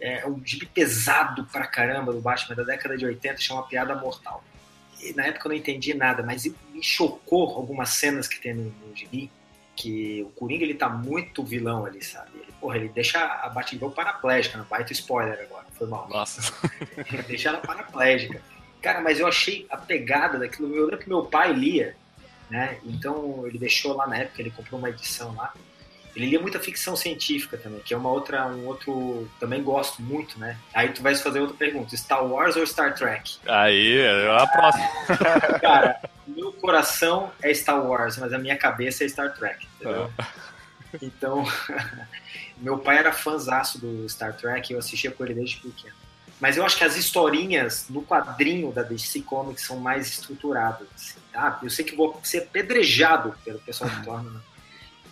É 0.00 0.26
um 0.26 0.44
gibi 0.44 0.66
pesado 0.66 1.44
pra 1.46 1.66
caramba 1.66 2.12
do 2.12 2.20
Batman 2.20 2.56
da 2.56 2.64
década 2.64 2.96
de 2.96 3.06
80, 3.06 3.40
chama 3.40 3.62
Piada 3.66 3.94
Mortal. 3.94 4.42
E, 5.00 5.12
na 5.14 5.26
época 5.26 5.46
eu 5.46 5.50
não 5.50 5.56
entendi 5.56 5.94
nada, 5.94 6.22
mas 6.22 6.44
me 6.44 6.82
chocou 6.82 7.50
algumas 7.56 7.90
cenas 7.90 8.28
que 8.28 8.40
tem 8.40 8.54
no, 8.54 8.64
no 8.64 8.96
gibi, 8.96 9.30
que 9.74 10.22
o 10.22 10.30
Coringa 10.30 10.64
ele 10.64 10.74
tá 10.74 10.88
muito 10.88 11.42
vilão 11.42 11.86
ali, 11.86 12.02
sabe? 12.02 12.30
Ele, 12.34 12.52
porra, 12.60 12.76
ele 12.76 12.88
deixa 12.88 13.18
a 13.20 13.48
Batgirl 13.48 13.90
paraplégica, 13.90 14.58
não 14.58 14.64
baita 14.64 14.92
spoiler 14.92 15.40
agora, 15.40 15.66
foi 15.76 15.86
mal. 15.86 16.08
Nossa. 16.08 16.52
Ele 16.96 17.22
deixa 17.22 17.48
ela 17.48 17.58
paraplégica. 17.58 18.40
Cara, 18.80 19.00
mas 19.00 19.20
eu 19.20 19.26
achei 19.26 19.66
a 19.70 19.76
pegada 19.76 20.38
daquilo, 20.38 20.74
eu 20.74 20.84
lembro 20.84 20.98
que 20.98 21.08
meu 21.08 21.24
pai 21.24 21.52
lia, 21.52 21.94
né? 22.50 22.78
Então 22.84 23.46
ele 23.46 23.58
deixou 23.58 23.94
lá 23.94 24.06
na 24.06 24.18
época, 24.18 24.42
ele 24.42 24.50
comprou 24.50 24.78
uma 24.78 24.90
edição 24.90 25.34
lá. 25.34 25.52
Ele 26.14 26.26
lia 26.26 26.40
muita 26.40 26.60
ficção 26.60 26.94
científica 26.94 27.56
também, 27.56 27.80
que 27.80 27.94
é 27.94 27.96
uma 27.96 28.10
outra, 28.10 28.46
um 28.46 28.66
outro, 28.66 29.26
também 29.40 29.62
gosto 29.62 30.02
muito, 30.02 30.38
né? 30.38 30.58
Aí 30.74 30.90
tu 30.90 31.02
vai 31.02 31.14
fazer 31.14 31.40
outra 31.40 31.56
pergunta, 31.56 31.96
Star 31.96 32.22
Wars 32.26 32.54
ou 32.54 32.66
Star 32.66 32.94
Trek? 32.94 33.38
Aí, 33.46 33.96
é 33.98 34.30
a 34.30 34.46
próxima. 34.46 34.88
Cara, 35.58 36.00
meu 36.26 36.52
coração 36.52 37.32
é 37.42 37.52
Star 37.52 37.84
Wars, 37.84 38.16
mas 38.16 38.32
a 38.32 38.38
minha 38.38 38.56
cabeça 38.56 39.04
é 39.04 39.08
Star 39.08 39.34
Trek, 39.34 39.66
entendeu? 39.76 40.10
É. 40.18 40.42
Então, 41.00 41.44
meu 42.58 42.78
pai 42.78 42.98
era 42.98 43.12
fãzaço 43.12 43.78
do 43.78 44.08
Star 44.08 44.36
Trek, 44.36 44.72
eu 44.72 44.78
assistia 44.78 45.10
com 45.10 45.24
ele 45.24 45.34
desde 45.34 45.56
pequeno. 45.56 45.94
Mas 46.40 46.56
eu 46.56 46.64
acho 46.64 46.76
que 46.76 46.82
as 46.82 46.96
historinhas 46.96 47.86
no 47.88 48.02
quadrinho 48.02 48.72
da 48.72 48.82
DC 48.82 49.20
Comics 49.22 49.64
são 49.64 49.78
mais 49.78 50.08
estruturadas. 50.08 50.88
Assim, 50.92 51.20
tá? 51.32 51.60
Eu 51.62 51.70
sei 51.70 51.84
que 51.84 51.94
vou 51.94 52.20
ser 52.24 52.38
apedrejado 52.38 53.32
pelo 53.44 53.60
pessoal 53.60 53.88
que 53.88 54.04
torna, 54.04 54.28
né? 54.28 54.40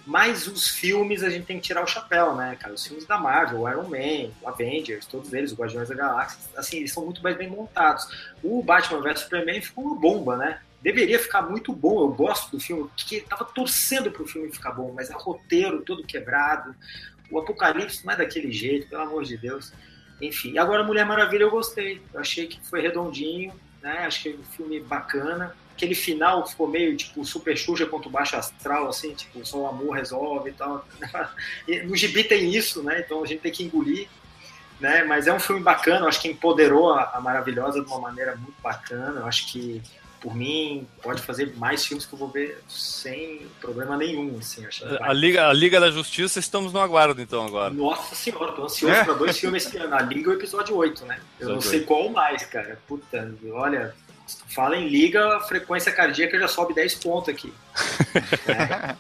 Mas 0.04 0.48
os 0.48 0.66
filmes 0.66 1.22
a 1.22 1.30
gente 1.30 1.46
tem 1.46 1.60
que 1.60 1.62
tirar 1.62 1.84
o 1.84 1.86
chapéu, 1.86 2.34
né, 2.34 2.56
cara? 2.58 2.74
Os 2.74 2.84
filmes 2.84 3.06
da 3.06 3.16
Marvel, 3.16 3.60
o 3.60 3.68
Iron 3.68 3.88
Man, 3.88 4.32
o 4.42 4.48
Avengers, 4.48 5.06
todos 5.06 5.32
eles, 5.32 5.52
o 5.52 5.54
Guardiões 5.54 5.88
da 5.88 5.94
Galáxia, 5.94 6.40
assim, 6.56 6.78
eles 6.78 6.92
são 6.92 7.04
muito 7.04 7.22
mais 7.22 7.36
bem 7.36 7.48
montados. 7.48 8.08
O 8.42 8.60
Batman 8.60 9.00
vs 9.00 9.20
Superman 9.20 9.62
ficou 9.62 9.84
uma 9.84 10.00
bomba, 10.00 10.36
né? 10.36 10.60
Deveria 10.82 11.18
ficar 11.18 11.42
muito 11.42 11.72
bom, 11.72 12.00
eu 12.00 12.08
gosto 12.08 12.50
do 12.50 12.60
filme, 12.60 12.88
porque 12.96 13.20
tava 13.20 13.44
torcendo 13.44 14.10
pro 14.10 14.26
filme 14.26 14.50
ficar 14.50 14.72
bom, 14.72 14.92
mas 14.94 15.10
é 15.10 15.14
roteiro 15.14 15.82
todo 15.82 16.04
quebrado, 16.04 16.74
o 17.30 17.38
Apocalipse 17.38 18.04
não 18.04 18.14
é 18.14 18.16
daquele 18.16 18.50
jeito, 18.50 18.88
pelo 18.88 19.02
amor 19.02 19.24
de 19.24 19.36
Deus. 19.36 19.72
Enfim, 20.20 20.58
agora 20.58 20.82
Mulher 20.82 21.04
Maravilha 21.06 21.44
eu 21.44 21.50
gostei, 21.50 22.02
eu 22.12 22.20
achei 22.20 22.46
que 22.46 22.60
foi 22.68 22.80
redondinho, 22.80 23.52
né? 23.82 24.04
Acho 24.06 24.22
que 24.22 24.28
é 24.30 24.32
um 24.32 24.44
filme 24.44 24.80
bacana 24.80 25.54
aquele 25.80 25.94
final 25.94 26.46
ficou 26.46 26.68
meio 26.68 26.94
tipo 26.94 27.24
super 27.24 27.56
Xuxa 27.56 27.86
contra 27.86 28.08
o 28.08 28.12
baixo 28.12 28.36
astral, 28.36 28.88
assim, 28.88 29.14
tipo, 29.14 29.44
só 29.46 29.58
o 29.60 29.66
amor 29.66 29.96
resolve 29.96 30.50
e 30.50 30.52
tal. 30.52 30.86
no 31.86 31.96
gibi 31.96 32.22
tem 32.22 32.54
isso, 32.54 32.82
né? 32.82 33.00
Então 33.00 33.22
a 33.22 33.26
gente 33.26 33.40
tem 33.40 33.50
que 33.50 33.64
engolir. 33.64 34.06
Né? 34.78 35.04
Mas 35.04 35.26
é 35.26 35.32
um 35.32 35.40
filme 35.40 35.62
bacana, 35.62 36.00
eu 36.00 36.08
acho 36.08 36.20
que 36.22 36.28
empoderou 36.28 36.92
a, 36.92 37.10
a 37.14 37.20
Maravilhosa 37.20 37.82
de 37.82 37.86
uma 37.86 38.00
maneira 38.00 38.36
muito 38.36 38.60
bacana. 38.62 39.20
Eu 39.20 39.26
acho 39.26 39.50
que, 39.50 39.82
por 40.20 40.34
mim, 40.34 40.86
pode 41.02 41.22
fazer 41.22 41.56
mais 41.56 41.84
filmes 41.84 42.04
que 42.04 42.12
eu 42.12 42.18
vou 42.18 42.28
ver 42.28 42.62
sem 42.68 43.46
problema 43.60 43.96
nenhum. 43.96 44.38
Assim, 44.38 44.66
a, 45.00 45.12
Liga, 45.12 45.48
a 45.48 45.52
Liga 45.52 45.80
da 45.80 45.90
Justiça, 45.90 46.38
estamos 46.38 46.72
no 46.72 46.80
aguardo, 46.80 47.20
então, 47.22 47.46
agora. 47.46 47.72
Nossa 47.72 48.14
senhora, 48.14 48.52
tô 48.52 48.64
ansioso 48.64 48.94
é? 48.94 49.04
para 49.04 49.14
dois 49.14 49.36
filmes 49.40 49.66
esse 49.66 49.76
ano. 49.78 49.94
A 49.94 50.02
Liga 50.02 50.30
é 50.30 50.34
o 50.34 50.36
episódio 50.36 50.76
8, 50.76 51.06
né? 51.06 51.20
Eu 51.38 51.48
não 51.50 51.60
sei 51.60 51.80
qual 51.80 52.08
mais, 52.10 52.44
cara. 52.44 52.78
Puta, 52.86 53.34
olha, 53.52 53.94
Fala 54.48 54.76
em 54.76 54.88
liga, 54.88 55.36
a 55.36 55.40
frequência 55.40 55.92
cardíaca 55.92 56.38
já 56.38 56.48
sobe 56.48 56.74
10 56.74 56.94
pontos 56.96 57.28
aqui. 57.28 57.52
é. 58.46 58.96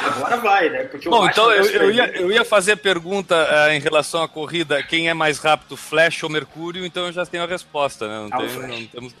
Agora 0.00 0.36
vai, 0.38 0.68
né? 0.70 0.84
Porque 0.84 1.08
Bom, 1.08 1.26
então 1.26 1.50
eu, 1.52 1.64
eu, 1.64 1.90
ia, 1.90 2.06
eu 2.16 2.32
ia 2.32 2.44
fazer 2.44 2.76
pergunta 2.76 3.34
uh, 3.34 3.72
em 3.72 3.80
relação 3.80 4.22
à 4.22 4.28
corrida, 4.28 4.82
quem 4.82 5.08
é 5.08 5.14
mais 5.14 5.38
rápido, 5.38 5.76
Flash 5.76 6.22
ou 6.22 6.30
Mercúrio, 6.30 6.84
então 6.84 7.06
eu 7.06 7.12
já 7.12 7.24
tenho 7.24 7.44
a 7.44 7.46
resposta, 7.46 8.08
né? 8.08 8.28
Não 8.28 8.28
ah, 8.32 8.38
tem, 8.38 8.80
não 8.80 8.86
temos... 8.86 9.14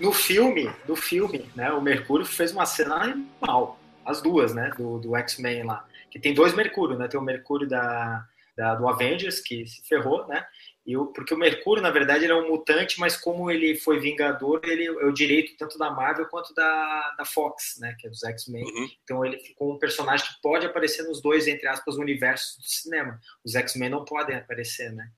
No 0.00 0.12
filme, 0.12 0.70
no 0.86 0.96
filme, 0.96 1.48
né, 1.54 1.70
o 1.72 1.80
Mercúrio 1.80 2.26
fez 2.26 2.52
uma 2.52 2.66
cena 2.66 2.96
animal, 2.96 3.78
as 4.04 4.20
duas, 4.20 4.54
né, 4.54 4.70
do, 4.76 4.98
do 4.98 5.16
X-Men 5.16 5.64
lá, 5.64 5.84
que 6.10 6.18
tem 6.18 6.34
dois 6.34 6.54
Mercúrios, 6.54 6.98
né? 6.98 7.06
Tem 7.06 7.20
o 7.20 7.22
Mercúrio 7.22 7.68
da 7.68 8.24
da, 8.58 8.74
do 8.74 8.88
Avengers, 8.88 9.38
que 9.38 9.64
se 9.68 9.80
ferrou, 9.88 10.26
né? 10.26 10.44
E 10.88 10.96
o, 10.96 11.08
porque 11.08 11.34
o 11.34 11.36
Mercúrio, 11.36 11.82
na 11.82 11.90
verdade, 11.90 12.24
ele 12.24 12.32
é 12.32 12.34
um 12.34 12.48
mutante, 12.48 12.98
mas 12.98 13.14
como 13.14 13.50
ele 13.50 13.76
foi 13.76 14.00
Vingador, 14.00 14.58
ele 14.64 14.86
é 14.86 14.90
o 15.04 15.12
direito 15.12 15.54
tanto 15.58 15.76
da 15.76 15.90
Marvel 15.90 16.24
quanto 16.28 16.54
da, 16.54 17.14
da 17.18 17.26
Fox, 17.26 17.76
né? 17.78 17.94
Que 17.98 18.06
é 18.06 18.10
dos 18.10 18.24
X-Men. 18.24 18.64
Uhum. 18.64 18.88
Então 19.04 19.22
ele 19.22 19.38
ficou 19.38 19.70
um 19.70 19.78
personagem 19.78 20.26
que 20.26 20.40
pode 20.40 20.64
aparecer 20.64 21.02
nos 21.02 21.20
dois, 21.20 21.46
entre 21.46 21.68
aspas, 21.68 21.96
universos 21.96 22.56
do 22.56 22.66
cinema. 22.66 23.20
Os 23.44 23.54
X-Men 23.54 23.90
não 23.90 24.02
podem 24.02 24.34
aparecer, 24.36 24.90
né? 24.90 25.10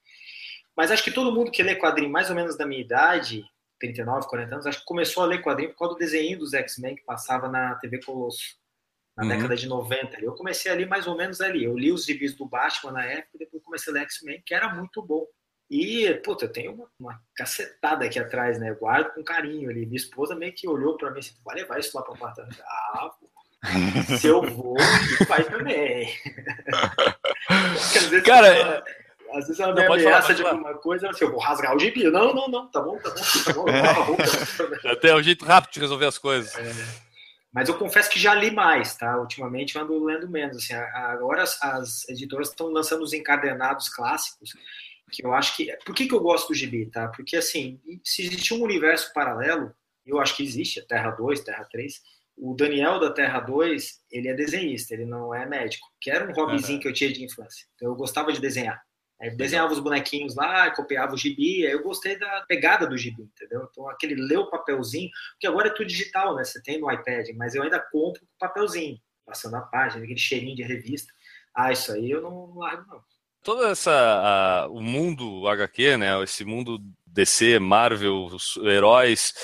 Mas 0.77 0.91
acho 0.91 1.05
que 1.05 1.13
todo 1.13 1.31
mundo 1.33 1.53
que 1.53 1.63
lê 1.63 1.77
quadrinho 1.77 2.11
mais 2.11 2.29
ou 2.31 2.35
menos 2.35 2.57
da 2.57 2.67
minha 2.67 2.81
idade, 2.81 3.45
39, 3.79 4.27
40 4.27 4.53
anos, 4.53 4.67
acho 4.67 4.81
que 4.81 4.87
começou 4.87 5.23
a 5.23 5.27
ler 5.27 5.41
quadrinho 5.41 5.71
por 5.71 5.79
causa 5.79 5.95
do 5.95 6.01
desenho 6.01 6.37
dos 6.37 6.53
X-Men 6.53 6.97
que 6.97 7.05
passava 7.05 7.49
na 7.49 7.77
TV 7.77 8.03
Colosso, 8.03 8.57
na 9.17 9.23
Uhum. 9.23 9.29
década 9.29 9.55
de 9.55 9.69
90. 9.69 10.21
Eu 10.21 10.35
comecei 10.35 10.73
ali 10.73 10.85
mais 10.85 11.07
ou 11.07 11.17
menos 11.17 11.41
ali. 11.41 11.63
Eu 11.63 11.79
li 11.79 11.93
os 11.93 12.05
gibis 12.05 12.35
do 12.35 12.45
Batman 12.45 12.91
na 12.91 13.05
época, 13.07 13.39
depois 13.39 13.63
comecei 13.63 13.93
a 13.93 13.95
ler 13.95 14.03
X-Men, 14.03 14.43
que 14.45 14.53
era 14.53 14.75
muito 14.75 15.01
bom. 15.01 15.25
E, 15.71 16.13
puta, 16.25 16.47
eu 16.47 16.53
tenho 16.53 16.73
uma, 16.73 16.87
uma 16.99 17.23
cacetada 17.37 18.05
aqui 18.05 18.19
atrás, 18.19 18.59
né? 18.59 18.71
Eu 18.71 18.77
guardo 18.77 19.15
com 19.15 19.23
carinho 19.23 19.71
ali. 19.71 19.87
Minha 19.87 19.97
esposa 19.97 20.35
meio 20.35 20.53
que 20.53 20.69
olhou 20.69 20.97
pra 20.97 21.11
mim 21.13 21.21
assim, 21.21 21.35
vai 21.45 21.55
levar 21.57 21.79
isso 21.79 21.97
lá 21.97 22.03
pro 22.03 22.15
apartamento? 22.15 22.61
Ah, 22.63 23.11
pô. 23.21 23.31
Se 24.19 24.27
eu 24.27 24.43
vou, 24.43 24.75
vai 25.29 25.45
também. 25.45 26.09
Vezes 28.11 28.23
Cara, 28.25 28.47
ela- 28.49 28.85
às 29.35 29.47
vezes 29.47 29.61
ela 29.61 29.73
me 29.73 29.81
Não, 29.81 29.87
falar, 29.87 30.01
ameaça 30.01 30.27
pode 30.27 30.37
de 30.39 30.43
falar. 30.43 30.55
alguma 30.57 30.75
coisa, 30.79 31.11
assim, 31.11 31.25
eu 31.25 31.31
vou 31.31 31.39
rasgar 31.41 31.77
o 31.77 31.79
gibi. 31.79 32.03
Não, 32.11 32.35
não, 32.35 32.49
não, 32.49 32.69
tá 32.71 32.81
bom, 32.81 32.99
tá 32.99 33.11
bom, 33.11 33.17
tá 33.45 33.53
bom, 33.53 34.03
roupa. 34.03 34.23
Até 34.91 35.11
é 35.11 35.15
um 35.15 35.23
jeito 35.23 35.45
rápido 35.45 35.73
de 35.73 35.81
resolver 35.81 36.07
as 36.07 36.19
coisas. 36.19 36.53
Mas 37.53 37.69
eu 37.69 37.77
confesso 37.79 38.11
que 38.11 38.19
já 38.19 38.35
li 38.35 38.51
mais, 38.51 38.97
tá? 38.97 39.19
Ultimamente 39.19 39.77
eu 39.77 39.83
ando 39.83 40.05
lendo 40.05 40.29
menos. 40.29 40.57
Assim, 40.57 40.75
agora 40.75 41.43
as, 41.43 41.63
as 41.63 42.09
editoras 42.09 42.49
estão 42.49 42.69
lançando 42.69 43.03
os 43.03 43.13
encadernados 43.13 43.89
clássicos, 43.89 44.51
que 45.11 45.25
eu 45.25 45.33
acho 45.33 45.57
que. 45.57 45.71
Por 45.85 45.95
que, 45.95 46.07
que 46.07 46.15
eu 46.15 46.21
gosto 46.21 46.49
do 46.49 46.55
gibi, 46.55 46.87
tá? 46.87 47.09
Porque, 47.09 47.37
assim, 47.37 47.81
se 48.05 48.23
existir 48.23 48.55
um 48.55 48.63
universo 48.63 49.13
paralelo, 49.13 49.75
eu 50.07 50.21
acho 50.21 50.37
que 50.37 50.43
existe, 50.43 50.81
a 50.81 50.87
Terra 50.87 51.11
2, 51.13 51.41
Terra 51.41 51.65
3. 51.71 52.01
O 52.37 52.55
Daniel 52.55 52.99
da 52.99 53.13
Terra 53.13 53.41
2, 53.41 54.01
ele 54.11 54.29
é 54.29 54.35
desenhista, 54.35 54.95
ele 54.95 55.05
não 55.05 55.35
é 55.35 55.45
médico, 55.47 55.87
que 56.01 56.11
era 56.11 56.27
um 56.29 56.33
hobbyzinho 56.33 56.81
que 56.81 56.89
eu 56.89 56.93
tinha 56.93 57.13
de 57.13 57.23
infância. 57.23 57.67
Então 57.75 57.89
eu 57.89 57.95
gostava 57.95 58.33
de 58.33 58.41
desenhar. 58.41 58.83
Aí 59.21 59.31
desenhava 59.37 59.71
os 59.71 59.79
bonequinhos 59.79 60.35
lá, 60.35 60.71
copiava 60.71 61.13
o 61.13 61.19
gibi, 61.19 61.67
aí 61.67 61.73
eu 61.73 61.83
gostei 61.83 62.19
da 62.19 62.43
pegada 62.49 62.87
do 62.87 62.97
gibi, 62.97 63.25
entendeu? 63.25 63.69
Então 63.71 63.87
aquele 63.91 64.15
ler 64.15 64.39
o 64.39 64.49
papelzinho, 64.49 65.11
porque 65.33 65.47
agora 65.47 65.69
é 65.69 65.75
tudo 65.75 65.87
digital, 65.87 66.35
né? 66.35 66.43
Você 66.43 66.63
tem 66.63 66.81
no 66.81 66.91
iPad, 66.91 67.29
mas 67.37 67.55
eu 67.55 67.63
ainda 67.63 67.79
compro 67.79 68.23
com 68.23 68.27
papelzinho, 68.39 68.99
passando 69.27 69.57
a 69.57 69.61
página, 69.61 70.03
aquele 70.03 70.19
cheirinho 70.19 70.57
de 70.57 70.63
revista. 70.63 71.13
Ah, 71.55 71.71
isso 71.71 71.93
aí 71.93 72.11
eu 72.11 72.23
não 72.23 72.55
largo, 72.55 72.87
não. 72.89 73.03
Toda 73.43 73.69
essa 73.69 74.67
o 74.71 74.81
mundo 74.81 75.49
HQ, 75.49 75.97
né, 75.97 76.23
esse 76.23 76.45
mundo 76.45 76.79
DC, 77.07 77.59
Marvel, 77.59 78.25
os 78.27 78.57
heróis, 78.59 79.35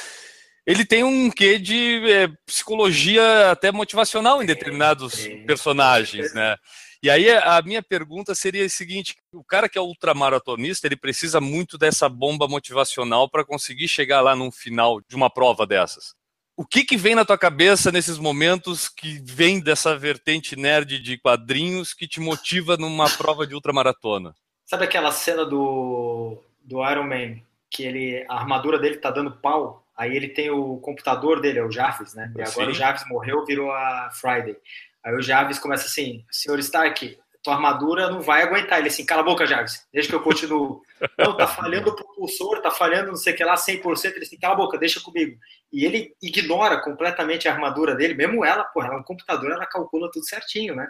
ele 0.67 0.85
tem 0.85 1.05
um 1.05 1.31
quê 1.31 1.59
de 1.59 2.03
é, 2.11 2.29
psicologia 2.45 3.53
até 3.53 3.71
motivacional 3.71 4.43
em 4.43 4.47
determinados 4.47 5.29
personagens, 5.47 6.35
né? 6.35 6.57
E 7.01 7.09
aí 7.09 7.31
a 7.31 7.63
minha 7.63 7.81
pergunta 7.81 8.35
seria 8.35 8.65
a 8.65 8.69
seguinte: 8.69 9.15
o 9.33 9.45
cara 9.45 9.69
que 9.69 9.79
é 9.79 9.81
ultramaratonista, 9.81 10.89
ele 10.89 10.97
precisa 10.97 11.41
muito 11.41 11.79
dessa 11.79 12.09
bomba 12.09 12.49
motivacional 12.49 13.31
para 13.31 13.45
conseguir 13.45 13.87
chegar 13.87 14.21
lá 14.21 14.35
no 14.35 14.51
final 14.51 15.01
de 15.09 15.15
uma 15.15 15.31
prova 15.31 15.65
dessas. 15.65 16.16
O 16.57 16.65
que 16.65 16.85
que 16.85 16.97
vem 16.97 17.15
na 17.15 17.25
tua 17.25 17.37
cabeça 17.37 17.93
nesses 17.93 18.19
momentos 18.19 18.89
que 18.89 19.21
vem 19.23 19.61
dessa 19.61 19.95
vertente 19.97 20.57
nerd 20.57 20.99
de 20.99 21.19
quadrinhos 21.19 21.93
que 21.93 22.09
te 22.09 22.19
motiva 22.19 22.79
numa 22.79 23.11
prova 23.11 23.47
de 23.47 23.55
ultramaratona? 23.55 24.35
Sabe 24.65 24.85
aquela 24.85 25.13
cena 25.13 25.45
do, 25.45 26.43
do 26.65 26.83
Iron 26.91 27.05
Man, 27.05 27.43
que 27.71 27.83
ele, 27.83 28.25
a 28.27 28.37
armadura 28.37 28.79
dele 28.79 28.97
tá 28.97 29.11
dando 29.11 29.33
pau, 29.33 29.87
aí 29.95 30.17
ele 30.17 30.29
tem 30.29 30.49
o 30.49 30.79
computador 30.79 31.43
dele, 31.43 31.59
é 31.59 31.63
o 31.63 31.71
Jarvis, 31.71 32.15
né? 32.15 32.33
E 32.35 32.41
agora 32.41 32.67
Sim. 32.67 32.71
o 32.71 32.75
Jarvis 32.75 33.07
morreu, 33.07 33.45
virou 33.45 33.71
a 33.71 34.11
Friday. 34.13 34.57
Aí 35.05 35.15
o 35.15 35.21
Jarvis 35.23 35.59
começa 35.59 35.87
assim, 35.87 36.25
senhor 36.31 36.59
Stark, 36.59 37.19
tua 37.47 37.55
armadura 37.55 38.11
não 38.11 38.21
vai 38.21 38.43
aguentar. 38.43 38.81
Ele 38.81 38.89
assim, 38.89 39.07
cala 39.07 39.23
a 39.23 39.25
boca, 39.25 39.47
Jarvis, 39.47 39.87
deixa 39.93 40.09
que 40.09 40.15
eu 40.17 40.21
continuo. 40.21 40.83
Não, 41.17 41.37
tá 41.37 41.47
falhando 41.47 41.91
o 41.91 41.95
propulsor, 41.95 42.61
tá 42.63 42.71
falhando 42.71 43.09
não 43.09 43.17
sei 43.17 43.35
o 43.35 43.37
que 43.37 43.45
lá, 43.45 43.55
100%. 43.55 44.17
Ele 44.17 44.25
assim, 44.25 44.39
cala 44.39 44.55
a 44.55 44.57
boca, 44.57 44.79
deixa 44.79 45.01
comigo. 45.01 45.39
E 45.71 45.85
ele 45.85 46.17
ignora 46.23 46.81
completamente 46.81 47.47
a 47.47 47.53
armadura 47.53 47.95
dele, 47.95 48.15
mesmo 48.15 48.45
ela, 48.45 48.65
porra, 48.65 48.87
ela 48.87 48.97
é 48.97 48.99
um 49.01 49.05
computador, 49.05 49.53
ela 49.53 49.67
calcula 49.67 50.11
tudo 50.11 50.27
certinho, 50.27 50.75
né? 50.75 50.89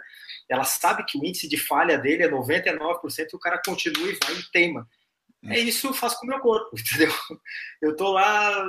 Ela 0.49 0.63
sabe 0.63 1.03
que 1.03 1.19
o 1.19 1.25
índice 1.25 1.47
de 1.47 1.57
falha 1.57 1.97
dele 1.97 2.23
é 2.23 2.29
99% 2.29 3.27
e 3.31 3.35
o 3.35 3.39
cara 3.39 3.61
continua 3.63 4.09
e 4.09 4.17
vai 4.23 4.33
e 4.33 4.51
teima. 4.51 4.87
É 5.45 5.59
isso 5.59 5.81
que 5.81 5.87
eu 5.87 5.93
faço 5.93 6.17
com 6.19 6.25
o 6.25 6.29
meu 6.29 6.39
corpo, 6.39 6.71
entendeu? 6.79 7.13
Eu 7.81 7.95
tô 7.95 8.13
lá 8.13 8.65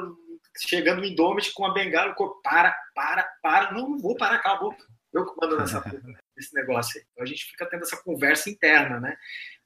chegando 0.58 0.98
no 0.98 1.06
Indomit 1.06 1.52
com 1.52 1.62
uma 1.62 1.72
bengala, 1.72 2.10
o 2.10 2.16
corpo 2.16 2.42
para, 2.42 2.76
para, 2.94 3.22
para, 3.40 3.72
não, 3.72 3.90
não 3.90 3.98
vou 3.98 4.16
parar, 4.16 4.38
cala 4.40 4.56
a 4.56 4.60
boca. 4.60 4.84
Eu 5.12 5.24
que 5.24 5.40
mando 5.40 5.56
nessa, 5.56 5.80
nesse 6.38 6.54
negócio 6.54 6.98
aí. 6.98 7.04
Então 7.12 7.24
a 7.24 7.26
gente 7.26 7.44
fica 7.44 7.66
tendo 7.66 7.82
essa 7.82 7.96
conversa 8.02 8.48
interna, 8.48 9.00
né? 9.00 9.16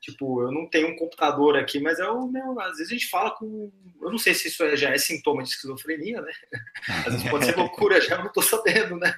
Tipo, 0.01 0.43
eu 0.43 0.51
não 0.51 0.69
tenho 0.69 0.89
um 0.89 0.97
computador 0.97 1.57
aqui, 1.57 1.79
mas 1.79 2.01
é 2.01 2.09
o 2.09 2.27
meu. 2.27 2.59
Às 2.61 2.79
vezes 2.79 2.89
a 2.89 2.95
gente 2.95 3.09
fala 3.09 3.31
com. 3.31 3.71
Eu 4.01 4.11
não 4.11 4.19
sei 4.19 4.35
se 4.35 4.49
isso 4.49 4.65
é- 4.65 4.77
já 4.77 4.91
é 4.91 4.99
sintoma 4.99 5.43
de 5.43 5.51
esquizofrenia, 5.51 6.21
né? 6.21 6.33
Às 7.07 7.13
vezes 7.13 7.31
pode 7.31 7.45
ser 7.45 7.57
loucura, 7.57 8.01
já 8.01 8.17
eu 8.17 8.25
não 8.25 8.33
tô 8.33 8.43
sabendo, 8.43 8.97
né? 8.97 9.15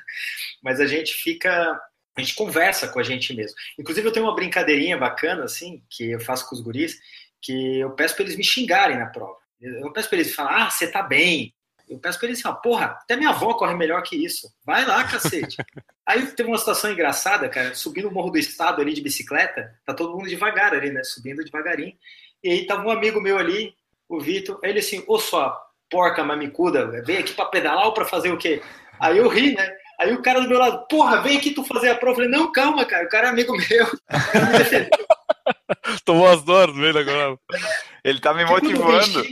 Mas 0.62 0.80
a 0.80 0.86
gente 0.86 1.14
fica. 1.14 1.80
A 2.16 2.20
gente 2.20 2.34
conversa 2.34 2.88
com 2.88 2.98
a 2.98 3.02
gente 3.02 3.34
mesmo. 3.34 3.56
Inclusive, 3.78 4.06
eu 4.06 4.12
tenho 4.12 4.26
uma 4.26 4.34
brincadeirinha 4.34 4.96
bacana, 4.98 5.44
assim, 5.44 5.82
que 5.90 6.10
eu 6.12 6.20
faço 6.20 6.48
com 6.48 6.54
os 6.54 6.60
guris, 6.60 7.00
que 7.40 7.80
eu 7.80 7.90
peço 7.92 8.14
para 8.14 8.24
eles 8.24 8.36
me 8.36 8.44
xingarem 8.44 8.98
na 8.98 9.06
prova. 9.06 9.36
Eu 9.60 9.86
eu 9.86 9.92
peço 9.92 10.08
para 10.08 10.18
eles 10.18 10.34
falar, 10.34 10.66
ah, 10.66 10.70
você 10.70 10.90
tá 10.90 11.02
bem. 11.02 11.53
Eu 11.88 11.98
peço 11.98 12.18
para 12.18 12.28
eles 12.28 12.38
assim, 12.38 12.48
ó, 12.48 12.52
porra, 12.54 12.86
até 13.02 13.16
minha 13.16 13.30
avó 13.30 13.54
corre 13.54 13.74
melhor 13.74 14.02
que 14.02 14.16
isso. 14.16 14.48
Vai 14.64 14.84
lá, 14.84 15.04
cacete. 15.04 15.56
Aí 16.06 16.26
teve 16.26 16.48
uma 16.48 16.58
situação 16.58 16.90
engraçada, 16.90 17.48
cara, 17.48 17.74
subindo 17.74 18.08
o 18.08 18.12
Morro 18.12 18.30
do 18.30 18.38
Estado 18.38 18.80
ali 18.80 18.92
de 18.92 19.00
bicicleta, 19.00 19.74
tá 19.86 19.94
todo 19.94 20.12
mundo 20.16 20.28
devagar 20.28 20.74
ali, 20.74 20.90
né, 20.90 21.02
subindo 21.02 21.42
devagarinho. 21.42 21.94
E 22.42 22.50
aí 22.50 22.66
tava 22.66 22.86
um 22.86 22.90
amigo 22.90 23.22
meu 23.22 23.38
ali, 23.38 23.74
o 24.06 24.20
Vitor, 24.20 24.60
ele 24.62 24.80
assim, 24.80 25.02
ô 25.06 25.18
sua 25.18 25.58
porca 25.88 26.22
mamicuda, 26.22 27.02
vem 27.02 27.16
aqui 27.16 27.32
para 27.32 27.46
pedalar 27.46 27.86
ou 27.86 27.94
para 27.94 28.04
fazer 28.04 28.30
o 28.30 28.36
quê? 28.36 28.62
Aí 29.00 29.16
eu 29.16 29.28
ri, 29.28 29.54
né? 29.54 29.76
Aí 29.98 30.12
o 30.12 30.22
cara 30.22 30.40
do 30.40 30.48
meu 30.48 30.58
lado, 30.58 30.86
porra, 30.88 31.22
vem 31.22 31.38
aqui 31.38 31.52
tu 31.52 31.64
fazer 31.64 31.90
a 31.90 31.94
prova. 31.94 32.20
Eu 32.20 32.24
falei, 32.26 32.30
não, 32.30 32.52
calma, 32.52 32.84
cara, 32.84 33.06
o 33.06 33.08
cara 33.08 33.28
é 33.28 33.30
amigo 33.30 33.56
meu. 33.56 33.86
O 34.10 34.32
cara 34.32 34.46
me 34.46 34.58
defendeu. 34.58 34.90
Tomou 36.04 36.26
as 36.26 36.42
dores 36.42 36.74
no 36.74 36.80
meio 36.80 36.92
da. 36.92 37.02
Ele 38.04 38.20
tá 38.20 38.34
me 38.34 38.44
motivando. 38.84 39.24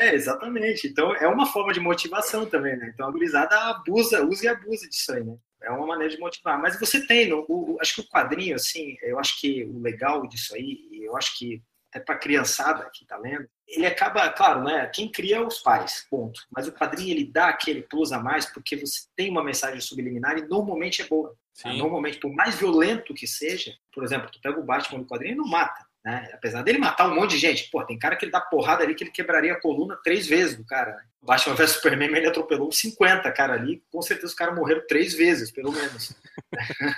É, 0.00 0.14
exatamente. 0.14 0.86
Então 0.88 1.14
é 1.14 1.28
uma 1.28 1.46
forma 1.46 1.72
de 1.72 1.80
motivação 1.80 2.46
também, 2.46 2.76
né? 2.76 2.90
Então 2.94 3.06
a 3.06 3.10
gurizada 3.12 3.54
abusa, 3.68 4.24
usa 4.24 4.44
e 4.46 4.48
abusa 4.48 4.88
disso 4.88 5.12
aí, 5.12 5.22
né? 5.22 5.36
É 5.62 5.70
uma 5.70 5.86
maneira 5.86 6.12
de 6.12 6.18
motivar. 6.18 6.58
Mas 6.60 6.78
você 6.80 7.06
tem, 7.06 7.28
no, 7.28 7.44
o, 7.48 7.74
o- 7.74 7.78
acho 7.80 7.94
que 7.96 8.00
o 8.00 8.08
quadrinho, 8.08 8.56
assim, 8.56 8.96
eu 9.02 9.18
acho 9.18 9.38
que 9.40 9.64
o 9.64 9.78
legal 9.80 10.26
disso 10.26 10.54
aí, 10.56 10.88
e 10.90 11.04
eu 11.04 11.16
acho 11.16 11.38
que 11.38 11.62
é 11.94 12.00
para 12.00 12.16
criançada 12.16 12.88
que 12.92 13.04
tá 13.04 13.18
lendo, 13.18 13.46
ele 13.68 13.84
acaba, 13.84 14.28
claro, 14.30 14.64
né? 14.64 14.86
Quem 14.92 15.12
cria 15.12 15.36
é 15.36 15.40
os 15.40 15.58
pais, 15.60 16.06
ponto. 16.10 16.40
Mas 16.50 16.66
o 16.66 16.72
quadrinho 16.72 17.10
ele 17.10 17.24
dá 17.30 17.48
aquele 17.48 17.82
plus 17.82 18.10
a 18.12 18.18
mais 18.18 18.46
porque 18.46 18.74
você 18.76 19.02
tem 19.14 19.30
uma 19.30 19.44
mensagem 19.44 19.78
subliminar 19.80 20.38
e 20.38 20.42
normalmente 20.48 21.02
é 21.02 21.06
boa. 21.06 21.36
tá? 21.62 21.70
Normalmente, 21.78 22.18
por 22.18 22.32
mais 22.32 22.54
violento 22.56 23.12
que 23.14 23.26
seja, 23.26 23.72
por 23.92 24.02
exemplo, 24.02 24.30
tu 24.32 24.40
pega 24.40 24.58
o 24.58 24.64
Batman 24.64 25.00
no 25.00 25.06
quadrinho 25.06 25.34
e 25.34 25.36
não 25.36 25.46
mata. 25.46 25.84
Né? 26.04 26.28
Apesar 26.32 26.62
dele 26.62 26.78
matar 26.78 27.08
um 27.08 27.14
monte 27.14 27.32
de 27.32 27.38
gente, 27.38 27.70
pô, 27.70 27.84
tem 27.84 27.98
cara 27.98 28.16
que 28.16 28.24
ele 28.24 28.32
dá 28.32 28.40
porrada 28.40 28.82
ali 28.82 28.94
que 28.94 29.04
ele 29.04 29.10
quebraria 29.10 29.52
a 29.52 29.60
coluna 29.60 29.96
três 30.02 30.26
vezes 30.26 30.56
do 30.56 30.64
cara. 30.64 30.96
Né? 30.96 31.02
Batman 31.22 31.54
vs 31.54 31.70
Superman 31.72 32.16
ele 32.16 32.26
atropelou 32.26 32.68
uns 32.68 32.78
50 32.78 33.30
cara 33.32 33.54
ali, 33.54 33.82
com 33.90 34.02
certeza 34.02 34.28
os 34.28 34.34
caras 34.34 34.56
morreram 34.56 34.84
três 34.88 35.14
vezes, 35.14 35.52
pelo 35.52 35.70
menos. 35.70 36.14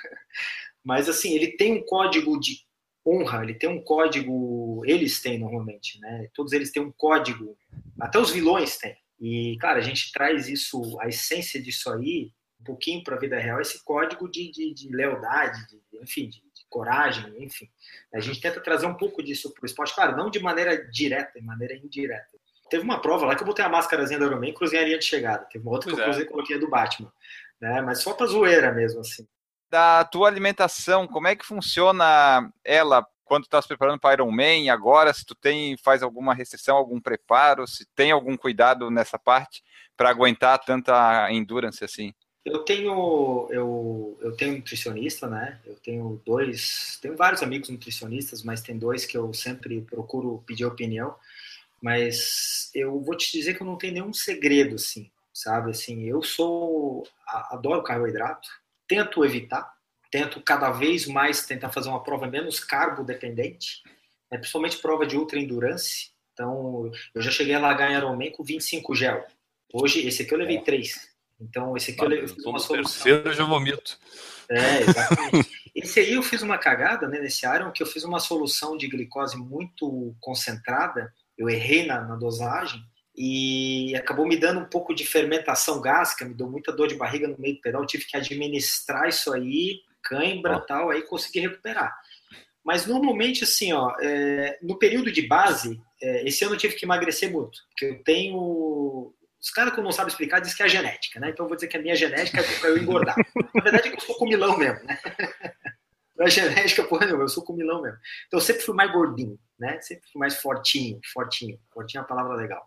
Mas 0.83 1.09
assim, 1.09 1.35
ele 1.35 1.49
tem 1.57 1.75
um 1.75 1.85
código 1.85 2.39
de 2.41 2.59
honra, 3.07 3.43
ele 3.43 3.55
tem 3.55 3.69
um 3.69 3.83
código, 3.83 4.83
eles 4.87 5.21
têm 5.21 5.39
normalmente, 5.39 6.01
né? 6.01 6.29
Todos 6.35 6.53
eles 6.53 6.73
têm 6.73 6.83
um 6.83 6.93
código, 6.93 7.57
até 8.01 8.19
os 8.19 8.31
vilões 8.31 8.79
têm. 8.79 8.97
E, 9.21 9.57
cara, 9.59 9.79
a 9.79 9.83
gente 9.83 10.11
traz 10.13 10.49
isso, 10.49 10.99
a 11.01 11.09
essência 11.09 11.61
disso 11.63 11.91
aí, 11.91 12.33
um 12.61 12.65
pouquinho 12.65 13.03
para 13.05 13.17
a 13.17 13.19
vida 13.19 13.39
real, 13.39 13.61
esse 13.61 13.83
código 13.85 14.31
de, 14.31 14.51
de, 14.51 14.73
de 14.73 14.89
lealdade, 14.89 15.67
de, 15.69 15.81
enfim, 16.03 16.29
de 16.29 16.43
coragem, 16.75 17.33
enfim. 17.39 17.71
A 18.13 18.19
gente 18.19 18.41
tenta 18.41 18.61
trazer 18.61 18.87
um 18.87 18.95
pouco 18.95 19.23
disso 19.23 19.55
para 19.55 19.63
o 19.63 19.67
esporte, 19.67 19.95
claro, 19.95 20.17
não 20.17 20.29
de 20.29 20.41
maneira 20.41 20.77
direta, 20.91 21.39
de 21.39 21.47
maneira 21.47 21.77
indireta. 21.77 22.27
Teve 22.69 22.83
uma 22.83 23.01
prova 23.01 23.27
lá 23.27 23.37
que 23.37 23.43
eu 23.43 23.47
botei 23.47 23.65
a 23.65 23.69
máscarazinha 23.69 24.19
da 24.19 24.27
Ironman 24.27 24.51
e 24.51 24.55
cruzei 24.55 24.81
a 24.81 24.85
linha 24.85 24.99
de 24.99 25.05
chegada. 25.05 25.45
Teve 25.45 25.65
uma 25.65 25.71
outra 25.71 25.89
que 25.89 25.95
Pois 25.95 25.99
eu 25.99 26.03
é. 26.03 26.07
cruzei 26.07 26.25
e 26.25 26.29
coloquei 26.29 26.57
a 26.57 26.59
do 26.59 26.69
Batman. 26.69 27.13
Né? 27.61 27.81
Mas 27.83 28.03
só 28.03 28.13
pra 28.13 28.27
zoeira 28.27 28.73
mesmo, 28.73 29.01
assim. 29.03 29.25
Da 29.71 30.05
tua 30.05 30.27
alimentação, 30.27 31.07
como 31.07 31.29
é 31.29 31.37
que 31.37 31.47
funciona 31.47 32.51
ela 32.65 33.07
quando 33.25 33.45
tu 33.45 33.51
tá 33.51 33.63
se 33.63 33.69
preparando 33.69 34.01
para 34.01 34.15
Iron 34.15 34.33
Man 34.33 34.73
agora? 34.73 35.15
Se 35.15 35.25
tu 35.25 35.37
tem, 35.37 35.77
faz 35.77 36.03
alguma 36.03 36.35
restrição, 36.35 36.77
algum 36.77 37.01
preparo, 37.01 37.69
se 37.69 37.87
tem 37.95 38.11
algum 38.11 38.37
cuidado 38.37 38.91
nessa 38.91 39.19
parte 39.19 39.63
para 39.97 40.11
aguentar 40.11 40.59
tanta 40.59 41.31
endurance 41.31 41.85
assim? 41.85 42.13
Eu 42.45 42.59
tenho, 42.59 43.49
eu, 43.51 44.19
eu 44.21 44.37
tenho 44.37 44.57
nutricionista, 44.57 45.27
né? 45.27 45.59
Eu 45.65 45.77
tenho 45.77 46.21
dois, 46.27 46.99
tenho 47.01 47.17
vários 47.17 47.43
amigos 47.43 47.71
nutricionistas, 47.71 48.43
mas 48.43 48.61
tem 48.61 48.79
dois 48.79 49.07
que 49.07 49.17
eu 49.17 49.33
sempre 49.33 49.81
procuro 49.81 50.45
pedir 50.47 50.67
opinião. 50.67 51.17
Mas 51.81 52.71
eu 52.75 53.01
vou 53.01 53.17
te 53.17 53.33
dizer 53.33 53.55
que 53.55 53.63
eu 53.63 53.67
não 53.67 53.79
tenho 53.79 53.95
nenhum 53.95 54.13
segredo, 54.13 54.75
assim, 54.75 55.11
sabe? 55.33 55.71
Assim, 55.71 56.05
eu 56.05 56.23
sou, 56.23 57.07
adoro 57.27 57.83
carboidrato, 57.83 58.49
tento 58.87 59.25
evitar, 59.25 59.75
tento 60.11 60.41
cada 60.43 60.71
vez 60.71 61.07
mais 61.07 61.47
tentar 61.47 61.71
fazer 61.71 61.89
uma 61.89 62.03
prova 62.03 62.27
menos 62.27 62.61
carbo 62.61 63.05
dependente, 63.05 63.83
né? 64.31 64.37
principalmente 64.39 64.79
prova 64.79 65.07
de 65.07 65.17
ultra 65.17 65.39
endurance. 65.39 66.11
Então, 66.35 66.91
eu 67.15 67.23
já 67.23 67.31
cheguei 67.31 67.55
a 67.55 67.61
largar 67.61 67.91
em 67.91 67.97
Ironman 67.97 68.33
com 68.33 68.45
25 68.45 68.95
gel. 68.95 69.25
Hoje, 69.73 70.07
esse 70.07 70.23
aqui 70.23 70.35
eu 70.35 70.39
levei 70.39 70.61
3. 70.61 71.14
Então, 71.41 71.77
esse 71.77 71.93
aqui 71.93 72.05
eu, 72.05 72.13
eu 72.13 72.29
fiz 72.29 72.45
uma 72.45 72.59
solução. 72.59 73.03
Terceiro 73.03 73.29
eu 73.29 73.33
já 73.33 73.45
vomito. 73.45 73.99
É, 74.49 74.81
exatamente. 74.83 75.51
esse 75.75 76.01
aí 76.01 76.15
eu 76.15 76.23
fiz 76.23 76.43
uma 76.43 76.59
cagada 76.59 77.09
né, 77.09 77.21
nesse 77.21 77.47
Iron, 77.47 77.73
que 77.73 77.83
eu 77.83 77.87
fiz 77.87 78.05
uma 78.05 78.21
solução 78.21 78.77
de 78.77 78.89
glicose 78.89 79.37
muito 79.37 80.15
concentrada. 80.21 81.13
Eu 81.37 81.49
errei 81.49 81.87
na, 81.87 82.01
na 82.01 82.17
dosagem 82.17 82.81
e 83.17 83.95
acabou 83.97 84.27
me 84.27 84.37
dando 84.37 84.61
um 84.61 84.69
pouco 84.69 84.95
de 84.95 85.07
fermentação 85.07 85.81
gástrica, 85.81 86.25
me 86.25 86.35
deu 86.35 86.51
muita 86.51 86.73
dor 86.73 86.89
de 86.89 86.97
barriga 86.97 87.29
no 87.29 87.39
meio 87.39 87.55
do 87.55 87.61
pedal, 87.61 87.87
tive 87.87 88.05
que 88.07 88.17
administrar 88.17 89.09
isso 89.09 89.33
aí, 89.33 89.81
cãibra 90.03 90.57
e 90.57 90.67
tal, 90.67 90.91
aí 90.91 91.03
consegui 91.03 91.41
recuperar. 91.41 91.95
Mas 92.65 92.87
normalmente, 92.87 93.45
assim, 93.45 93.73
ó, 93.73 93.95
é, 94.01 94.59
no 94.63 94.79
período 94.79 95.13
de 95.13 95.23
base, 95.27 95.81
é, 96.03 96.27
esse 96.27 96.45
ano 96.45 96.55
eu 96.55 96.59
tive 96.59 96.75
que 96.75 96.85
emagrecer 96.85 97.31
muito, 97.31 97.59
porque 97.69 97.85
eu 97.87 98.03
tenho 98.03 99.15
os 99.45 99.51
caras 99.51 99.75
que 99.75 99.81
não 99.83 99.93
sabem 99.93 100.11
explicar 100.11 100.41
dizem 100.41 100.57
que 100.57 100.63
é 100.63 100.67
a 100.67 100.69
genética, 100.69 101.21
né? 101.21 101.29
Então 101.29 101.45
eu 101.45 101.49
vou 101.49 101.55
dizer 101.55 101.69
que 101.69 101.77
a 101.77 101.81
minha 101.83 101.95
genética 101.95 102.41
é 102.41 102.59
para 102.59 102.71
eu 102.71 102.79
engordar. 102.79 103.15
Na 103.55 103.61
verdade 103.61 103.89
é 103.89 103.91
que 103.91 103.97
eu 103.97 104.01
sou 104.01 104.17
comilão 104.17 104.57
mesmo, 104.57 104.83
né? 104.85 104.99
A 106.17 106.29
genética, 106.29 106.85
porra, 106.85 107.07
não, 107.07 107.21
eu 107.21 107.29
sou 107.29 107.45
comilão 107.45 107.83
mesmo. 107.83 107.99
Então 108.29 108.39
eu 108.39 108.45
sempre 108.45 108.63
fui 108.63 108.75
mais 108.75 108.91
gordinho, 108.93 109.37
né? 109.59 109.81
Sempre 109.81 110.09
fui 110.11 110.21
mais 110.21 110.37
fortinho, 110.37 111.01
fortinho. 111.13 111.61
Fortinho 111.73 111.99
é 111.99 112.03
uma 112.03 112.09
palavra 112.09 112.37
legal. 112.37 112.65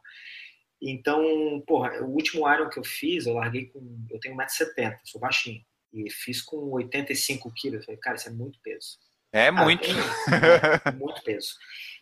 Então, 0.81 1.63
porra, 1.65 2.03
o 2.03 2.09
último 2.09 2.47
Iron 2.53 2.69
que 2.69 2.77
eu 2.77 2.83
fiz, 2.83 3.25
eu 3.25 3.33
larguei 3.33 3.67
com. 3.67 4.05
Eu 4.11 4.19
tenho 4.19 4.35
1,70m, 4.35 4.97
sou 5.05 5.21
baixinho. 5.21 5.63
E 5.93 6.11
fiz 6.11 6.41
com 6.41 6.57
85 6.71 7.51
quilos. 7.55 7.79
Eu 7.79 7.85
falei, 7.85 7.99
cara, 8.01 8.17
isso 8.17 8.27
é 8.27 8.33
muito 8.33 8.59
peso. 8.61 8.99
É 9.31 9.49
muito. 9.49 9.87
é, 9.89 10.91
muito 10.91 11.23
peso. 11.23 11.55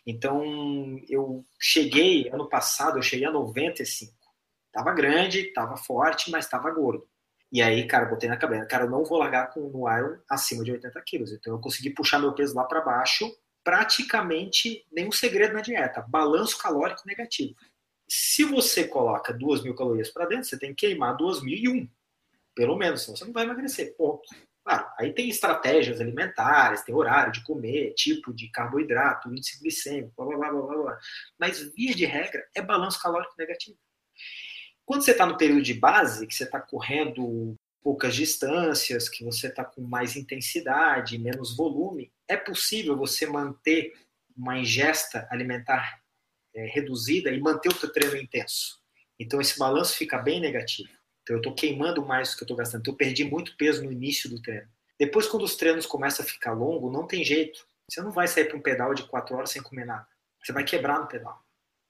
Então, 0.04 1.00
eu 1.08 1.46
cheguei, 1.60 2.28
ano 2.28 2.48
passado, 2.48 2.98
eu 2.98 3.02
cheguei 3.02 3.26
a 3.26 3.32
95. 3.32 4.15
Tava 4.76 4.92
grande, 4.92 5.54
tava 5.54 5.74
forte, 5.74 6.30
mas 6.30 6.46
tava 6.46 6.70
gordo. 6.70 7.08
E 7.50 7.62
aí, 7.62 7.86
cara, 7.86 8.04
botei 8.04 8.28
na 8.28 8.36
cabeça, 8.36 8.66
cara, 8.66 8.84
eu 8.84 8.90
não 8.90 9.06
vou 9.06 9.16
largar 9.16 9.50
com 9.50 9.70
no 9.70 9.90
Iron 9.90 10.18
acima 10.28 10.62
de 10.62 10.70
80 10.70 11.00
quilos. 11.00 11.32
Então 11.32 11.54
eu 11.54 11.58
consegui 11.58 11.88
puxar 11.88 12.18
meu 12.18 12.34
peso 12.34 12.54
lá 12.54 12.62
para 12.62 12.82
baixo, 12.82 13.34
praticamente 13.64 14.84
nenhum 14.92 15.10
segredo 15.10 15.54
na 15.54 15.62
dieta, 15.62 16.04
balanço 16.06 16.58
calórico 16.58 17.00
negativo. 17.06 17.54
Se 18.06 18.44
você 18.44 18.86
coloca 18.86 19.32
2 19.32 19.62
mil 19.62 19.74
calorias 19.74 20.10
para 20.10 20.26
dentro, 20.26 20.44
você 20.44 20.58
tem 20.58 20.74
que 20.74 20.86
queimar 20.86 21.16
2.001, 21.16 21.88
pelo 22.54 22.76
menos, 22.76 23.00
senão 23.00 23.16
você 23.16 23.24
não 23.24 23.32
vai 23.32 23.44
emagrecer, 23.44 23.96
ponto. 23.96 24.28
Claro, 24.62 24.86
aí 24.98 25.14
tem 25.14 25.30
estratégias 25.30 26.02
alimentares, 26.02 26.82
tem 26.82 26.94
horário 26.94 27.32
de 27.32 27.42
comer, 27.42 27.94
tipo 27.94 28.30
de 28.34 28.50
carboidrato, 28.50 29.30
índice 29.30 29.58
glicêmico, 29.58 30.12
blá, 30.14 30.36
blá, 30.36 30.50
blá, 30.50 30.62
blá, 30.66 30.82
blá. 30.82 30.98
Mas, 31.38 31.62
via 31.74 31.94
de 31.94 32.04
regra, 32.04 32.46
é 32.54 32.60
balanço 32.60 33.00
calórico 33.00 33.32
negativo. 33.38 33.78
Quando 34.86 35.02
você 35.02 35.10
está 35.10 35.26
no 35.26 35.36
período 35.36 35.62
de 35.62 35.74
base, 35.74 36.28
que 36.28 36.34
você 36.34 36.44
está 36.44 36.60
correndo 36.60 37.56
poucas 37.82 38.14
distâncias, 38.14 39.08
que 39.08 39.24
você 39.24 39.48
está 39.48 39.64
com 39.64 39.82
mais 39.82 40.14
intensidade, 40.14 41.18
menos 41.18 41.56
volume, 41.56 42.12
é 42.28 42.36
possível 42.36 42.96
você 42.96 43.26
manter 43.26 43.92
uma 44.36 44.56
ingesta 44.56 45.26
alimentar 45.28 46.00
é, 46.54 46.66
reduzida 46.66 47.30
e 47.30 47.40
manter 47.40 47.68
o 47.68 47.74
seu 47.74 47.92
treino 47.92 48.16
intenso. 48.16 48.80
Então 49.18 49.40
esse 49.40 49.58
balanço 49.58 49.96
fica 49.96 50.18
bem 50.18 50.40
negativo. 50.40 50.90
Então 51.22 51.34
eu 51.34 51.40
estou 51.40 51.54
queimando 51.54 52.06
mais 52.06 52.30
do 52.30 52.36
que 52.36 52.42
eu 52.44 52.46
estou 52.46 52.56
gastando. 52.56 52.80
Então 52.82 52.94
eu 52.94 52.98
perdi 52.98 53.24
muito 53.24 53.56
peso 53.56 53.84
no 53.84 53.90
início 53.90 54.30
do 54.30 54.40
treino. 54.40 54.68
Depois, 54.98 55.26
quando 55.26 55.42
os 55.42 55.56
treinos 55.56 55.84
começam 55.84 56.24
a 56.24 56.28
ficar 56.28 56.52
longos, 56.52 56.92
não 56.92 57.06
tem 57.06 57.24
jeito. 57.24 57.66
Você 57.90 58.00
não 58.00 58.12
vai 58.12 58.28
sair 58.28 58.46
para 58.46 58.56
um 58.56 58.62
pedal 58.62 58.94
de 58.94 59.02
quatro 59.02 59.36
horas 59.36 59.50
sem 59.50 59.62
comer 59.62 59.84
nada. 59.84 60.06
Você 60.42 60.52
vai 60.52 60.64
quebrar 60.64 61.00
no 61.00 61.08
pedal 61.08 61.45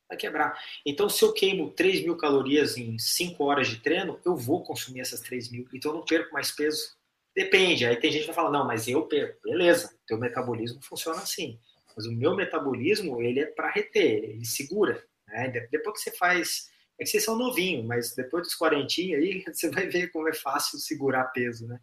vai 0.09 0.17
quebrar. 0.17 0.59
Então, 0.85 1.09
se 1.09 1.25
eu 1.25 1.33
queimo 1.33 1.71
3 1.71 2.03
mil 2.03 2.17
calorias 2.17 2.77
em 2.77 2.99
5 2.99 3.43
horas 3.45 3.69
de 3.69 3.79
treino, 3.79 4.21
eu 4.25 4.37
vou 4.37 4.63
consumir 4.63 5.01
essas 5.01 5.21
3 5.21 5.51
mil. 5.51 5.69
Então, 5.73 5.91
eu 5.91 5.99
não 5.99 6.05
perco 6.05 6.33
mais 6.33 6.51
peso. 6.51 6.97
Depende. 7.35 7.85
Aí 7.85 7.97
tem 7.97 8.11
gente 8.11 8.23
que 8.23 8.29
vai 8.29 8.35
falar, 8.35 8.51
não, 8.51 8.67
mas 8.67 8.89
eu 8.89 9.07
perco. 9.07 9.39
Beleza, 9.43 9.95
teu 10.07 10.19
metabolismo 10.19 10.81
funciona 10.83 11.21
assim. 11.21 11.59
Mas 11.97 12.07
o 12.07 12.13
meu 12.13 12.35
metabolismo, 12.35 13.21
ele 13.21 13.41
é 13.41 13.47
para 13.47 13.71
reter, 13.71 14.25
ele 14.25 14.45
segura. 14.45 15.03
Né? 15.29 15.69
Depois 15.71 15.99
que 15.99 16.11
você 16.11 16.17
faz... 16.17 16.75
É 16.99 17.05
que 17.05 17.11
vocês 17.11 17.25
são 17.25 17.37
novinhos, 17.37 17.85
mas 17.85 18.15
depois 18.15 18.45
dos 18.45 18.55
40 18.55 18.87
aí, 18.99 19.45
você 19.53 19.71
vai 19.71 19.87
ver 19.87 20.11
como 20.11 20.29
é 20.29 20.33
fácil 20.33 20.79
segurar 20.79 21.25
peso, 21.25 21.67
né? 21.67 21.79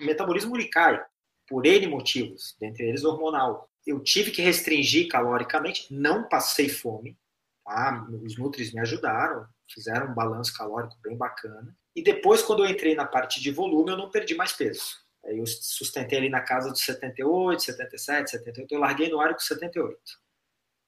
O 0.00 0.04
metabolismo, 0.06 0.56
ele 0.56 0.68
cai 0.68 1.04
por 1.46 1.66
N 1.66 1.86
motivos, 1.88 2.56
dentre 2.58 2.88
eles 2.88 3.04
hormonal. 3.04 3.68
Eu 3.86 4.00
tive 4.00 4.30
que 4.30 4.40
restringir 4.40 5.08
caloricamente, 5.08 5.92
não 5.92 6.26
passei 6.26 6.70
fome, 6.70 7.18
Tá? 7.64 8.06
Os 8.22 8.36
Nutris 8.36 8.72
me 8.72 8.80
ajudaram, 8.80 9.46
fizeram 9.68 10.10
um 10.10 10.14
balanço 10.14 10.56
calórico 10.56 10.96
bem 11.02 11.16
bacana. 11.16 11.76
E 11.94 12.02
depois, 12.02 12.42
quando 12.42 12.64
eu 12.64 12.70
entrei 12.70 12.94
na 12.94 13.04
parte 13.04 13.40
de 13.40 13.50
volume, 13.50 13.90
eu 13.90 13.96
não 13.96 14.10
perdi 14.10 14.34
mais 14.34 14.52
peso. 14.52 14.98
Aí 15.24 15.38
eu 15.38 15.46
sustentei 15.46 16.18
ali 16.18 16.28
na 16.28 16.40
casa 16.40 16.70
dos 16.70 16.82
78, 16.82 17.62
77, 17.62 18.30
78. 18.30 18.72
Eu 18.72 18.80
larguei 18.80 19.08
no 19.08 19.20
área 19.20 19.34
com 19.34 19.40
78. 19.40 19.98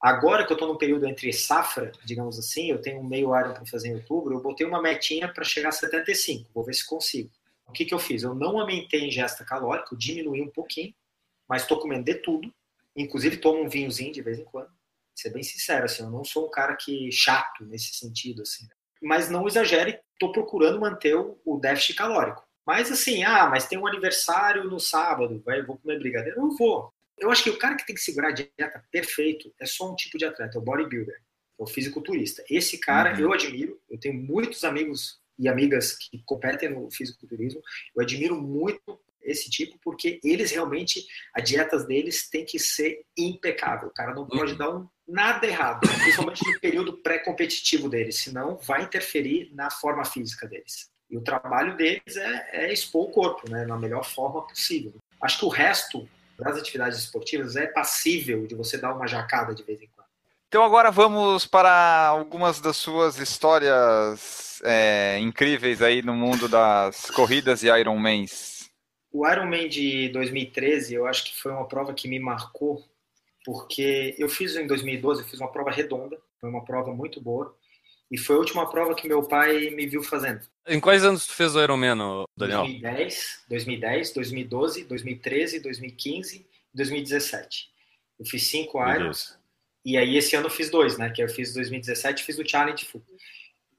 Agora 0.01 0.45
que 0.45 0.51
eu 0.51 0.55
estou 0.55 0.67
no 0.67 0.77
período 0.77 1.05
entre 1.05 1.31
safra, 1.31 1.91
digamos 2.03 2.37
assim, 2.37 2.69
eu 2.69 2.81
tenho 2.81 2.99
um 2.99 3.07
meio 3.07 3.33
área 3.33 3.53
para 3.53 3.65
fazer 3.65 3.89
em 3.89 3.95
outubro, 3.95 4.33
eu 4.33 4.41
botei 4.41 4.67
uma 4.67 4.81
metinha 4.81 5.31
para 5.31 5.45
chegar 5.45 5.69
a 5.69 5.71
75. 5.71 6.49
Vou 6.53 6.63
ver 6.63 6.73
se 6.73 6.85
consigo. 6.85 7.29
O 7.65 7.71
que, 7.71 7.85
que 7.85 7.93
eu 7.93 7.99
fiz? 7.99 8.23
Eu 8.23 8.35
não 8.35 8.59
aumentei 8.59 9.01
a 9.01 9.07
ingesta 9.07 9.45
calórica, 9.45 9.95
diminuí 9.95 10.41
um 10.41 10.49
pouquinho, 10.49 10.93
mas 11.47 11.61
estou 11.61 11.79
comendo 11.79 12.03
de 12.03 12.15
tudo. 12.15 12.53
Inclusive 12.95 13.37
tomo 13.37 13.63
um 13.63 13.69
vinhozinho 13.69 14.11
de 14.11 14.21
vez 14.21 14.39
em 14.39 14.43
quando 14.43 14.69
ser 15.15 15.29
bem 15.29 15.43
sincero, 15.43 15.85
assim, 15.85 16.03
eu 16.03 16.09
não 16.09 16.23
sou 16.23 16.47
um 16.47 16.51
cara 16.51 16.75
que 16.75 17.11
chato 17.11 17.65
nesse 17.65 17.93
sentido, 17.93 18.41
assim. 18.41 18.67
Mas 19.01 19.29
não 19.29 19.47
exagere, 19.47 19.99
estou 20.13 20.31
procurando 20.31 20.79
manter 20.79 21.15
o, 21.15 21.39
o, 21.45 21.59
déficit 21.59 21.95
calórico. 21.95 22.43
Mas 22.65 22.91
assim, 22.91 23.23
ah, 23.23 23.47
mas 23.47 23.67
tem 23.67 23.77
um 23.77 23.85
aniversário 23.85 24.63
no 24.63 24.79
sábado, 24.79 25.41
vai, 25.45 25.61
vou 25.61 25.77
comer 25.77 25.99
brigadeiro, 25.99 26.39
eu 26.39 26.49
vou. 26.55 26.93
Eu 27.17 27.29
acho 27.29 27.43
que 27.43 27.49
o 27.49 27.57
cara 27.57 27.75
que 27.75 27.85
tem 27.85 27.95
que 27.95 28.01
segurar 28.01 28.29
a 28.29 28.31
dieta 28.31 28.83
perfeito 28.91 29.53
é 29.59 29.65
só 29.65 29.91
um 29.91 29.95
tipo 29.95 30.17
de 30.17 30.25
atleta, 30.25 30.57
é 30.57 30.59
o 30.59 30.63
bodybuilder, 30.63 31.15
é 31.15 31.21
o 31.61 31.67
fisiculturista. 31.67 32.43
Esse 32.49 32.77
cara 32.77 33.13
uhum. 33.13 33.19
eu 33.19 33.33
admiro, 33.33 33.79
eu 33.89 33.99
tenho 33.99 34.15
muitos 34.15 34.63
amigos 34.63 35.21
e 35.37 35.49
amigas 35.49 35.97
que 35.97 36.21
competem 36.25 36.69
no 36.69 36.89
fisiculturismo, 36.91 37.61
eu 37.95 38.01
admiro 38.01 38.39
muito 38.41 38.99
esse 39.23 39.49
tipo, 39.49 39.77
porque 39.81 40.19
eles 40.23 40.51
realmente, 40.51 41.05
a 41.33 41.41
dieta 41.41 41.77
deles 41.79 42.29
tem 42.29 42.45
que 42.45 42.59
ser 42.59 43.03
impecável. 43.17 43.89
O 43.89 43.93
cara 43.93 44.13
não 44.13 44.27
pode 44.27 44.53
uhum. 44.53 44.57
dar 44.57 44.75
um, 44.75 44.87
nada 45.07 45.45
errado, 45.45 45.81
principalmente 45.81 46.45
no 46.45 46.59
período 46.59 46.97
pré-competitivo 46.97 47.89
deles, 47.89 48.19
senão 48.19 48.57
vai 48.57 48.83
interferir 48.83 49.51
na 49.53 49.69
forma 49.69 50.05
física 50.05 50.47
deles. 50.47 50.89
E 51.09 51.17
o 51.17 51.21
trabalho 51.21 51.77
deles 51.77 52.15
é, 52.15 52.49
é 52.65 52.73
expor 52.73 53.09
o 53.09 53.11
corpo, 53.11 53.49
né, 53.49 53.65
na 53.65 53.77
melhor 53.77 54.03
forma 54.03 54.45
possível. 54.47 54.93
Acho 55.21 55.39
que 55.39 55.45
o 55.45 55.49
resto 55.49 56.07
das 56.37 56.57
atividades 56.57 56.99
esportivas 56.99 57.55
é 57.55 57.67
passível 57.67 58.47
de 58.47 58.55
você 58.55 58.77
dar 58.77 58.93
uma 58.93 59.07
jacada 59.07 59.53
de 59.53 59.63
vez 59.63 59.81
em 59.81 59.87
quando. 59.87 60.07
Então 60.47 60.63
agora 60.63 60.91
vamos 60.91 61.45
para 61.47 62.07
algumas 62.07 62.59
das 62.59 62.77
suas 62.77 63.17
histórias 63.17 64.61
é, 64.63 65.17
incríveis 65.19 65.81
aí 65.81 66.01
no 66.01 66.13
mundo 66.13 66.47
das 66.47 67.09
corridas 67.11 67.63
e 67.63 67.67
Ironmans. 67.67 68.52
O 69.13 69.27
Ironman 69.27 69.69
de 69.69 70.09
2013, 70.09 70.95
eu 70.95 71.05
acho 71.05 71.23
que 71.23 71.39
foi 71.39 71.51
uma 71.51 71.67
prova 71.67 71.93
que 71.93 72.07
me 72.07 72.19
marcou, 72.19 72.83
porque 73.45 74.15
eu 74.17 74.27
fiz 74.27 74.55
em 74.55 74.65
2012, 74.65 75.21
eu 75.21 75.27
fiz 75.27 75.39
uma 75.39 75.51
prova 75.51 75.69
redonda, 75.69 76.19
foi 76.41 76.49
uma 76.49 76.65
prova 76.65 76.91
muito 76.93 77.21
boa, 77.21 77.55
e 78.09 78.17
foi 78.17 78.35
a 78.35 78.39
última 78.39 78.69
prova 78.69 78.95
que 78.95 79.07
meu 79.07 79.21
pai 79.23 79.69
me 79.69 79.85
viu 79.85 80.03
fazendo. 80.03 80.41
Em 80.67 80.79
quais 80.79 81.05
anos 81.05 81.27
tu 81.27 81.33
fez 81.33 81.55
o 81.55 81.61
Ironman, 81.61 82.25
Daniel? 82.35 82.63
2010, 82.63 83.43
2010, 83.47 84.13
2012, 84.13 84.83
2013, 84.85 85.59
2015 85.59 86.53
2017. 86.73 87.69
Eu 88.19 88.25
fiz 88.25 88.47
cinco 88.47 88.79
Irons, 88.83 89.37
e 89.85 89.97
aí 89.97 90.17
esse 90.17 90.35
ano 90.35 90.47
eu 90.47 90.51
fiz 90.51 90.69
dois, 90.69 90.97
né? 90.97 91.09
Que 91.09 91.23
eu 91.23 91.29
fiz 91.29 91.53
2017 91.53 92.23
fiz 92.23 92.37
o 92.39 92.47
Challenge 92.47 92.83
Full. 92.85 93.03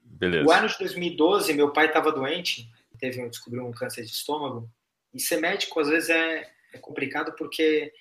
Beleza. 0.01 0.47
O 0.47 0.51
ano 0.51 0.67
de 0.67 0.77
2012, 0.77 1.53
meu 1.53 1.71
pai 1.71 1.87
estava 1.87 2.11
doente, 2.11 2.69
teve 2.97 3.27
descobriu 3.27 3.65
um 3.65 3.71
câncer 3.71 4.03
de 4.03 4.11
estômago, 4.11 4.69
e 5.15 5.19
ser 5.19 5.37
médico, 5.37 5.79
às 5.79 5.87
vezes, 5.87 6.09
é, 6.09 6.51
é 6.73 6.77
complicado 6.77 7.33
porque 7.37 7.91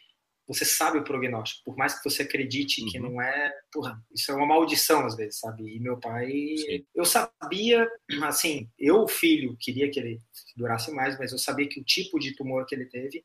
você 0.46 0.64
sabe 0.64 0.98
o 0.98 1.04
prognóstico, 1.04 1.64
por 1.64 1.76
mais 1.76 1.96
que 1.96 2.08
você 2.08 2.22
acredite 2.22 2.82
uhum. 2.82 2.88
que 2.88 2.98
não 2.98 3.22
é, 3.22 3.52
porra, 3.72 3.98
isso 4.12 4.30
é 4.30 4.34
uma 4.34 4.46
maldição 4.46 5.06
às 5.06 5.16
vezes, 5.16 5.38
sabe? 5.38 5.64
E 5.74 5.80
meu 5.80 5.98
pai, 5.98 6.28
Sim. 6.28 6.86
eu 6.94 7.04
sabia, 7.04 7.88
assim, 8.24 8.68
eu, 8.78 9.08
filho, 9.08 9.56
queria 9.58 9.90
que 9.90 9.98
ele 9.98 10.20
durasse 10.56 10.92
mais, 10.92 11.18
mas 11.18 11.32
eu 11.32 11.38
sabia 11.38 11.68
que 11.68 11.80
o 11.80 11.84
tipo 11.84 12.18
de 12.18 12.34
tumor 12.36 12.66
que 12.66 12.74
ele 12.74 12.86
teve 12.86 13.24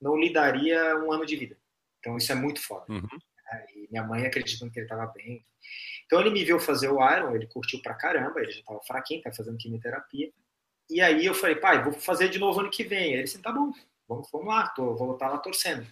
não 0.00 0.16
lhe 0.16 0.32
daria 0.32 0.96
um 0.98 1.10
ano 1.10 1.26
de 1.26 1.36
vida. 1.36 1.58
Então 1.98 2.16
isso 2.16 2.30
é 2.30 2.34
muito 2.34 2.60
foda. 2.60 2.84
Uhum. 2.88 3.00
Né? 3.00 3.66
E 3.74 3.88
minha 3.90 4.04
mãe 4.04 4.24
acreditando 4.24 4.70
que 4.70 4.78
ele 4.78 4.86
estava 4.86 5.06
bem. 5.12 5.44
Então 6.06 6.20
ele 6.20 6.30
me 6.30 6.44
viu 6.44 6.60
fazer 6.60 6.88
o 6.88 7.00
Iron, 7.12 7.34
ele 7.34 7.46
curtiu 7.46 7.80
pra 7.82 7.94
caramba, 7.94 8.40
ele 8.40 8.52
já 8.52 8.60
estava 8.60 8.80
fraquinho, 8.86 9.22
tá 9.22 9.32
fazendo 9.32 9.58
quimioterapia. 9.58 10.30
E 10.92 11.00
aí 11.00 11.24
eu 11.24 11.32
falei, 11.32 11.56
pai, 11.56 11.82
vou 11.82 11.94
fazer 11.94 12.28
de 12.28 12.38
novo 12.38 12.60
ano 12.60 12.70
que 12.70 12.84
vem. 12.84 13.14
Ele 13.14 13.22
disse, 13.22 13.40
tá 13.40 13.50
bom, 13.50 13.72
vamos, 14.06 14.28
vamos 14.30 14.48
lá, 14.48 14.68
tô, 14.68 14.94
vou 14.94 15.14
estar 15.14 15.28
lá 15.28 15.38
torcendo. 15.38 15.86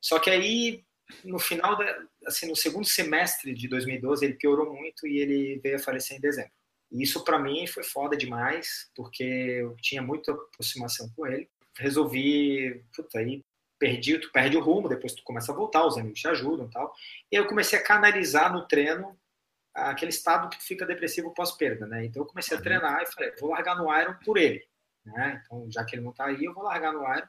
Só 0.00 0.18
que 0.18 0.30
aí, 0.30 0.82
no 1.22 1.38
final, 1.38 1.76
da, 1.76 1.84
assim, 2.26 2.48
no 2.48 2.56
segundo 2.56 2.86
semestre 2.86 3.52
de 3.52 3.68
2012, 3.68 4.24
ele 4.24 4.34
piorou 4.34 4.72
muito 4.72 5.06
e 5.06 5.18
ele 5.18 5.60
veio 5.62 5.76
a 5.76 5.78
falecer 5.78 6.16
em 6.16 6.20
dezembro. 6.20 6.50
E 6.90 7.02
isso 7.02 7.22
para 7.22 7.38
mim 7.38 7.66
foi 7.66 7.82
foda 7.82 8.16
demais, 8.16 8.90
porque 8.94 9.24
eu 9.24 9.76
tinha 9.82 10.00
muita 10.00 10.32
aproximação 10.32 11.06
com 11.14 11.26
ele. 11.26 11.50
Resolvi, 11.76 12.82
puta, 12.94 13.18
aí 13.18 13.44
perdi, 13.78 14.18
tu 14.18 14.32
perde 14.32 14.56
o 14.56 14.60
rumo, 14.60 14.88
depois 14.88 15.12
tu 15.12 15.22
começa 15.22 15.52
a 15.52 15.54
voltar, 15.54 15.86
os 15.86 15.98
amigos 15.98 16.20
te 16.20 16.28
ajudam 16.28 16.66
e 16.66 16.70
tal. 16.70 16.94
E 17.30 17.36
aí 17.36 17.42
eu 17.42 17.46
comecei 17.46 17.78
a 17.78 17.82
canalizar 17.82 18.50
no 18.50 18.66
treino 18.66 19.18
aquele 19.76 20.10
estado 20.10 20.48
que 20.48 20.58
tu 20.58 20.64
fica 20.64 20.86
depressivo 20.86 21.34
pós-perda, 21.34 21.86
né? 21.86 22.04
Então 22.04 22.22
eu 22.22 22.26
comecei 22.26 22.56
a 22.56 22.58
uhum. 22.58 22.64
treinar 22.64 23.02
e 23.02 23.06
falei, 23.06 23.32
vou 23.38 23.50
largar 23.50 23.76
no 23.76 23.94
Iron 24.00 24.14
por 24.24 24.38
ele, 24.38 24.64
né? 25.04 25.42
Então, 25.44 25.70
já 25.70 25.84
que 25.84 25.94
ele 25.94 26.02
não 26.02 26.12
tá 26.12 26.26
aí, 26.26 26.44
eu 26.44 26.54
vou 26.54 26.64
largar 26.64 26.92
no 26.92 27.02
Iron. 27.02 27.28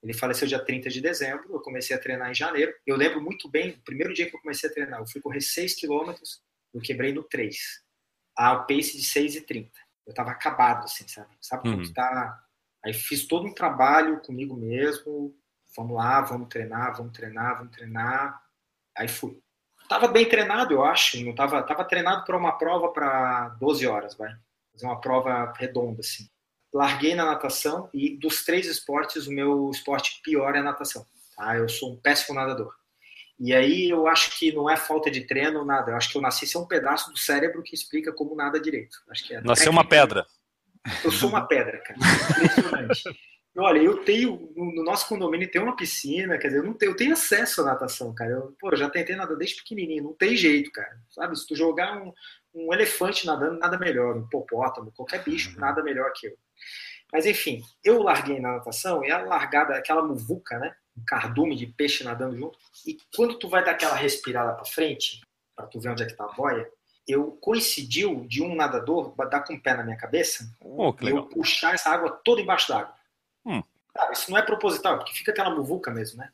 Ele 0.00 0.14
faleceu 0.14 0.46
dia 0.46 0.64
30 0.64 0.88
de 0.90 1.00
dezembro, 1.00 1.52
eu 1.52 1.60
comecei 1.60 1.94
a 1.94 1.98
treinar 1.98 2.30
em 2.30 2.34
janeiro. 2.34 2.72
Eu 2.86 2.96
lembro 2.96 3.20
muito 3.20 3.50
bem, 3.50 3.70
o 3.70 3.82
primeiro 3.82 4.14
dia 4.14 4.30
que 4.30 4.36
eu 4.36 4.40
comecei 4.40 4.70
a 4.70 4.72
treinar, 4.72 5.00
eu 5.00 5.06
fui 5.08 5.20
correr 5.20 5.40
6 5.40 5.74
quilômetros, 5.74 6.40
eu 6.72 6.80
quebrei 6.80 7.12
no 7.12 7.24
3, 7.24 7.56
a 8.36 8.56
pace 8.56 8.96
de 8.96 9.02
6,30. 9.02 9.70
Eu 10.06 10.14
tava 10.14 10.30
acabado, 10.30 10.84
assim, 10.84 11.06
sabe? 11.08 11.36
Sabe 11.40 11.68
uhum. 11.68 11.92
tá... 11.92 12.44
Aí 12.84 12.94
fiz 12.94 13.26
todo 13.26 13.46
um 13.46 13.52
trabalho 13.52 14.20
comigo 14.20 14.56
mesmo, 14.56 15.36
vamos 15.76 15.96
lá, 15.96 16.20
vamos 16.20 16.48
treinar, 16.48 16.96
vamos 16.96 17.12
treinar, 17.12 17.58
vamos 17.58 17.76
treinar. 17.76 18.40
Aí 18.96 19.08
fui. 19.08 19.42
Tava 19.88 20.08
bem 20.08 20.28
treinado, 20.28 20.74
eu 20.74 20.84
acho, 20.84 21.24
não 21.24 21.34
tava, 21.34 21.62
tava 21.62 21.84
treinado 21.84 22.24
para 22.24 22.36
uma 22.36 22.52
prova 22.52 22.88
para 22.92 23.48
12 23.60 23.86
horas, 23.86 24.14
vai. 24.14 24.30
Fazer 24.72 24.86
uma 24.86 25.00
prova 25.00 25.52
redonda, 25.56 26.00
assim 26.00 26.28
larguei 26.72 27.14
na 27.14 27.24
natação 27.24 27.88
e 27.92 28.16
dos 28.16 28.44
três 28.44 28.66
esportes, 28.66 29.26
o 29.26 29.32
meu 29.32 29.70
esporte 29.70 30.20
pior 30.22 30.54
é 30.54 30.58
a 30.58 30.62
natação. 30.62 31.04
Tá? 31.36 31.56
Eu 31.56 31.68
sou 31.68 31.92
um 31.92 31.96
péssimo 31.96 32.34
nadador. 32.34 32.72
E 33.38 33.54
aí 33.54 33.88
eu 33.88 34.08
acho 34.08 34.36
que 34.36 34.52
não 34.52 34.68
é 34.68 34.76
falta 34.76 35.10
de 35.10 35.20
treino, 35.22 35.64
nada. 35.64 35.92
Eu 35.92 35.96
acho 35.96 36.10
que 36.10 36.18
eu 36.18 36.22
nasci 36.22 36.46
ser 36.46 36.58
um 36.58 36.66
pedaço 36.66 37.10
do 37.10 37.18
cérebro 37.18 37.62
que 37.62 37.74
explica 37.74 38.12
como 38.12 38.34
nada 38.34 38.60
direito. 38.60 38.96
Acho 39.08 39.26
que 39.26 39.34
é 39.34 39.40
Nasceu 39.40 39.70
uma 39.70 39.86
pedra. 39.86 40.26
Eu 41.04 41.12
sou 41.12 41.28
uma 41.28 41.46
pedra, 41.46 41.78
cara. 41.78 41.98
Impressionante. 42.42 43.02
Olha, 43.60 43.80
eu 43.80 44.04
tenho, 44.04 44.52
no 44.54 44.84
nosso 44.84 45.08
condomínio 45.08 45.50
tem 45.50 45.60
uma 45.60 45.74
piscina, 45.74 46.38
quer 46.38 46.46
dizer, 46.46 46.60
eu, 46.60 46.64
não 46.64 46.74
tenho, 46.74 46.92
eu 46.92 46.96
tenho 46.96 47.12
acesso 47.12 47.60
à 47.60 47.64
natação, 47.64 48.14
cara. 48.14 48.30
Eu, 48.30 48.56
pô, 48.58 48.70
eu 48.70 48.76
já 48.76 48.88
tentei 48.88 49.16
nadar 49.16 49.36
desde 49.36 49.56
pequenininho, 49.56 50.04
não 50.04 50.12
tem 50.12 50.36
jeito, 50.36 50.70
cara. 50.70 50.96
Sabe, 51.10 51.36
se 51.36 51.44
tu 51.44 51.56
jogar 51.56 52.00
um, 52.00 52.12
um 52.54 52.72
elefante 52.72 53.26
nadando, 53.26 53.58
nada 53.58 53.76
melhor, 53.76 54.16
um 54.16 54.20
hipopótamo, 54.20 54.92
qualquer 54.92 55.24
bicho, 55.24 55.54
uhum. 55.54 55.60
nada 55.60 55.82
melhor 55.82 56.12
que 56.14 56.28
eu. 56.28 56.38
Mas 57.12 57.26
enfim, 57.26 57.60
eu 57.82 58.00
larguei 58.00 58.38
na 58.38 58.52
natação 58.52 59.02
e 59.04 59.10
a 59.10 59.18
largada, 59.24 59.74
aquela 59.74 60.02
muvuca, 60.02 60.58
né? 60.58 60.72
Um 60.96 61.04
cardume 61.04 61.56
de 61.56 61.66
peixe 61.66 62.04
nadando 62.04 62.36
junto. 62.36 62.56
E 62.86 62.96
quando 63.16 63.38
tu 63.40 63.48
vai 63.48 63.64
dar 63.64 63.72
aquela 63.72 63.96
respirada 63.96 64.52
para 64.52 64.64
frente, 64.66 65.20
para 65.56 65.66
tu 65.66 65.80
ver 65.80 65.90
onde 65.90 66.04
é 66.04 66.06
que 66.06 66.14
tá 66.14 66.26
a 66.26 66.32
boia, 66.32 66.70
eu 67.08 67.32
coincidiu 67.40 68.24
de 68.28 68.42
um 68.42 68.54
nadador 68.54 69.14
dar 69.28 69.40
com 69.40 69.54
o 69.54 69.60
pé 69.60 69.74
na 69.74 69.82
minha 69.82 69.96
cabeça 69.96 70.44
oh, 70.60 70.94
e 71.00 71.08
eu 71.08 71.24
puxar 71.26 71.74
essa 71.74 71.90
água 71.90 72.10
toda 72.22 72.42
embaixo 72.42 72.68
d'água. 72.68 72.97
Hum. 73.48 73.62
isso 74.12 74.30
não 74.30 74.38
é 74.38 74.42
proposital, 74.42 74.98
porque 74.98 75.14
fica 75.14 75.32
aquela 75.32 75.54
muvuca 75.54 75.90
mesmo, 75.90 76.18
né? 76.18 76.30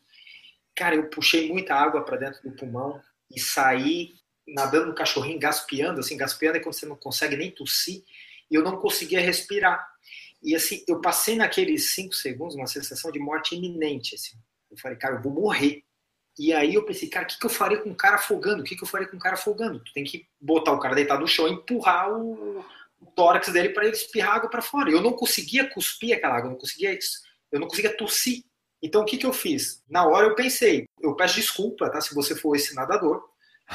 Cara, 0.74 0.96
eu 0.96 1.08
puxei 1.08 1.48
muita 1.48 1.74
água 1.74 2.04
para 2.04 2.16
dentro 2.16 2.42
do 2.42 2.56
pulmão 2.56 3.00
e 3.30 3.38
saí 3.38 4.14
nadando 4.46 4.86
no 4.86 4.94
cachorrinho, 4.94 5.38
gaspeando, 5.38 6.00
assim, 6.00 6.16
gaspeando 6.16 6.58
é 6.58 6.60
quando 6.60 6.74
você 6.74 6.86
não 6.86 6.96
consegue 6.96 7.36
nem 7.36 7.50
tossir, 7.50 8.02
e 8.50 8.54
eu 8.54 8.62
não 8.62 8.76
conseguia 8.76 9.20
respirar. 9.20 9.86
E 10.42 10.54
assim, 10.54 10.84
eu 10.86 11.00
passei 11.00 11.36
naqueles 11.36 11.94
cinco 11.94 12.14
segundos 12.14 12.54
uma 12.54 12.66
sensação 12.66 13.10
de 13.10 13.18
morte 13.18 13.54
iminente. 13.54 14.14
Assim. 14.14 14.36
Eu 14.70 14.76
falei, 14.76 14.98
cara, 14.98 15.14
eu 15.14 15.22
vou 15.22 15.32
morrer. 15.32 15.82
E 16.38 16.52
aí 16.52 16.74
eu 16.74 16.84
pensei, 16.84 17.08
cara, 17.08 17.24
o 17.24 17.28
que, 17.28 17.38
que 17.38 17.46
eu 17.46 17.50
faria 17.50 17.78
com 17.78 17.88
um 17.88 17.94
cara 17.94 18.16
afogando? 18.16 18.60
O 18.60 18.64
que, 18.64 18.76
que 18.76 18.82
eu 18.82 18.88
faria 18.88 19.08
com 19.08 19.16
um 19.16 19.20
cara 19.20 19.36
afogando? 19.36 19.80
Tu 19.80 19.92
tem 19.94 20.04
que 20.04 20.26
botar 20.38 20.72
o 20.72 20.80
cara 20.80 20.94
deitado 20.94 21.20
no 21.20 21.28
chão 21.28 21.48
e 21.48 21.52
empurrar 21.52 22.12
o, 22.12 22.64
o 23.04 23.10
tórax 23.12 23.52
dele 23.52 23.68
para 23.68 23.84
ele 23.84 23.94
espirrar 23.94 24.36
água 24.36 24.50
para 24.50 24.62
fora. 24.62 24.90
Eu 24.90 25.02
não 25.02 25.12
conseguia 25.12 25.68
cuspir 25.68 26.16
aquela 26.16 26.36
água, 26.36 26.48
eu 26.48 26.52
não 26.52 26.58
conseguia, 26.58 26.98
eu 27.52 27.60
não 27.60 27.68
conseguia 27.68 27.96
tossir. 27.96 28.42
Então 28.82 29.02
o 29.02 29.04
que, 29.04 29.18
que 29.18 29.26
eu 29.26 29.32
fiz? 29.32 29.82
Na 29.88 30.06
hora 30.06 30.26
eu 30.26 30.34
pensei, 30.34 30.88
eu 31.00 31.14
peço 31.14 31.36
desculpa, 31.36 31.90
tá? 31.90 32.00
Se 32.00 32.14
você 32.14 32.34
for 32.34 32.56
esse 32.56 32.74
nadador, 32.74 33.22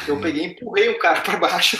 eu 0.07 0.19
peguei 0.21 0.43
e 0.43 0.47
empurrei 0.47 0.89
o 0.89 0.99
cara 0.99 1.21
para 1.21 1.37
baixo, 1.37 1.77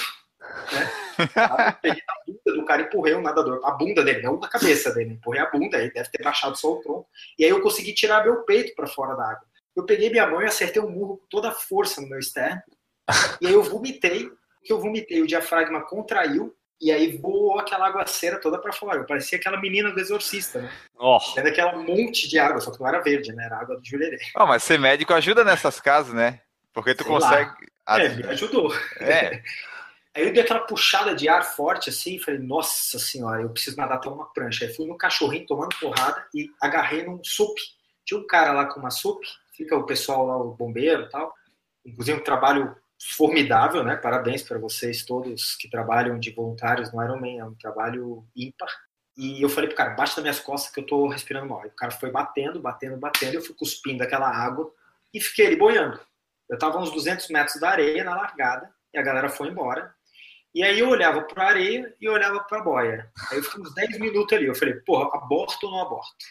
né? 0.71 0.91
peguei 1.81 2.01
a 2.07 2.13
bunda 2.25 2.59
do 2.59 2.65
cara 2.65 2.81
e 2.83 2.85
empurrei 2.85 3.13
o 3.13 3.21
nadador, 3.21 3.59
a 3.63 3.71
bunda 3.71 4.03
dele, 4.03 4.21
não 4.21 4.35
a 4.35 4.47
cabeça 4.47 4.93
dele, 4.93 5.13
empurrei 5.13 5.41
a 5.41 5.49
bunda, 5.49 5.77
ele 5.77 5.91
deve 5.91 6.09
ter 6.09 6.23
baixado 6.23 6.55
só 6.57 6.73
o 6.73 6.81
tronco. 6.81 7.07
E 7.37 7.43
aí 7.43 7.49
eu 7.49 7.61
consegui 7.61 7.93
tirar 7.93 8.23
meu 8.23 8.43
peito 8.43 8.73
para 8.75 8.87
fora 8.87 9.15
da 9.15 9.31
água. 9.31 9.47
Eu 9.75 9.85
peguei 9.85 10.09
minha 10.09 10.27
mão 10.27 10.41
e 10.41 10.45
acertei 10.45 10.81
um 10.81 10.89
murro 10.89 11.17
com 11.17 11.25
toda 11.29 11.49
a 11.49 11.53
força 11.53 12.01
no 12.01 12.09
meu 12.09 12.19
externo. 12.19 12.61
E 13.41 13.47
aí 13.47 13.53
eu 13.53 13.63
vomitei, 13.63 14.29
que 14.63 14.71
eu 14.71 14.79
vomitei, 14.79 15.21
o 15.21 15.27
diafragma 15.27 15.81
contraiu 15.81 16.55
e 16.81 16.91
aí 16.91 17.17
voou 17.17 17.59
aquela 17.59 17.87
aguaceira 17.87 18.39
toda 18.39 18.57
para 18.57 18.71
fora. 18.71 18.99
Eu 18.99 19.05
parecia 19.05 19.37
aquela 19.37 19.59
menina 19.59 19.91
do 19.91 19.99
exorcista, 19.99 20.61
né? 20.61 20.71
Oh. 20.97 21.19
Era 21.35 21.49
aquela 21.49 21.77
monte 21.77 22.27
de 22.27 22.39
água, 22.39 22.61
só 22.61 22.71
que 22.71 22.79
não 22.79 22.87
era 22.87 23.01
verde, 23.01 23.33
né? 23.33 23.45
Era 23.45 23.57
água 23.57 23.77
do 23.77 23.85
jurerê. 23.85 24.17
Oh, 24.35 24.45
mas 24.45 24.63
ser 24.63 24.79
médico 24.79 25.13
ajuda 25.13 25.43
nessas 25.43 25.79
casas, 25.81 26.13
né? 26.13 26.39
Porque 26.73 26.95
tu 26.95 27.03
Sei 27.03 27.11
consegue. 27.11 27.51
Lá. 27.87 28.01
É, 28.01 28.09
me 28.09 28.23
ajudou. 28.27 28.73
É. 28.99 29.41
Aí 30.15 30.25
eu 30.25 30.33
dei 30.33 30.41
aquela 30.41 30.61
puxada 30.61 31.13
de 31.13 31.29
ar 31.29 31.43
forte 31.43 31.89
assim 31.89 32.15
e 32.15 32.19
falei, 32.19 32.39
nossa 32.39 32.97
senhora, 32.97 33.41
eu 33.41 33.49
preciso 33.49 33.77
nadar 33.77 33.95
até 33.95 34.09
uma 34.09 34.25
prancha. 34.33 34.65
Aí 34.65 34.73
fui 34.73 34.87
no 34.87 34.97
cachorrinho 34.97 35.45
tomando 35.45 35.75
porrada 35.79 36.25
e 36.33 36.49
agarrei 36.61 37.05
num 37.05 37.23
sup. 37.23 37.55
Tinha 38.05 38.19
um 38.19 38.25
cara 38.25 38.51
lá 38.51 38.65
com 38.65 38.79
uma 38.79 38.89
sup, 38.89 39.21
fica 39.55 39.77
o 39.77 39.85
pessoal 39.85 40.25
lá, 40.25 40.37
o 40.37 40.55
bombeiro 40.55 41.03
e 41.03 41.09
tal. 41.09 41.33
Inclusive 41.85 42.19
um 42.19 42.23
trabalho 42.23 42.75
formidável, 42.99 43.83
né? 43.83 43.95
Parabéns 43.95 44.43
para 44.43 44.59
vocês 44.59 45.05
todos 45.05 45.55
que 45.55 45.69
trabalham 45.69 46.19
de 46.19 46.31
voluntários 46.31 46.91
no 46.91 47.01
Ironman, 47.01 47.39
é 47.39 47.45
um 47.45 47.55
trabalho 47.55 48.25
ímpar. 48.35 48.69
E 49.17 49.41
eu 49.41 49.49
falei 49.49 49.67
pro 49.67 49.77
cara, 49.77 49.95
baixa 49.95 50.15
das 50.15 50.23
minhas 50.23 50.39
costas 50.39 50.73
que 50.73 50.79
eu 50.79 50.85
tô 50.85 51.07
respirando 51.07 51.47
mal. 51.47 51.63
E 51.65 51.67
o 51.67 51.71
cara 51.71 51.91
foi 51.91 52.11
batendo, 52.11 52.59
batendo, 52.59 52.97
batendo, 52.97 53.35
eu 53.35 53.41
fui 53.41 53.55
cuspindo 53.55 54.03
aquela 54.03 54.29
água 54.29 54.71
e 55.13 55.19
fiquei 55.19 55.47
ali 55.47 55.55
boiando. 55.55 55.99
Eu 56.49 56.57
tava 56.57 56.79
uns 56.79 56.91
200 56.91 57.29
metros 57.29 57.59
da 57.59 57.69
areia 57.69 58.03
na 58.03 58.15
largada 58.15 58.69
e 58.93 58.97
a 58.97 59.01
galera 59.01 59.29
foi 59.29 59.49
embora. 59.49 59.93
E 60.53 60.63
aí 60.63 60.79
eu 60.79 60.89
olhava 60.89 61.21
para 61.21 61.43
a 61.43 61.47
areia 61.47 61.95
e 62.01 62.09
olhava 62.09 62.39
para 62.41 62.59
a 62.59 62.63
boia. 62.63 63.11
Aí 63.29 63.37
eu 63.37 63.43
fiquei 63.43 63.61
uns 63.61 63.73
10 63.73 63.99
minutos 63.99 64.35
ali. 64.35 64.47
Eu 64.47 64.55
falei, 64.55 64.75
porra, 64.75 65.09
aborto 65.13 65.67
ou 65.67 65.71
não 65.71 65.81
aborto? 65.81 66.25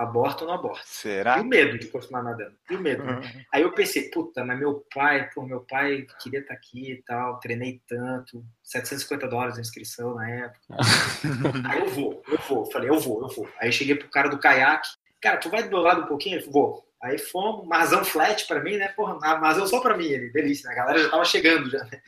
Aborto 0.00 0.44
ou 0.44 0.48
não 0.48 0.54
aborto? 0.54 0.80
Será? 0.86 1.36
E 1.36 1.42
o 1.42 1.44
medo 1.44 1.78
de 1.78 1.86
continuar 1.88 2.22
nadando. 2.22 2.56
E 2.70 2.74
o 2.74 2.80
medo. 2.80 3.02
Uhum. 3.02 3.20
Aí 3.52 3.60
eu 3.60 3.70
pensei, 3.72 4.08
puta, 4.08 4.42
mas 4.42 4.58
meu 4.58 4.82
pai, 4.94 5.28
pô, 5.34 5.42
meu 5.42 5.60
pai 5.60 6.06
queria 6.22 6.40
estar 6.40 6.54
aqui 6.54 6.92
e 6.92 7.02
tal, 7.02 7.38
treinei 7.38 7.82
tanto, 7.86 8.42
750 8.64 9.28
dólares 9.28 9.56
de 9.56 9.60
inscrição 9.60 10.14
na 10.14 10.26
época. 10.26 10.64
aí 11.68 11.80
eu 11.80 11.88
vou, 11.90 12.22
eu 12.26 12.38
vou. 12.48 12.64
Falei, 12.70 12.88
eu 12.88 12.98
vou, 12.98 13.20
eu 13.20 13.28
vou. 13.28 13.46
Aí 13.60 13.70
cheguei 13.70 13.94
pro 13.94 14.08
cara 14.08 14.30
do 14.30 14.38
caiaque, 14.38 14.88
cara, 15.20 15.36
tu 15.36 15.50
vai 15.50 15.64
do 15.64 15.68
meu 15.68 15.80
lado 15.80 16.04
um 16.04 16.06
pouquinho? 16.06 16.38
Ele 16.38 16.50
vou. 16.50 16.82
Aí 17.02 17.18
fomos, 17.18 17.68
marzão 17.68 18.02
flat 18.02 18.46
pra 18.46 18.60
mim, 18.60 18.78
né? 18.78 18.88
Porra, 18.88 19.18
marzão 19.38 19.66
só 19.66 19.80
pra 19.80 19.98
mim, 19.98 20.06
ele, 20.06 20.30
delícia, 20.30 20.66
né? 20.66 20.72
A 20.72 20.76
galera 20.78 21.02
já 21.02 21.10
tava 21.10 21.26
chegando 21.26 21.68
já, 21.68 21.84
né? 21.84 22.00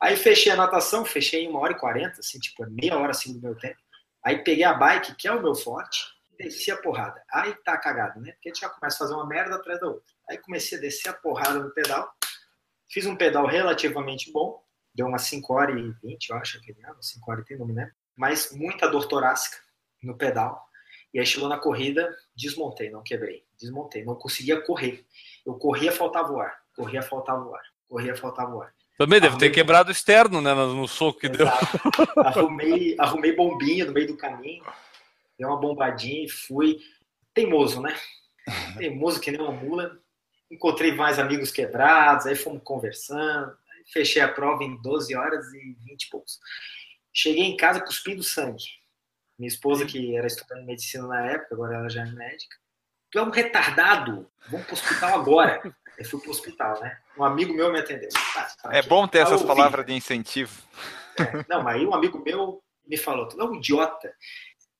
Aí 0.00 0.16
fechei 0.16 0.50
a 0.50 0.56
natação, 0.56 1.04
fechei 1.04 1.44
em 1.44 1.48
uma 1.48 1.60
hora 1.60 1.74
e 1.74 1.78
quarenta, 1.78 2.20
assim, 2.20 2.38
tipo, 2.38 2.64
meia 2.70 2.96
hora 2.96 3.10
assim 3.10 3.34
do 3.34 3.42
meu 3.42 3.54
tempo. 3.54 3.76
Aí 4.24 4.38
peguei 4.38 4.64
a 4.64 4.72
bike, 4.72 5.14
que 5.14 5.28
é 5.28 5.32
o 5.32 5.42
meu 5.42 5.54
forte, 5.54 6.17
desci 6.38 6.70
a 6.70 6.76
porrada. 6.76 7.22
Aí 7.32 7.54
tá 7.64 7.76
cagado, 7.76 8.20
né? 8.20 8.32
Porque 8.32 8.48
a 8.48 8.52
gente 8.52 8.60
já 8.60 8.68
começa 8.68 8.96
a 8.96 8.98
fazer 9.00 9.14
uma 9.14 9.26
merda 9.26 9.56
atrás 9.56 9.80
da 9.80 9.88
outra. 9.88 10.14
Aí 10.30 10.38
comecei 10.38 10.78
a 10.78 10.80
descer 10.80 11.08
a 11.08 11.12
porrada 11.12 11.58
no 11.58 11.70
pedal. 11.70 12.10
Fiz 12.88 13.04
um 13.06 13.16
pedal 13.16 13.46
relativamente 13.46 14.32
bom. 14.32 14.62
Deu 14.94 15.06
umas 15.06 15.22
5 15.22 15.52
horas 15.52 15.76
e 15.76 16.06
20, 16.06 16.28
eu 16.30 16.36
acho, 16.36 16.58
aquele 16.58 16.82
ano, 16.84 17.02
5 17.02 17.30
horas 17.30 17.42
e 17.42 17.46
30, 17.48 17.60
não 17.60 17.68
me 17.68 17.74
lembro. 17.74 17.94
Mas 18.16 18.50
muita 18.52 18.88
dor 18.88 19.06
torácica 19.06 19.58
no 20.02 20.16
pedal. 20.16 20.66
E 21.12 21.20
aí 21.20 21.26
chegou 21.26 21.48
na 21.48 21.58
corrida, 21.58 22.14
desmontei, 22.36 22.90
não 22.90 23.02
quebrei. 23.02 23.44
Desmontei, 23.58 24.04
não 24.04 24.14
conseguia 24.14 24.60
correr. 24.60 25.04
Eu 25.44 25.54
corria, 25.54 25.92
faltava 25.92 26.32
o 26.32 26.40
ar. 26.40 26.58
Corria, 26.74 27.02
faltava 27.02 27.44
o 27.44 27.54
ar. 27.54 27.62
Corria, 27.88 28.16
faltava 28.16 28.54
o 28.54 28.62
ar. 28.62 28.72
Também 28.96 29.20
deve 29.20 29.34
arrumei... 29.34 29.48
ter 29.48 29.54
quebrado 29.54 29.88
o 29.88 29.92
externo, 29.92 30.40
né? 30.40 30.52
No 30.52 30.88
soco 30.88 31.20
que 31.20 31.26
Exato. 31.26 31.66
deu. 32.14 32.24
Arrumei, 32.24 32.96
arrumei 32.98 33.34
bombinha 33.34 33.84
no 33.84 33.92
meio 33.92 34.08
do 34.08 34.16
caminho, 34.16 34.64
dei 35.38 35.46
uma 35.46 35.60
bombadinha 35.60 36.24
e 36.24 36.28
fui. 36.28 36.78
Teimoso, 37.32 37.80
né? 37.80 37.94
Teimoso 38.76 39.20
que 39.20 39.30
nem 39.30 39.40
uma 39.40 39.52
mula. 39.52 39.98
encontrei 40.50 40.92
mais 40.92 41.18
amigos 41.18 41.52
quebrados, 41.52 42.26
aí 42.26 42.34
fomos 42.34 42.62
conversando, 42.64 43.56
fechei 43.92 44.20
a 44.20 44.28
prova 44.28 44.64
em 44.64 44.80
12 44.82 45.14
horas 45.14 45.46
e 45.52 45.76
20 45.84 46.02
e 46.02 46.10
poucos. 46.10 46.38
Cheguei 47.12 47.44
em 47.44 47.56
casa 47.56 47.80
cuspindo 47.80 48.22
sangue. 48.22 48.64
Minha 49.38 49.48
esposa, 49.48 49.86
que 49.86 50.16
era 50.16 50.26
estudante 50.26 50.62
de 50.62 50.66
medicina 50.66 51.06
na 51.06 51.26
época, 51.26 51.54
agora 51.54 51.76
ela 51.76 51.88
já 51.88 52.02
é 52.02 52.10
médica. 52.10 52.56
Tu 53.10 53.18
é 53.18 53.22
um 53.22 53.30
retardado, 53.30 54.28
vamos 54.50 54.66
pro 54.66 54.74
hospital 54.74 55.14
agora. 55.14 55.74
Eu 55.96 56.04
fui 56.04 56.20
pro 56.20 56.30
hospital, 56.30 56.80
né? 56.80 56.98
Um 57.16 57.24
amigo 57.24 57.54
meu 57.54 57.72
me 57.72 57.78
atendeu. 57.78 58.10
Tá, 58.34 58.54
tá 58.62 58.76
é 58.76 58.82
bom 58.82 59.06
ter 59.08 59.18
essas 59.18 59.42
palavras 59.42 59.86
de 59.86 59.92
incentivo. 59.92 60.62
É, 61.18 61.44
não, 61.48 61.62
mas 61.62 61.76
aí 61.76 61.86
um 61.86 61.94
amigo 61.94 62.22
meu 62.22 62.62
me 62.86 62.96
falou, 62.96 63.26
tu 63.26 63.40
é 63.40 63.44
um 63.44 63.54
idiota. 63.54 64.12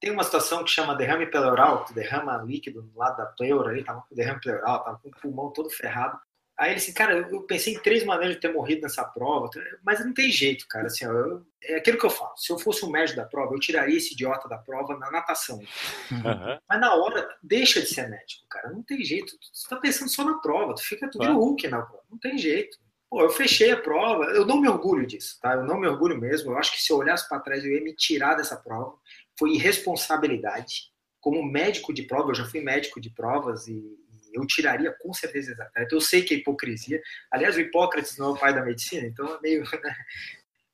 Tem 0.00 0.10
uma 0.10 0.22
situação 0.22 0.62
que 0.62 0.70
chama 0.70 0.94
derrame 0.94 1.26
pleural, 1.26 1.84
tu 1.84 1.92
derrama 1.92 2.36
líquido 2.38 2.82
do 2.82 2.98
lado 2.98 3.16
da 3.16 3.26
pleura, 3.26 3.70
ali 3.70 3.82
tava 3.82 4.02
com 4.08 4.14
derrame 4.14 4.40
pleural, 4.40 4.84
tava 4.84 4.98
com 4.98 5.08
o 5.08 5.20
pulmão 5.20 5.52
todo 5.52 5.70
ferrado. 5.70 6.18
Aí 6.58 6.70
ele 6.70 6.80
disse, 6.80 6.92
cara, 6.92 7.16
eu 7.30 7.42
pensei 7.42 7.74
em 7.74 7.78
três 7.78 8.04
maneiras 8.04 8.34
de 8.34 8.40
ter 8.40 8.52
morrido 8.52 8.82
nessa 8.82 9.04
prova, 9.04 9.48
mas 9.84 10.04
não 10.04 10.12
tem 10.12 10.28
jeito, 10.28 10.66
cara. 10.66 10.88
Assim, 10.88 11.06
ó, 11.06 11.12
eu, 11.12 11.46
é 11.62 11.76
aquilo 11.76 11.96
que 11.96 12.04
eu 12.04 12.10
falo. 12.10 12.36
Se 12.36 12.52
eu 12.52 12.58
fosse 12.58 12.84
o 12.84 12.90
médico 12.90 13.16
da 13.16 13.26
prova, 13.26 13.54
eu 13.54 13.60
tiraria 13.60 13.96
esse 13.96 14.12
idiota 14.12 14.48
da 14.48 14.58
prova 14.58 14.98
na 14.98 15.08
natação. 15.08 15.58
Uhum. 15.58 16.58
Mas 16.68 16.80
na 16.80 16.94
hora, 16.96 17.28
deixa 17.40 17.80
de 17.80 17.86
ser 17.86 18.08
médico, 18.08 18.44
cara. 18.50 18.70
Não 18.70 18.82
tem 18.82 19.04
jeito. 19.04 19.32
Você 19.52 19.68
tá 19.68 19.76
pensando 19.76 20.08
só 20.08 20.24
na 20.24 20.38
prova, 20.38 20.74
tu 20.74 20.82
fica 20.82 21.08
tudo 21.08 21.26
uhum. 21.26 21.36
Hulk 21.36 21.68
na 21.68 21.80
prova. 21.80 22.02
Não 22.10 22.18
tem 22.18 22.36
jeito. 22.36 22.76
Pô, 23.08 23.22
eu 23.22 23.30
fechei 23.30 23.70
a 23.70 23.76
prova, 23.76 24.24
eu 24.24 24.44
não 24.44 24.60
me 24.60 24.68
orgulho 24.68 25.06
disso, 25.06 25.38
tá? 25.40 25.54
Eu 25.54 25.64
não 25.64 25.78
me 25.78 25.86
orgulho 25.86 26.20
mesmo. 26.20 26.50
Eu 26.50 26.58
acho 26.58 26.72
que 26.72 26.82
se 26.82 26.92
eu 26.92 26.96
olhasse 26.96 27.26
para 27.28 27.40
trás, 27.40 27.64
eu 27.64 27.70
ia 27.70 27.80
me 27.80 27.94
tirar 27.94 28.34
dessa 28.34 28.56
prova. 28.56 28.98
Foi 29.38 29.50
irresponsabilidade. 29.52 30.90
Como 31.20 31.42
médico 31.42 31.92
de 31.92 32.02
prova, 32.02 32.30
eu 32.30 32.34
já 32.34 32.44
fui 32.44 32.60
médico 32.60 33.00
de 33.00 33.10
provas 33.10 33.66
e 33.68 33.96
eu 34.32 34.46
tiraria 34.46 34.94
com 35.00 35.12
certeza 35.12 35.52
esse 35.52 35.62
atleta. 35.62 35.94
Eu 35.94 36.00
sei 36.00 36.22
que 36.22 36.34
é 36.34 36.36
hipocrisia. 36.38 37.00
Aliás, 37.30 37.56
o 37.56 37.60
Hipócrates 37.60 38.16
não 38.18 38.28
é 38.28 38.30
o 38.30 38.38
pai 38.38 38.54
da 38.54 38.64
medicina, 38.64 39.06
então 39.06 39.34
é 39.36 39.40
meio. 39.40 39.64
Né? 39.82 39.94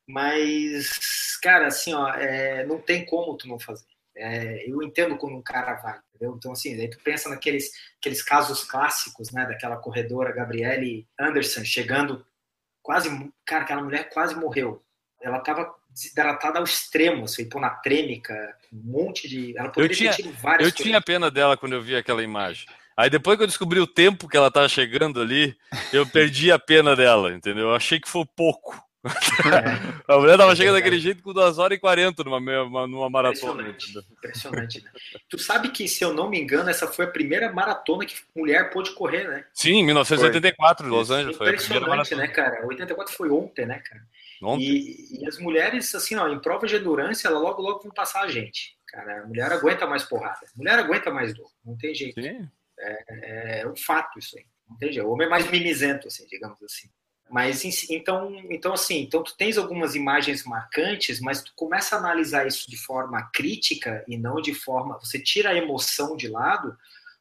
Mas, 0.07 1.39
cara, 1.43 1.67
assim, 1.67 1.95
ó, 1.95 2.09
é, 2.11 2.67
não 2.67 2.79
tem 2.79 3.07
como 3.07 3.37
tu 3.37 3.49
não 3.49 3.59
fazer. 3.59 3.87
É, 4.17 4.71
eu 4.71 4.83
entendo 4.83 5.17
como 5.17 5.37
um 5.37 5.43
cara 5.43 5.75
vai, 5.77 5.99
entendeu? 6.11 6.37
Então, 6.37 6.53
assim, 6.53 6.79
aí 6.79 6.89
tu 6.89 6.99
pensa 7.03 7.29
naqueles 7.29 7.73
aqueles 7.99 8.23
casos 8.23 8.65
clássicos, 8.65 9.33
né, 9.33 9.47
daquela 9.47 9.77
corredora 9.79 10.33
Gabriele 10.33 11.09
Anderson 11.19 11.65
chegando 11.65 12.25
quase, 12.83 13.09
cara, 13.47 13.65
aquela 13.65 13.83
mulher 13.83 14.11
quase 14.11 14.37
morreu. 14.37 14.85
Ela 15.21 15.41
tava 15.41 15.75
desidratada 15.95 16.59
ao 16.59 16.65
extremo, 16.65 17.25
assim, 17.25 17.43
hiponatrêmica, 17.43 18.35
um 18.73 18.83
monte 18.83 19.29
de. 19.29 19.57
Ela 19.57 19.71
poderia 19.71 19.95
eu 19.95 19.97
tinha, 19.97 20.11
ter 20.11 20.23
tido 20.23 20.33
várias. 20.35 20.69
Eu 20.69 20.73
coisas. 20.73 20.87
tinha 20.87 21.01
pena 21.01 21.31
dela 21.31 21.57
quando 21.57 21.75
eu 21.75 21.83
vi 21.83 21.95
aquela 21.95 22.23
imagem. 22.23 22.67
Aí 22.97 23.09
depois 23.09 23.37
que 23.37 23.45
eu 23.45 23.49
descobri 23.49 23.81
o 23.81 23.87
tempo 23.87 24.29
que 24.29 24.37
ela 24.37 24.49
estava 24.49 24.69
chegando 24.69 25.21
ali, 25.21 25.57
eu 25.93 26.05
perdi 26.11 26.51
a 26.51 26.59
pena 26.59 26.97
dela, 26.97 27.33
entendeu? 27.33 27.69
Eu 27.69 27.75
achei 27.75 28.01
que 28.01 28.09
foi 28.09 28.25
pouco. 28.37 28.83
É. 29.05 30.15
a 30.15 30.19
mulher 30.19 30.33
estava 30.33 30.57
chegando 30.57 30.77
daquele 30.77 30.99
jeito 30.99 31.23
com 31.23 31.33
2 31.33 31.59
horas 31.59 31.77
e 31.77 31.81
40 31.81 32.25
numa, 32.25 32.41
numa 32.87 33.11
maratona. 33.11 33.63
Impressionante, 33.63 34.03
impressionante 34.11 34.83
né? 34.83 34.91
Tu 35.29 35.39
sabe 35.39 35.69
que, 35.69 35.87
se 35.87 36.03
eu 36.03 36.15
não 36.15 36.31
me 36.31 36.41
engano, 36.41 36.71
essa 36.71 36.87
foi 36.87 37.05
a 37.05 37.11
primeira 37.11 37.53
maratona 37.53 38.07
que 38.07 38.15
mulher 38.35 38.71
pôde 38.71 38.93
correr, 38.93 39.29
né? 39.29 39.45
Sim, 39.53 39.85
1984, 39.85 40.89
foi. 40.89 40.97
Los 40.97 41.11
Angeles. 41.11 41.37
Foi 41.37 41.49
impressionante, 41.49 42.15
né, 42.15 42.29
cara? 42.29 42.67
84 42.67 43.15
foi 43.15 43.31
ontem, 43.31 43.67
né, 43.67 43.79
cara? 43.81 44.03
E, 44.59 45.21
e, 45.21 45.27
as 45.27 45.39
mulheres, 45.39 45.95
assim, 45.95 46.17
ó, 46.17 46.29
em 46.29 46.41
prova 46.41 46.67
de 46.67 46.77
endurance, 46.77 47.27
ela 47.27 47.39
logo, 47.39 47.63
logo 47.63 47.83
vão 47.83 47.93
passar 47.93 48.23
a 48.23 48.29
gente. 48.29 48.77
Cara, 48.87 49.23
a 49.23 49.27
mulher 49.27 49.53
aguenta 49.53 49.87
mais 49.87 50.05
porrada. 50.05 50.41
A 50.47 50.59
mulher 50.59 50.79
aguenta 50.79 51.11
mais 51.11 51.35
dor. 51.35 51.51
Não 51.65 51.77
tem 51.77 51.95
jeito. 51.95 52.21
Sim. 52.21 52.49
É, 52.79 53.61
é 53.61 53.69
um 53.69 53.77
fato 53.77 54.19
isso 54.19 54.37
aí. 54.39 54.45
Não 54.69 54.77
tem 54.77 54.93
jeito. 54.93 55.07
O 55.07 55.13
homem 55.13 55.27
é 55.27 55.31
mais 55.31 55.51
mimizento, 55.51 56.09
assim, 56.09 56.27
digamos 56.27 56.63
assim. 56.63 56.89
Mas 57.31 57.65
então, 57.91 58.37
então 58.51 58.75
assim, 58.75 59.01
então 59.01 59.23
tu 59.23 59.35
tens 59.37 59.57
algumas 59.57 59.95
imagens 59.95 60.45
marcantes, 60.45 61.21
mas 61.21 61.43
tu 61.43 61.53
começa 61.57 61.97
a 61.97 61.99
analisar 61.99 62.47
isso 62.47 62.71
de 62.71 62.77
forma 62.77 63.23
crítica 63.33 64.05
e 64.07 64.17
não 64.17 64.37
de 64.37 64.55
forma, 64.55 64.99
você 64.99 65.19
tira 65.19 65.51
a 65.51 65.57
emoção 65.57 66.17
de 66.17 66.29
lado, 66.29 66.77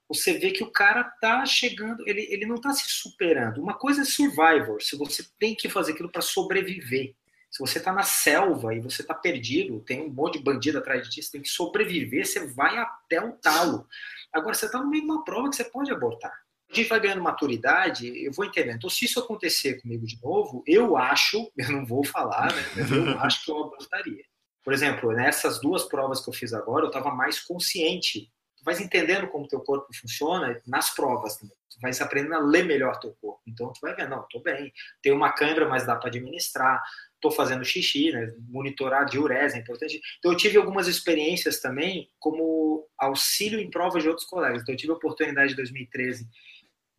você 0.08 0.38
vê 0.38 0.52
que 0.52 0.64
o 0.64 0.72
cara 0.72 1.04
tá 1.04 1.46
chegando, 1.46 2.08
ele, 2.08 2.28
ele 2.30 2.46
não 2.46 2.60
tá 2.60 2.72
se 2.74 2.84
superando. 2.88 3.62
Uma 3.62 3.74
coisa 3.74 4.02
é 4.02 4.06
survivor, 4.06 4.82
se 4.82 4.96
você 4.98 5.26
tem 5.40 5.56
que 5.56 5.70
fazer 5.70 5.94
aquilo 5.94 6.12
para 6.12 6.22
sobreviver. 6.22 7.16
Se 7.50 7.60
você 7.60 7.80
tá 7.80 7.94
na 7.94 8.02
selva 8.02 8.74
e 8.74 8.80
você 8.80 9.04
tá 9.04 9.14
perdido, 9.14 9.80
tem 9.82 10.02
um 10.02 10.10
monte 10.10 10.40
de 10.40 10.44
bandido 10.44 10.80
atrás 10.80 11.04
de 11.04 11.10
ti, 11.12 11.22
você 11.22 11.34
tem 11.34 11.42
que 11.42 11.50
sobreviver, 11.50 12.26
você 12.26 12.48
vai 12.48 12.78
até 12.80 13.24
o 13.24 13.34
talo. 13.34 13.88
Agora, 14.34 14.56
você 14.56 14.66
está 14.66 14.80
no 14.80 14.90
meio 14.90 15.04
de 15.04 15.12
uma 15.12 15.24
prova 15.24 15.50
que 15.50 15.56
você 15.56 15.64
pode 15.64 15.92
abortar. 15.92 16.34
A 16.72 16.76
gente 16.76 16.90
vai 16.90 17.00
ganhando 17.00 17.22
maturidade, 17.22 18.26
eu 18.26 18.32
vou 18.32 18.46
entendendo. 18.46 18.78
Então, 18.78 18.90
se 18.90 19.06
isso 19.06 19.20
acontecer 19.20 19.80
comigo 19.80 20.08
de 20.08 20.20
novo, 20.20 20.64
eu 20.66 20.98
acho, 20.98 21.48
eu 21.56 21.72
não 21.72 21.86
vou 21.86 22.04
falar, 22.04 22.52
né? 22.52 22.64
Mas 22.76 22.92
eu 22.92 23.10
acho 23.22 23.46
que 23.46 23.52
eu 23.52 23.64
abortaria. 23.64 24.24
Por 24.64 24.74
exemplo, 24.74 25.12
nessas 25.12 25.62
duas 25.62 25.84
provas 25.84 26.24
que 26.24 26.30
eu 26.30 26.34
fiz 26.34 26.54
agora, 26.54 26.86
eu 26.86 26.88
estava 26.88 27.14
mais 27.14 27.40
consciente. 27.40 28.32
Tu 28.64 28.66
vais 28.66 28.80
entendendo 28.80 29.28
como 29.28 29.48
teu 29.48 29.60
corpo 29.60 29.88
funciona 29.94 30.62
nas 30.66 30.96
provas 30.96 31.36
também. 31.38 31.56
Tu 31.70 31.80
vais 31.82 32.00
aprendendo 32.00 32.36
a 32.36 32.40
ler 32.40 32.64
melhor 32.64 32.98
teu 33.00 33.14
corpo. 33.20 33.42
Então, 33.46 33.74
tu 33.74 33.82
vai 33.82 33.94
ver, 33.94 34.08
não, 34.08 34.22
estou 34.22 34.42
bem. 34.42 34.72
Tem 35.02 35.12
uma 35.12 35.34
câimbra, 35.34 35.68
mas 35.68 35.86
dá 35.86 35.96
para 35.96 36.08
administrar 36.10 36.82
estou 37.24 37.32
fazendo 37.32 37.64
xixi, 37.64 38.12
né? 38.12 38.34
monitorar 38.50 39.06
diurese 39.06 39.56
é 39.56 39.62
importante. 39.62 40.02
Então, 40.20 40.32
eu 40.32 40.38
tive 40.38 40.58
algumas 40.58 40.88
experiências 40.88 41.62
também 41.62 42.10
como 42.20 42.86
auxílio 42.98 43.60
em 43.60 43.70
provas 43.70 44.04
de 44.04 44.10
outros 44.10 44.28
colegas. 44.28 44.62
Então, 44.62 44.74
eu 44.74 44.78
tive 44.78 44.92
a 44.92 44.96
oportunidade 44.96 45.54
em 45.54 45.56
2013 45.56 46.28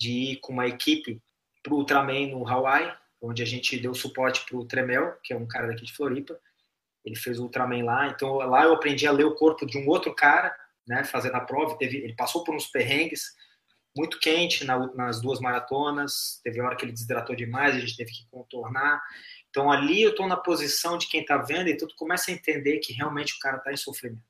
de 0.00 0.10
ir 0.10 0.36
com 0.40 0.52
uma 0.52 0.66
equipe 0.66 1.20
para 1.62 1.74
o 1.74 1.78
Ultraman 1.78 2.28
no 2.28 2.48
Hawaii, 2.48 2.92
onde 3.20 3.42
a 3.42 3.46
gente 3.46 3.78
deu 3.78 3.94
suporte 3.94 4.44
para 4.46 4.56
o 4.56 4.64
Tremel, 4.64 5.18
que 5.22 5.32
é 5.32 5.36
um 5.36 5.46
cara 5.46 5.68
daqui 5.68 5.84
de 5.84 5.92
Floripa. 5.92 6.38
Ele 7.04 7.16
fez 7.16 7.38
o 7.38 7.42
Ultraman 7.42 7.84
lá. 7.84 8.08
Então, 8.08 8.36
lá 8.36 8.64
eu 8.64 8.72
aprendi 8.72 9.06
a 9.06 9.12
ler 9.12 9.24
o 9.24 9.34
corpo 9.34 9.66
de 9.66 9.76
um 9.76 9.86
outro 9.88 10.14
cara, 10.14 10.54
né? 10.86 11.04
fazendo 11.04 11.36
a 11.36 11.40
prova. 11.40 11.76
Teve, 11.78 11.98
ele 11.98 12.14
passou 12.14 12.44
por 12.44 12.54
uns 12.54 12.66
perrengues 12.66 13.32
muito 13.96 14.18
quente 14.18 14.64
na, 14.64 14.92
nas 14.94 15.20
duas 15.20 15.40
maratonas. 15.40 16.40
Teve 16.42 16.60
hora 16.60 16.76
que 16.76 16.84
ele 16.84 16.92
desidratou 16.92 17.36
demais, 17.36 17.76
a 17.76 17.80
gente 17.80 17.96
teve 17.96 18.10
que 18.10 18.26
contornar. 18.30 19.02
Então 19.50 19.70
ali 19.70 20.02
eu 20.02 20.10
estou 20.10 20.26
na 20.26 20.36
posição 20.36 20.98
de 20.98 21.08
quem 21.08 21.20
está 21.20 21.38
vendo, 21.38 21.68
então 21.68 21.86
tu 21.86 21.94
começa 21.96 22.30
a 22.30 22.34
entender 22.34 22.78
que 22.78 22.92
realmente 22.92 23.34
o 23.34 23.38
cara 23.38 23.58
está 23.58 23.72
em 23.72 23.76
sofrimento. 23.76 24.22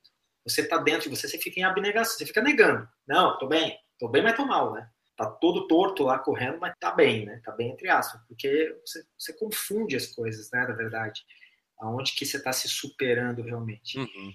Você 0.47 0.61
está 0.61 0.77
dentro 0.77 1.09
de 1.09 1.17
você, 1.17 1.27
você 1.27 1.39
fica 1.39 1.59
em 1.59 1.65
abnegação, 1.65 2.19
você 2.19 2.27
fica 2.27 2.43
negando. 2.43 2.87
Não, 3.07 3.39
tô 3.39 3.47
bem, 3.47 3.79
tô 3.99 4.09
bem, 4.09 4.23
mas 4.23 4.37
tô 4.37 4.45
mal, 4.45 4.75
né? 4.75 4.87
Tá 5.17 5.27
todo 5.27 5.67
torto 5.67 6.03
lá 6.03 6.19
correndo, 6.19 6.59
mas 6.61 6.75
tá 6.79 6.91
bem, 6.91 7.25
né? 7.25 7.41
Tá 7.43 7.53
bem 7.53 7.71
entre 7.71 7.89
aspas, 7.89 8.21
porque 8.29 8.77
você, 8.85 9.03
você 9.17 9.33
confunde 9.33 9.97
as 9.97 10.07
coisas, 10.07 10.51
né? 10.51 10.67
Na 10.67 10.75
verdade, 10.75 11.25
aonde 11.79 12.15
que 12.15 12.27
você 12.27 12.37
está 12.37 12.53
se 12.53 12.69
superando 12.69 13.41
realmente. 13.41 13.99
Uhum. 13.99 14.35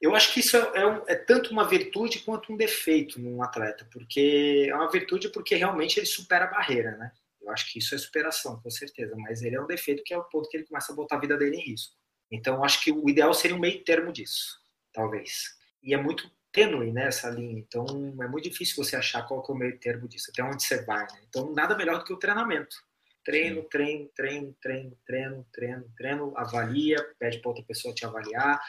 Eu 0.00 0.14
acho 0.14 0.32
que 0.32 0.40
isso 0.40 0.56
é, 0.56 0.60
é, 0.60 1.02
é, 1.08 1.14
tanto 1.14 1.50
uma 1.50 1.68
virtude 1.68 2.20
quanto 2.20 2.52
um 2.52 2.56
defeito 2.56 3.20
num 3.20 3.42
atleta, 3.42 3.86
porque 3.92 4.66
é 4.68 4.74
uma 4.74 4.90
virtude 4.90 5.28
porque 5.28 5.54
realmente 5.54 5.98
ele 5.98 6.06
supera 6.06 6.46
a 6.46 6.50
barreira, 6.50 6.96
né? 6.96 7.12
Eu 7.40 7.50
acho 7.50 7.70
que 7.70 7.78
isso 7.78 7.94
é 7.94 7.98
superação, 7.98 8.60
com 8.60 8.70
certeza, 8.70 9.14
mas 9.16 9.42
ele 9.42 9.56
é 9.56 9.60
um 9.60 9.66
defeito 9.66 10.02
que 10.02 10.14
é 10.14 10.18
o 10.18 10.24
ponto 10.24 10.48
que 10.48 10.56
ele 10.56 10.66
começa 10.66 10.92
a 10.92 10.96
botar 10.96 11.16
a 11.16 11.20
vida 11.20 11.36
dele 11.36 11.56
em 11.56 11.70
risco. 11.70 11.94
Então, 12.30 12.56
eu 12.56 12.64
acho 12.64 12.82
que 12.82 12.92
o 12.92 13.08
ideal 13.08 13.34
seria 13.34 13.56
um 13.56 13.60
meio 13.60 13.82
termo 13.82 14.12
disso, 14.12 14.58
talvez. 14.92 15.56
E 15.82 15.92
é 15.92 15.96
muito 15.96 16.30
tênue 16.52 16.92
né, 16.92 17.06
essa 17.06 17.28
linha, 17.30 17.58
então 17.58 17.84
é 18.22 18.28
muito 18.28 18.48
difícil 18.48 18.82
você 18.82 18.96
achar 18.96 19.26
qual 19.26 19.44
é 19.46 19.52
o 19.52 19.54
meio 19.54 19.78
termo 19.78 20.08
disso, 20.08 20.30
até 20.30 20.42
onde 20.42 20.62
você 20.62 20.82
vai. 20.84 21.02
Né? 21.02 21.20
Então, 21.28 21.52
nada 21.52 21.76
melhor 21.76 21.98
do 21.98 22.04
que 22.04 22.12
o 22.12 22.18
treinamento. 22.18 22.76
Treino, 23.24 23.62
treino, 23.64 24.08
treino, 24.14 24.56
treino, 24.60 24.96
treino, 25.06 25.46
treino, 25.52 25.92
treino, 25.96 26.32
avalia, 26.36 26.96
pede 27.18 27.38
para 27.38 27.50
outra 27.50 27.64
pessoa 27.64 27.94
te 27.94 28.04
avaliar. 28.04 28.60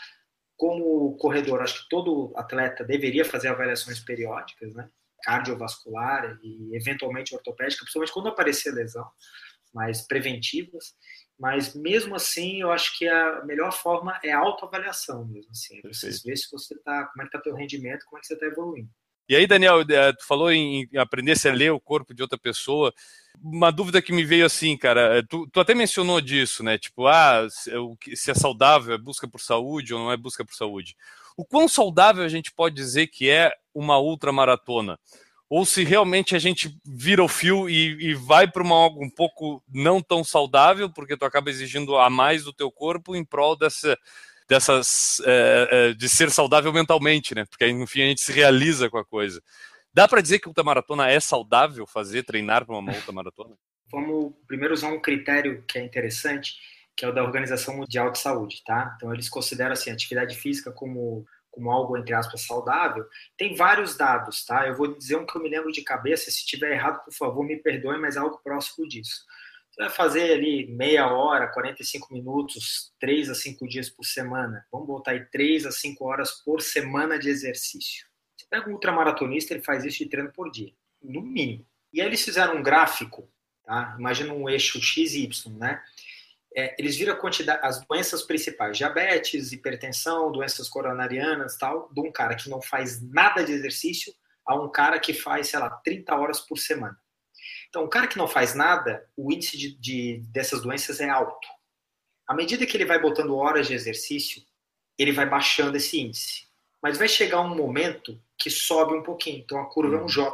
Como 0.62 1.18
corredor, 1.18 1.64
acho 1.64 1.82
que 1.82 1.90
todo 1.90 2.32
atleta 2.36 2.84
deveria 2.84 3.26
fazer 3.26 3.48
avaliações 3.48 4.00
periódicas, 4.00 4.76
né? 4.76 4.88
cardiovascular 5.24 6.38
e 6.44 6.76
eventualmente 6.76 7.34
ortopédica, 7.34 7.82
principalmente 7.82 8.14
quando 8.14 8.30
aparecer 8.30 8.72
lesão, 8.72 9.10
mais 9.74 10.04
preventivas. 10.06 10.94
Mas 11.40 11.74
mesmo 11.74 12.14
assim, 12.14 12.62
eu 12.62 12.72
acho 12.72 12.96
que 12.96 13.08
a 13.08 13.44
melhor 13.44 13.72
forma 13.72 14.20
é 14.24 14.32
a 14.32 14.38
autoavaliação 14.38 15.26
mesmo 15.26 15.50
assim. 15.50 15.82
Você 15.84 16.12
ver 16.24 16.38
se 16.38 16.48
você 16.52 16.76
está, 16.76 17.06
como 17.06 17.24
é 17.24 17.26
que 17.26 17.36
está 17.36 17.42
teu 17.42 17.56
rendimento, 17.56 18.06
como 18.06 18.20
é 18.20 18.22
que 18.22 18.28
você 18.28 18.36
está 18.36 18.46
evoluindo. 18.46 18.90
E 19.28 19.36
aí, 19.36 19.48
Daniel, 19.48 19.82
é, 19.82 20.14
tu 20.14 20.28
falou 20.28 20.52
em 20.52 20.88
aprender 20.96 21.34
a 21.44 21.52
ler 21.54 21.72
o 21.72 21.80
corpo 21.80 22.14
de 22.14 22.22
outra 22.22 22.38
pessoa. 22.38 22.94
Uma 23.42 23.72
dúvida 23.72 24.02
que 24.02 24.14
me 24.14 24.24
veio 24.24 24.46
assim, 24.46 24.76
cara, 24.78 25.20
é, 25.20 25.22
tu, 25.22 25.48
tu 25.52 25.60
até 25.60 25.74
mencionou 25.74 26.20
disso, 26.20 26.64
né? 26.64 26.78
Tipo, 26.78 27.08
ah, 27.08 27.48
se 27.50 28.32
é 28.32 28.34
saudável, 28.34 28.94
é 28.94 28.98
busca 28.98 29.28
por 29.28 29.42
saúde 29.42 29.94
ou 29.94 30.00
não 30.00 30.12
é 30.12 30.18
busca 30.18 30.44
por 30.44 30.54
saúde. 30.56 30.96
O 31.38 31.46
quão 31.46 31.68
saudável 31.68 32.24
a 32.24 32.28
gente 32.28 32.52
pode 32.52 32.76
dizer 32.76 33.08
que 33.08 33.30
é 33.30 33.52
uma 33.74 34.00
ultramaratona? 34.00 35.00
Ou 35.50 35.66
se 35.66 35.84
realmente 35.84 36.36
a 36.36 36.40
gente 36.40 36.78
vira 36.86 37.24
o 37.24 37.28
fio 37.28 37.70
e, 37.70 38.12
e 38.12 38.14
vai 38.14 38.48
para 38.48 38.64
uma 38.64 38.76
algo 38.76 39.04
um 39.04 39.10
pouco 39.10 39.62
não 39.74 40.02
tão 40.02 40.24
saudável, 40.24 40.90
porque 40.90 41.18
tu 41.18 41.26
acaba 41.26 41.50
exigindo 41.50 41.98
a 41.98 42.10
mais 42.10 42.44
do 42.44 42.54
teu 42.54 42.72
corpo 42.72 43.16
em 43.16 43.26
prol 43.26 43.58
dessa, 43.58 43.98
dessas 44.48 45.22
é, 45.26 45.68
é, 45.72 45.94
de 45.94 46.08
ser 46.08 46.32
saudável 46.32 46.72
mentalmente, 46.72 47.36
né? 47.36 47.46
Porque 47.46 47.68
enfim 47.68 48.04
a 48.04 48.06
gente 48.06 48.22
se 48.22 48.32
realiza 48.32 48.90
com 48.90 48.98
a 48.98 49.06
coisa. 49.06 49.42
Dá 49.94 50.08
para 50.08 50.22
dizer 50.22 50.40
que 50.40 50.48
ultramaratona 50.48 51.10
é 51.10 51.20
saudável 51.20 51.86
fazer, 51.86 52.24
treinar 52.24 52.66
para 52.66 52.78
uma 52.78 52.94
ultramaratona? 52.94 53.56
Vamos 53.92 54.34
primeiro 54.48 54.74
usar 54.74 54.88
um 54.88 55.02
critério 55.02 55.64
que 55.68 55.78
é 55.78 55.84
interessante, 55.84 56.56
que 56.96 57.04
é 57.04 57.10
o 57.10 57.14
da 57.14 57.24
Organização 57.24 57.76
Mundial 57.76 58.10
de 58.10 58.20
Saúde, 58.20 58.64
tá? 58.66 58.94
Então 58.96 59.14
eles 59.14 59.28
consideram 59.28 59.74
assim 59.74 59.92
atividade 59.92 60.36
física 60.36 60.72
como 60.72 61.26
como 61.52 61.70
algo 61.70 61.98
entre 61.98 62.14
aspas 62.14 62.44
saudável. 62.44 63.06
Tem 63.38 63.54
vários 63.56 63.98
dados, 63.98 64.46
tá? 64.46 64.66
Eu 64.66 64.76
vou 64.76 64.98
dizer 64.98 65.18
um 65.18 65.26
que 65.26 65.36
eu 65.36 65.44
me 65.44 65.50
lembro 65.50 65.70
de 65.70 65.84
cabeça, 65.84 66.32
se 66.32 66.40
estiver 66.40 66.72
errado, 66.72 67.04
por 67.04 67.14
favor, 67.14 67.44
me 67.44 67.58
perdoe, 67.58 68.00
mas 68.00 68.16
é 68.16 68.20
algo 68.20 68.40
próximo 68.42 68.88
disso. 68.88 69.26
Você 69.70 69.82
vai 69.82 69.90
fazer 69.90 70.32
ali 70.32 70.68
meia 70.68 71.08
hora, 71.12 71.48
45 71.48 72.14
minutos, 72.14 72.94
3 73.00 73.30
a 73.30 73.36
5 73.36 73.68
dias 73.68 73.90
por 73.90 74.06
semana. 74.06 74.66
Vamos 74.72 74.88
botar 74.88 75.12
aí 75.12 75.26
3 75.26 75.66
a 75.66 75.72
5 75.72 76.06
horas 76.06 76.32
por 76.44 76.62
semana 76.62 77.20
de 77.20 77.30
exercício. 77.30 78.11
Pega 78.52 78.70
um 78.70 78.74
ultramaratonista, 78.74 79.54
ele 79.54 79.64
faz 79.64 79.86
isso 79.86 80.00
de 80.00 80.10
treino 80.10 80.32
por 80.32 80.52
dia, 80.52 80.74
no 81.02 81.22
mínimo. 81.22 81.66
E 81.94 82.02
aí 82.02 82.08
eles 82.08 82.22
fizeram 82.22 82.58
um 82.58 82.62
gráfico, 82.62 83.32
tá? 83.64 83.96
Imagina 83.98 84.34
um 84.34 84.50
eixo 84.50 84.82
X 84.82 85.14
e 85.14 85.24
Y, 85.24 85.58
né? 85.58 85.82
É, 86.54 86.76
eles 86.78 86.98
viram 86.98 87.18
as 87.62 87.86
doenças 87.86 88.24
principais, 88.24 88.78
diabetes, 88.78 89.54
hipertensão, 89.54 90.34
doenças 90.34 90.68
coronarianas, 90.68 91.58
tal, 91.58 91.90
de 91.94 92.02
um 92.02 92.12
cara 92.12 92.36
que 92.36 92.50
não 92.50 92.62
faz 92.62 93.02
nada 93.02 93.42
de 93.42 93.54
exercício 93.54 94.14
a 94.46 94.54
um 94.54 94.70
cara 94.70 95.00
que 95.00 95.14
faz, 95.14 95.48
sei 95.48 95.60
lá, 95.60 95.70
30 95.70 96.14
horas 96.14 96.42
por 96.42 96.58
semana. 96.58 97.00
Então, 97.70 97.86
o 97.86 97.90
cara 97.90 98.06
que 98.06 98.18
não 98.18 98.28
faz 98.28 98.54
nada, 98.54 99.10
o 99.16 99.32
índice 99.32 99.58
de, 99.58 99.80
de, 99.80 100.18
dessas 100.28 100.62
doenças 100.62 101.00
é 101.00 101.08
alto. 101.08 101.48
À 102.28 102.34
medida 102.34 102.66
que 102.66 102.76
ele 102.76 102.86
vai 102.86 103.00
botando 103.00 103.34
horas 103.34 103.68
de 103.68 103.74
exercício, 103.74 104.44
ele 104.98 105.14
vai 105.14 105.28
baixando 105.28 105.78
esse 105.78 105.98
índice. 106.02 106.51
Mas 106.82 106.98
vai 106.98 107.08
chegar 107.08 107.42
um 107.42 107.56
momento 107.56 108.20
que 108.38 108.50
sobe 108.50 108.94
um 108.94 109.04
pouquinho. 109.04 109.40
Então, 109.40 109.60
a 109.60 109.66
curva 109.66 109.98
é 109.98 110.02
um 110.02 110.08
J. 110.08 110.34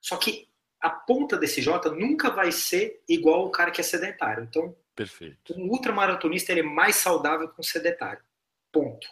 Só 0.00 0.16
que 0.16 0.48
a 0.80 0.90
ponta 0.90 1.36
desse 1.36 1.60
J 1.60 1.90
nunca 1.90 2.30
vai 2.30 2.52
ser 2.52 3.02
igual 3.08 3.40
ao 3.40 3.50
cara 3.50 3.70
que 3.70 3.80
é 3.80 3.84
sedentário. 3.84 4.44
Então, 4.44 4.76
Perfeito. 4.94 5.54
um 5.56 5.68
ultramaratonista 5.68 6.52
ele 6.52 6.60
é 6.60 6.64
mais 6.64 6.96
saudável 6.96 7.48
que 7.48 7.60
um 7.60 7.64
sedentário. 7.64 8.22
Ponto. 8.72 9.08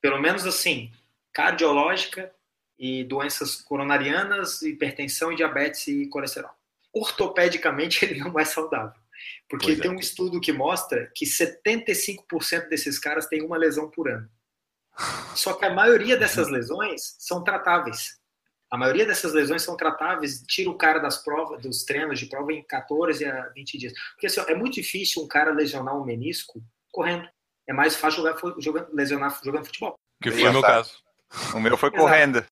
Pelo 0.00 0.20
menos 0.20 0.46
assim, 0.46 0.92
cardiológica 1.32 2.32
e 2.78 3.02
doenças 3.02 3.56
coronarianas, 3.56 4.62
hipertensão, 4.62 5.34
diabetes 5.34 5.88
e 5.88 6.06
colesterol 6.06 6.58
ortopedicamente 6.92 8.04
ele 8.04 8.20
não 8.20 8.38
é 8.38 8.44
saudável. 8.44 9.00
Porque 9.48 9.66
pois 9.66 9.80
tem 9.80 9.90
é. 9.90 9.94
um 9.94 9.98
estudo 9.98 10.40
que 10.40 10.52
mostra 10.52 11.10
que 11.14 11.24
75% 11.24 12.68
desses 12.68 12.98
caras 12.98 13.26
têm 13.26 13.42
uma 13.42 13.56
lesão 13.56 13.90
por 13.90 14.08
ano. 14.08 14.28
Só 15.34 15.54
que 15.54 15.64
a 15.64 15.72
maioria 15.72 16.16
dessas 16.16 16.48
lesões 16.48 17.16
são 17.18 17.42
tratáveis. 17.44 18.18
A 18.70 18.76
maioria 18.76 19.06
dessas 19.06 19.32
lesões 19.32 19.62
são 19.62 19.76
tratáveis, 19.76 20.42
tira 20.46 20.68
o 20.68 20.76
cara 20.76 20.98
das 20.98 21.22
provas, 21.22 21.62
dos 21.62 21.84
treinos 21.84 22.18
de 22.18 22.26
prova 22.26 22.52
em 22.52 22.62
14 22.62 23.24
a 23.24 23.48
20 23.54 23.78
dias. 23.78 23.92
Porque 24.12 24.26
assim, 24.26 24.40
é 24.40 24.54
muito 24.54 24.74
difícil 24.74 25.22
um 25.22 25.28
cara 25.28 25.52
lesionar 25.52 25.96
um 25.96 26.04
menisco 26.04 26.62
correndo. 26.92 27.26
É 27.66 27.72
mais 27.72 27.96
fácil 27.96 28.22
jogar, 28.22 28.60
jogar, 28.60 28.86
lesionar 28.92 29.38
jogando 29.42 29.64
futebol. 29.64 29.94
Que 30.22 30.30
foi 30.30 30.48
o 30.48 30.52
meu 30.52 30.62
caso. 30.62 30.92
O 31.54 31.60
meu 31.60 31.76
foi 31.76 31.90
correndo. 31.90 32.44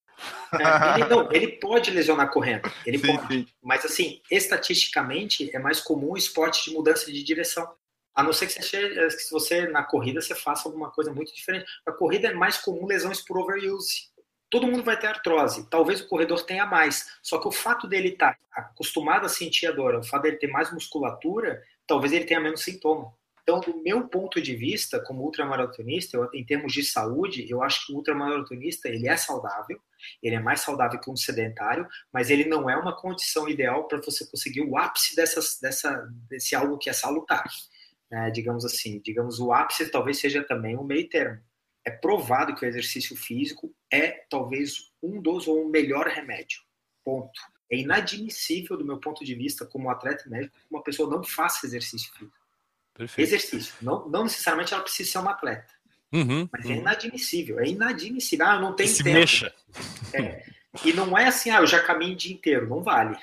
É, 0.53 1.01
ele, 1.01 1.09
não, 1.09 1.33
ele 1.33 1.49
pode 1.59 1.91
lesionar 1.91 2.31
correndo, 2.31 2.71
ele 2.87 2.99
sim, 2.99 3.07
pode. 3.07 3.35
Sim. 3.35 3.47
Mas 3.63 3.85
assim, 3.85 4.21
estatisticamente 4.31 5.55
é 5.55 5.59
mais 5.59 5.81
comum 5.81 6.13
o 6.13 6.17
esporte 6.17 6.65
de 6.65 6.75
mudança 6.75 7.13
de 7.13 7.23
direção. 7.23 7.71
A 8.17 8.23
não 8.23 8.33
ser 8.33 8.47
que 8.47 8.63
você, 8.63 8.89
que 8.89 9.11
se 9.11 9.31
você 9.31 9.69
na 9.69 9.85
corrida 9.85 10.23
você 10.23 10.35
faça 10.35 10.67
alguma 10.67 10.91
coisa 10.91 11.13
muito 11.13 11.35
diferente. 11.35 11.67
Na 11.87 11.93
corrida 11.93 12.29
é 12.29 12.35
mais 12.35 12.57
comum 12.57 12.87
lesões 12.87 13.21
por 13.21 13.39
overuse. 13.39 14.09
Todo 14.49 14.67
mundo 14.67 14.83
vai 14.83 14.99
ter 14.99 15.09
artrose. 15.09 15.69
Talvez 15.69 16.01
o 16.01 16.09
corredor 16.09 16.43
tenha 16.43 16.65
mais. 16.65 17.19
Só 17.23 17.39
que 17.39 17.47
o 17.47 17.53
fato 17.53 17.87
dele 17.87 18.09
estar 18.09 18.33
tá 18.33 18.63
acostumado 18.63 19.27
a 19.27 19.29
sentir 19.29 19.67
a 19.67 19.73
dor, 19.73 19.97
o 19.97 20.03
fato 20.03 20.23
dele 20.23 20.37
ter 20.37 20.47
mais 20.47 20.73
musculatura, 20.73 21.63
talvez 21.87 22.11
ele 22.13 22.25
tenha 22.25 22.41
menos 22.41 22.63
sintoma. 22.63 23.13
Então, 23.43 23.61
do 23.61 23.81
meu 23.81 24.09
ponto 24.09 24.41
de 24.41 24.57
vista, 24.57 24.99
como 24.99 25.23
ultramaratonista, 25.23 26.17
eu, 26.17 26.29
em 26.35 26.45
termos 26.45 26.73
de 26.73 26.83
saúde, 26.83 27.47
eu 27.49 27.63
acho 27.63 27.87
que 27.87 27.93
o 27.93 27.97
ultramaratonista 27.97 28.89
ele 28.89 29.07
é 29.07 29.17
saudável, 29.17 29.79
ele 30.21 30.35
é 30.35 30.41
mais 30.41 30.63
saudável 30.63 30.99
que 30.99 31.09
um 31.09 31.17
sedentário, 31.17 31.87
mas 32.13 32.29
ele 32.29 32.47
não 32.47 32.69
é 32.69 32.77
uma 32.77 32.97
condição 32.97 33.49
ideal 33.49 33.87
para 33.87 34.01
você 34.01 34.27
conseguir 34.27 34.63
o 34.63 34.77
ápice 34.77 35.15
dessas, 35.15 35.61
dessa, 35.61 36.09
desse 36.29 36.57
algo 36.57 36.77
que 36.77 36.91
é 36.91 36.93
salutar. 36.93 37.45
Né? 38.11 38.31
Digamos 38.31 38.65
assim, 38.65 39.01
digamos 39.01 39.39
o 39.41 39.53
ápice 39.53 39.91
talvez 39.91 40.19
seja 40.19 40.43
também 40.43 40.77
um 40.77 40.85
meio 40.85 41.09
termo. 41.09 41.41
É 41.85 41.91
provado 41.91 42.55
que 42.55 42.65
o 42.65 42.69
exercício 42.69 43.17
físico 43.17 43.73
é 43.93 44.25
talvez 44.29 44.91
um 45.03 45.21
dos 45.21 45.47
ou 45.47 45.65
o 45.65 45.69
melhor 45.69 46.07
remédio. 46.07 46.61
Ponto. 47.05 47.41
É 47.71 47.77
inadmissível, 47.77 48.77
do 48.77 48.85
meu 48.85 48.99
ponto 48.99 49.25
de 49.25 49.35
vista, 49.35 49.65
como 49.65 49.91
atleta 49.91 50.29
médico, 50.29 50.57
que 50.57 50.67
uma 50.71 50.83
pessoa 50.83 51.09
não 51.09 51.23
faça 51.23 51.67
exercício 51.67 52.13
físico. 52.15 52.37
Perfeito. 52.95 53.29
Exercício. 53.29 53.75
Não, 53.83 54.09
não 54.09 54.25
necessariamente 54.25 54.73
ela 54.73 54.83
precisa 54.83 55.13
ser 55.13 55.19
uma 55.19 55.33
atleta. 55.33 55.75
Uhum, 56.13 56.49
mas 56.51 56.65
é 56.65 56.69
uhum. 56.69 56.75
é 56.75 56.79
inadmissível. 56.79 57.61
É 57.61 57.67
inadmissível. 57.67 58.47
Ah, 58.47 58.61
não 58.61 58.75
tem 58.75 58.87
se 58.87 59.03
tempo. 59.03 59.19
mexa. 59.19 59.53
É. 60.13 60.45
E 60.85 60.93
não 60.93 61.17
é 61.17 61.27
assim, 61.27 61.51
ah, 61.51 61.59
eu 61.59 61.67
já 61.67 61.83
caminho 61.83 62.15
o 62.15 62.17
dia 62.17 62.33
inteiro. 62.33 62.69
Não 62.69 62.83
vale. 62.83 63.17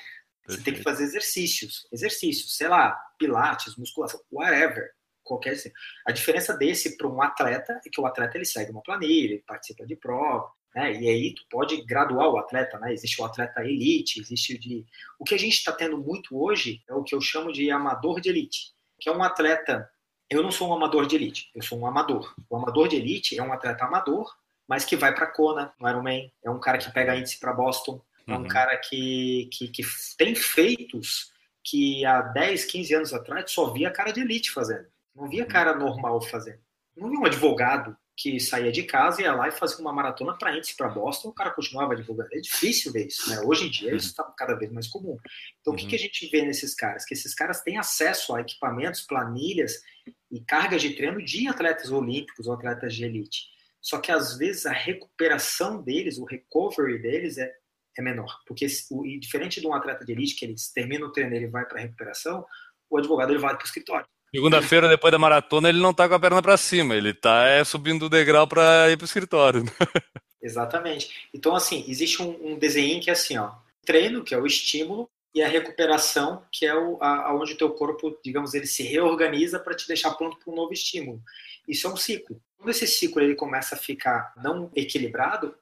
Perfeito. 0.46 0.58
Você 0.58 0.64
tem 0.64 0.74
que 0.74 0.82
fazer 0.82 1.04
exercícios. 1.04 1.86
Exercícios, 1.92 2.56
sei 2.56 2.68
lá, 2.68 2.94
pilates, 3.18 3.76
musculação, 3.76 4.20
whatever. 4.30 4.90
Qualquer 5.22 5.56
A 6.06 6.12
diferença 6.12 6.54
desse 6.54 6.98
para 6.98 7.08
um 7.08 7.22
atleta 7.22 7.80
é 7.84 7.88
que 7.90 8.00
o 8.00 8.06
atleta 8.06 8.36
ele 8.36 8.44
segue 8.44 8.70
uma 8.70 8.82
planilha, 8.82 9.32
ele 9.32 9.44
participa 9.46 9.86
de 9.86 9.96
prova, 9.96 10.50
né? 10.74 10.92
E 11.00 11.08
aí 11.08 11.34
tu 11.34 11.42
pode 11.48 11.82
graduar 11.86 12.28
o 12.28 12.36
atleta, 12.36 12.78
né? 12.78 12.92
Existe 12.92 13.22
o 13.22 13.24
atleta 13.24 13.64
elite, 13.64 14.20
existe 14.20 14.54
o 14.54 14.60
de. 14.60 14.84
O 15.18 15.24
que 15.24 15.34
a 15.34 15.38
gente 15.38 15.54
está 15.54 15.72
tendo 15.72 15.96
muito 15.96 16.38
hoje 16.38 16.82
é 16.86 16.92
o 16.92 17.02
que 17.02 17.14
eu 17.14 17.22
chamo 17.22 17.50
de 17.50 17.70
amador 17.70 18.20
de 18.20 18.28
elite 18.28 18.74
que 19.04 19.08
é 19.10 19.12
um 19.12 19.22
atleta. 19.22 19.88
Eu 20.30 20.42
não 20.42 20.50
sou 20.50 20.70
um 20.70 20.74
amador 20.74 21.06
de 21.06 21.14
elite, 21.14 21.50
eu 21.54 21.62
sou 21.62 21.78
um 21.78 21.86
amador. 21.86 22.34
O 22.48 22.56
amador 22.56 22.88
de 22.88 22.96
elite 22.96 23.38
é 23.38 23.42
um 23.42 23.52
atleta 23.52 23.84
amador, 23.84 24.34
mas 24.66 24.84
que 24.84 24.96
vai 24.96 25.14
para 25.14 25.26
Kona, 25.26 25.74
no 25.78 25.88
Ironman. 25.88 26.32
É 26.42 26.50
um 26.50 26.58
cara 26.58 26.78
que 26.78 26.90
pega 26.90 27.14
índice 27.14 27.38
para 27.38 27.52
Boston. 27.52 28.00
É 28.26 28.32
um 28.32 28.42
uhum. 28.42 28.48
cara 28.48 28.76
que, 28.78 29.48
que, 29.52 29.68
que 29.68 29.82
tem 30.16 30.34
feitos 30.34 31.32
que 31.62 32.04
há 32.04 32.20
10, 32.20 32.64
15 32.64 32.94
anos 32.94 33.14
atrás 33.14 33.50
só 33.50 33.72
via 33.72 33.90
cara 33.90 34.12
de 34.12 34.20
elite 34.20 34.50
fazendo. 34.50 34.86
Não 35.14 35.28
via 35.28 35.42
uhum. 35.42 35.48
cara 35.48 35.74
normal 35.74 36.20
fazendo. 36.22 36.60
Não 36.96 37.08
via 37.08 37.18
um 37.18 37.26
advogado 37.26 37.96
que 38.16 38.38
saía 38.38 38.70
de 38.70 38.84
casa, 38.84 39.22
ia 39.22 39.34
lá 39.34 39.48
e 39.48 39.52
fazia 39.52 39.78
uma 39.78 39.92
maratona 39.92 40.36
para 40.38 40.56
índice 40.56 40.76
para 40.76 40.88
Boston, 40.88 41.28
o 41.28 41.34
cara 41.34 41.50
continuava 41.50 41.96
divulgando. 41.96 42.28
É 42.32 42.38
difícil 42.38 42.92
ver 42.92 43.08
isso, 43.08 43.28
né? 43.28 43.40
Hoje 43.40 43.66
em 43.66 43.70
dia 43.70 43.94
isso 43.94 44.08
está 44.08 44.22
cada 44.36 44.54
vez 44.54 44.70
mais 44.70 44.86
comum. 44.86 45.18
Então 45.60 45.72
uhum. 45.72 45.74
o 45.74 45.76
que, 45.76 45.86
que 45.86 45.96
a 45.96 45.98
gente 45.98 46.28
vê 46.28 46.42
nesses 46.42 46.74
caras? 46.74 47.04
Que 47.04 47.14
esses 47.14 47.34
caras 47.34 47.60
têm 47.62 47.76
acesso 47.76 48.34
a 48.34 48.40
equipamentos, 48.40 49.00
planilhas 49.02 49.82
e 50.30 50.40
cargas 50.40 50.80
de 50.80 50.94
treino 50.94 51.24
de 51.24 51.48
atletas 51.48 51.90
olímpicos 51.90 52.46
ou 52.46 52.54
atletas 52.54 52.94
de 52.94 53.04
elite. 53.04 53.48
Só 53.80 53.98
que 53.98 54.12
às 54.12 54.38
vezes 54.38 54.64
a 54.64 54.72
recuperação 54.72 55.82
deles, 55.82 56.16
o 56.16 56.24
recovery 56.24 57.02
deles 57.02 57.36
é, 57.36 57.52
é 58.00 58.04
menor. 58.04 58.38
Porque 58.46 58.66
o, 58.90 59.02
diferente 59.18 59.60
de 59.60 59.66
um 59.66 59.74
atleta 59.74 60.04
de 60.04 60.12
elite, 60.12 60.34
que 60.34 60.44
ele 60.44 60.54
termina 60.74 61.06
o 61.06 61.12
treino 61.12 61.34
e 61.34 61.36
ele 61.36 61.48
vai 61.48 61.64
para 61.64 61.78
a 61.78 61.82
recuperação, 61.82 62.44
o 62.90 62.98
advogado 62.98 63.30
ele 63.30 63.38
vai 63.38 63.54
para 63.54 63.64
o 63.64 63.66
escritório. 63.66 64.06
Segunda-feira, 64.34 64.88
depois 64.88 65.12
da 65.12 65.18
maratona, 65.18 65.68
ele 65.68 65.80
não 65.80 65.94
tá 65.94 66.08
com 66.08 66.14
a 66.14 66.18
perna 66.18 66.42
para 66.42 66.56
cima, 66.56 66.96
ele 66.96 67.14
tá 67.14 67.46
é, 67.46 67.62
subindo 67.62 68.06
o 68.06 68.08
degrau 68.08 68.48
para 68.48 68.90
ir 68.90 68.96
pro 68.96 69.04
escritório. 69.04 69.64
Exatamente. 70.42 71.28
Então, 71.32 71.54
assim, 71.54 71.84
existe 71.86 72.20
um, 72.20 72.52
um 72.52 72.58
desenho 72.58 73.00
que 73.00 73.10
é 73.10 73.12
assim, 73.12 73.38
ó, 73.38 73.52
treino, 73.86 74.24
que 74.24 74.34
é 74.34 74.38
o 74.38 74.46
estímulo, 74.46 75.08
e 75.34 75.42
a 75.42 75.48
recuperação, 75.48 76.44
que 76.52 76.64
é 76.64 76.74
o, 76.74 76.96
a, 77.02 77.34
onde 77.34 77.54
o 77.54 77.56
teu 77.56 77.70
corpo, 77.70 78.16
digamos, 78.24 78.54
ele 78.54 78.66
se 78.66 78.82
reorganiza 78.84 79.58
para 79.58 79.74
te 79.74 79.86
deixar 79.86 80.14
pronto 80.14 80.38
para 80.38 80.52
um 80.52 80.56
novo 80.56 80.72
estímulo. 80.72 81.20
Isso 81.66 81.86
é 81.86 81.90
um 81.90 81.96
ciclo. 81.96 82.40
Quando 82.56 82.70
esse 82.70 82.86
ciclo 82.86 83.20
ele 83.20 83.34
começa 83.34 83.74
a 83.74 83.78
ficar 83.78 84.32
não 84.36 84.70
equilibrado, 84.76 85.56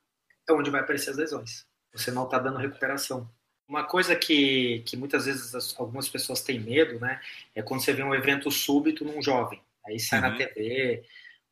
é 0.48 0.52
onde 0.52 0.70
vai 0.70 0.80
aparecer 0.80 1.10
as 1.10 1.16
lesões. 1.16 1.64
Você 1.92 2.10
não 2.10 2.24
está 2.24 2.38
dando 2.38 2.58
recuperação. 2.58 3.28
Uma 3.68 3.84
coisa 3.84 4.14
que, 4.16 4.82
que 4.86 4.96
muitas 4.96 5.26
vezes 5.26 5.54
as, 5.54 5.78
algumas 5.78 6.08
pessoas 6.08 6.42
têm 6.42 6.60
medo, 6.60 6.98
né? 6.98 7.20
É 7.54 7.62
quando 7.62 7.82
você 7.82 7.92
vê 7.92 8.02
um 8.02 8.14
evento 8.14 8.50
súbito 8.50 9.04
num 9.04 9.22
jovem. 9.22 9.60
Aí 9.86 9.98
sai 9.98 10.20
uhum. 10.20 10.30
na 10.30 10.36
TV. 10.36 11.04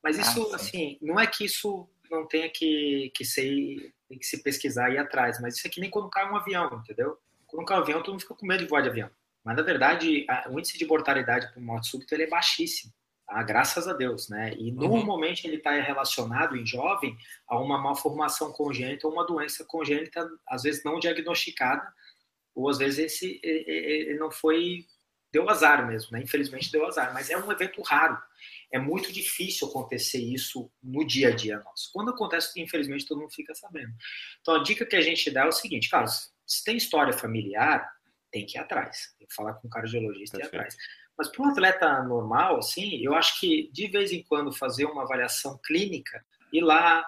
Mas 0.03 0.19
isso, 0.19 0.51
ah, 0.53 0.57
assim, 0.57 0.99
não 1.01 1.19
é 1.21 1.27
que 1.27 1.45
isso 1.45 1.89
não 2.11 2.27
tenha 2.27 2.49
que, 2.49 3.12
que 3.15 3.25
ser 3.25 3.93
tem 4.11 4.19
que 4.19 4.27
se 4.27 4.43
pesquisar 4.43 4.91
e 4.91 4.95
ir 4.95 4.99
atrás, 4.99 5.41
mas 5.41 5.57
isso 5.57 5.67
é 5.67 5.71
que 5.71 5.81
nem 5.81 5.89
quando 5.89 6.11
cai 6.11 6.29
um 6.29 6.37
avião, 6.37 6.83
entendeu? 6.83 7.17
Quando 7.47 7.65
cai 7.65 7.79
um 7.79 7.83
avião, 7.83 8.03
todo 8.03 8.12
mundo 8.12 8.23
fica 8.23 8.35
com 8.35 8.45
medo 8.45 8.65
de 8.65 8.69
voar 8.69 8.83
de 8.83 8.89
avião. 8.89 9.09
Mas, 9.45 9.57
na 9.57 9.62
verdade, 9.62 10.27
a, 10.29 10.51
o 10.51 10.59
índice 10.59 10.77
de 10.77 10.85
mortalidade 10.85 11.53
por 11.55 11.62
morte 11.62 11.89
súbita 11.89 12.17
ele 12.17 12.25
é 12.25 12.29
baixíssimo. 12.29 12.93
Tá? 13.31 13.44
Graças 13.44 13.86
a 13.86 13.93
Deus, 13.93 14.28
né? 14.28 14.52
E 14.59 14.73
uhum. 14.73 14.89
normalmente 14.89 15.47
ele 15.47 15.57
está 15.57 15.70
relacionado 15.70 16.57
em 16.57 16.66
jovem 16.66 17.16
a 17.47 17.57
uma 17.61 17.78
malformação 17.78 18.52
congênita 18.52 19.07
ou 19.07 19.12
uma 19.12 19.24
doença 19.24 19.65
congênita, 19.65 20.28
às 20.48 20.65
vezes 20.65 20.82
não 20.82 20.98
diagnosticada, 20.98 21.94
ou 22.52 22.69
às 22.69 22.78
vezes 22.78 22.98
esse 22.98 23.40
ele 23.44 24.19
não 24.19 24.32
foi 24.32 24.85
deu 25.32 25.48
azar 25.48 25.86
mesmo, 25.86 26.11
né? 26.11 26.24
Infelizmente 26.24 26.73
deu 26.73 26.85
azar, 26.85 27.15
mas 27.15 27.31
é 27.31 27.39
um 27.39 27.52
evento 27.52 27.81
raro. 27.82 28.20
É 28.73 28.81
muito 28.81 29.12
difícil 29.12 29.69
acontecer 29.69 30.19
isso 30.19 30.69
no 30.82 31.07
dia 31.07 31.28
a 31.28 31.31
dia 31.31 31.61
nosso. 31.61 31.89
Quando 31.93 32.11
acontece, 32.11 32.61
infelizmente 32.61 33.07
todo 33.07 33.20
mundo 33.20 33.32
fica 33.32 33.55
sabendo. 33.55 33.93
Então 34.40 34.57
a 34.57 34.62
dica 34.65 34.85
que 34.85 34.97
a 34.97 35.01
gente 35.01 35.31
dá 35.31 35.43
é 35.43 35.48
o 35.48 35.52
seguinte, 35.52 35.89
cara, 35.89 36.09
Se 36.09 36.65
tem 36.65 36.77
história 36.77 37.12
familiar, 37.12 37.89
tem 38.32 38.44
que 38.44 38.59
ir 38.59 38.61
atrás. 38.61 39.15
Tem 39.20 39.28
que 39.28 39.35
falar 39.35 39.55
com 39.55 39.69
o 39.69 39.70
cardiologista 39.70 40.36
e 40.36 40.40
ir 40.40 40.47
atrás. 40.47 40.77
Mas 41.20 41.28
para 41.28 41.42
um 41.44 41.51
atleta 41.51 42.02
normal, 42.02 42.56
assim, 42.56 42.97
eu 43.05 43.14
acho 43.14 43.38
que 43.38 43.70
de 43.74 43.88
vez 43.88 44.10
em 44.10 44.22
quando 44.22 44.51
fazer 44.51 44.86
uma 44.86 45.02
avaliação 45.02 45.60
clínica, 45.62 46.24
ir 46.51 46.62
lá, 46.62 47.05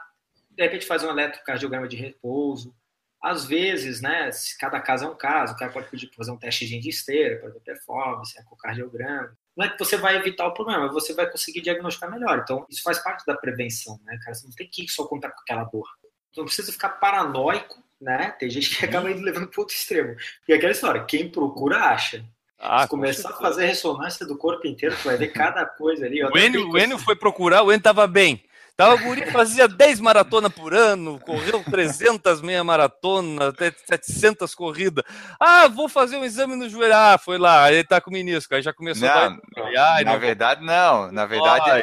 de 0.50 0.62
repente 0.62 0.84
fazer 0.84 1.06
um 1.06 1.12
eletrocardiograma 1.12 1.88
de 1.88 1.96
repouso. 1.96 2.76
Às 3.22 3.46
vezes, 3.46 4.02
né, 4.02 4.28
cada 4.60 4.78
caso 4.82 5.06
é 5.06 5.08
um 5.08 5.16
caso, 5.16 5.54
o 5.54 5.56
cara 5.56 5.72
pode 5.72 5.88
pedir 5.88 6.08
para 6.08 6.16
fazer 6.18 6.30
um 6.30 6.36
teste 6.36 6.66
de 6.66 6.90
esteira, 6.90 7.38
para 7.40 7.48
ver 7.48 7.60
performance, 7.60 8.38
ecocardiograma. 8.38 9.34
Não 9.56 9.64
é 9.64 9.70
que 9.70 9.78
você 9.78 9.96
vai 9.96 10.14
evitar 10.14 10.46
o 10.46 10.52
problema, 10.52 10.92
você 10.92 11.14
vai 11.14 11.30
conseguir 11.30 11.62
diagnosticar 11.62 12.10
melhor. 12.10 12.40
Então, 12.40 12.66
isso 12.68 12.82
faz 12.82 12.98
parte 12.98 13.24
da 13.24 13.34
prevenção, 13.34 13.98
né, 14.04 14.18
cara? 14.22 14.34
Você 14.34 14.46
não 14.46 14.54
tem 14.54 14.68
que 14.68 14.84
ir 14.84 14.88
só 14.90 15.06
contar 15.06 15.30
com 15.30 15.40
aquela 15.40 15.64
dor. 15.64 15.88
Não 16.36 16.44
precisa 16.44 16.70
ficar 16.70 16.90
paranoico, 16.90 17.82
né? 17.98 18.32
Tem 18.32 18.50
gente 18.50 18.76
que 18.76 18.84
acaba 18.84 19.10
indo 19.10 19.22
levando 19.22 19.48
para 19.48 19.60
outro 19.62 19.74
extremo. 19.74 20.14
E 20.46 20.52
aquela 20.52 20.72
história, 20.72 21.02
quem 21.02 21.30
procura, 21.30 21.78
acha. 21.78 22.22
Ah, 22.62 22.82
Se 22.82 22.88
começar 22.88 23.30
a 23.30 23.32
fazer 23.32 23.66
ressonância 23.66 24.24
do 24.24 24.36
corpo 24.36 24.66
inteiro, 24.68 24.96
tu 24.96 25.08
vai 25.08 25.16
ver 25.16 25.28
cada 25.28 25.66
coisa 25.66 26.06
ali. 26.06 26.22
O 26.22 26.38
Enio, 26.38 26.70
o 26.70 26.78
Enio 26.78 26.96
foi 26.96 27.16
procurar, 27.16 27.62
o 27.62 27.72
Enio 27.72 27.78
estava 27.78 28.06
bem. 28.06 28.42
Tava 28.76 28.96
guri 28.96 29.30
fazia 29.30 29.68
10 29.68 30.00
maratonas 30.00 30.50
por 30.52 30.72
ano, 30.72 31.20
correu 31.20 31.62
300 31.62 32.40
meia 32.40 32.64
maratona, 32.64 33.48
até 33.48 33.70
700 33.70 34.54
corridas. 34.54 35.04
Ah, 35.38 35.68
vou 35.68 35.88
fazer 35.88 36.16
um 36.16 36.24
exame 36.24 36.56
no 36.56 36.68
joelho. 36.68 36.94
Ah, 36.94 37.18
foi 37.18 37.36
lá, 37.36 37.70
ele 37.70 37.84
tá 37.84 38.00
com 38.00 38.08
o 38.08 38.12
menisco. 38.12 38.54
Aí 38.54 38.62
já 38.62 38.72
começou 38.72 39.06
não, 39.06 39.14
a... 39.14 39.94
Ai, 39.94 40.04
na 40.04 40.12
não, 40.12 40.20
verdade, 40.20 40.64
não. 40.64 41.12
Na 41.12 41.26
verdade, 41.26 41.70
ai, 41.70 41.82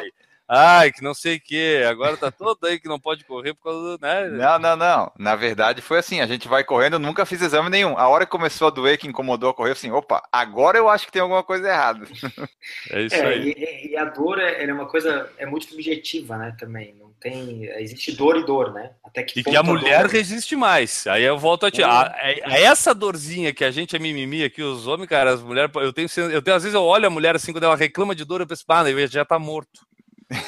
ai, 0.50 0.90
que 0.90 1.02
não 1.02 1.14
sei 1.14 1.36
o 1.36 1.40
que, 1.40 1.84
agora 1.88 2.16
tá 2.16 2.30
todo 2.30 2.66
aí 2.66 2.80
que 2.80 2.88
não 2.88 2.98
pode 2.98 3.24
correr 3.24 3.54
por 3.54 3.64
causa 3.64 3.96
do. 3.96 4.02
Né? 4.02 4.28
Não, 4.30 4.58
não, 4.58 4.76
não. 4.76 5.12
Na 5.16 5.36
verdade 5.36 5.80
foi 5.80 5.98
assim: 5.98 6.20
a 6.20 6.26
gente 6.26 6.48
vai 6.48 6.64
correndo, 6.64 6.94
eu 6.94 6.98
nunca 6.98 7.24
fiz 7.24 7.40
exame 7.40 7.70
nenhum. 7.70 7.96
A 7.96 8.08
hora 8.08 8.26
que 8.26 8.32
começou 8.32 8.66
a 8.66 8.70
doer, 8.70 8.98
que 8.98 9.06
incomodou 9.06 9.50
a 9.50 9.54
correr, 9.54 9.72
assim, 9.72 9.90
opa, 9.92 10.22
agora 10.32 10.76
eu 10.76 10.88
acho 10.88 11.06
que 11.06 11.12
tem 11.12 11.22
alguma 11.22 11.44
coisa 11.44 11.68
errada. 11.68 12.06
É 12.90 13.02
isso 13.02 13.14
é, 13.14 13.26
aí. 13.26 13.54
E, 13.56 13.92
e, 13.92 13.96
a 13.96 14.04
dor 14.04 14.38
é, 14.38 14.64
é 14.64 14.72
uma 14.72 14.86
coisa, 14.86 15.30
é 15.38 15.46
muito 15.46 15.66
subjetiva, 15.66 16.36
né? 16.36 16.54
Também. 16.58 16.94
Não 16.98 17.10
tem. 17.20 17.64
Existe 17.80 18.12
dor 18.12 18.36
e 18.36 18.44
dor, 18.44 18.72
né? 18.72 18.90
Até 19.04 19.22
que 19.22 19.40
e 19.40 19.44
que 19.44 19.56
a 19.56 19.62
mulher 19.62 20.02
dor... 20.02 20.10
resiste 20.10 20.56
mais. 20.56 21.06
Aí 21.06 21.22
eu 21.22 21.38
volto 21.38 21.66
a 21.66 21.70
te. 21.70 21.82
A, 21.82 22.02
a, 22.02 22.58
essa 22.58 22.94
dorzinha 22.94 23.52
que 23.52 23.64
a 23.64 23.70
gente 23.70 23.94
é 23.94 23.98
mimimi 23.98 24.42
aqui, 24.42 24.62
os 24.62 24.86
homens, 24.86 25.08
cara, 25.08 25.32
as 25.32 25.42
mulheres. 25.42 25.70
Eu 25.74 25.92
tenho, 25.92 26.08
eu 26.30 26.42
tenho, 26.42 26.56
às 26.56 26.62
vezes 26.62 26.74
eu 26.74 26.82
olho 26.82 27.06
a 27.06 27.10
mulher 27.10 27.36
assim, 27.36 27.52
quando 27.52 27.64
ela 27.64 27.76
reclama 27.76 28.14
de 28.14 28.24
dor, 28.24 28.40
eu 28.40 28.46
penso, 28.46 28.64
ah, 28.68 28.84
já 29.08 29.24
tá 29.24 29.38
morto. 29.38 29.89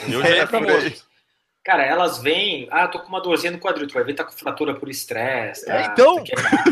Eu 0.08 0.22
já 0.22 0.30
ia 0.30 0.46
pra 0.46 0.60
Cara, 1.64 1.84
elas 1.84 2.20
vêm, 2.20 2.66
ah, 2.70 2.88
tô 2.88 2.98
com 2.98 3.08
uma 3.08 3.20
dorzinha 3.20 3.52
no 3.52 3.58
quadril, 3.58 3.86
tu 3.86 3.94
vai 3.94 4.02
ver, 4.02 4.14
tá 4.14 4.24
com 4.24 4.32
fratura 4.32 4.74
por 4.74 4.88
estresse. 4.88 5.64
Tá, 5.64 5.80
é, 5.80 5.86
então, 5.86 6.24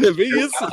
é 0.04 0.10
bem 0.10 0.28
isso. 0.40 0.68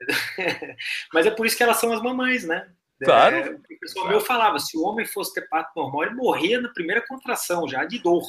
Mas 1.12 1.26
é 1.26 1.30
por 1.30 1.44
isso 1.44 1.56
que 1.56 1.62
elas 1.62 1.76
são 1.76 1.92
as 1.92 2.00
mamães, 2.00 2.44
né? 2.44 2.68
Claro. 3.04 3.36
É, 3.36 3.50
o 3.50 3.80
pessoal 3.80 4.08
meu 4.08 4.20
falava, 4.20 4.58
se 4.58 4.76
o 4.78 4.82
homem 4.82 5.04
fosse 5.04 5.34
ter 5.34 5.46
parto 5.48 5.70
normal, 5.76 6.04
ele 6.04 6.14
morria 6.14 6.60
na 6.60 6.70
primeira 6.70 7.04
contração, 7.06 7.68
já 7.68 7.84
de 7.84 7.98
dor. 7.98 8.22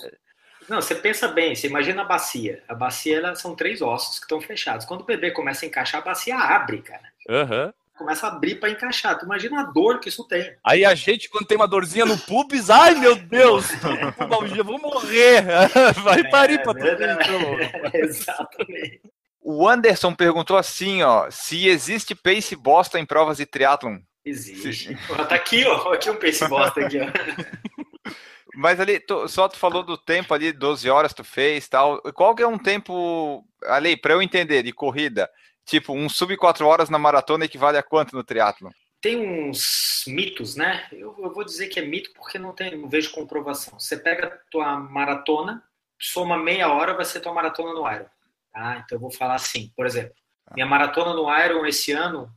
Não, 0.68 0.82
você 0.82 0.94
pensa 0.94 1.30
bem, 1.30 1.56
você 1.56 1.68
imagina 1.68 2.02
a 2.02 2.06
bacia. 2.06 2.62
A 2.68 2.76
bacia, 2.76 3.18
ela, 3.18 3.36
são 3.36 3.56
três 3.56 3.82
ossos 3.82 4.20
que 4.20 4.26
estão 4.26 4.42
fechados. 4.42 4.86
Quando 4.86 5.02
o 5.02 5.06
bebê 5.06 5.32
começa 5.32 5.66
a 5.66 5.68
encaixar, 5.68 6.02
a 6.02 6.06
bacia 6.06 6.38
abre, 6.38 6.82
cara. 6.82 7.10
Aham. 7.30 7.66
Uhum 7.68 7.74
começa 8.00 8.26
a 8.26 8.30
abrir 8.30 8.56
para 8.56 8.70
encaixar. 8.70 9.20
Tu 9.20 9.26
imagina 9.26 9.60
a 9.60 9.64
dor 9.64 10.00
que 10.00 10.08
isso 10.08 10.24
tem. 10.24 10.56
Aí 10.64 10.86
a 10.86 10.96
gente, 10.96 11.30
quando 11.30 11.46
tem 11.46 11.58
uma 11.58 11.68
dorzinha 11.68 12.06
no 12.06 12.18
pubis, 12.18 12.70
ai 12.70 12.96
meu 12.96 13.16
Deus, 13.16 13.68
vou 14.66 14.80
morrer. 14.80 15.44
Vai 16.02 16.22
é, 16.22 16.30
parir 16.30 16.64
para 16.64 16.80
tudo. 16.80 16.88
Exatamente. 17.94 19.02
O 19.42 19.68
Anderson 19.68 20.14
perguntou 20.14 20.58
assim, 20.58 21.04
ó, 21.04 21.30
se 21.30 21.68
existe 21.68 22.16
pace 22.16 22.56
bosta 22.56 22.98
em 22.98 23.06
provas 23.06 23.38
de 23.38 23.46
triatlon. 23.46 23.98
Existe. 24.24 24.98
tá 25.28 25.36
aqui, 25.36 25.66
ó, 25.66 25.94
aqui 25.94 26.10
um 26.10 26.16
pace 26.16 26.48
bosta 26.48 26.82
aqui, 26.82 27.00
ó. 27.00 28.14
Mas 28.56 28.80
ali, 28.80 29.00
tu, 29.00 29.28
só 29.28 29.48
tu 29.48 29.58
falou 29.58 29.84
do 29.84 29.98
tempo 29.98 30.34
ali, 30.34 30.52
12 30.52 30.90
horas 30.90 31.14
tu 31.14 31.24
fez 31.24 31.68
tal. 31.68 32.02
Qual 32.14 32.36
que 32.36 32.44
é 32.44 32.48
um 32.48 32.58
tempo, 32.58 33.46
ali, 33.66 33.96
para 33.96 34.14
eu 34.14 34.22
entender, 34.22 34.64
de 34.64 34.74
corrida? 34.74 35.30
Tipo, 35.70 35.94
um 35.94 36.10
sub 36.10 36.36
4 36.36 36.66
horas 36.66 36.90
na 36.90 36.98
maratona 36.98 37.46
equivale 37.46 37.78
a 37.78 37.84
quanto 37.84 38.16
no 38.16 38.24
triatlo? 38.24 38.72
Tem 39.00 39.18
uns 39.18 40.04
mitos, 40.08 40.56
né? 40.56 40.88
Eu, 40.92 41.16
eu, 41.20 41.32
vou 41.32 41.46
dizer 41.46 41.68
que 41.68 41.80
é 41.80 41.86
mito 41.86 42.12
porque 42.16 42.40
não, 42.40 42.54
tem, 42.54 42.76
não 42.76 42.90
vejo 42.90 43.12
comprovação. 43.12 43.80
Você 43.80 43.96
pega 43.96 44.28
a 44.28 44.38
tua 44.50 44.78
maratona, 44.78 45.64
soma 46.00 46.38
meia 46.38 46.74
hora, 46.74 46.96
vai 46.96 47.06
ser 47.06 47.20
tua 47.20 47.34
maratona 47.34 47.72
no 47.72 47.90
Iron. 47.90 48.08
Tá? 48.52 48.82
Então 48.84 48.96
eu 48.96 49.00
vou 49.00 49.12
falar 49.12 49.36
assim, 49.36 49.72
por 49.76 49.86
exemplo, 49.86 50.16
ah. 50.48 50.54
minha 50.56 50.66
maratona 50.66 51.14
no 51.14 51.32
Iron 51.46 51.64
esse 51.68 51.92
ano 51.92 52.34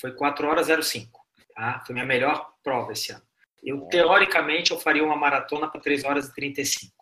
foi 0.00 0.12
4 0.12 0.48
horas 0.48 0.66
05. 0.66 1.20
Tá? 1.54 1.82
Foi 1.86 1.92
minha 1.92 2.06
melhor 2.06 2.50
prova 2.64 2.92
esse 2.92 3.12
ano. 3.12 3.22
Eu, 3.62 3.82
teoricamente, 3.90 4.70
eu 4.70 4.80
faria 4.80 5.04
uma 5.04 5.16
maratona 5.16 5.68
para 5.68 5.82
3 5.82 6.02
horas 6.04 6.28
e 6.28 6.34
35. 6.34 6.94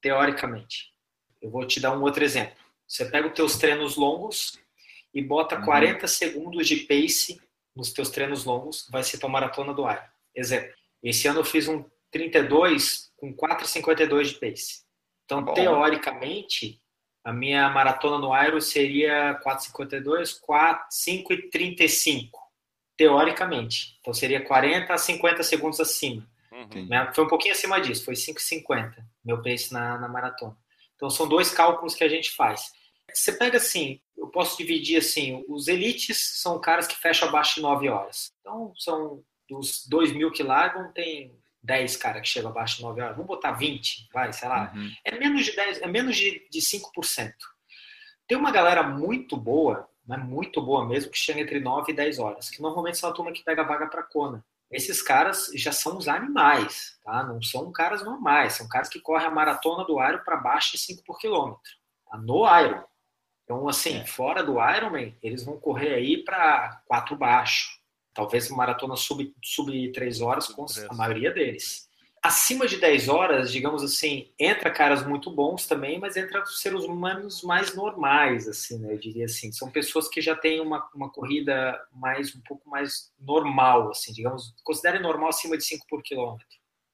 Teoricamente. 0.00 0.92
Eu 1.42 1.50
vou 1.50 1.66
te 1.66 1.80
dar 1.80 1.90
um 1.90 2.02
outro 2.02 2.22
exemplo. 2.22 2.56
Você 2.86 3.04
pega 3.04 3.26
os 3.26 3.34
teus 3.34 3.56
treinos 3.56 3.96
longos, 3.96 4.58
e 5.14 5.22
bota 5.22 5.60
40 5.60 6.02
uhum. 6.02 6.08
segundos 6.08 6.66
de 6.66 6.76
pace 6.76 7.40
nos 7.74 7.92
teus 7.92 8.10
treinos 8.10 8.44
longos, 8.44 8.88
vai 8.90 9.02
ser 9.02 9.18
tua 9.18 9.28
maratona 9.28 9.72
do 9.72 9.86
ar. 9.86 10.12
Exemplo, 10.34 10.72
esse 11.02 11.28
ano 11.28 11.40
eu 11.40 11.44
fiz 11.44 11.68
um 11.68 11.84
32 12.10 13.12
com 13.16 13.34
4,52 13.34 14.24
de 14.24 14.34
pace. 14.34 14.82
Então, 15.24 15.42
Bom. 15.42 15.54
teoricamente, 15.54 16.80
a 17.22 17.32
minha 17.32 17.68
maratona 17.68 18.18
no 18.18 18.32
Aero 18.32 18.60
seria 18.60 19.38
4,52, 19.44 20.40
4, 20.40 20.86
5,35. 20.90 22.30
Teoricamente. 22.96 23.96
Então, 24.00 24.12
seria 24.12 24.44
40 24.44 24.92
a 24.92 24.98
50 24.98 25.42
segundos 25.42 25.78
acima. 25.78 26.26
Uhum. 26.50 26.88
Foi 27.14 27.24
um 27.24 27.28
pouquinho 27.28 27.54
acima 27.54 27.80
disso, 27.80 28.04
foi 28.04 28.14
5,50 28.14 28.94
meu 29.24 29.40
pace 29.42 29.72
na, 29.72 29.98
na 29.98 30.08
maratona. 30.08 30.56
Então, 30.96 31.08
são 31.08 31.28
dois 31.28 31.50
cálculos 31.52 31.94
que 31.94 32.02
a 32.02 32.08
gente 32.08 32.32
faz. 32.32 32.72
Você 33.12 33.32
pega 33.32 33.56
assim, 33.56 34.00
eu 34.16 34.28
posso 34.28 34.56
dividir 34.56 34.98
assim, 34.98 35.44
os 35.48 35.68
elites 35.68 36.40
são 36.40 36.60
caras 36.60 36.86
que 36.86 36.96
fecham 36.96 37.28
abaixo 37.28 37.56
de 37.56 37.62
9 37.62 37.88
horas. 37.88 38.32
Então, 38.40 38.72
são 38.76 39.22
dos 39.48 39.86
2 39.86 40.12
mil 40.12 40.30
que 40.30 40.42
largam, 40.42 40.92
tem 40.92 41.34
10 41.62 41.96
caras 41.96 42.22
que 42.22 42.28
chegam 42.28 42.50
abaixo 42.50 42.76
de 42.76 42.82
9 42.82 43.00
horas. 43.00 43.16
Vamos 43.16 43.28
botar 43.28 43.52
20, 43.52 44.08
vai, 44.12 44.32
sei 44.32 44.48
lá. 44.48 44.72
Uhum. 44.74 44.90
É 45.04 45.18
menos 45.18 45.44
de 45.44 45.54
10, 45.54 45.82
é 45.82 45.86
menos 45.86 46.16
de, 46.16 46.46
de 46.50 46.60
5%. 46.60 47.32
Tem 48.26 48.36
uma 48.36 48.50
galera 48.50 48.82
muito 48.82 49.36
boa, 49.36 49.88
né, 50.06 50.16
muito 50.16 50.60
boa 50.60 50.86
mesmo, 50.86 51.10
que 51.10 51.18
chega 51.18 51.40
entre 51.40 51.60
9 51.60 51.92
e 51.92 51.94
10 51.94 52.18
horas, 52.18 52.50
que 52.50 52.60
normalmente 52.60 52.98
são 52.98 53.08
a 53.08 53.12
turma 53.12 53.32
que 53.32 53.42
pega 53.42 53.62
a 53.62 53.66
vaga 53.66 53.86
para 53.86 54.02
Kona. 54.02 54.44
Esses 54.70 55.00
caras 55.00 55.50
já 55.54 55.72
são 55.72 55.96
os 55.96 56.08
animais, 56.08 56.98
tá? 57.02 57.22
Não 57.22 57.40
são 57.40 57.72
caras 57.72 58.04
normais, 58.04 58.52
são 58.52 58.68
caras 58.68 58.90
que 58.90 59.00
correm 59.00 59.26
a 59.26 59.30
maratona 59.30 59.84
do 59.84 60.02
Iron 60.02 60.22
para 60.22 60.36
baixo 60.36 60.72
de 60.72 60.78
5 60.78 61.02
por 61.04 61.18
quilômetro. 61.18 61.72
Tá? 62.06 62.18
No 62.18 62.44
Iron. 62.60 62.84
Então, 63.48 63.66
assim, 63.66 63.96
é. 63.96 64.04
fora 64.04 64.42
do 64.42 64.58
Ironman, 64.62 65.16
eles 65.22 65.42
vão 65.42 65.58
correr 65.58 65.94
aí 65.94 66.22
para 66.22 66.82
quatro 66.86 67.16
baixo. 67.16 67.80
Talvez 68.12 68.50
maratona 68.50 68.94
sub, 68.94 69.34
sub 69.42 69.90
3 69.90 70.20
horas 70.20 70.48
com 70.48 70.66
a 70.90 70.94
maioria 70.94 71.30
deles. 71.30 71.88
Acima 72.22 72.66
de 72.66 72.76
10 72.76 73.08
horas, 73.08 73.50
digamos 73.50 73.82
assim, 73.82 74.28
entra 74.38 74.70
caras 74.70 75.06
muito 75.06 75.30
bons 75.30 75.66
também, 75.66 75.98
mas 75.98 76.14
entra 76.18 76.44
seres 76.44 76.84
humanos 76.84 77.42
mais 77.42 77.74
normais, 77.74 78.46
assim, 78.46 78.78
né? 78.80 78.92
Eu 78.92 78.98
diria 78.98 79.24
assim. 79.24 79.50
São 79.50 79.70
pessoas 79.70 80.08
que 80.08 80.20
já 80.20 80.36
têm 80.36 80.60
uma, 80.60 80.86
uma 80.94 81.08
corrida 81.10 81.80
mais 81.90 82.36
um 82.36 82.42
pouco 82.42 82.68
mais 82.68 83.10
normal, 83.18 83.92
assim, 83.92 84.12
digamos, 84.12 84.54
considere 84.62 84.98
normal 84.98 85.30
acima 85.30 85.56
de 85.56 85.64
5 85.64 85.86
por 85.88 86.02
quilômetro. 86.02 86.46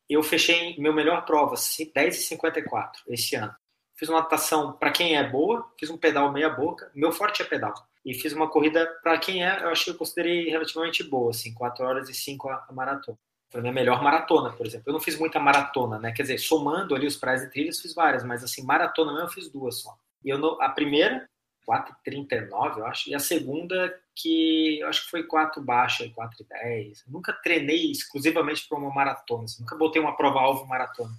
Eu 0.08 0.22
fechei 0.22 0.78
meu 0.78 0.92
melhor 0.92 1.24
prova, 1.24 1.56
10,54 1.56 2.90
esse 3.08 3.34
ano. 3.34 3.52
Fiz 3.96 4.08
uma 4.08 4.20
natação 4.20 4.72
para 4.72 4.90
quem 4.90 5.16
é 5.16 5.28
boa, 5.28 5.70
fiz 5.78 5.88
um 5.88 5.96
pedal 5.96 6.32
meia 6.32 6.50
boca. 6.50 6.90
Meu 6.94 7.12
forte 7.12 7.42
é 7.42 7.44
pedal. 7.44 7.72
E 8.04 8.12
fiz 8.12 8.32
uma 8.32 8.48
corrida 8.48 8.86
para 9.02 9.16
quem 9.18 9.44
é, 9.44 9.62
eu 9.62 9.68
acho 9.68 9.84
que 9.84 9.90
eu 9.90 9.96
considerei 9.96 10.50
relativamente 10.50 11.02
boa, 11.02 11.30
assim, 11.30 11.54
4 11.54 11.84
horas 11.84 12.08
e 12.08 12.14
5 12.14 12.48
a, 12.50 12.66
maratona. 12.72 13.16
Foi 13.48 13.60
a 13.60 13.62
minha 13.62 13.72
melhor 13.72 14.02
maratona, 14.02 14.50
por 14.52 14.66
exemplo. 14.66 14.84
Eu 14.88 14.92
não 14.92 15.00
fiz 15.00 15.18
muita 15.18 15.38
maratona, 15.38 15.98
né? 15.98 16.12
Quer 16.12 16.22
dizer, 16.22 16.38
somando 16.38 16.94
ali 16.94 17.06
os 17.06 17.16
praias 17.16 17.44
e 17.44 17.50
trilhas, 17.50 17.80
fiz 17.80 17.94
várias, 17.94 18.24
mas 18.24 18.42
assim, 18.42 18.62
maratona 18.62 19.12
mesmo 19.12 19.28
eu 19.28 19.32
fiz 19.32 19.48
duas 19.48 19.80
só. 19.80 19.96
E 20.24 20.28
eu, 20.28 20.60
a 20.60 20.68
primeira, 20.70 21.28
4,39, 21.66 22.78
eu 22.78 22.86
acho, 22.86 23.08
e 23.08 23.14
a 23.14 23.18
segunda, 23.18 23.96
que 24.14 24.80
eu 24.80 24.88
acho 24.88 25.04
que 25.04 25.10
foi 25.10 25.22
4 25.22 25.62
baixa, 25.62 26.04
4,10. 26.04 27.04
Nunca 27.06 27.32
treinei 27.32 27.90
exclusivamente 27.90 28.66
para 28.68 28.76
uma 28.76 28.92
maratona, 28.92 29.44
assim, 29.44 29.62
nunca 29.62 29.76
botei 29.76 30.02
uma 30.02 30.16
prova-alvo 30.16 30.66
maratona. 30.66 31.12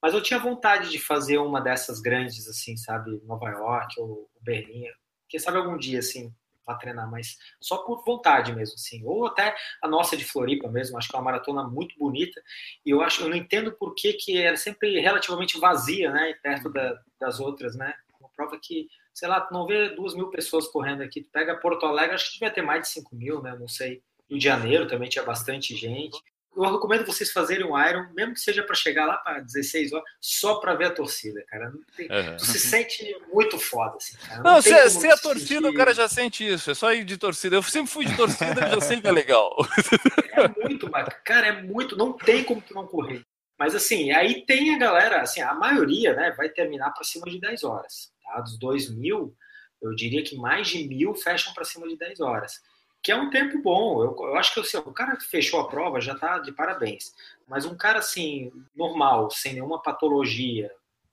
Mas 0.00 0.14
eu 0.14 0.22
tinha 0.22 0.38
vontade 0.38 0.90
de 0.90 0.98
fazer 0.98 1.38
uma 1.38 1.60
dessas 1.60 2.00
grandes, 2.00 2.48
assim, 2.48 2.76
sabe? 2.76 3.20
Nova 3.24 3.48
York 3.50 4.00
ou 4.00 4.30
Berlim. 4.40 4.84
Quem 5.28 5.40
sabe 5.40 5.58
algum 5.58 5.76
dia, 5.76 5.98
assim, 5.98 6.32
para 6.64 6.78
treinar, 6.78 7.10
mas 7.10 7.36
só 7.60 7.78
por 7.78 8.04
vontade 8.04 8.54
mesmo, 8.54 8.74
assim. 8.74 9.04
Ou 9.04 9.26
até 9.26 9.54
a 9.82 9.88
nossa 9.88 10.16
de 10.16 10.24
Floripa 10.24 10.68
mesmo, 10.68 10.96
acho 10.96 11.08
que 11.08 11.16
é 11.16 11.18
uma 11.18 11.24
maratona 11.24 11.64
muito 11.64 11.98
bonita. 11.98 12.40
E 12.84 12.90
eu 12.90 13.00
acho, 13.00 13.22
eu 13.22 13.28
não 13.28 13.36
entendo 13.36 13.72
por 13.72 13.94
que, 13.94 14.12
que 14.12 14.38
ela 14.38 14.54
é 14.54 14.56
sempre 14.56 15.00
relativamente 15.00 15.58
vazia, 15.58 16.10
né? 16.10 16.34
Perto 16.42 16.70
da, 16.70 17.00
das 17.20 17.40
outras, 17.40 17.74
né? 17.74 17.92
Uma 18.20 18.30
prova 18.30 18.58
que 18.62 18.86
sei 19.18 19.28
lá, 19.28 19.40
tu 19.40 19.52
não 19.52 19.66
vê 19.66 19.88
duas 19.96 20.14
mil 20.14 20.30
pessoas 20.30 20.68
correndo 20.68 21.02
aqui. 21.02 21.22
Tu 21.22 21.30
pega 21.32 21.58
Porto 21.58 21.84
Alegre, 21.84 22.14
acho 22.14 22.26
que 22.26 22.34
devia 22.34 22.52
ter 22.52 22.62
mais 22.62 22.82
de 22.82 22.88
5 22.88 23.16
mil, 23.16 23.42
né? 23.42 23.56
Não 23.58 23.66
sei. 23.66 24.00
Rio 24.30 24.38
de 24.38 24.44
Janeiro 24.44 24.86
também 24.86 25.08
tinha 25.08 25.24
bastante 25.24 25.74
gente. 25.74 26.16
Eu 26.58 26.72
recomendo 26.72 27.06
vocês 27.06 27.30
fazerem 27.30 27.64
um 27.64 27.78
Iron, 27.88 28.08
mesmo 28.14 28.34
que 28.34 28.40
seja 28.40 28.64
para 28.64 28.74
chegar 28.74 29.06
lá 29.06 29.16
para 29.18 29.38
16 29.38 29.92
horas, 29.92 30.04
só 30.20 30.56
para 30.56 30.74
ver 30.74 30.86
a 30.86 30.90
torcida, 30.90 31.40
cara. 31.46 31.72
Tem, 31.96 32.10
uhum. 32.10 32.36
Tu 32.36 32.46
se 32.46 32.58
sente 32.58 33.16
muito 33.32 33.60
foda, 33.60 33.96
assim, 33.96 34.16
cara. 34.16 34.42
Não, 34.42 34.54
não 34.54 34.62
se, 34.62 34.90
se 34.90 35.06
a 35.06 35.16
torcida, 35.16 35.66
sentir... 35.66 35.66
o 35.66 35.74
cara 35.74 35.94
já 35.94 36.08
sente 36.08 36.46
isso. 36.46 36.68
É 36.68 36.74
só 36.74 36.92
ir 36.92 37.04
de 37.04 37.16
torcida. 37.16 37.54
Eu 37.54 37.62
sempre 37.62 37.92
fui 37.92 38.06
de 38.06 38.16
torcida, 38.16 38.68
já 38.68 38.80
sei 38.80 39.00
que 39.00 39.06
é 39.06 39.12
legal. 39.12 39.56
É 40.38 40.46
muito 40.62 40.88
bacana. 40.88 41.20
Cara, 41.24 41.46
é 41.48 41.62
muito. 41.62 41.96
Não 41.96 42.12
tem 42.12 42.44
como 42.44 42.60
tu 42.60 42.72
não 42.72 42.86
correr. 42.86 43.22
Mas 43.58 43.74
assim, 43.74 44.12
aí 44.12 44.46
tem 44.46 44.72
a 44.72 44.78
galera, 44.78 45.20
assim, 45.22 45.40
a 45.40 45.52
maioria, 45.52 46.14
né, 46.14 46.32
vai 46.36 46.48
terminar 46.48 46.92
para 46.92 47.02
cima 47.02 47.26
de 47.26 47.40
10 47.40 47.64
horas. 47.64 48.12
Tá? 48.22 48.40
Dos 48.40 48.56
2 48.56 48.94
mil, 48.94 49.34
eu 49.82 49.92
diria 49.96 50.22
que 50.22 50.36
mais 50.36 50.68
de 50.68 50.86
mil 50.86 51.12
fecham 51.12 51.52
para 51.52 51.64
cima 51.64 51.88
de 51.88 51.96
10 51.96 52.20
horas 52.20 52.60
que 53.02 53.12
é 53.12 53.16
um 53.16 53.30
tempo 53.30 53.60
bom. 53.62 54.02
Eu, 54.02 54.16
eu 54.18 54.36
acho 54.36 54.54
que 54.54 54.60
assim, 54.60 54.76
o 54.78 54.92
cara 54.92 55.16
que 55.16 55.24
fechou 55.24 55.60
a 55.60 55.68
prova 55.68 56.00
já 56.00 56.14
está 56.14 56.38
de 56.38 56.52
parabéns. 56.52 57.14
Mas 57.46 57.64
um 57.64 57.76
cara 57.76 57.98
assim, 57.98 58.52
normal, 58.74 59.30
sem 59.30 59.54
nenhuma 59.54 59.80
patologia, 59.80 60.70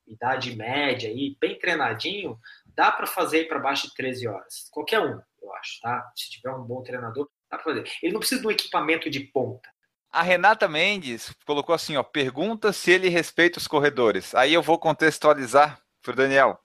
idade 0.07 0.55
média 0.55 1.11
e 1.11 1.35
bem 1.39 1.57
treinadinho, 1.57 2.39
dá 2.75 2.91
para 2.91 3.07
fazer 3.07 3.47
para 3.47 3.59
baixo 3.59 3.87
de 3.87 3.95
13 3.95 4.27
horas. 4.27 4.69
Qualquer 4.71 4.99
um, 4.99 5.21
eu 5.41 5.53
acho, 5.55 5.79
tá? 5.81 6.11
Se 6.15 6.29
tiver 6.29 6.51
um 6.51 6.63
bom 6.63 6.81
treinador, 6.83 7.29
dá 7.49 7.57
para 7.57 7.63
fazer. 7.63 7.89
Ele 8.01 8.13
não 8.13 8.19
precisa 8.19 8.41
de 8.41 8.47
um 8.47 8.51
equipamento 8.51 9.09
de 9.09 9.19
ponta. 9.21 9.69
A 10.11 10.21
Renata 10.21 10.67
Mendes 10.67 11.35
colocou 11.45 11.75
assim, 11.75 11.97
ó, 11.97 12.03
pergunta 12.03 12.71
se 12.71 12.91
ele 12.91 13.09
respeita 13.09 13.59
os 13.59 13.67
corredores. 13.67 14.33
Aí 14.33 14.53
eu 14.53 14.61
vou 14.61 14.79
contextualizar 14.79 15.81
para 16.01 16.13
o 16.13 16.15
Daniel, 16.15 16.59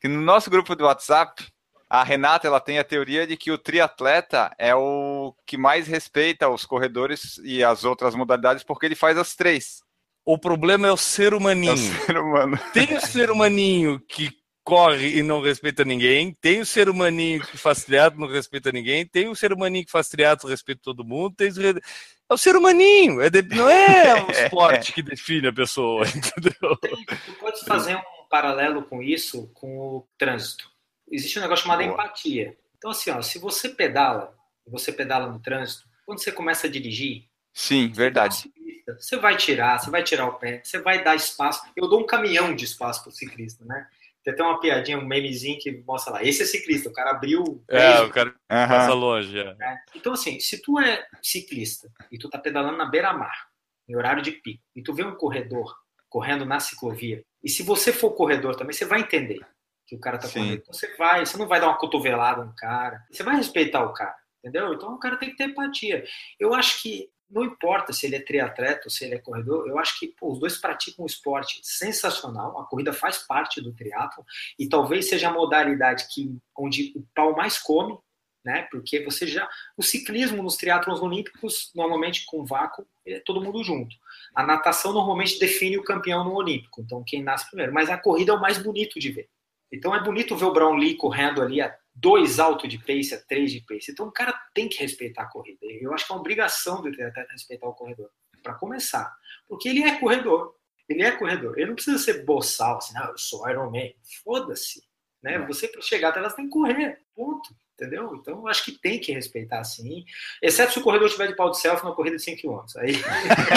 que 0.00 0.06
no 0.06 0.20
nosso 0.20 0.48
grupo 0.48 0.76
do 0.76 0.84
WhatsApp, 0.84 1.44
a 1.92 2.02
Renata 2.02 2.46
ela 2.46 2.58
tem 2.58 2.78
a 2.78 2.84
teoria 2.84 3.26
de 3.26 3.36
que 3.36 3.50
o 3.50 3.58
triatleta 3.58 4.50
é 4.58 4.74
o 4.74 5.34
que 5.46 5.58
mais 5.58 5.86
respeita 5.86 6.48
os 6.48 6.64
corredores 6.64 7.38
e 7.44 7.62
as 7.62 7.84
outras 7.84 8.14
modalidades 8.14 8.64
porque 8.64 8.86
ele 8.86 8.94
faz 8.94 9.18
as 9.18 9.36
três. 9.36 9.82
O 10.24 10.38
problema 10.38 10.88
é 10.88 10.90
o 10.90 10.96
ser 10.96 11.34
humaninho. 11.34 11.72
É 11.72 11.74
o 11.74 12.06
ser 12.06 12.16
humano. 12.16 12.58
Tem 12.72 12.96
o 12.96 13.00
ser 13.02 13.30
humaninho 13.30 14.00
que 14.08 14.30
corre 14.64 15.18
e 15.18 15.22
não 15.22 15.42
respeita 15.42 15.84
ninguém, 15.84 16.34
tem 16.40 16.60
o 16.60 16.64
ser 16.64 16.88
humaninho 16.88 17.44
que 17.44 17.58
faz 17.58 17.84
triatlo 17.84 18.20
não 18.20 18.28
respeita 18.32 18.70
ninguém, 18.70 19.04
tem 19.04 19.28
o 19.28 19.34
ser 19.34 19.52
humaninho 19.52 19.84
que 19.84 19.90
faz 19.90 20.08
triatlo 20.08 20.48
respeita 20.48 20.80
todo 20.84 21.04
mundo, 21.04 21.34
tem 21.34 21.48
é 21.48 22.32
o 22.32 22.38
ser 22.38 22.54
humaninho, 22.54 23.20
é 23.20 23.28
de... 23.28 23.42
não 23.42 23.68
é 23.68 24.22
o 24.22 24.30
esporte 24.30 24.92
que 24.92 25.02
define 25.02 25.48
a 25.48 25.52
pessoa, 25.52 26.04
entendeu? 26.14 26.76
Tu 26.78 27.32
pode 27.40 27.64
fazer 27.64 27.96
um 27.96 28.28
paralelo 28.30 28.84
com 28.84 29.02
isso 29.02 29.50
com 29.52 29.76
o 29.76 30.06
trânsito 30.16 30.71
existe 31.12 31.38
um 31.38 31.42
negócio 31.42 31.64
chamado 31.64 31.82
Boa. 31.82 31.92
empatia. 31.92 32.56
Então, 32.76 32.90
assim, 32.90 33.10
ó, 33.10 33.22
se 33.22 33.38
você 33.38 33.68
pedala, 33.68 34.34
você 34.66 34.92
pedala 34.92 35.30
no 35.30 35.38
trânsito, 35.38 35.84
quando 36.04 36.18
você 36.18 36.32
começa 36.32 36.66
a 36.66 36.70
dirigir. 36.70 37.24
Sim, 37.52 37.88
verdade. 37.88 38.50
Você 38.98 39.16
vai 39.16 39.36
tirar, 39.36 39.78
você 39.78 39.90
vai 39.90 40.02
tirar 40.02 40.26
o 40.26 40.34
pé, 40.34 40.60
você 40.64 40.80
vai 40.80 41.04
dar 41.04 41.14
espaço. 41.14 41.62
Eu 41.76 41.88
dou 41.88 42.00
um 42.00 42.06
caminhão 42.06 42.54
de 42.54 42.64
espaço 42.64 43.02
para 43.02 43.10
o 43.10 43.12
ciclista, 43.12 43.64
né? 43.64 43.86
Tem 44.24 44.32
até 44.32 44.42
uma 44.42 44.60
piadinha, 44.60 44.98
um 44.98 45.06
memezinho 45.06 45.58
que 45.58 45.82
mostra 45.86 46.12
lá. 46.12 46.22
Esse 46.22 46.42
é 46.42 46.46
ciclista, 46.46 46.88
o 46.88 46.92
cara 46.92 47.10
abriu. 47.10 47.64
É, 47.68 48.00
o 48.00 48.10
cara 48.10 48.34
passa 48.48 48.94
longe. 48.94 49.38
É. 49.38 49.56
É. 49.60 49.78
Então, 49.94 50.12
assim, 50.12 50.38
se 50.38 50.62
tu 50.62 50.78
é 50.78 51.04
ciclista 51.20 51.88
e 52.10 52.18
tu 52.18 52.28
tá 52.28 52.38
pedalando 52.38 52.78
na 52.78 52.84
beira-mar, 52.84 53.48
em 53.88 53.96
horário 53.96 54.22
de 54.22 54.32
pico, 54.32 54.62
e 54.76 54.82
tu 54.82 54.94
vê 54.94 55.04
um 55.04 55.16
corredor 55.16 55.74
correndo 56.08 56.44
na 56.44 56.60
ciclovia, 56.60 57.24
e 57.42 57.48
se 57.48 57.62
você 57.62 57.92
for 57.92 58.12
corredor 58.12 58.54
também, 58.54 58.72
você 58.72 58.84
vai 58.84 59.00
entender 59.00 59.40
que 59.92 59.96
o 59.96 60.00
cara 60.00 60.16
tá 60.16 60.26
correndo. 60.26 60.54
Então 60.54 60.72
você 60.72 60.96
vai, 60.96 61.26
você 61.26 61.36
não 61.36 61.46
vai 61.46 61.60
dar 61.60 61.68
uma 61.68 61.78
cotovelada 61.78 62.42
no 62.42 62.54
cara, 62.56 63.04
você 63.10 63.22
vai 63.22 63.36
respeitar 63.36 63.84
o 63.84 63.92
cara, 63.92 64.16
entendeu? 64.38 64.72
Então 64.72 64.94
o 64.94 64.98
cara 64.98 65.18
tem 65.18 65.30
que 65.30 65.36
ter 65.36 65.50
empatia. 65.50 66.02
Eu 66.40 66.54
acho 66.54 66.80
que 66.82 67.10
não 67.30 67.44
importa 67.44 67.92
se 67.92 68.06
ele 68.06 68.16
é 68.16 68.20
triatleta 68.20 68.82
ou 68.86 68.90
se 68.90 69.04
ele 69.04 69.14
é 69.14 69.18
corredor, 69.18 69.68
eu 69.68 69.78
acho 69.78 69.98
que 69.98 70.08
pô, 70.08 70.32
os 70.32 70.40
dois 70.40 70.56
praticam 70.56 71.04
um 71.04 71.06
esporte 71.06 71.60
sensacional, 71.62 72.58
a 72.58 72.64
corrida 72.64 72.92
faz 72.92 73.18
parte 73.18 73.60
do 73.60 73.74
triatlo 73.74 74.24
e 74.58 74.66
talvez 74.66 75.08
seja 75.08 75.28
a 75.28 75.32
modalidade 75.32 76.06
que 76.10 76.34
onde 76.56 76.92
o 76.96 77.06
pau 77.14 77.36
mais 77.36 77.58
come, 77.58 77.98
né? 78.42 78.66
Porque 78.70 79.04
você 79.04 79.26
já 79.26 79.46
o 79.76 79.82
ciclismo 79.82 80.42
nos 80.42 80.56
triatlons 80.56 81.00
olímpicos 81.00 81.70
normalmente 81.74 82.24
com 82.24 82.46
vácuo 82.46 82.86
é 83.06 83.20
todo 83.20 83.42
mundo 83.42 83.62
junto. 83.62 83.94
A 84.34 84.42
natação 84.42 84.94
normalmente 84.94 85.38
define 85.38 85.76
o 85.76 85.84
campeão 85.84 86.24
no 86.24 86.34
olímpico, 86.34 86.80
então 86.80 87.04
quem 87.06 87.22
nasce 87.22 87.46
primeiro, 87.48 87.74
mas 87.74 87.90
a 87.90 87.98
corrida 87.98 88.32
é 88.32 88.34
o 88.34 88.40
mais 88.40 88.56
bonito 88.56 88.98
de 88.98 89.10
ver. 89.10 89.28
Então 89.72 89.94
é 89.94 90.02
bonito 90.02 90.36
ver 90.36 90.44
o 90.44 90.52
Brown 90.52 90.74
Lee 90.74 90.96
correndo 90.96 91.40
ali 91.40 91.60
a 91.60 91.74
dois 91.94 92.38
alto 92.38 92.68
de 92.68 92.78
pace, 92.78 93.14
a 93.14 93.20
três 93.20 93.50
de 93.50 93.60
pace. 93.62 93.90
Então 93.90 94.06
o 94.06 94.12
cara 94.12 94.32
tem 94.54 94.68
que 94.68 94.78
respeitar 94.78 95.22
a 95.22 95.28
corrida. 95.28 95.58
Eu 95.62 95.94
acho 95.94 96.06
que 96.06 96.12
é 96.12 96.14
uma 96.14 96.20
obrigação 96.20 96.82
do 96.82 96.88
atleta 96.88 97.26
respeitar 97.30 97.66
o 97.66 97.74
corredor, 97.74 98.10
para 98.42 98.54
começar. 98.54 99.14
Porque 99.48 99.68
ele 99.68 99.82
é 99.82 99.98
corredor. 99.98 100.54
Ele 100.88 101.02
é 101.02 101.12
corredor. 101.12 101.58
Ele 101.58 101.68
não 101.68 101.74
precisa 101.74 101.98
ser 101.98 102.24
boçal, 102.24 102.76
assim, 102.76 102.92
não, 102.94 103.10
eu 103.10 103.18
sou 103.18 103.48
Iron 103.48 103.70
Man. 103.70 103.90
Foda-se. 104.22 104.82
Né? 105.22 105.38
Você, 105.46 105.68
para 105.68 105.80
chegar 105.80 106.10
até 106.10 106.18
elas, 106.18 106.34
tem 106.34 106.46
que 106.46 106.50
correr. 106.50 107.00
Ponto 107.14 107.54
entendeu? 107.82 108.14
Então 108.14 108.46
acho 108.46 108.64
que 108.64 108.72
tem 108.72 108.98
que 108.98 109.12
respeitar 109.12 109.62
sim, 109.64 110.04
exceto 110.40 110.72
se 110.72 110.78
o 110.78 110.82
corredor 110.82 111.10
tiver 111.10 111.26
de 111.26 111.36
pau 111.36 111.50
de 111.50 111.58
selfie 111.58 111.84
na 111.84 111.92
corrida 111.92 112.16
de 112.16 112.22
100 112.22 112.36
km. 112.36 112.60
Aí... 112.78 112.94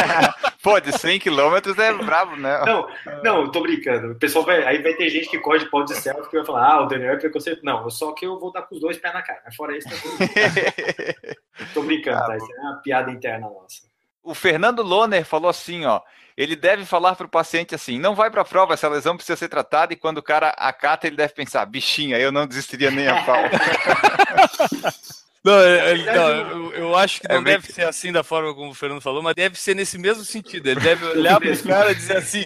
Pô, 0.61 0.79
de 0.79 0.97
100 0.97 1.19
km 1.19 1.55
é 1.77 1.93
bravo, 1.93 2.35
né? 2.35 2.59
Não, 2.65 2.87
não, 3.23 3.51
tô 3.51 3.61
brincando. 3.61 4.13
O 4.13 4.15
pessoal 4.15 4.43
vai, 4.43 4.63
aí 4.63 4.81
vai 4.81 4.93
ter 4.95 5.09
gente 5.09 5.29
que 5.29 5.37
corre 5.39 5.59
de 5.59 5.69
pau 5.69 5.85
de 5.85 5.95
selfie 5.95 6.29
que 6.29 6.37
vai 6.37 6.45
falar, 6.45 6.73
ah, 6.73 6.81
o 6.83 6.87
Daniel 6.87 7.13
é 7.13 7.17
preconceito. 7.17 7.63
Não, 7.63 7.87
só 7.89 8.11
que 8.13 8.25
eu 8.25 8.39
vou 8.39 8.51
dar 8.51 8.63
com 8.63 8.75
os 8.75 8.81
dois 8.81 8.97
pés 8.97 9.13
na 9.13 9.21
cara. 9.21 9.41
Mas 9.45 9.55
fora 9.55 9.77
isso, 9.77 9.87
tá 9.87 9.95
tudo 10.01 11.69
Tô 11.73 11.83
brincando, 11.83 12.25
tá? 12.25 12.37
Isso 12.37 12.51
é 12.51 12.61
uma 12.61 12.77
piada 12.77 13.11
interna 13.11 13.47
nossa. 13.47 13.83
O 14.23 14.33
Fernando 14.33 14.81
Loner 14.81 15.23
falou 15.23 15.49
assim, 15.49 15.85
ó 15.85 16.01
ele 16.37 16.55
deve 16.55 16.85
falar 16.85 17.15
para 17.15 17.25
o 17.25 17.29
paciente 17.29 17.73
assim: 17.73 17.97
não 17.97 18.15
vai 18.15 18.29
para 18.29 18.41
a 18.41 18.45
prova, 18.45 18.73
essa 18.73 18.89
lesão 18.89 19.15
precisa 19.15 19.37
ser 19.37 19.49
tratada, 19.49 19.93
e 19.93 19.97
quando 19.97 20.17
o 20.17 20.23
cara 20.23 20.49
acata, 20.49 21.07
ele 21.07 21.15
deve 21.15 21.33
pensar: 21.33 21.65
bichinha, 21.65 22.17
eu 22.17 22.31
não 22.31 22.47
desistiria 22.47 22.91
nem 22.91 23.07
a 23.07 23.23
pau. 23.23 23.43
Não, 25.45 25.53
não, 25.53 26.73
eu, 26.73 26.95
acho 26.95 27.21
que 27.21 27.27
é 27.27 27.35
não 27.35 27.41
é 27.41 27.43
deve 27.43 27.71
ser 27.71 27.83
assim 27.83 28.11
da 28.11 28.23
forma 28.23 28.51
como 28.55 28.71
o 28.71 28.73
Fernando 28.73 28.99
falou, 28.99 29.21
mas 29.21 29.35
deve 29.35 29.55
ser 29.59 29.75
nesse 29.75 29.95
mesmo 29.95 30.25
sentido. 30.25 30.65
Ele 30.65 30.79
deve 30.79 31.05
olhar 31.13 31.39
para 31.39 31.51
os 31.51 31.61
caras 31.61 31.91
e 31.91 31.95
dizer 31.97 32.17
assim: 32.17 32.45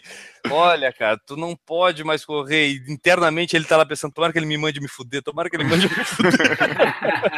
olha, 0.50 0.92
cara, 0.92 1.18
tu 1.26 1.38
não 1.38 1.56
pode 1.56 2.04
mais 2.04 2.26
correr. 2.26 2.68
E 2.68 2.92
internamente 2.92 3.56
ele 3.56 3.64
está 3.64 3.78
lá 3.78 3.86
pensando: 3.86 4.14
tomara 4.14 4.34
que 4.34 4.40
ele 4.40 4.46
me 4.46 4.58
mande 4.58 4.82
me 4.82 4.90
fuder, 4.90 5.24
tomara 5.24 5.50
que 5.50 5.56
ele 5.56 5.64
me 5.64 5.70
mande 5.70 5.88
me 5.88 6.04
fuder. 6.04 6.60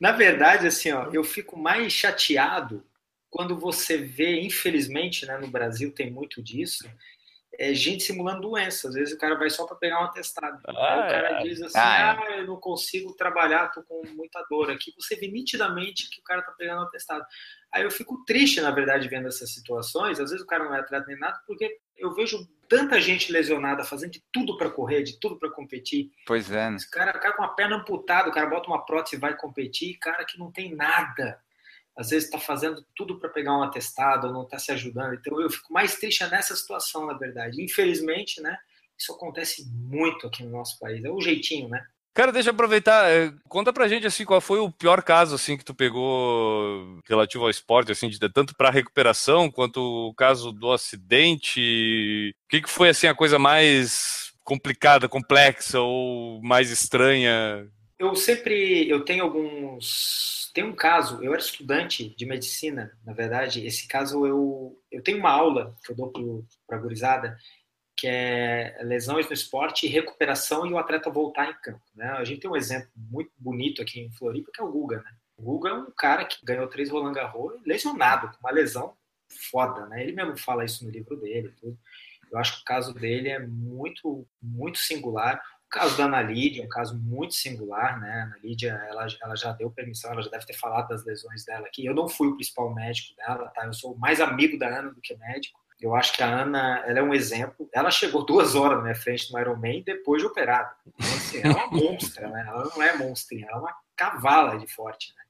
Na 0.00 0.10
verdade, 0.10 0.66
assim, 0.66 0.90
ó, 0.90 1.08
eu 1.12 1.22
fico 1.22 1.56
mais 1.56 1.92
chateado 1.92 2.84
quando 3.32 3.58
você 3.58 3.96
vê, 3.96 4.42
infelizmente, 4.42 5.24
né, 5.24 5.38
no 5.38 5.48
Brasil 5.48 5.90
tem 5.90 6.10
muito 6.10 6.42
disso, 6.42 6.86
é 7.58 7.72
gente 7.72 8.02
simulando 8.02 8.42
doença. 8.42 8.88
Às 8.88 8.94
vezes 8.94 9.14
o 9.14 9.18
cara 9.18 9.36
vai 9.36 9.48
só 9.48 9.66
para 9.66 9.76
pegar 9.76 10.02
um 10.02 10.04
atestado. 10.04 10.60
Ah, 10.68 10.94
Aí 10.94 10.98
o 11.00 11.10
cara 11.10 11.40
é. 11.40 11.42
diz 11.42 11.62
assim: 11.62 11.78
ah, 11.78 11.96
é. 11.96 12.34
ah, 12.34 12.36
eu 12.40 12.46
não 12.46 12.56
consigo 12.56 13.14
trabalhar, 13.14 13.68
tô 13.68 13.82
com 13.84 14.02
muita 14.14 14.44
dor 14.50 14.70
aqui. 14.70 14.92
Você 14.98 15.16
vê 15.16 15.28
nitidamente 15.28 16.10
que 16.10 16.20
o 16.20 16.22
cara 16.22 16.42
tá 16.42 16.52
pegando 16.52 16.80
um 16.80 16.84
atestado. 16.84 17.24
Aí 17.72 17.82
eu 17.82 17.90
fico 17.90 18.22
triste, 18.26 18.60
na 18.60 18.70
verdade, 18.70 19.08
vendo 19.08 19.28
essas 19.28 19.52
situações. 19.54 20.20
Às 20.20 20.30
vezes 20.30 20.44
o 20.44 20.46
cara 20.46 20.64
não 20.64 20.74
é 20.74 20.80
atleta 20.80 21.06
nem 21.06 21.18
nada, 21.18 21.40
porque 21.46 21.78
eu 21.96 22.12
vejo 22.12 22.46
tanta 22.68 23.00
gente 23.00 23.32
lesionada, 23.32 23.82
fazendo 23.82 24.12
de 24.12 24.22
tudo 24.30 24.58
para 24.58 24.70
correr, 24.70 25.02
de 25.02 25.18
tudo 25.18 25.38
para 25.38 25.50
competir. 25.50 26.10
Pois 26.26 26.50
é. 26.50 26.68
Né? 26.68 26.76
Esse 26.76 26.90
cara, 26.90 27.12
cara 27.14 27.34
com 27.34 27.44
a 27.44 27.48
perna 27.48 27.76
amputada, 27.76 28.28
o 28.28 28.32
cara 28.32 28.46
bota 28.46 28.68
uma 28.68 28.84
prótese 28.84 29.16
e 29.16 29.18
vai 29.18 29.34
competir, 29.34 29.98
cara 29.98 30.22
que 30.26 30.38
não 30.38 30.52
tem 30.52 30.74
nada 30.74 31.40
às 31.96 32.10
vezes 32.10 32.24
está 32.24 32.38
fazendo 32.38 32.84
tudo 32.96 33.18
para 33.18 33.28
pegar 33.28 33.56
um 33.56 33.62
atestado 33.62 34.28
ou 34.28 34.32
não 34.32 34.42
está 34.44 34.58
se 34.58 34.72
ajudando. 34.72 35.14
Então 35.14 35.40
eu 35.40 35.50
fico 35.50 35.72
mais 35.72 35.96
triste 35.96 36.24
nessa 36.26 36.56
situação, 36.56 37.06
na 37.06 37.14
verdade. 37.14 37.62
Infelizmente, 37.62 38.40
né? 38.40 38.56
Isso 38.98 39.12
acontece 39.12 39.66
muito 39.70 40.26
aqui 40.26 40.44
no 40.44 40.50
nosso 40.50 40.78
país. 40.78 41.04
É 41.04 41.10
o 41.10 41.20
jeitinho, 41.20 41.68
né? 41.68 41.84
Cara, 42.14 42.30
deixa 42.30 42.50
eu 42.50 42.52
aproveitar. 42.54 43.10
É, 43.10 43.32
conta 43.48 43.72
pra 43.72 43.88
gente 43.88 44.06
assim, 44.06 44.24
qual 44.24 44.40
foi 44.40 44.58
o 44.58 44.70
pior 44.70 45.02
caso 45.02 45.34
assim 45.34 45.56
que 45.56 45.64
tu 45.64 45.74
pegou 45.74 47.00
relativo 47.08 47.44
ao 47.44 47.50
esporte, 47.50 47.90
assim, 47.90 48.08
de, 48.08 48.18
tanto 48.28 48.54
para 48.54 48.70
recuperação 48.70 49.50
quanto 49.50 49.80
o 49.80 50.14
caso 50.14 50.52
do 50.52 50.70
acidente. 50.70 52.34
O 52.46 52.48
que, 52.48 52.60
que 52.62 52.70
foi 52.70 52.90
assim 52.90 53.06
a 53.06 53.14
coisa 53.14 53.38
mais 53.38 54.32
complicada, 54.44 55.08
complexa 55.08 55.80
ou 55.80 56.42
mais 56.42 56.70
estranha? 56.70 57.66
Eu 57.98 58.14
sempre 58.14 58.88
eu 58.88 59.04
tenho 59.04 59.24
alguns 59.24 60.41
tem 60.52 60.64
um 60.64 60.74
caso, 60.74 61.22
eu 61.22 61.32
era 61.32 61.42
estudante 61.42 62.14
de 62.14 62.26
medicina, 62.26 62.96
na 63.04 63.12
verdade, 63.12 63.66
esse 63.66 63.86
caso 63.88 64.26
eu, 64.26 64.78
eu 64.90 65.02
tenho 65.02 65.18
uma 65.18 65.30
aula 65.30 65.74
que 65.84 65.92
eu 65.92 65.96
dou 65.96 66.44
para 66.66 66.76
a 66.76 66.80
gurizada, 66.80 67.38
que 67.96 68.06
é 68.06 68.78
lesões 68.82 69.26
no 69.26 69.32
esporte 69.32 69.86
recuperação 69.86 70.66
e 70.66 70.72
o 70.72 70.78
atleta 70.78 71.10
voltar 71.10 71.48
em 71.48 71.54
campo. 71.60 71.82
Né? 71.94 72.06
A 72.06 72.24
gente 72.24 72.40
tem 72.40 72.50
um 72.50 72.56
exemplo 72.56 72.90
muito 72.96 73.30
bonito 73.38 73.80
aqui 73.80 74.00
em 74.00 74.10
Floripa, 74.10 74.50
que 74.52 74.60
é 74.60 74.64
o 74.64 74.72
Guga. 74.72 74.98
Né? 74.98 75.10
O 75.36 75.42
Guga 75.42 75.70
é 75.70 75.74
um 75.74 75.90
cara 75.96 76.24
que 76.24 76.44
ganhou 76.44 76.66
três 76.66 76.90
Roland 76.90 77.12
Garros 77.12 77.60
lesionado, 77.64 78.28
com 78.28 78.38
uma 78.40 78.50
lesão 78.50 78.96
foda. 79.50 79.86
Né? 79.86 80.02
Ele 80.02 80.12
mesmo 80.12 80.36
fala 80.36 80.64
isso 80.64 80.84
no 80.84 80.90
livro 80.90 81.16
dele. 81.16 81.54
Tudo. 81.60 81.78
Eu 82.32 82.38
acho 82.38 82.56
que 82.56 82.62
o 82.62 82.64
caso 82.64 82.94
dele 82.94 83.28
é 83.28 83.38
muito, 83.38 84.26
muito 84.40 84.78
singular 84.78 85.40
caso 85.72 85.96
da 85.96 86.04
Ana 86.04 86.20
Lídia, 86.20 86.62
um 86.62 86.68
caso 86.68 86.96
muito 86.98 87.34
singular, 87.34 87.98
né? 87.98 88.10
A 88.10 88.22
Ana 88.24 88.36
Lídia, 88.42 88.72
ela, 88.88 89.06
ela 89.22 89.34
já 89.34 89.52
deu 89.52 89.70
permissão, 89.70 90.12
ela 90.12 90.22
já 90.22 90.30
deve 90.30 90.44
ter 90.44 90.52
falado 90.52 90.88
das 90.88 91.04
lesões 91.04 91.44
dela 91.44 91.66
aqui. 91.66 91.84
Eu 91.84 91.94
não 91.94 92.08
fui 92.08 92.28
o 92.28 92.34
principal 92.34 92.72
médico 92.74 93.16
dela, 93.16 93.48
tá? 93.48 93.64
Eu 93.64 93.72
sou 93.72 93.96
mais 93.96 94.20
amigo 94.20 94.58
da 94.58 94.68
Ana 94.68 94.90
do 94.90 95.00
que 95.00 95.16
médico. 95.16 95.58
Eu 95.80 95.96
acho 95.96 96.12
que 96.12 96.22
a 96.22 96.42
Ana, 96.42 96.84
ela 96.86 97.00
é 97.00 97.02
um 97.02 97.14
exemplo. 97.14 97.68
Ela 97.72 97.90
chegou 97.90 98.24
duas 98.24 98.54
horas 98.54 98.76
na 98.76 98.84
minha 98.84 98.94
frente 98.94 99.32
no 99.32 99.40
Ironman 99.40 99.82
depois 99.82 100.20
de 100.22 100.28
operada. 100.28 100.76
Então, 100.86 101.10
assim, 101.10 101.40
ela 101.42 101.58
é 101.58 101.64
uma 101.64 101.70
monstra, 101.70 102.28
né? 102.28 102.44
Ela 102.46 102.64
não 102.64 102.82
é 102.82 102.96
monstrinha, 102.98 103.46
ela 103.48 103.56
é 103.56 103.60
uma 103.62 103.76
cavala 103.96 104.58
de 104.58 104.72
forte, 104.72 105.12
né? 105.16 105.22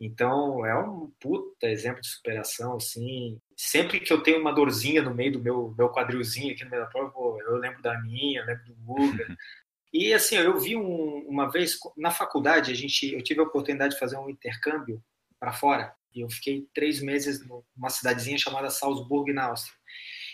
Então, 0.00 0.64
é 0.66 0.76
um 0.76 1.10
puta 1.20 1.66
exemplo 1.66 2.00
de 2.00 2.08
superação, 2.08 2.76
assim. 2.76 3.40
Sempre 3.56 4.00
que 4.00 4.12
eu 4.12 4.22
tenho 4.22 4.40
uma 4.40 4.52
dorzinha 4.52 5.02
no 5.02 5.14
meio 5.14 5.32
do 5.32 5.40
meu, 5.40 5.74
meu 5.76 5.88
quadrilzinho 5.90 6.52
aqui 6.52 6.64
no 6.64 6.70
meio 6.70 6.82
da 6.82 6.88
prova, 6.88 7.12
eu 7.46 7.56
lembro 7.56 7.80
da 7.80 7.98
minha, 8.00 8.40
eu 8.40 8.46
lembro 8.46 8.64
do 8.64 8.74
Guga. 8.74 9.26
E, 9.92 10.12
assim, 10.12 10.36
eu 10.36 10.58
vi 10.58 10.76
um, 10.76 11.26
uma 11.28 11.50
vez, 11.50 11.78
na 11.96 12.10
faculdade, 12.10 12.72
a 12.72 12.74
gente, 12.74 13.12
eu 13.12 13.22
tive 13.22 13.40
a 13.40 13.44
oportunidade 13.44 13.94
de 13.94 14.00
fazer 14.00 14.16
um 14.16 14.28
intercâmbio 14.28 15.02
para 15.38 15.52
fora. 15.52 15.94
E 16.14 16.20
eu 16.20 16.30
fiquei 16.30 16.66
três 16.74 17.00
meses 17.00 17.46
numa 17.46 17.90
cidadezinha 17.90 18.38
chamada 18.38 18.70
Salzburg, 18.70 19.32
na 19.32 19.46
Áustria. 19.46 19.76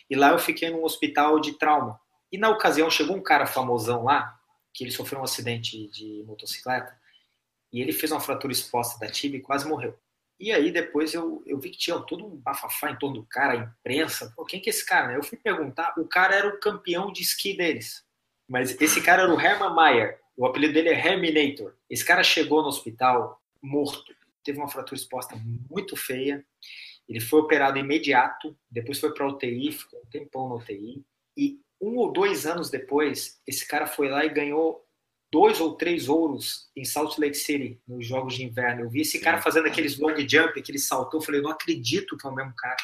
E 0.08 0.16
lá 0.16 0.30
eu 0.30 0.38
fiquei 0.38 0.70
num 0.70 0.84
hospital 0.84 1.40
de 1.40 1.52
trauma. 1.58 2.00
E, 2.30 2.38
na 2.38 2.48
ocasião, 2.48 2.90
chegou 2.90 3.16
um 3.16 3.22
cara 3.22 3.46
famosão 3.46 4.04
lá, 4.04 4.38
que 4.72 4.84
ele 4.84 4.90
sofreu 4.90 5.20
um 5.20 5.24
acidente 5.24 5.88
de 5.88 6.24
motocicleta, 6.26 6.96
e 7.72 7.80
ele 7.80 7.92
fez 7.92 8.12
uma 8.12 8.20
fratura 8.20 8.52
exposta 8.52 8.98
da 8.98 9.10
tibia 9.10 9.38
e 9.38 9.42
quase 9.42 9.68
morreu. 9.68 9.98
E 10.38 10.50
aí 10.50 10.72
depois 10.72 11.14
eu, 11.14 11.42
eu 11.46 11.58
vi 11.58 11.70
que 11.70 11.78
tinha 11.78 11.98
todo 12.00 12.26
um 12.26 12.36
bafafá 12.36 12.90
em 12.90 12.98
torno 12.98 13.20
do 13.20 13.26
cara, 13.26 13.52
a 13.52 13.56
imprensa. 13.56 14.32
Pô, 14.34 14.44
quem 14.44 14.60
que 14.60 14.68
é 14.68 14.72
esse 14.72 14.84
cara? 14.84 15.12
Eu 15.14 15.22
fui 15.22 15.38
perguntar, 15.38 15.94
o 15.96 16.06
cara 16.06 16.34
era 16.34 16.48
o 16.48 16.58
campeão 16.58 17.12
de 17.12 17.22
esqui 17.22 17.56
deles. 17.56 18.04
Mas 18.48 18.80
esse 18.80 19.00
cara 19.00 19.22
era 19.22 19.34
o 19.34 19.40
Herman 19.40 19.74
Mayer. 19.74 20.20
O 20.36 20.46
apelido 20.46 20.74
dele 20.74 20.88
é 20.88 21.06
Herminator. 21.06 21.74
Esse 21.88 22.04
cara 22.04 22.22
chegou 22.22 22.62
no 22.62 22.68
hospital 22.68 23.40
morto. 23.62 24.14
Teve 24.42 24.58
uma 24.58 24.68
fratura 24.68 25.00
exposta 25.00 25.36
muito 25.70 25.96
feia. 25.96 26.44
Ele 27.08 27.20
foi 27.20 27.40
operado 27.40 27.78
imediato. 27.78 28.56
Depois 28.70 28.98
foi 28.98 29.12
para 29.12 29.28
UTI, 29.28 29.72
ficou 29.72 30.00
um 30.00 30.06
tempão 30.06 30.48
na 30.48 30.56
UTI. 30.56 31.04
E 31.36 31.60
um 31.80 31.96
ou 31.96 32.12
dois 32.12 32.46
anos 32.46 32.70
depois, 32.70 33.40
esse 33.46 33.66
cara 33.66 33.86
foi 33.86 34.08
lá 34.08 34.24
e 34.24 34.30
ganhou 34.30 34.86
dois 35.32 35.60
ou 35.60 35.74
três 35.74 36.08
ouros 36.08 36.70
em 36.76 36.84
Salt 36.84 37.18
Lake 37.18 37.36
City, 37.36 37.80
nos 37.88 38.06
Jogos 38.06 38.34
de 38.34 38.44
Inverno. 38.44 38.82
Eu 38.82 38.90
vi 38.90 39.00
esse 39.00 39.18
cara 39.18 39.40
fazendo 39.40 39.66
aqueles 39.66 39.98
long 39.98 40.16
jump, 40.28 40.58
aquele 40.58 40.78
saltou. 40.78 41.20
Eu 41.20 41.24
falei, 41.24 41.40
eu 41.40 41.44
não 41.44 41.50
acredito 41.50 42.16
que 42.16 42.26
é 42.26 42.30
o 42.30 42.34
mesmo 42.34 42.54
cara. 42.54 42.76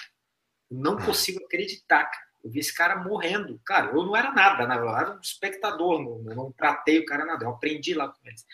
Eu 0.71 0.79
não 0.79 0.97
consigo 0.97 1.45
acreditar, 1.45 2.05
cara. 2.05 2.28
Eu 2.49 2.53
vi 2.53 2.61
esse 2.61 2.75
cara 2.75 2.97
morrendo. 2.97 3.61
Cara, 3.65 3.93
eu 3.93 4.03
não 4.05 4.17
era 4.17 4.33
nada, 4.33 4.67
na 4.67 4.77
verdade, 4.77 4.97
eu 4.97 5.07
era 5.07 5.17
um 5.19 5.21
espectador, 5.21 6.03
não, 6.03 6.35
não 6.35 6.53
tratei 6.53 6.99
o 6.99 7.05
cara 7.05 7.27
nada. 7.27 7.45
Eu 7.45 7.51
aprendi 7.51 7.93
lá 7.93 8.09
com 8.09 8.27
eles. 8.27 8.45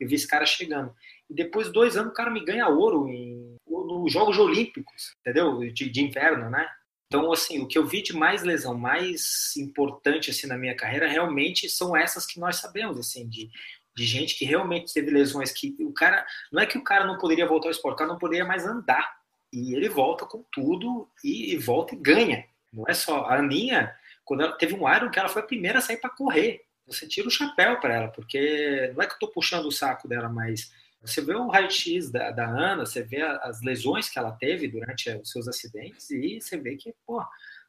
Eu 0.00 0.08
vi 0.08 0.14
esse 0.14 0.26
cara 0.26 0.46
chegando. 0.46 0.94
E 1.28 1.34
depois 1.34 1.66
de 1.66 1.74
dois 1.74 1.96
anos, 1.96 2.10
o 2.10 2.14
cara 2.14 2.30
me 2.30 2.42
ganha 2.42 2.66
ouro 2.68 3.06
em, 3.06 3.56
nos 3.66 4.10
Jogos 4.10 4.38
Olímpicos, 4.38 5.14
entendeu? 5.20 5.58
De, 5.58 5.90
de 5.90 6.02
inverno, 6.02 6.48
né? 6.48 6.66
Então, 7.06 7.30
assim, 7.30 7.60
o 7.60 7.68
que 7.68 7.76
eu 7.76 7.86
vi 7.86 8.02
de 8.02 8.14
mais 8.14 8.42
lesão, 8.42 8.76
mais 8.76 9.54
importante 9.58 10.30
assim 10.30 10.46
na 10.46 10.56
minha 10.56 10.74
carreira, 10.74 11.06
realmente 11.06 11.68
são 11.68 11.94
essas 11.94 12.26
que 12.26 12.40
nós 12.40 12.56
sabemos, 12.56 12.98
assim, 12.98 13.28
de, 13.28 13.50
de 13.94 14.04
gente 14.06 14.36
que 14.36 14.46
realmente 14.46 14.92
teve 14.92 15.10
lesões 15.10 15.52
que 15.52 15.76
o 15.80 15.92
cara, 15.92 16.26
não 16.50 16.62
é 16.62 16.66
que 16.66 16.78
o 16.78 16.82
cara 16.82 17.06
não 17.06 17.18
poderia 17.18 17.46
voltar 17.46 17.68
ao 17.68 17.72
esporte, 17.72 17.94
o 17.94 17.98
cara 17.98 18.10
não 18.10 18.18
poderia 18.18 18.44
mais 18.44 18.66
andar. 18.66 19.16
E 19.52 19.74
ele 19.76 19.88
volta 19.88 20.24
com 20.24 20.44
tudo 20.50 21.08
e, 21.22 21.52
e 21.52 21.58
volta 21.58 21.94
e 21.94 21.98
ganha. 21.98 22.44
Não 22.74 22.84
é 22.88 22.94
só 22.94 23.24
a 23.24 23.36
Aninha, 23.36 23.94
quando 24.24 24.42
ela 24.42 24.52
teve 24.52 24.74
um 24.74 24.92
Iron 24.92 25.10
que 25.10 25.18
ela 25.18 25.28
foi 25.28 25.42
a 25.42 25.46
primeira 25.46 25.78
a 25.78 25.82
sair 25.82 25.98
para 25.98 26.10
correr. 26.10 26.62
Você 26.86 27.06
tira 27.06 27.28
o 27.28 27.30
chapéu 27.30 27.80
para 27.80 27.94
ela, 27.94 28.08
porque 28.08 28.92
não 28.94 29.02
é 29.02 29.06
que 29.06 29.12
eu 29.12 29.16
estou 29.16 29.30
puxando 29.30 29.66
o 29.66 29.72
saco 29.72 30.06
dela, 30.06 30.28
mas 30.28 30.70
você 31.00 31.20
vê 31.20 31.34
o 31.34 31.48
raio-x 31.48 32.10
da, 32.10 32.30
da, 32.30 32.46
Ana, 32.46 32.84
você 32.84 33.02
vê 33.02 33.22
as 33.22 33.62
lesões 33.62 34.08
que 34.08 34.18
ela 34.18 34.32
teve 34.32 34.68
durante 34.68 35.10
os 35.10 35.30
seus 35.30 35.46
acidentes 35.46 36.10
e 36.10 36.40
você 36.40 36.56
vê 36.56 36.76
que, 36.76 36.94
pô, 37.06 37.22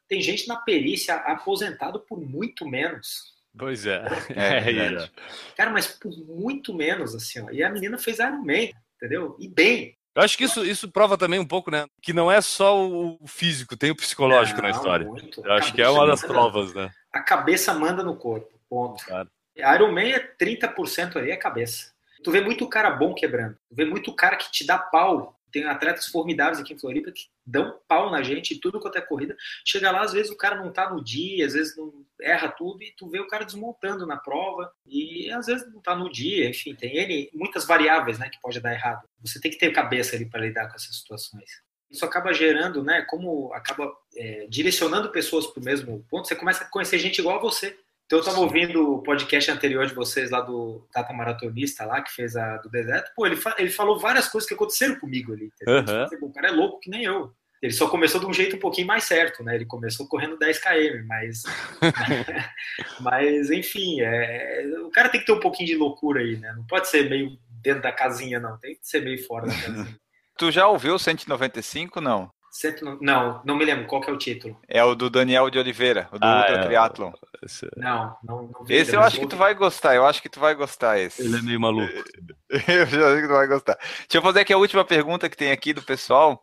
tem 0.08 0.20
gente 0.20 0.48
na 0.48 0.56
perícia 0.56 1.14
aposentado 1.14 2.00
por 2.00 2.20
muito 2.20 2.66
menos. 2.66 3.34
Pois 3.56 3.86
é. 3.86 4.04
É, 4.34 4.70
é 5.04 5.10
Cara, 5.56 5.70
mas 5.70 5.86
por 5.86 6.10
muito 6.26 6.74
menos, 6.74 7.14
assim, 7.14 7.40
ó. 7.40 7.50
E 7.50 7.62
a 7.62 7.70
menina 7.70 7.98
fez 7.98 8.18
Ironman, 8.18 8.72
entendeu? 8.96 9.36
E 9.38 9.48
bem. 9.48 9.96
Eu 10.16 10.22
acho 10.22 10.38
que 10.38 10.44
isso, 10.44 10.64
isso 10.64 10.90
prova 10.90 11.18
também 11.18 11.38
um 11.38 11.46
pouco, 11.46 11.70
né? 11.70 11.84
Que 12.00 12.14
não 12.14 12.32
é 12.32 12.40
só 12.40 12.74
o 12.88 13.18
físico, 13.26 13.76
tem 13.76 13.90
o 13.90 13.96
psicológico 13.96 14.62
não, 14.62 14.70
na 14.70 14.74
história. 14.74 15.06
Muito. 15.06 15.44
Eu 15.44 15.52
acho 15.52 15.74
que 15.74 15.82
é 15.82 15.88
uma 15.90 16.06
das 16.06 16.22
provas, 16.22 16.72
né? 16.72 16.90
A 17.12 17.20
cabeça 17.20 17.74
manda 17.74 18.02
no 18.02 18.16
corpo, 18.16 18.58
ponto. 18.66 19.04
Claro. 19.04 19.28
Ironman 19.54 20.12
é 20.12 20.18
30% 20.18 21.16
ali, 21.16 21.30
é 21.30 21.36
cabeça. 21.36 21.92
Tu 22.24 22.30
vê 22.30 22.40
muito 22.40 22.66
cara 22.66 22.90
bom 22.90 23.12
quebrando. 23.12 23.58
Tu 23.68 23.76
vê 23.76 23.84
muito 23.84 24.14
cara 24.14 24.36
que 24.36 24.50
te 24.50 24.66
dá 24.66 24.78
pau. 24.78 25.35
Tem 25.56 25.64
atletas 25.64 26.06
formidáveis 26.08 26.60
aqui 26.60 26.74
em 26.74 26.78
Floripa 26.78 27.10
que 27.10 27.28
dão 27.46 27.80
pau 27.88 28.10
na 28.10 28.22
gente 28.22 28.52
e 28.52 28.60
tudo 28.60 28.78
quanto 28.78 28.98
é 28.98 29.00
corrida. 29.00 29.34
Chega 29.64 29.90
lá, 29.90 30.02
às 30.02 30.12
vezes 30.12 30.30
o 30.30 30.36
cara 30.36 30.56
não 30.56 30.70
tá 30.70 30.90
no 30.90 31.02
dia, 31.02 31.46
às 31.46 31.54
vezes 31.54 31.74
não 31.74 32.04
erra 32.20 32.48
tudo 32.48 32.82
e 32.82 32.92
tu 32.94 33.08
vê 33.08 33.20
o 33.20 33.26
cara 33.26 33.42
desmontando 33.42 34.06
na 34.06 34.18
prova 34.18 34.70
e 34.84 35.30
às 35.30 35.46
vezes 35.46 35.66
não 35.72 35.80
tá 35.80 35.96
no 35.96 36.12
dia. 36.12 36.46
Enfim, 36.50 36.74
tem 36.74 36.94
ele 36.94 37.30
muitas 37.32 37.64
variáveis, 37.64 38.18
né, 38.18 38.28
que 38.28 38.38
pode 38.38 38.60
dar 38.60 38.74
errado. 38.74 39.08
Você 39.22 39.40
tem 39.40 39.50
que 39.50 39.56
ter 39.56 39.72
cabeça 39.72 40.14
ali 40.14 40.26
para 40.26 40.42
lidar 40.42 40.68
com 40.68 40.74
essas 40.74 40.94
situações. 40.94 41.62
Isso 41.90 42.04
acaba 42.04 42.34
gerando, 42.34 42.84
né, 42.84 43.00
como 43.08 43.50
acaba 43.54 43.90
é, 44.14 44.46
direcionando 44.50 45.10
pessoas 45.10 45.46
para 45.46 45.62
o 45.62 45.64
mesmo 45.64 46.04
ponto. 46.10 46.28
Você 46.28 46.36
começa 46.36 46.64
a 46.64 46.68
conhecer 46.68 46.98
gente 46.98 47.18
igual 47.18 47.38
a 47.38 47.40
você 47.40 47.78
então 48.06 48.18
eu 48.18 48.20
estava 48.20 48.38
ouvindo 48.38 48.94
o 48.94 49.02
podcast 49.02 49.50
anterior 49.50 49.84
de 49.84 49.94
vocês 49.94 50.30
lá 50.30 50.40
do 50.40 50.86
Tata 50.92 51.12
Maratonista 51.12 51.84
lá, 51.84 52.00
que 52.00 52.12
fez 52.12 52.36
a 52.36 52.56
do 52.58 52.70
deserto. 52.70 53.10
Pô, 53.16 53.26
ele, 53.26 53.34
fa 53.34 53.54
ele 53.58 53.68
falou 53.68 53.98
várias 53.98 54.28
coisas 54.28 54.48
que 54.48 54.54
aconteceram 54.54 54.94
comigo 55.00 55.32
ali. 55.32 55.50
Uhum. 55.66 56.28
O 56.28 56.32
cara 56.32 56.48
é 56.48 56.52
louco 56.52 56.78
que 56.78 56.88
nem 56.88 57.04
eu. 57.04 57.32
Ele 57.60 57.72
só 57.72 57.88
começou 57.88 58.20
de 58.20 58.26
um 58.26 58.32
jeito 58.32 58.54
um 58.54 58.60
pouquinho 58.60 58.86
mais 58.86 59.04
certo, 59.04 59.42
né? 59.42 59.56
Ele 59.56 59.64
começou 59.64 60.06
correndo 60.06 60.38
10 60.38 60.58
km, 60.58 61.04
mas. 61.06 61.42
mas, 63.00 63.50
enfim, 63.50 64.00
é... 64.02 64.64
o 64.84 64.90
cara 64.90 65.08
tem 65.08 65.20
que 65.20 65.26
ter 65.26 65.32
um 65.32 65.40
pouquinho 65.40 65.66
de 65.66 65.74
loucura 65.74 66.20
aí, 66.20 66.36
né? 66.36 66.52
Não 66.54 66.64
pode 66.64 66.88
ser 66.88 67.10
meio 67.10 67.36
dentro 67.60 67.82
da 67.82 67.90
casinha, 67.90 68.38
não. 68.38 68.56
Tem 68.58 68.74
que 68.74 68.86
ser 68.86 69.02
meio 69.02 69.24
fora 69.26 69.46
da 69.46 69.54
casinha. 69.54 69.98
tu 70.38 70.52
já 70.52 70.68
ouviu 70.68 70.96
195, 70.96 72.00
não? 72.00 72.30
Não, 73.00 73.42
não 73.44 73.56
me 73.56 73.64
lembro. 73.64 73.86
Qual 73.86 74.00
que 74.00 74.10
é 74.10 74.12
o 74.12 74.18
título? 74.18 74.56
É 74.68 74.82
o 74.82 74.94
do 74.94 75.10
Daniel 75.10 75.50
de 75.50 75.58
Oliveira, 75.58 76.08
o 76.12 76.18
do 76.18 76.24
ah, 76.24 76.38
Ultra 76.40 76.56
é. 76.56 76.64
Triathlon. 76.66 77.12
Esse... 77.42 77.68
Não, 77.76 78.16
não, 78.24 78.50
não 78.52 78.64
vi, 78.64 78.74
Esse 78.74 78.94
eu 78.94 79.00
acho 79.00 79.20
que 79.20 79.26
tu 79.26 79.36
vai 79.36 79.54
gostar, 79.54 79.94
eu 79.94 80.06
acho 80.06 80.22
que 80.22 80.28
tu 80.28 80.40
vai 80.40 80.54
gostar 80.54 80.98
esse. 80.98 81.22
Ele 81.22 81.36
é 81.36 81.42
meio 81.42 81.60
maluco. 81.60 81.92
eu 82.50 82.86
já 82.86 83.12
acho 83.12 83.22
que 83.22 83.28
tu 83.28 83.34
vai 83.34 83.46
gostar. 83.46 83.74
Deixa 83.74 84.08
eu 84.14 84.22
fazer 84.22 84.40
aqui 84.40 84.52
a 84.52 84.58
última 84.58 84.84
pergunta 84.84 85.28
que 85.28 85.36
tem 85.36 85.52
aqui 85.52 85.72
do 85.72 85.82
pessoal. 85.82 86.42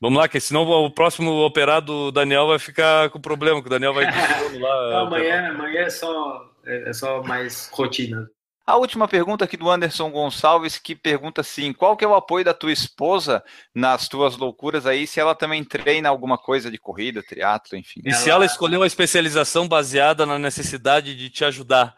Vamos 0.00 0.18
lá, 0.18 0.28
que 0.28 0.40
senão 0.40 0.62
o 0.62 0.90
próximo 0.90 1.30
operado 1.44 2.10
Daniel 2.10 2.48
vai 2.48 2.58
ficar 2.58 3.08
com 3.10 3.20
problema, 3.20 3.60
que 3.60 3.68
o 3.68 3.70
Daniel 3.70 3.94
vai 3.94 4.04
lá. 4.58 4.90
Não, 4.90 5.06
amanhã, 5.06 5.50
amanhã 5.50 5.82
é 5.82 5.90
só, 5.90 6.50
é, 6.66 6.90
é 6.90 6.92
só 6.92 7.22
mais 7.22 7.70
rotina. 7.72 8.28
A 8.64 8.76
última 8.76 9.08
pergunta 9.08 9.44
aqui 9.44 9.56
do 9.56 9.68
Anderson 9.68 10.10
Gonçalves, 10.10 10.78
que 10.78 10.94
pergunta 10.94 11.40
assim: 11.40 11.72
qual 11.72 11.96
que 11.96 12.04
é 12.04 12.08
o 12.08 12.14
apoio 12.14 12.44
da 12.44 12.54
tua 12.54 12.72
esposa 12.72 13.42
nas 13.74 14.08
tuas 14.08 14.36
loucuras 14.36 14.86
aí, 14.86 15.06
se 15.06 15.18
ela 15.18 15.34
também 15.34 15.64
treina 15.64 16.08
alguma 16.08 16.38
coisa 16.38 16.70
de 16.70 16.78
corrida, 16.78 17.22
triatlo, 17.22 17.76
enfim. 17.76 18.00
E 18.04 18.10
ela... 18.10 18.18
se 18.18 18.30
ela 18.30 18.44
escolheu 18.46 18.80
uma 18.80 18.86
especialização 18.86 19.66
baseada 19.66 20.24
na 20.24 20.38
necessidade 20.38 21.16
de 21.16 21.28
te 21.28 21.44
ajudar? 21.44 21.94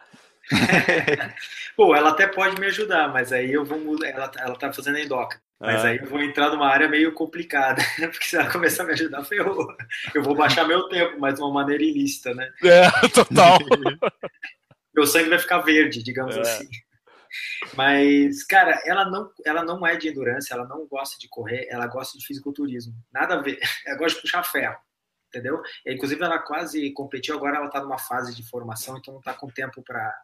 Pô, 1.77 1.95
ela 1.95 2.11
até 2.11 2.27
pode 2.27 2.59
me 2.61 2.67
ajudar, 2.67 3.09
mas 3.13 3.33
aí 3.33 3.53
eu 3.53 3.65
vou 3.65 3.79
mudar. 3.79 4.09
Ela, 4.09 4.31
ela 4.39 4.57
tá 4.57 4.73
fazendo 4.73 4.99
endoca. 4.99 5.41
Mas 5.61 5.85
ah. 5.85 5.89
aí 5.89 5.99
eu 5.99 6.07
vou 6.07 6.21
entrar 6.21 6.51
numa 6.51 6.69
área 6.69 6.89
meio 6.89 7.13
complicada, 7.13 7.83
porque 7.97 8.25
se 8.25 8.37
ela 8.37 8.51
começar 8.51 8.83
a 8.83 8.87
me 8.87 8.93
ajudar, 8.93 9.25
ferrou. 9.25 9.67
Eu 10.15 10.23
vou 10.23 10.35
baixar 10.35 10.67
meu 10.67 10.89
tempo, 10.89 11.19
mas 11.19 11.35
de 11.35 11.41
uma 11.41 11.53
maneira 11.53 11.83
ilícita, 11.83 12.35
né? 12.35 12.51
É, 12.63 13.09
total. 13.09 13.59
meu 14.95 15.07
sangue 15.07 15.29
vai 15.29 15.39
ficar 15.39 15.59
verde, 15.59 16.03
digamos 16.03 16.37
é. 16.37 16.41
assim. 16.41 16.69
Mas, 17.75 18.45
cara, 18.45 18.81
ela 18.85 19.05
não, 19.05 19.31
ela 19.45 19.65
não 19.65 19.85
é 19.87 19.97
de 19.97 20.09
endurance, 20.09 20.53
ela 20.53 20.67
não 20.67 20.87
gosta 20.87 21.19
de 21.19 21.29
correr, 21.29 21.67
ela 21.69 21.87
gosta 21.87 22.17
de 22.17 22.25
fisiculturismo. 22.25 22.95
Nada 23.13 23.35
a 23.35 23.43
ver. 23.43 23.59
Ela 23.87 23.99
gosta 23.99 24.17
de 24.17 24.23
puxar 24.23 24.45
ferro, 24.45 24.77
entendeu? 25.29 25.61
E, 25.85 25.95
inclusive, 25.95 26.23
ela 26.23 26.39
quase 26.39 26.91
competiu, 26.93 27.35
agora 27.35 27.57
ela 27.57 27.69
tá 27.69 27.81
numa 27.81 27.99
fase 27.99 28.35
de 28.35 28.49
formação, 28.49 28.97
então 28.97 29.15
não 29.15 29.21
tá 29.21 29.35
com 29.35 29.49
tempo 29.49 29.83
para 29.83 30.15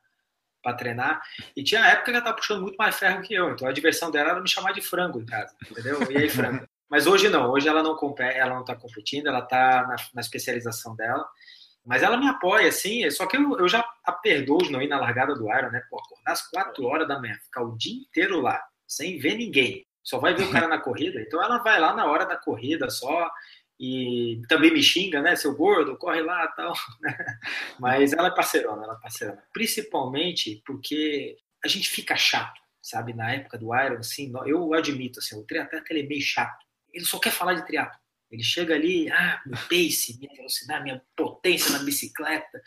para 0.62 0.76
treinar. 0.76 1.22
E 1.56 1.64
tinha 1.64 1.86
época 1.86 2.10
que 2.10 2.10
ela 2.10 2.20
tá 2.20 2.34
puxando 2.34 2.60
muito 2.60 2.76
mais 2.76 2.94
ferro 2.94 3.22
que 3.22 3.32
eu, 3.32 3.50
então 3.50 3.66
a 3.66 3.72
diversão 3.72 4.10
dela 4.10 4.30
era 4.32 4.40
me 4.42 4.48
chamar 4.48 4.72
de 4.72 4.82
frango 4.82 5.18
em 5.18 5.24
casa, 5.24 5.56
entendeu? 5.70 5.98
E 6.10 6.18
aí, 6.18 6.28
frango. 6.28 6.66
Mas 6.86 7.06
hoje 7.06 7.28
não, 7.28 7.50
hoje 7.50 7.68
ela 7.68 7.82
não 7.82 7.96
compete, 7.96 8.36
ela 8.36 8.56
não 8.56 8.64
tá 8.64 8.74
competindo, 8.74 9.28
ela 9.28 9.42
tá 9.42 9.86
na, 9.86 9.96
na 10.12 10.20
especialização 10.20 10.94
dela. 10.96 11.26
Mas 11.84 12.02
ela 12.02 12.16
me 12.16 12.28
apoia, 12.28 12.68
assim, 12.68 13.08
só 13.10 13.26
que 13.26 13.36
eu, 13.36 13.58
eu 13.58 13.68
já 13.68 13.84
a 14.04 14.12
perdoo 14.12 14.58
de 14.58 14.70
não 14.70 14.82
ir 14.82 14.88
na 14.88 15.00
largada 15.00 15.34
do 15.34 15.50
Iron, 15.50 15.70
né? 15.70 15.82
Pô, 15.88 15.98
acordar 15.98 16.32
às 16.32 16.48
quatro 16.48 16.84
horas 16.84 17.08
da 17.08 17.18
manhã, 17.18 17.34
ficar 17.44 17.62
o 17.62 17.76
dia 17.76 17.94
inteiro 17.94 18.40
lá, 18.40 18.62
sem 18.86 19.18
ver 19.18 19.36
ninguém. 19.36 19.86
Só 20.02 20.18
vai 20.18 20.34
ver 20.34 20.44
o 20.44 20.50
cara 20.50 20.66
na 20.66 20.78
corrida. 20.78 21.20
Então 21.20 21.42
ela 21.42 21.58
vai 21.58 21.78
lá 21.78 21.94
na 21.94 22.06
hora 22.06 22.24
da 22.26 22.36
corrida 22.36 22.90
só. 22.90 23.30
e 23.78 24.42
também 24.48 24.72
me 24.72 24.82
xinga, 24.82 25.22
né? 25.22 25.36
Seu 25.36 25.54
gordo, 25.56 25.96
corre 25.96 26.20
lá 26.22 26.46
tal. 26.48 26.74
Mas 27.78 28.12
ela 28.12 28.28
é 28.28 28.34
parceirona, 28.34 28.84
ela 28.84 28.94
é 28.94 29.00
parceirona. 29.00 29.42
Principalmente 29.52 30.62
porque 30.66 31.36
a 31.64 31.68
gente 31.68 31.88
fica 31.88 32.16
chato, 32.16 32.60
sabe? 32.82 33.14
Na 33.14 33.32
época 33.32 33.58
do 33.58 33.74
Iron, 33.74 33.98
assim, 33.98 34.32
eu 34.46 34.72
admito, 34.74 35.18
assim, 35.18 35.38
o 35.38 35.44
triatleta 35.46 35.86
ele 35.90 36.00
é 36.00 36.06
meio 36.06 36.22
chato. 36.22 36.64
Ele 36.92 37.04
só 37.04 37.18
quer 37.18 37.30
falar 37.30 37.54
de 37.54 37.66
triatlo. 37.66 37.99
Ele 38.30 38.44
chega 38.44 38.74
ali, 38.74 39.10
ah, 39.10 39.40
meu 39.44 39.58
pace, 39.68 40.16
minha 40.20 40.32
velocidade, 40.36 40.84
minha 40.84 41.02
potência 41.16 41.72
na 41.72 41.80
bicicleta. 41.80 42.62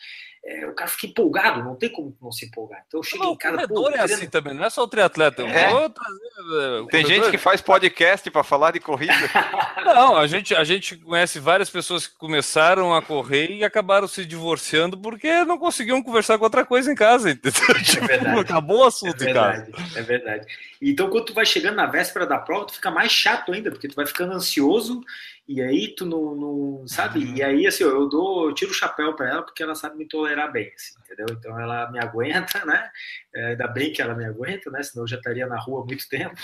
É, 0.45 0.67
o 0.67 0.73
cara 0.73 0.89
fica 0.89 1.07
empolgado, 1.07 1.63
não 1.63 1.73
tem 1.73 1.87
como 1.87 2.13
não 2.21 2.29
se 2.29 2.45
empolgar. 2.45 2.83
Então 2.85 2.99
eu 2.99 3.03
chego 3.03 3.23
não, 3.23 3.31
em 3.31 3.37
casa. 3.37 3.55
O 3.55 3.59
corredor 3.59 3.91
pô, 3.91 3.97
é 3.97 4.01
assim 4.01 4.27
também, 4.27 4.53
não 4.53 4.65
é 4.65 4.69
só 4.69 4.83
o 4.83 4.87
triatleta. 4.89 5.41
É. 5.43 5.69
Trazer, 5.69 6.87
tem 6.91 7.05
gente 7.05 7.31
que 7.31 7.37
faz 7.37 7.61
podcast 7.61 8.29
para 8.29 8.43
falar 8.43 8.71
de 8.71 8.81
corrida. 8.81 9.13
não, 9.85 10.17
a 10.17 10.27
gente, 10.27 10.53
a 10.53 10.65
gente 10.65 10.97
conhece 10.97 11.39
várias 11.39 11.69
pessoas 11.69 12.07
que 12.07 12.17
começaram 12.17 12.93
a 12.93 13.01
correr 13.01 13.51
e 13.51 13.63
acabaram 13.63 14.05
se 14.05 14.25
divorciando 14.25 14.97
porque 14.97 15.45
não 15.45 15.57
conseguiam 15.57 16.03
conversar 16.03 16.37
com 16.37 16.43
outra 16.43 16.65
coisa 16.65 16.91
em 16.91 16.95
casa. 16.95 17.31
Entendeu? 17.31 17.61
É 18.01 18.07
verdade. 18.07 18.39
Acabou 18.41 18.79
o 18.79 18.83
assunto, 18.83 19.21
é 19.21 19.25
verdade, 19.25 19.71
cara. 19.71 19.87
É 19.95 20.01
verdade. 20.01 20.45
Então, 20.81 21.09
quando 21.09 21.27
tu 21.27 21.33
vai 21.33 21.45
chegando 21.45 21.75
na 21.75 21.85
véspera 21.85 22.25
da 22.25 22.37
prova, 22.37 22.65
tu 22.65 22.73
fica 22.73 22.91
mais 22.91 23.13
chato 23.13 23.53
ainda, 23.53 23.71
porque 23.71 23.87
tu 23.87 23.95
vai 23.95 24.05
ficando 24.05 24.33
ansioso 24.33 25.01
e 25.47 25.61
aí 25.61 25.93
tu 25.95 26.05
não, 26.05 26.35
não 26.35 26.87
sabe? 26.87 27.19
Uhum. 27.19 27.35
E 27.35 27.43
aí, 27.43 27.67
assim, 27.67 27.83
eu 27.83 28.07
dou, 28.07 28.49
eu 28.49 28.53
tiro 28.53 28.71
o 28.71 28.73
chapéu 28.73 29.13
para 29.13 29.29
ela 29.29 29.41
porque 29.43 29.61
ela 29.61 29.75
sabe 29.75 29.97
me 29.97 30.07
tolerar 30.07 30.51
bem, 30.51 30.71
assim, 30.73 30.93
entendeu? 31.01 31.25
Então 31.37 31.59
ela 31.59 31.91
me 31.91 31.99
aguenta, 31.99 32.63
né? 32.65 32.89
É, 33.35 33.47
ainda 33.47 33.67
bem 33.67 33.91
que 33.91 34.01
ela 34.01 34.15
me 34.15 34.25
aguenta, 34.25 34.71
né? 34.71 34.81
Senão 34.81 35.03
eu 35.03 35.07
já 35.07 35.17
estaria 35.17 35.45
na 35.45 35.59
rua 35.59 35.81
há 35.81 35.85
muito 35.85 36.07
tempo. 36.07 36.35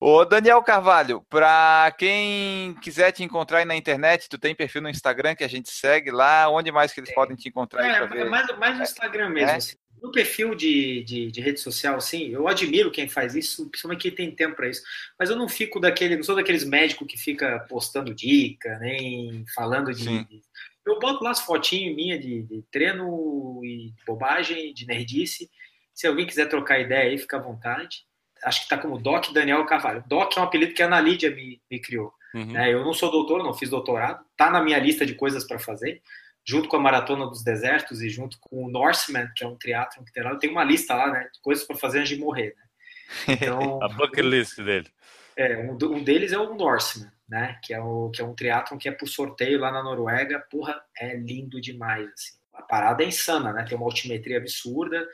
Ô 0.00 0.24
Daniel 0.24 0.62
Carvalho, 0.62 1.24
para 1.28 1.92
quem 1.98 2.74
quiser 2.74 3.10
te 3.10 3.24
encontrar 3.24 3.58
aí 3.58 3.64
na 3.64 3.74
internet, 3.74 4.28
tu 4.28 4.38
tem 4.38 4.54
perfil 4.54 4.82
no 4.82 4.88
Instagram 4.88 5.34
que 5.34 5.42
a 5.42 5.48
gente 5.48 5.70
segue 5.70 6.12
lá, 6.12 6.48
onde 6.48 6.70
mais 6.70 6.92
que 6.92 7.00
eles 7.00 7.10
é. 7.10 7.14
podem 7.14 7.36
te 7.36 7.48
encontrar? 7.48 7.84
É, 7.84 8.24
mais, 8.24 8.58
mais 8.58 8.76
no 8.76 8.82
Instagram 8.82 9.30
mesmo, 9.30 9.50
é. 9.50 9.56
assim. 9.56 9.76
No 10.02 10.12
perfil 10.12 10.54
de, 10.54 11.02
de, 11.02 11.30
de, 11.30 11.40
rede 11.40 11.60
social, 11.60 12.00
sim, 12.00 12.28
eu 12.28 12.46
admiro 12.46 12.90
quem 12.90 13.08
faz 13.08 13.34
isso, 13.34 13.68
principalmente 13.68 14.02
quem 14.02 14.10
tem 14.10 14.30
tempo 14.30 14.56
para 14.56 14.68
isso. 14.68 14.82
Mas 15.18 15.30
eu 15.30 15.36
não 15.36 15.48
fico 15.48 15.80
daquele, 15.80 16.16
não 16.16 16.22
sou 16.22 16.36
daqueles 16.36 16.64
médicos 16.64 17.06
que 17.06 17.18
fica 17.18 17.60
postando 17.68 18.14
dica, 18.14 18.78
nem 18.78 19.44
falando 19.54 19.92
de. 19.92 20.04
de 20.24 20.42
eu 20.86 20.98
boto 20.98 21.22
lá 21.22 21.30
as 21.30 21.40
fotinhas 21.40 21.94
minhas 21.94 22.20
de, 22.20 22.42
de, 22.42 22.62
treino 22.70 23.60
e 23.64 23.92
bobagem, 24.06 24.72
de 24.72 24.86
nerdice. 24.86 25.50
Se 25.92 26.06
alguém 26.06 26.26
quiser 26.26 26.48
trocar 26.48 26.80
ideia 26.80 27.10
aí, 27.10 27.18
fica 27.18 27.36
à 27.36 27.40
vontade. 27.40 28.06
Acho 28.42 28.60
que 28.60 28.64
está 28.66 28.78
como 28.78 28.98
Doc 28.98 29.32
Daniel 29.32 29.66
Carvalho. 29.66 30.04
Doc 30.06 30.36
é 30.36 30.40
um 30.40 30.44
apelido 30.44 30.72
que 30.72 30.82
a 30.82 30.86
Ana 30.86 31.00
Lídia 31.00 31.30
me, 31.30 31.60
me 31.70 31.78
criou. 31.78 32.12
Uhum. 32.34 32.56
É, 32.56 32.72
eu 32.72 32.84
não 32.84 32.94
sou 32.94 33.10
doutor, 33.10 33.42
não 33.42 33.52
fiz 33.52 33.68
doutorado. 33.68 34.24
Tá 34.36 34.50
na 34.50 34.62
minha 34.62 34.78
lista 34.78 35.04
de 35.04 35.14
coisas 35.14 35.44
para 35.44 35.58
fazer 35.58 36.00
junto 36.48 36.66
com 36.66 36.76
a 36.76 36.80
Maratona 36.80 37.26
dos 37.26 37.44
Desertos 37.44 38.00
e 38.00 38.08
junto 38.08 38.38
com 38.40 38.64
o 38.64 38.70
Norseman, 38.70 39.30
que 39.36 39.44
é 39.44 39.46
um 39.46 39.54
triatlon 39.54 40.02
que 40.02 40.12
tem 40.14 40.22
lá, 40.22 40.34
tem 40.36 40.50
uma 40.50 40.64
lista 40.64 40.94
lá, 40.94 41.12
né, 41.12 41.28
de 41.30 41.38
coisas 41.42 41.66
para 41.66 41.76
fazer 41.76 41.98
antes 41.98 42.08
de 42.08 42.18
morrer, 42.18 42.56
né? 42.56 43.36
Então, 43.36 43.78
a 43.84 43.88
bucket 43.88 44.24
list 44.24 44.56
dele. 44.56 44.88
É, 45.36 45.58
um, 45.58 45.72
um, 45.74 46.02
deles 46.02 46.32
é 46.32 46.38
o 46.38 46.54
Norseman, 46.54 47.12
né, 47.28 47.60
que 47.62 47.74
é, 47.74 47.80
o, 47.80 48.08
que 48.10 48.22
é 48.22 48.24
um 48.24 48.34
triatlon 48.34 48.78
que 48.78 48.88
é 48.88 48.92
por 48.92 49.06
sorteio 49.06 49.60
lá 49.60 49.70
na 49.70 49.82
Noruega, 49.82 50.42
porra, 50.50 50.80
é 50.96 51.14
lindo 51.14 51.60
demais, 51.60 52.08
assim. 52.14 52.38
A 52.54 52.62
parada 52.62 53.04
é 53.04 53.06
insana, 53.06 53.52
né, 53.52 53.64
tem 53.64 53.76
uma 53.76 53.86
altimetria 53.86 54.38
absurda, 54.38 55.06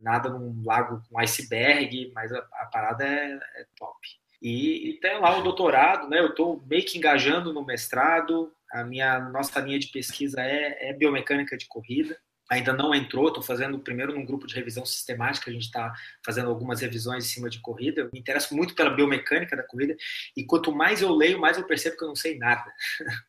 nada 0.00 0.28
num 0.28 0.60
lago 0.66 1.00
com 1.08 1.20
iceberg, 1.20 2.10
mas 2.12 2.32
a, 2.32 2.38
a 2.38 2.66
parada 2.66 3.06
é, 3.06 3.38
é 3.54 3.66
top. 3.78 3.96
E, 4.42 4.90
e, 4.90 5.00
tem 5.00 5.20
lá 5.20 5.38
o 5.38 5.42
doutorado, 5.42 6.08
né? 6.08 6.18
Eu 6.18 6.28
estou 6.28 6.64
meio 6.66 6.84
que 6.84 6.96
engajando 6.96 7.52
no 7.52 7.62
mestrado. 7.62 8.50
A 8.72 8.84
minha 8.84 9.18
nossa 9.30 9.60
linha 9.60 9.78
de 9.78 9.88
pesquisa 9.88 10.40
é, 10.40 10.90
é 10.90 10.92
biomecânica 10.92 11.56
de 11.56 11.66
corrida. 11.66 12.16
Ainda 12.50 12.72
não 12.72 12.92
entrou, 12.92 13.28
estou 13.28 13.42
fazendo 13.42 13.78
primeiro 13.78 14.12
num 14.12 14.26
grupo 14.26 14.44
de 14.44 14.56
revisão 14.56 14.84
sistemática, 14.84 15.48
a 15.48 15.52
gente 15.52 15.66
está 15.66 15.92
fazendo 16.26 16.50
algumas 16.50 16.80
revisões 16.80 17.24
em 17.24 17.28
cima 17.28 17.48
de 17.48 17.60
corrida. 17.60 18.00
Eu 18.00 18.10
me 18.12 18.18
interesso 18.18 18.56
muito 18.56 18.74
pela 18.74 18.90
biomecânica 18.90 19.56
da 19.56 19.62
corrida, 19.62 19.96
e 20.36 20.44
quanto 20.44 20.72
mais 20.72 21.00
eu 21.00 21.14
leio, 21.14 21.38
mais 21.38 21.56
eu 21.56 21.64
percebo 21.64 21.96
que 21.96 22.02
eu 22.02 22.08
não 22.08 22.16
sei 22.16 22.36
nada. 22.38 22.64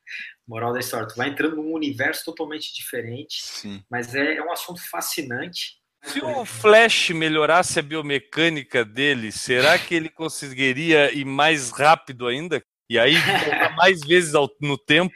Moral 0.48 0.74
da 0.74 0.80
história, 0.80 1.08
tu 1.08 1.16
vai 1.16 1.30
entrando 1.30 1.56
num 1.58 1.72
universo 1.72 2.26
totalmente 2.26 2.74
diferente, 2.74 3.44
Sim. 3.44 3.84
mas 3.90 4.16
é, 4.16 4.38
é 4.38 4.44
um 4.44 4.52
assunto 4.52 4.82
fascinante 4.90 5.82
se 6.04 6.20
o 6.20 6.46
Flash 6.46 7.12
melhorasse 7.12 7.80
a 7.80 7.84
biomecânica 7.84 8.84
dele, 8.84 9.32
será 9.32 9.78
que 9.78 9.94
ele 9.94 10.10
conseguiria 10.10 11.14
ir 11.14 11.26
mais 11.26 11.70
rápido 11.70 12.28
ainda? 12.28 12.64
E 12.92 13.00
aí 13.00 13.16
voltar 13.16 13.74
mais 13.78 14.02
vezes 14.02 14.36
ao, 14.36 14.50
no 14.60 14.78
tempo? 14.78 15.16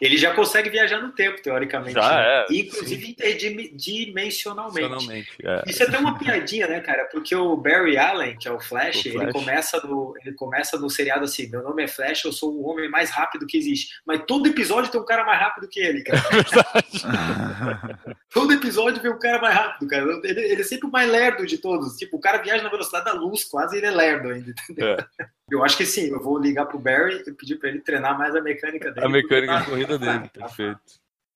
Ele 0.00 0.16
já 0.16 0.32
consegue 0.34 0.70
viajar 0.70 1.00
no 1.00 1.12
tempo, 1.12 1.42
teoricamente. 1.42 1.94
Já 1.94 2.08
né? 2.08 2.26
é, 2.26 2.46
Inclusive 2.50 3.10
interdimensionalmente. 3.10 5.28
É. 5.42 5.62
Isso 5.66 5.82
é 5.82 5.86
até 5.86 5.98
uma 5.98 6.18
piadinha, 6.18 6.66
né, 6.66 6.80
cara? 6.80 7.04
Porque 7.12 7.34
o 7.34 7.54
Barry 7.56 7.98
Allen, 7.98 8.38
que 8.38 8.48
é 8.48 8.52
o 8.52 8.60
Flash, 8.60 9.00
o 9.00 9.02
Flash. 9.02 9.06
Ele, 9.06 9.32
começa 9.32 9.80
no, 9.80 10.14
ele 10.22 10.34
começa 10.34 10.78
no 10.78 10.88
seriado 10.88 11.24
assim: 11.24 11.48
meu 11.48 11.62
nome 11.62 11.84
é 11.84 11.88
Flash, 11.88 12.24
eu 12.24 12.32
sou 12.32 12.52
o 12.52 12.66
homem 12.66 12.88
mais 12.88 13.10
rápido 13.10 13.46
que 13.46 13.58
existe. 13.58 13.88
Mas 14.06 14.22
todo 14.26 14.48
episódio 14.48 14.90
tem 14.90 15.00
um 15.00 15.04
cara 15.04 15.24
mais 15.24 15.38
rápido 15.38 15.68
que 15.68 15.80
ele, 15.80 16.02
cara. 16.02 16.22
É 16.94 18.14
todo 18.32 18.52
episódio 18.52 19.02
vem 19.02 19.12
um 19.12 19.18
cara 19.18 19.40
mais 19.40 19.54
rápido, 19.54 19.88
cara. 19.88 20.20
Ele, 20.24 20.40
ele, 20.40 20.60
é 20.60 20.64
sempre 20.64 20.88
o 20.88 20.90
mais 20.90 21.10
lerdo 21.10 21.46
de 21.46 21.58
todos. 21.58 21.96
Tipo, 21.96 22.16
o 22.16 22.20
cara 22.20 22.38
viaja 22.38 22.62
na 22.62 22.68
velocidade 22.68 23.04
da 23.04 23.12
luz, 23.12 23.44
quase 23.44 23.76
ele 23.76 23.86
é 23.86 23.90
lerdo 23.90 24.28
ainda, 24.28 24.50
entendeu? 24.50 24.94
É. 24.94 25.06
Eu 25.50 25.62
acho 25.62 25.76
que 25.76 25.84
sim, 25.84 26.08
eu 26.08 26.22
vou 26.22 26.38
ligar 26.38 26.66
pro 26.66 26.78
Barry 26.78 27.22
e 27.26 27.32
pedir 27.32 27.56
para 27.56 27.68
ele 27.68 27.80
treinar 27.80 28.16
mais 28.16 28.34
a 28.34 28.40
mecânica 28.40 28.90
dele. 28.94 29.06
A 29.06 29.08
mecânica 29.08 29.58
de 29.58 29.64
corrida 29.66 29.98
dele, 29.98 30.28
perfeito. 30.28 30.80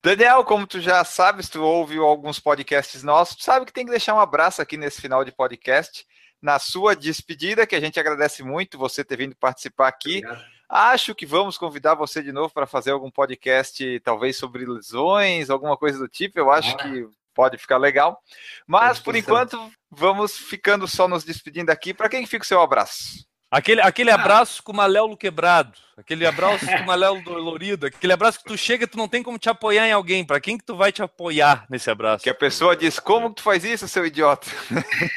Daniel, 0.03 0.43
como 0.45 0.65
tu 0.65 0.79
já 0.79 1.03
sabes, 1.03 1.49
tu 1.49 1.61
ouviu 1.61 2.05
alguns 2.05 2.39
podcasts 2.39 3.03
nossos, 3.03 3.35
tu 3.35 3.43
sabe 3.43 3.65
que 3.65 3.73
tem 3.73 3.85
que 3.85 3.91
deixar 3.91 4.15
um 4.15 4.19
abraço 4.19 4.61
aqui 4.61 4.77
nesse 4.77 5.01
final 5.01 5.25
de 5.25 5.31
podcast, 5.31 6.05
na 6.41 6.57
sua 6.57 6.95
despedida, 6.95 7.67
que 7.67 7.75
a 7.75 7.81
gente 7.81 7.99
agradece 7.99 8.41
muito 8.41 8.77
você 8.77 9.03
ter 9.03 9.17
vindo 9.17 9.35
participar 9.35 9.89
aqui. 9.89 10.19
Obrigado. 10.19 10.59
Acho 10.69 11.15
que 11.15 11.25
vamos 11.25 11.57
convidar 11.57 11.95
você 11.95 12.21
de 12.21 12.31
novo 12.31 12.53
para 12.53 12.67
fazer 12.67 12.91
algum 12.91 13.09
podcast, 13.09 13.99
talvez 14.01 14.37
sobre 14.37 14.67
lesões, 14.67 15.49
alguma 15.49 15.75
coisa 15.75 15.97
do 15.97 16.07
tipo. 16.07 16.37
Eu 16.37 16.51
acho 16.51 16.77
que 16.77 17.09
pode 17.33 17.57
ficar 17.57 17.77
legal. 17.77 18.21
Mas, 18.67 18.99
por 18.99 19.15
enquanto, 19.15 19.59
vamos 19.89 20.37
ficando 20.37 20.87
só 20.87 21.07
nos 21.07 21.23
despedindo 21.23 21.71
aqui. 21.71 21.91
Para 21.91 22.07
quem 22.07 22.23
fica 22.27 22.43
o 22.43 22.47
seu 22.47 22.61
abraço? 22.61 23.25
Aquele, 23.51 23.81
aquele 23.81 24.11
ah. 24.11 24.15
abraço 24.15 24.61
com 24.61 24.71
o 24.71 24.75
maléolo 24.75 25.17
quebrado, 25.17 25.73
aquele 25.97 26.25
abraço 26.25 26.65
com 26.67 26.83
o 26.83 26.85
maléolo 26.85 27.23
dolorido, 27.23 27.87
aquele 27.87 28.13
abraço 28.13 28.37
que 28.37 28.45
tu 28.45 28.55
chega 28.55 28.83
e 28.83 28.87
tu 28.87 28.97
não 28.97 29.07
tem 29.07 29.23
como 29.23 29.39
te 29.39 29.49
apoiar 29.49 29.87
em 29.87 29.91
alguém. 29.91 30.23
Para 30.23 30.39
quem 30.39 30.57
que 30.57 30.63
tu 30.63 30.75
vai 30.75 30.91
te 30.91 31.01
apoiar 31.01 31.65
nesse 31.67 31.89
abraço? 31.89 32.23
Que 32.23 32.29
a 32.29 32.35
pessoa 32.35 32.75
diz, 32.75 32.99
como 32.99 33.29
que 33.29 33.37
tu 33.37 33.41
faz 33.41 33.63
isso, 33.63 33.87
seu 33.87 34.05
idiota? 34.05 34.47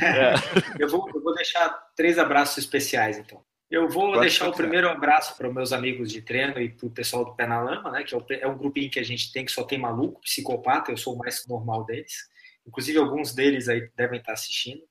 É. 0.02 0.34
Eu, 0.78 0.88
vou, 0.88 1.08
eu 1.14 1.22
vou 1.22 1.34
deixar 1.34 1.68
três 1.94 2.18
abraços 2.18 2.58
especiais, 2.58 3.18
então. 3.18 3.42
Eu 3.70 3.88
vou 3.88 4.08
Pode 4.08 4.20
deixar 4.20 4.48
o 4.48 4.52
primeiro 4.52 4.88
abraço 4.88 5.34
para 5.36 5.48
os 5.48 5.54
meus 5.54 5.72
amigos 5.72 6.10
de 6.10 6.20
treino 6.20 6.60
e 6.60 6.68
para 6.68 6.86
o 6.86 6.90
pessoal 6.90 7.24
do 7.24 7.34
Pé 7.34 7.46
na 7.46 7.60
Lama, 7.62 7.90
né? 7.90 8.02
Que 8.02 8.14
é, 8.14 8.40
é 8.40 8.46
um 8.46 8.56
grupinho 8.56 8.90
que 8.90 9.00
a 9.00 9.02
gente 9.02 9.32
tem 9.32 9.46
que 9.46 9.52
só 9.52 9.64
tem 9.64 9.78
maluco, 9.78 10.20
psicopata, 10.20 10.90
eu 10.90 10.96
sou 10.96 11.14
o 11.14 11.18
mais 11.18 11.46
normal 11.46 11.84
deles. 11.84 12.28
Inclusive, 12.66 12.98
alguns 12.98 13.34
deles 13.34 13.68
aí 13.68 13.90
devem 13.96 14.20
estar 14.20 14.34
assistindo. 14.34 14.82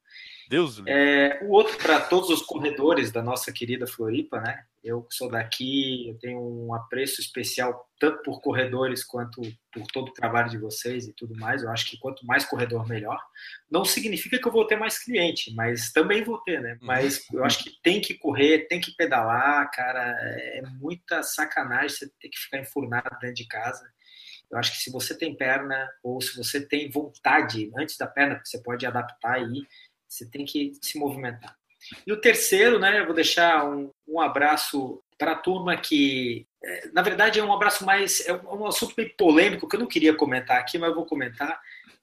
Deus 0.52 0.84
é, 0.86 1.40
O 1.44 1.52
outro 1.52 1.78
para 1.78 1.98
todos 2.02 2.30
os 2.30 2.42
corredores 2.42 3.10
da 3.10 3.24
nossa 3.24 3.54
querida 3.54 3.88
Floripa, 3.88 4.42
né? 4.42 4.66
Eu 4.84 5.08
sou 5.10 5.30
daqui, 5.30 6.10
eu 6.10 6.20
tenho 6.20 6.42
um 6.42 6.74
apreço 6.74 7.22
especial 7.22 7.90
tanto 7.98 8.22
por 8.22 8.42
corredores 8.42 9.02
quanto 9.02 9.42
por 9.72 9.88
todo 9.94 10.10
o 10.10 10.14
trabalho 10.14 10.50
de 10.50 10.58
vocês 10.58 11.08
e 11.08 11.14
tudo 11.14 11.40
mais. 11.40 11.64
Eu 11.64 11.70
acho 11.70 11.90
que 11.90 11.98
quanto 11.98 12.26
mais 12.26 12.44
corredor, 12.44 12.86
melhor. 12.86 13.18
Não 13.70 13.86
significa 13.86 14.38
que 14.38 14.46
eu 14.46 14.52
vou 14.52 14.68
ter 14.68 14.76
mais 14.76 15.02
cliente, 15.02 15.54
mas 15.56 15.94
também 15.94 16.22
vou 16.22 16.40
ter, 16.40 16.60
né? 16.60 16.78
Mas 16.82 17.26
eu 17.32 17.46
acho 17.46 17.64
que 17.64 17.72
tem 17.82 18.02
que 18.02 18.16
correr, 18.16 18.68
tem 18.68 18.82
que 18.82 18.94
pedalar, 18.98 19.72
cara. 19.72 20.02
É 20.02 20.62
muita 20.82 21.24
sacanagem 21.24 21.96
você 21.96 22.12
ter 22.20 22.28
que 22.28 22.40
ficar 22.40 22.60
enfurnado 22.60 23.18
dentro 23.22 23.36
de 23.36 23.48
casa. 23.48 23.90
Eu 24.52 24.58
acho 24.58 24.74
que 24.74 24.80
se 24.80 24.92
você 24.92 25.18
tem 25.18 25.34
perna 25.34 25.90
ou 26.04 26.20
se 26.20 26.36
você 26.36 26.60
tem 26.60 26.90
vontade 26.92 27.72
antes 27.78 27.96
da 27.96 28.06
perna, 28.06 28.42
você 28.44 28.62
pode 28.62 28.86
adaptar 28.86 29.36
aí 29.36 29.64
você 30.12 30.30
tem 30.30 30.46
que 30.46 30.74
se 30.82 31.00
movimentar. 31.00 31.56
E 32.06 32.12
o 32.12 32.20
terceiro, 32.20 32.78
né, 32.78 33.00
eu 33.00 33.06
vou 33.06 33.16
deixar 33.16 33.66
um, 33.66 33.90
um 34.08 34.20
abraço 34.20 35.02
para 35.18 35.32
a 35.32 35.38
turma 35.38 35.78
que, 35.78 36.46
é, 36.64 36.90
na 36.90 37.02
verdade, 37.02 37.40
é 37.40 37.44
um 37.44 37.54
abraço 37.54 37.86
mais. 37.86 38.28
É 38.28 38.34
um 38.34 38.66
assunto 38.68 38.94
meio 38.98 39.16
polêmico 39.16 39.68
que 39.68 39.76
eu 39.76 39.80
não 39.80 39.88
queria 39.88 40.14
comentar 40.14 40.58
aqui, 40.58 40.78
mas 40.78 40.90
eu 40.90 40.96
vou 40.96 41.06
comentar. 41.06 41.60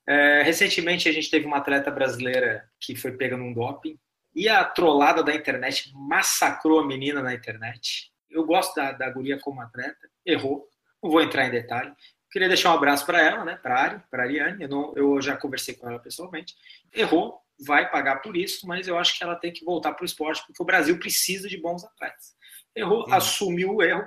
É, 0.07 0.43
recentemente 0.43 1.09
a 1.09 1.13
gente 1.13 1.31
teve 1.31 1.45
uma 1.45 1.59
atleta 1.59 1.91
brasileira 1.91 2.67
que 2.81 2.97
foi 2.97 3.13
pega 3.13 3.37
num 3.37 3.53
doping 3.53 3.99
e 4.35 4.49
a 4.49 4.65
trollada 4.65 5.23
da 5.23 5.35
internet 5.35 5.93
massacrou 5.95 6.81
a 6.81 6.87
menina 6.87 7.21
na 7.21 7.35
internet. 7.35 8.11
Eu 8.31 8.47
gosto 8.47 8.75
da, 8.75 8.93
da 8.93 9.11
guria 9.11 9.39
como 9.39 9.61
atleta, 9.61 10.09
errou, 10.25 10.67
não 11.03 11.11
vou 11.11 11.21
entrar 11.21 11.47
em 11.47 11.51
detalhe. 11.51 11.93
Queria 12.31 12.49
deixar 12.49 12.73
um 12.73 12.77
abraço 12.77 13.05
para 13.05 13.21
ela, 13.21 13.45
né, 13.45 13.59
para 13.63 13.75
a 13.75 13.83
Ari, 13.83 14.03
para 14.11 14.23
Ariane. 14.23 14.63
Eu, 14.63 14.69
não, 14.69 14.93
eu 14.97 15.21
já 15.21 15.37
conversei 15.37 15.75
com 15.75 15.89
ela 15.89 15.99
pessoalmente. 15.99 16.55
Errou, 16.93 17.43
vai 17.65 17.91
pagar 17.91 18.17
por 18.17 18.37
isso, 18.37 18.67
mas 18.67 18.87
eu 18.87 18.99
acho 18.99 19.17
que 19.17 19.25
ela 19.25 19.37
tem 19.37 19.53
que 19.53 19.65
voltar 19.65 19.93
para 19.93 20.03
o 20.03 20.07
esporte, 20.07 20.43
porque 20.47 20.63
o 20.63 20.67
Brasil 20.67 20.99
precisa 20.99 21.49
de 21.49 21.61
bons 21.61 21.85
atletas. 21.85 22.35
Errou, 22.75 23.07
uhum. 23.07 23.15
assumiu 23.15 23.75
o 23.75 23.83
erro, 23.83 24.07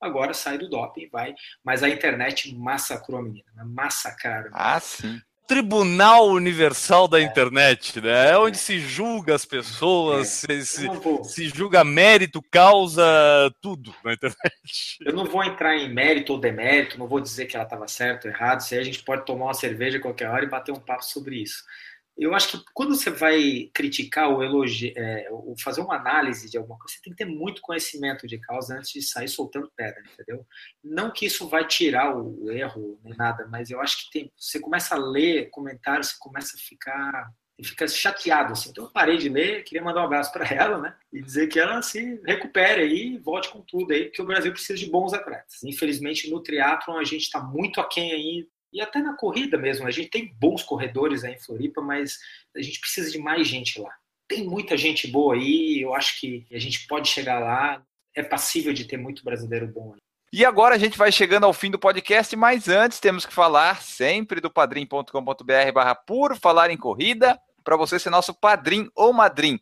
agora 0.00 0.34
sai 0.34 0.58
do 0.58 0.68
doping, 0.68 1.08
vai. 1.10 1.34
Mas 1.64 1.82
a 1.82 1.88
internet 1.88 2.54
massacrou 2.54 3.20
a 3.20 3.22
menina, 3.22 3.64
massacraram. 3.64 4.50
Ah, 4.52 4.80
sim. 4.80 5.20
Tribunal 5.46 6.28
Universal 6.28 7.08
da 7.08 7.20
Internet, 7.20 8.00
né? 8.00 8.30
É 8.30 8.38
onde 8.38 8.56
se 8.56 8.78
julga 8.78 9.34
as 9.34 9.44
pessoas, 9.44 10.44
É. 10.48 10.62
se, 10.62 10.66
se, 10.66 10.88
se 11.24 11.48
julga 11.48 11.84
mérito, 11.84 12.40
causa, 12.50 13.04
tudo 13.60 13.94
na 14.04 14.14
internet. 14.14 14.38
Eu 15.04 15.12
não 15.12 15.26
vou 15.26 15.42
entrar 15.44 15.76
em 15.76 15.92
mérito 15.92 16.32
ou 16.32 16.38
demérito, 16.38 16.98
não 16.98 17.08
vou 17.08 17.20
dizer 17.20 17.46
que 17.46 17.56
ela 17.56 17.64
estava 17.64 17.86
certa 17.88 18.28
ou 18.28 18.34
errada, 18.34 18.64
aí 18.70 18.78
a 18.78 18.84
gente 18.84 19.02
pode 19.02 19.26
tomar 19.26 19.46
uma 19.46 19.54
cerveja 19.54 20.00
qualquer 20.00 20.28
hora 20.30 20.44
e 20.44 20.48
bater 20.48 20.72
um 20.72 20.80
papo 20.80 21.04
sobre 21.04 21.42
isso. 21.42 21.62
Eu 22.16 22.34
acho 22.34 22.50
que 22.50 22.64
quando 22.74 22.94
você 22.94 23.10
vai 23.10 23.70
criticar 23.72 24.28
ou 24.30 24.42
elogiar, 24.42 24.92
é, 24.96 25.28
ou 25.30 25.56
fazer 25.58 25.80
uma 25.80 25.96
análise 25.96 26.50
de 26.50 26.58
alguma 26.58 26.78
coisa, 26.78 26.94
você 26.94 27.00
tem 27.02 27.12
que 27.12 27.24
ter 27.24 27.30
muito 27.30 27.62
conhecimento 27.62 28.26
de 28.26 28.38
causa 28.38 28.76
antes 28.76 28.92
de 28.92 29.02
sair 29.02 29.28
soltando 29.28 29.72
pedra, 29.74 30.02
entendeu? 30.12 30.46
Não 30.84 31.10
que 31.10 31.26
isso 31.26 31.48
vai 31.48 31.66
tirar 31.66 32.16
o 32.16 32.50
erro 32.50 33.00
nem 33.02 33.16
nada, 33.16 33.46
mas 33.48 33.70
eu 33.70 33.80
acho 33.80 34.04
que 34.04 34.10
tem, 34.10 34.32
você 34.36 34.60
começa 34.60 34.94
a 34.94 34.98
ler 34.98 35.50
comentários, 35.50 36.08
você 36.08 36.16
começa 36.18 36.56
a 36.56 36.60
ficar 36.60 37.32
fica 37.64 37.86
chateado 37.86 38.52
assim. 38.52 38.70
Então 38.70 38.84
eu 38.84 38.90
parei 38.90 39.16
de 39.16 39.28
ler, 39.28 39.62
queria 39.64 39.84
mandar 39.84 40.02
um 40.02 40.06
abraço 40.06 40.32
para 40.32 40.46
ela, 40.52 40.78
né? 40.78 40.94
E 41.12 41.22
dizer 41.22 41.48
que 41.48 41.58
ela 41.58 41.80
se 41.82 42.20
recupere 42.24 42.82
aí, 42.82 43.18
volte 43.18 43.50
com 43.50 43.60
tudo 43.60 43.92
aí, 43.92 44.04
porque 44.06 44.22
o 44.22 44.26
Brasil 44.26 44.52
precisa 44.52 44.78
de 44.78 44.90
bons 44.90 45.12
atletas. 45.12 45.62
Infelizmente 45.64 46.30
no 46.30 46.42
triatlon 46.42 46.98
a 46.98 47.04
gente 47.04 47.22
está 47.22 47.40
muito 47.40 47.80
aquém 47.80 48.12
aí 48.12 48.48
e 48.72 48.80
até 48.80 49.00
na 49.00 49.14
corrida 49.14 49.58
mesmo. 49.58 49.86
A 49.86 49.90
gente 49.90 50.08
tem 50.08 50.34
bons 50.38 50.62
corredores 50.62 51.24
aí 51.24 51.34
em 51.34 51.40
Floripa, 51.40 51.80
mas 51.80 52.18
a 52.56 52.62
gente 52.62 52.80
precisa 52.80 53.10
de 53.10 53.18
mais 53.18 53.46
gente 53.46 53.80
lá. 53.80 53.92
Tem 54.28 54.44
muita 54.44 54.76
gente 54.76 55.06
boa 55.06 55.34
aí, 55.34 55.82
eu 55.82 55.94
acho 55.94 56.18
que 56.20 56.46
a 56.50 56.58
gente 56.58 56.86
pode 56.86 57.08
chegar 57.08 57.38
lá. 57.38 57.82
É 58.14 58.22
passível 58.22 58.72
de 58.72 58.84
ter 58.84 58.96
muito 58.96 59.24
brasileiro 59.24 59.66
bom 59.66 59.94
aí. 59.94 60.00
E 60.34 60.46
agora 60.46 60.74
a 60.74 60.78
gente 60.78 60.96
vai 60.96 61.12
chegando 61.12 61.44
ao 61.44 61.52
fim 61.52 61.70
do 61.70 61.78
podcast, 61.78 62.34
mas 62.36 62.66
antes 62.66 62.98
temos 62.98 63.26
que 63.26 63.34
falar 63.34 63.82
sempre 63.82 64.40
do 64.40 64.50
padrim.com.br 64.50 65.72
barra 65.74 65.94
por 65.94 66.34
falar 66.38 66.70
em 66.70 66.76
corrida, 66.76 67.38
para 67.62 67.76
você 67.76 67.98
ser 67.98 68.08
nosso 68.08 68.32
padrinho 68.32 68.90
ou 68.94 69.12
madrinho. 69.12 69.60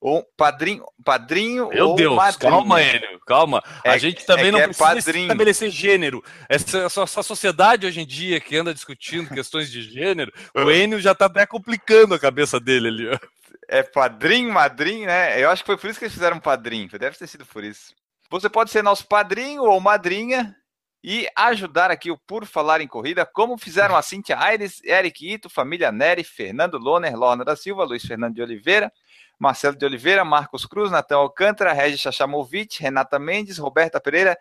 Ou 0.00 0.24
padrinho, 0.36 0.84
padrinho 1.04 1.68
Meu 1.70 1.88
ou 1.90 1.96
Deus, 1.96 2.14
madrinha. 2.14 2.50
calma, 2.50 2.80
Enio, 2.82 3.20
calma. 3.26 3.62
É- 3.84 3.90
a 3.90 3.98
gente 3.98 4.24
também 4.24 4.48
é 4.48 4.52
não 4.52 4.60
é 4.60 4.64
precisa 4.66 4.86
padrinho. 4.94 5.24
estabelecer 5.24 5.70
gênero. 5.70 6.22
Essa, 6.48 6.78
essa, 6.78 7.02
essa 7.02 7.22
sociedade 7.22 7.84
hoje 7.86 8.00
em 8.00 8.06
dia 8.06 8.38
que 8.40 8.56
anda 8.56 8.72
discutindo 8.72 9.28
questões 9.34 9.70
de 9.70 9.82
gênero, 9.82 10.32
o 10.54 10.70
Enio 10.70 11.00
já 11.00 11.14
tá 11.14 11.26
até 11.26 11.44
complicando 11.46 12.14
a 12.14 12.18
cabeça 12.18 12.60
dele 12.60 12.88
ali. 12.88 13.20
É 13.68 13.82
padrinho, 13.82 14.52
madrinho, 14.52 15.06
né? 15.06 15.42
Eu 15.42 15.50
acho 15.50 15.62
que 15.62 15.66
foi 15.66 15.76
por 15.76 15.90
isso 15.90 15.98
que 15.98 16.04
eles 16.04 16.14
fizeram 16.14 16.38
padrinho. 16.38 16.88
Deve 16.96 17.16
ter 17.18 17.26
sido 17.26 17.44
por 17.44 17.64
isso. 17.64 17.92
Você 18.30 18.48
pode 18.48 18.70
ser 18.70 18.82
nosso 18.82 19.06
padrinho 19.06 19.62
ou 19.64 19.80
madrinha 19.80 20.54
e 21.02 21.28
ajudar 21.36 21.90
aqui 21.90 22.10
o 22.10 22.18
Por 22.18 22.44
Falar 22.46 22.80
em 22.80 22.86
Corrida, 22.88 23.26
como 23.26 23.58
fizeram 23.58 23.96
a 23.96 24.02
Cintia 24.02 24.38
Aires, 24.38 24.82
Eric 24.84 25.26
Ito, 25.34 25.48
Família 25.50 25.90
Neri, 25.92 26.24
Fernando 26.24 26.76
Loner, 26.78 27.16
Lorna 27.16 27.44
da 27.44 27.56
Silva, 27.56 27.84
Luiz 27.84 28.04
Fernando 28.04 28.34
de 28.34 28.42
Oliveira, 28.42 28.92
Marcelo 29.38 29.76
de 29.76 29.84
Oliveira, 29.84 30.24
Marcos 30.24 30.66
Cruz, 30.66 30.90
Natan 30.90 31.16
Alcântara, 31.16 31.72
Regis 31.72 32.00
Chachamovic, 32.00 32.82
Renata 32.82 33.18
Mendes, 33.18 33.58
Roberta 33.58 34.00
Pereira 34.00 34.36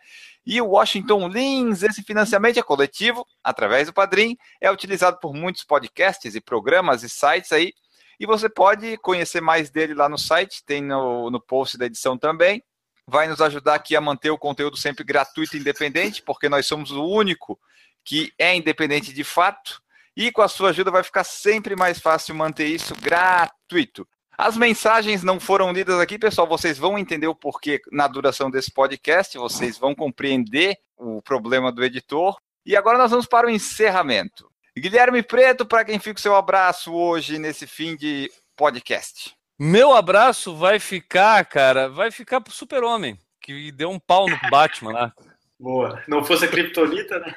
e 0.46 0.60
Washington 0.60 1.28
Lins. 1.28 1.84
Esse 1.84 2.02
financiamento 2.02 2.58
é 2.58 2.64
coletivo, 2.64 3.26
através 3.44 3.88
do 3.88 3.94
Padrim, 3.94 4.38
é 4.60 4.72
utilizado 4.72 5.20
por 5.20 5.34
muitos 5.34 5.64
podcasts 5.64 6.34
e 6.34 6.42
programas 6.42 7.04
e 7.04 7.10
sites 7.10 7.52
aí, 7.52 7.74
e 8.20 8.26
você 8.26 8.50
pode 8.50 8.98
conhecer 8.98 9.42
mais 9.42 9.70
dele 9.70 9.94
lá 9.94 10.10
no 10.10 10.18
site, 10.18 10.64
tem 10.66 10.82
no, 10.82 11.30
no 11.30 11.40
post 11.40 11.78
da 11.78 11.86
edição 11.86 12.18
também. 12.18 12.64
Vai 13.06 13.28
nos 13.28 13.40
ajudar 13.40 13.76
aqui 13.76 13.96
a 13.96 14.02
manter 14.02 14.32
o 14.32 14.38
conteúdo 14.38 14.76
sempre 14.76 15.04
gratuito 15.04 15.56
e 15.56 15.60
independente, 15.60 16.22
porque 16.24 16.50
nós 16.50 16.66
somos 16.66 16.92
o 16.92 17.06
único 17.06 17.60
que 18.04 18.34
é 18.38 18.56
independente 18.56 19.14
de 19.14 19.24
fato. 19.24 19.82
E 20.16 20.32
com 20.32 20.42
a 20.42 20.48
sua 20.48 20.70
ajuda 20.70 20.90
vai 20.90 21.04
ficar 21.04 21.24
sempre 21.24 21.76
mais 21.76 22.00
fácil 22.00 22.34
manter 22.34 22.66
isso 22.66 22.96
gratuito. 22.96 24.08
As 24.38 24.56
mensagens 24.56 25.24
não 25.24 25.40
foram 25.40 25.72
lidas 25.72 26.00
aqui, 26.00 26.20
pessoal. 26.20 26.48
Vocês 26.48 26.78
vão 26.78 26.96
entender 26.96 27.26
o 27.26 27.34
porquê 27.34 27.82
na 27.92 28.08
duração 28.08 28.52
desse 28.52 28.72
podcast, 28.72 29.36
vocês 29.36 29.80
vão 29.80 29.96
compreender 29.96 30.78
o 30.96 31.24
problema 31.24 31.72
do 31.72 31.84
editor. 31.84 32.38
E 32.64 32.76
agora 32.76 33.00
nós 33.00 33.10
vamos 33.10 33.26
para 33.26 33.48
o 33.48 33.50
encerramento. 33.50 34.48
Guilherme 34.78 35.24
Preto, 35.24 35.66
para 35.66 35.84
quem 35.84 35.98
fica 35.98 36.20
o 36.20 36.22
seu 36.22 36.36
abraço 36.36 36.94
hoje 36.94 37.40
nesse 37.40 37.66
fim 37.66 37.96
de 37.96 38.32
podcast. 38.56 39.36
Meu 39.58 39.92
abraço 39.96 40.56
vai 40.56 40.78
ficar, 40.78 41.44
cara, 41.46 41.90
vai 41.90 42.12
ficar 42.12 42.40
pro 42.40 42.54
Super-Homem, 42.54 43.18
que 43.42 43.72
deu 43.72 43.90
um 43.90 43.98
pau 43.98 44.30
no 44.30 44.38
Batman 44.52 44.92
lá. 44.92 45.14
Boa. 45.60 46.04
Não 46.08 46.24
fosse 46.24 46.46
a 46.46 46.48
Kryptonita, 46.48 47.18
né? 47.18 47.36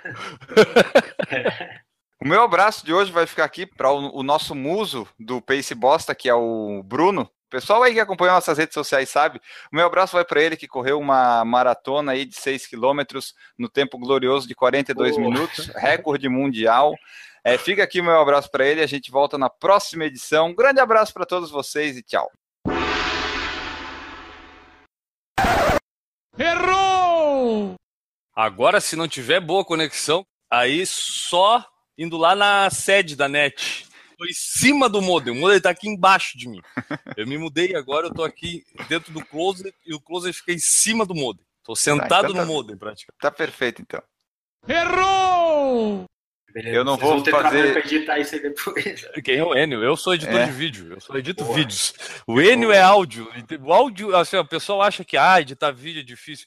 O 2.23 2.29
meu 2.29 2.43
abraço 2.43 2.85
de 2.85 2.93
hoje 2.93 3.11
vai 3.11 3.27
ficar 3.27 3.45
aqui 3.45 3.65
para 3.65 3.91
o, 3.91 4.19
o 4.19 4.23
nosso 4.23 4.55
muso 4.55 5.09
do 5.19 5.41
Pace 5.41 5.75
Bosta, 5.75 6.15
que 6.15 6.29
é 6.29 6.35
o 6.35 6.83
Bruno. 6.83 7.23
O 7.23 7.51
pessoal 7.51 7.83
aí 7.83 7.95
que 7.95 8.01
acompanha 8.01 8.33
nossas 8.33 8.59
redes 8.59 8.75
sociais 8.75 9.09
sabe. 9.09 9.41
O 9.73 9.77
meu 9.77 9.87
abraço 9.87 10.13
vai 10.13 10.25
para 10.25 10.43
ele 10.43 10.55
que 10.55 10.69
correu 10.69 10.99
uma 10.99 11.43
maratona 11.47 12.13
aí 12.13 12.27
de 12.27 12.37
6 12.37 12.67
quilômetros 12.67 13.35
no 13.59 13.71
tempo 13.71 13.99
glorioso 13.99 14.47
de 14.47 14.55
42 14.55 15.17
Boa. 15.17 15.31
minutos, 15.31 15.69
recorde 15.69 16.29
mundial. 16.29 16.95
É, 17.43 17.57
fica 17.57 17.83
aqui 17.85 18.03
o 18.03 18.05
meu 18.05 18.21
abraço 18.21 18.51
para 18.51 18.67
ele. 18.67 18.83
A 18.83 18.87
gente 18.87 19.11
volta 19.11 19.39
na 19.39 19.49
próxima 19.49 20.05
edição. 20.05 20.49
Um 20.49 20.55
grande 20.55 20.79
abraço 20.79 21.15
para 21.15 21.25
todos 21.25 21.51
vocês 21.51 21.97
e 21.97 22.03
tchau. 22.03 22.31
Errou! 26.39 27.77
Agora, 28.37 28.79
se 28.79 28.95
não 28.95 29.09
tiver 29.09 29.41
boa 29.41 29.65
conexão, 29.65 30.23
aí 30.51 30.85
só 30.85 31.67
indo 32.01 32.17
lá 32.17 32.35
na 32.35 32.71
sede 32.71 33.15
da 33.15 33.29
net. 33.29 33.87
Tô 34.19 34.25
em 34.27 34.33
cima 34.33 34.89
do 34.89 35.01
modem. 35.01 35.33
O 35.33 35.37
modem 35.37 35.61
tá 35.61 35.71
aqui 35.71 35.89
embaixo 35.89 36.37
de 36.37 36.49
mim. 36.49 36.61
Eu 37.17 37.27
me 37.27 37.39
mudei 37.39 37.75
agora, 37.77 38.07
eu 38.09 38.13
tô 38.15 38.23
aqui 38.25 38.65
dentro 38.89 39.13
do 39.13 39.25
closet 39.25 39.75
e 39.87 39.95
o 39.95 40.01
closet 40.01 40.37
fica 40.37 40.53
em 40.53 40.59
cima 40.59 41.07
do 41.07 41.15
modem. 41.15 41.45
Tô 41.65 41.75
sentado 41.77 42.31
então 42.31 42.35
tá- 42.35 42.41
no 42.45 42.47
modem, 42.53 42.77
praticamente. 42.77 43.19
Tá 43.21 43.31
perfeito 43.31 43.81
então. 43.83 44.03
Errou! 44.69 46.05
Beleza. 46.53 46.77
Eu 46.77 46.85
não 46.85 46.97
vou 46.97 47.15
vão 47.15 47.23
ter 47.23 47.31
fazer- 47.31 47.73
pra 47.73 47.81
editar 47.81 48.19
isso 48.19 48.35
aí 48.35 48.43
depois. 48.43 49.07
Quem 49.25 49.37
é 49.37 49.45
o 49.45 49.55
Enio? 49.57 49.83
Eu 49.85 49.97
sou 49.97 50.15
editor 50.15 50.35
É. 50.41 50.47
de 50.47 50.53
vídeo, 50.53 50.93
eu 50.93 51.01
só 51.01 51.15
edito 51.17 51.45
Boa. 51.45 51.57
vídeos. 51.57 51.95
O 52.27 52.41
Enio 52.41 52.73
é 52.73 52.81
áudio. 52.81 53.31
O 53.63 53.73
áudio, 53.73 54.17
assim, 54.17 54.37
o 54.37 54.45
pessoal 54.45 54.83
acha 54.83 55.05
que 55.05 55.17
ah, 55.17 55.41
editar 55.41 55.71
vídeo 55.71 56.01
é 56.01 56.05
difícil. 56.05 56.47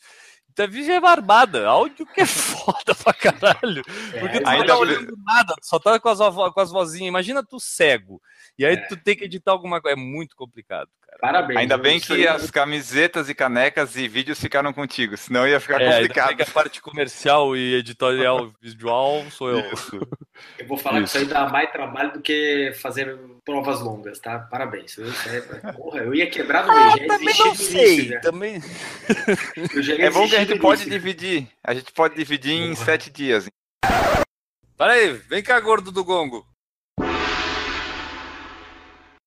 Editar 0.54 0.68
vídeo 0.68 0.94
é 0.94 1.00
barbada. 1.00 1.68
Áudio 1.68 2.06
que 2.06 2.22
é 2.22 2.26
foda 2.28 2.94
pra 2.96 3.14
caralho. 3.14 3.84
Porque 4.20 4.40
tu 4.40 4.50
não 4.52 4.66
tá 4.66 4.78
olhando 4.78 5.18
nada, 5.26 5.56
só 5.62 5.80
tá 5.80 6.00
com 6.00 6.10
as, 6.10 6.20
com 6.54 6.60
as 6.60 6.70
vozinhas. 6.72 7.08
Imagina 7.10 7.44
tu 7.44 7.60
cego. 7.60 8.22
E 8.58 8.66
aí 8.66 8.76
É. 8.76 8.88
tu 8.88 8.96
tem 8.96 9.16
que 9.16 9.26
editar 9.26 9.52
alguma 9.52 9.82
coisa. 9.82 9.98
É 9.98 10.02
muito 10.02 10.36
complicado. 10.36 10.90
Parabéns. 11.20 11.60
Ainda 11.60 11.78
bem 11.78 11.98
Isso 11.98 12.08
que 12.08 12.14
aí- 12.14 12.28
as 12.28 12.52
camisetas 12.52 13.30
e 13.30 13.34
canecas 13.36 13.96
e 13.96 14.08
vídeos 14.08 14.40
ficaram 14.40 14.74
contigo, 14.74 15.16
senão 15.16 15.48
ia 15.48 15.60
ficar 15.60 15.82
É, 15.82 15.92
complicado. 15.94 16.42
a 16.42 16.46
parte 16.46 16.82
comercial 16.82 17.56
e 17.56 17.76
editorial 17.76 18.52
visual 18.62 19.24
sou 19.32 19.50
eu. 19.50 19.60
Eu 20.60 20.68
vou 20.68 20.78
falar 20.78 21.00
Isso. 21.02 21.14
que 21.14 21.24
isso 21.24 21.28
aí 21.30 21.34
dá 21.34 21.48
mais 21.50 21.72
trabalho 21.72 22.14
do 22.14 22.22
que 22.22 22.74
fazer 22.82 23.18
provas 23.46 23.80
longas, 23.82 24.20
tá? 24.20 24.40
Parabéns. 24.40 24.98
Eu, 24.98 25.08
isso 25.08 25.30
aí- 25.30 25.74
porra, 25.74 26.00
eu 26.02 26.14
ia 26.14 26.30
quebrar 26.30 26.66
no 26.66 26.74
meu 26.74 26.90
já 26.92 26.98
ia 26.98 27.08
Também 27.08 27.38
não 27.38 27.56
sei. 27.56 27.94
início. 28.00 28.22
Também. 28.22 28.62
É 30.00 30.10
bom 30.10 30.28
que 30.28 30.36
a 30.36 30.40
gente 30.44 30.60
pode 30.60 30.82
início. 30.84 31.00
dividir. 31.00 31.48
A 31.64 31.74
gente 31.74 31.92
pode 31.92 32.16
dividir 32.16 32.54
em 32.54 32.76
sete 32.76 33.10
dias. 33.10 33.48
Pera 34.78 34.94
aí, 34.94 35.14
vem 35.30 35.42
cá, 35.44 35.60
gordo 35.60 35.92
do 35.92 36.04
gongo. 36.04 36.46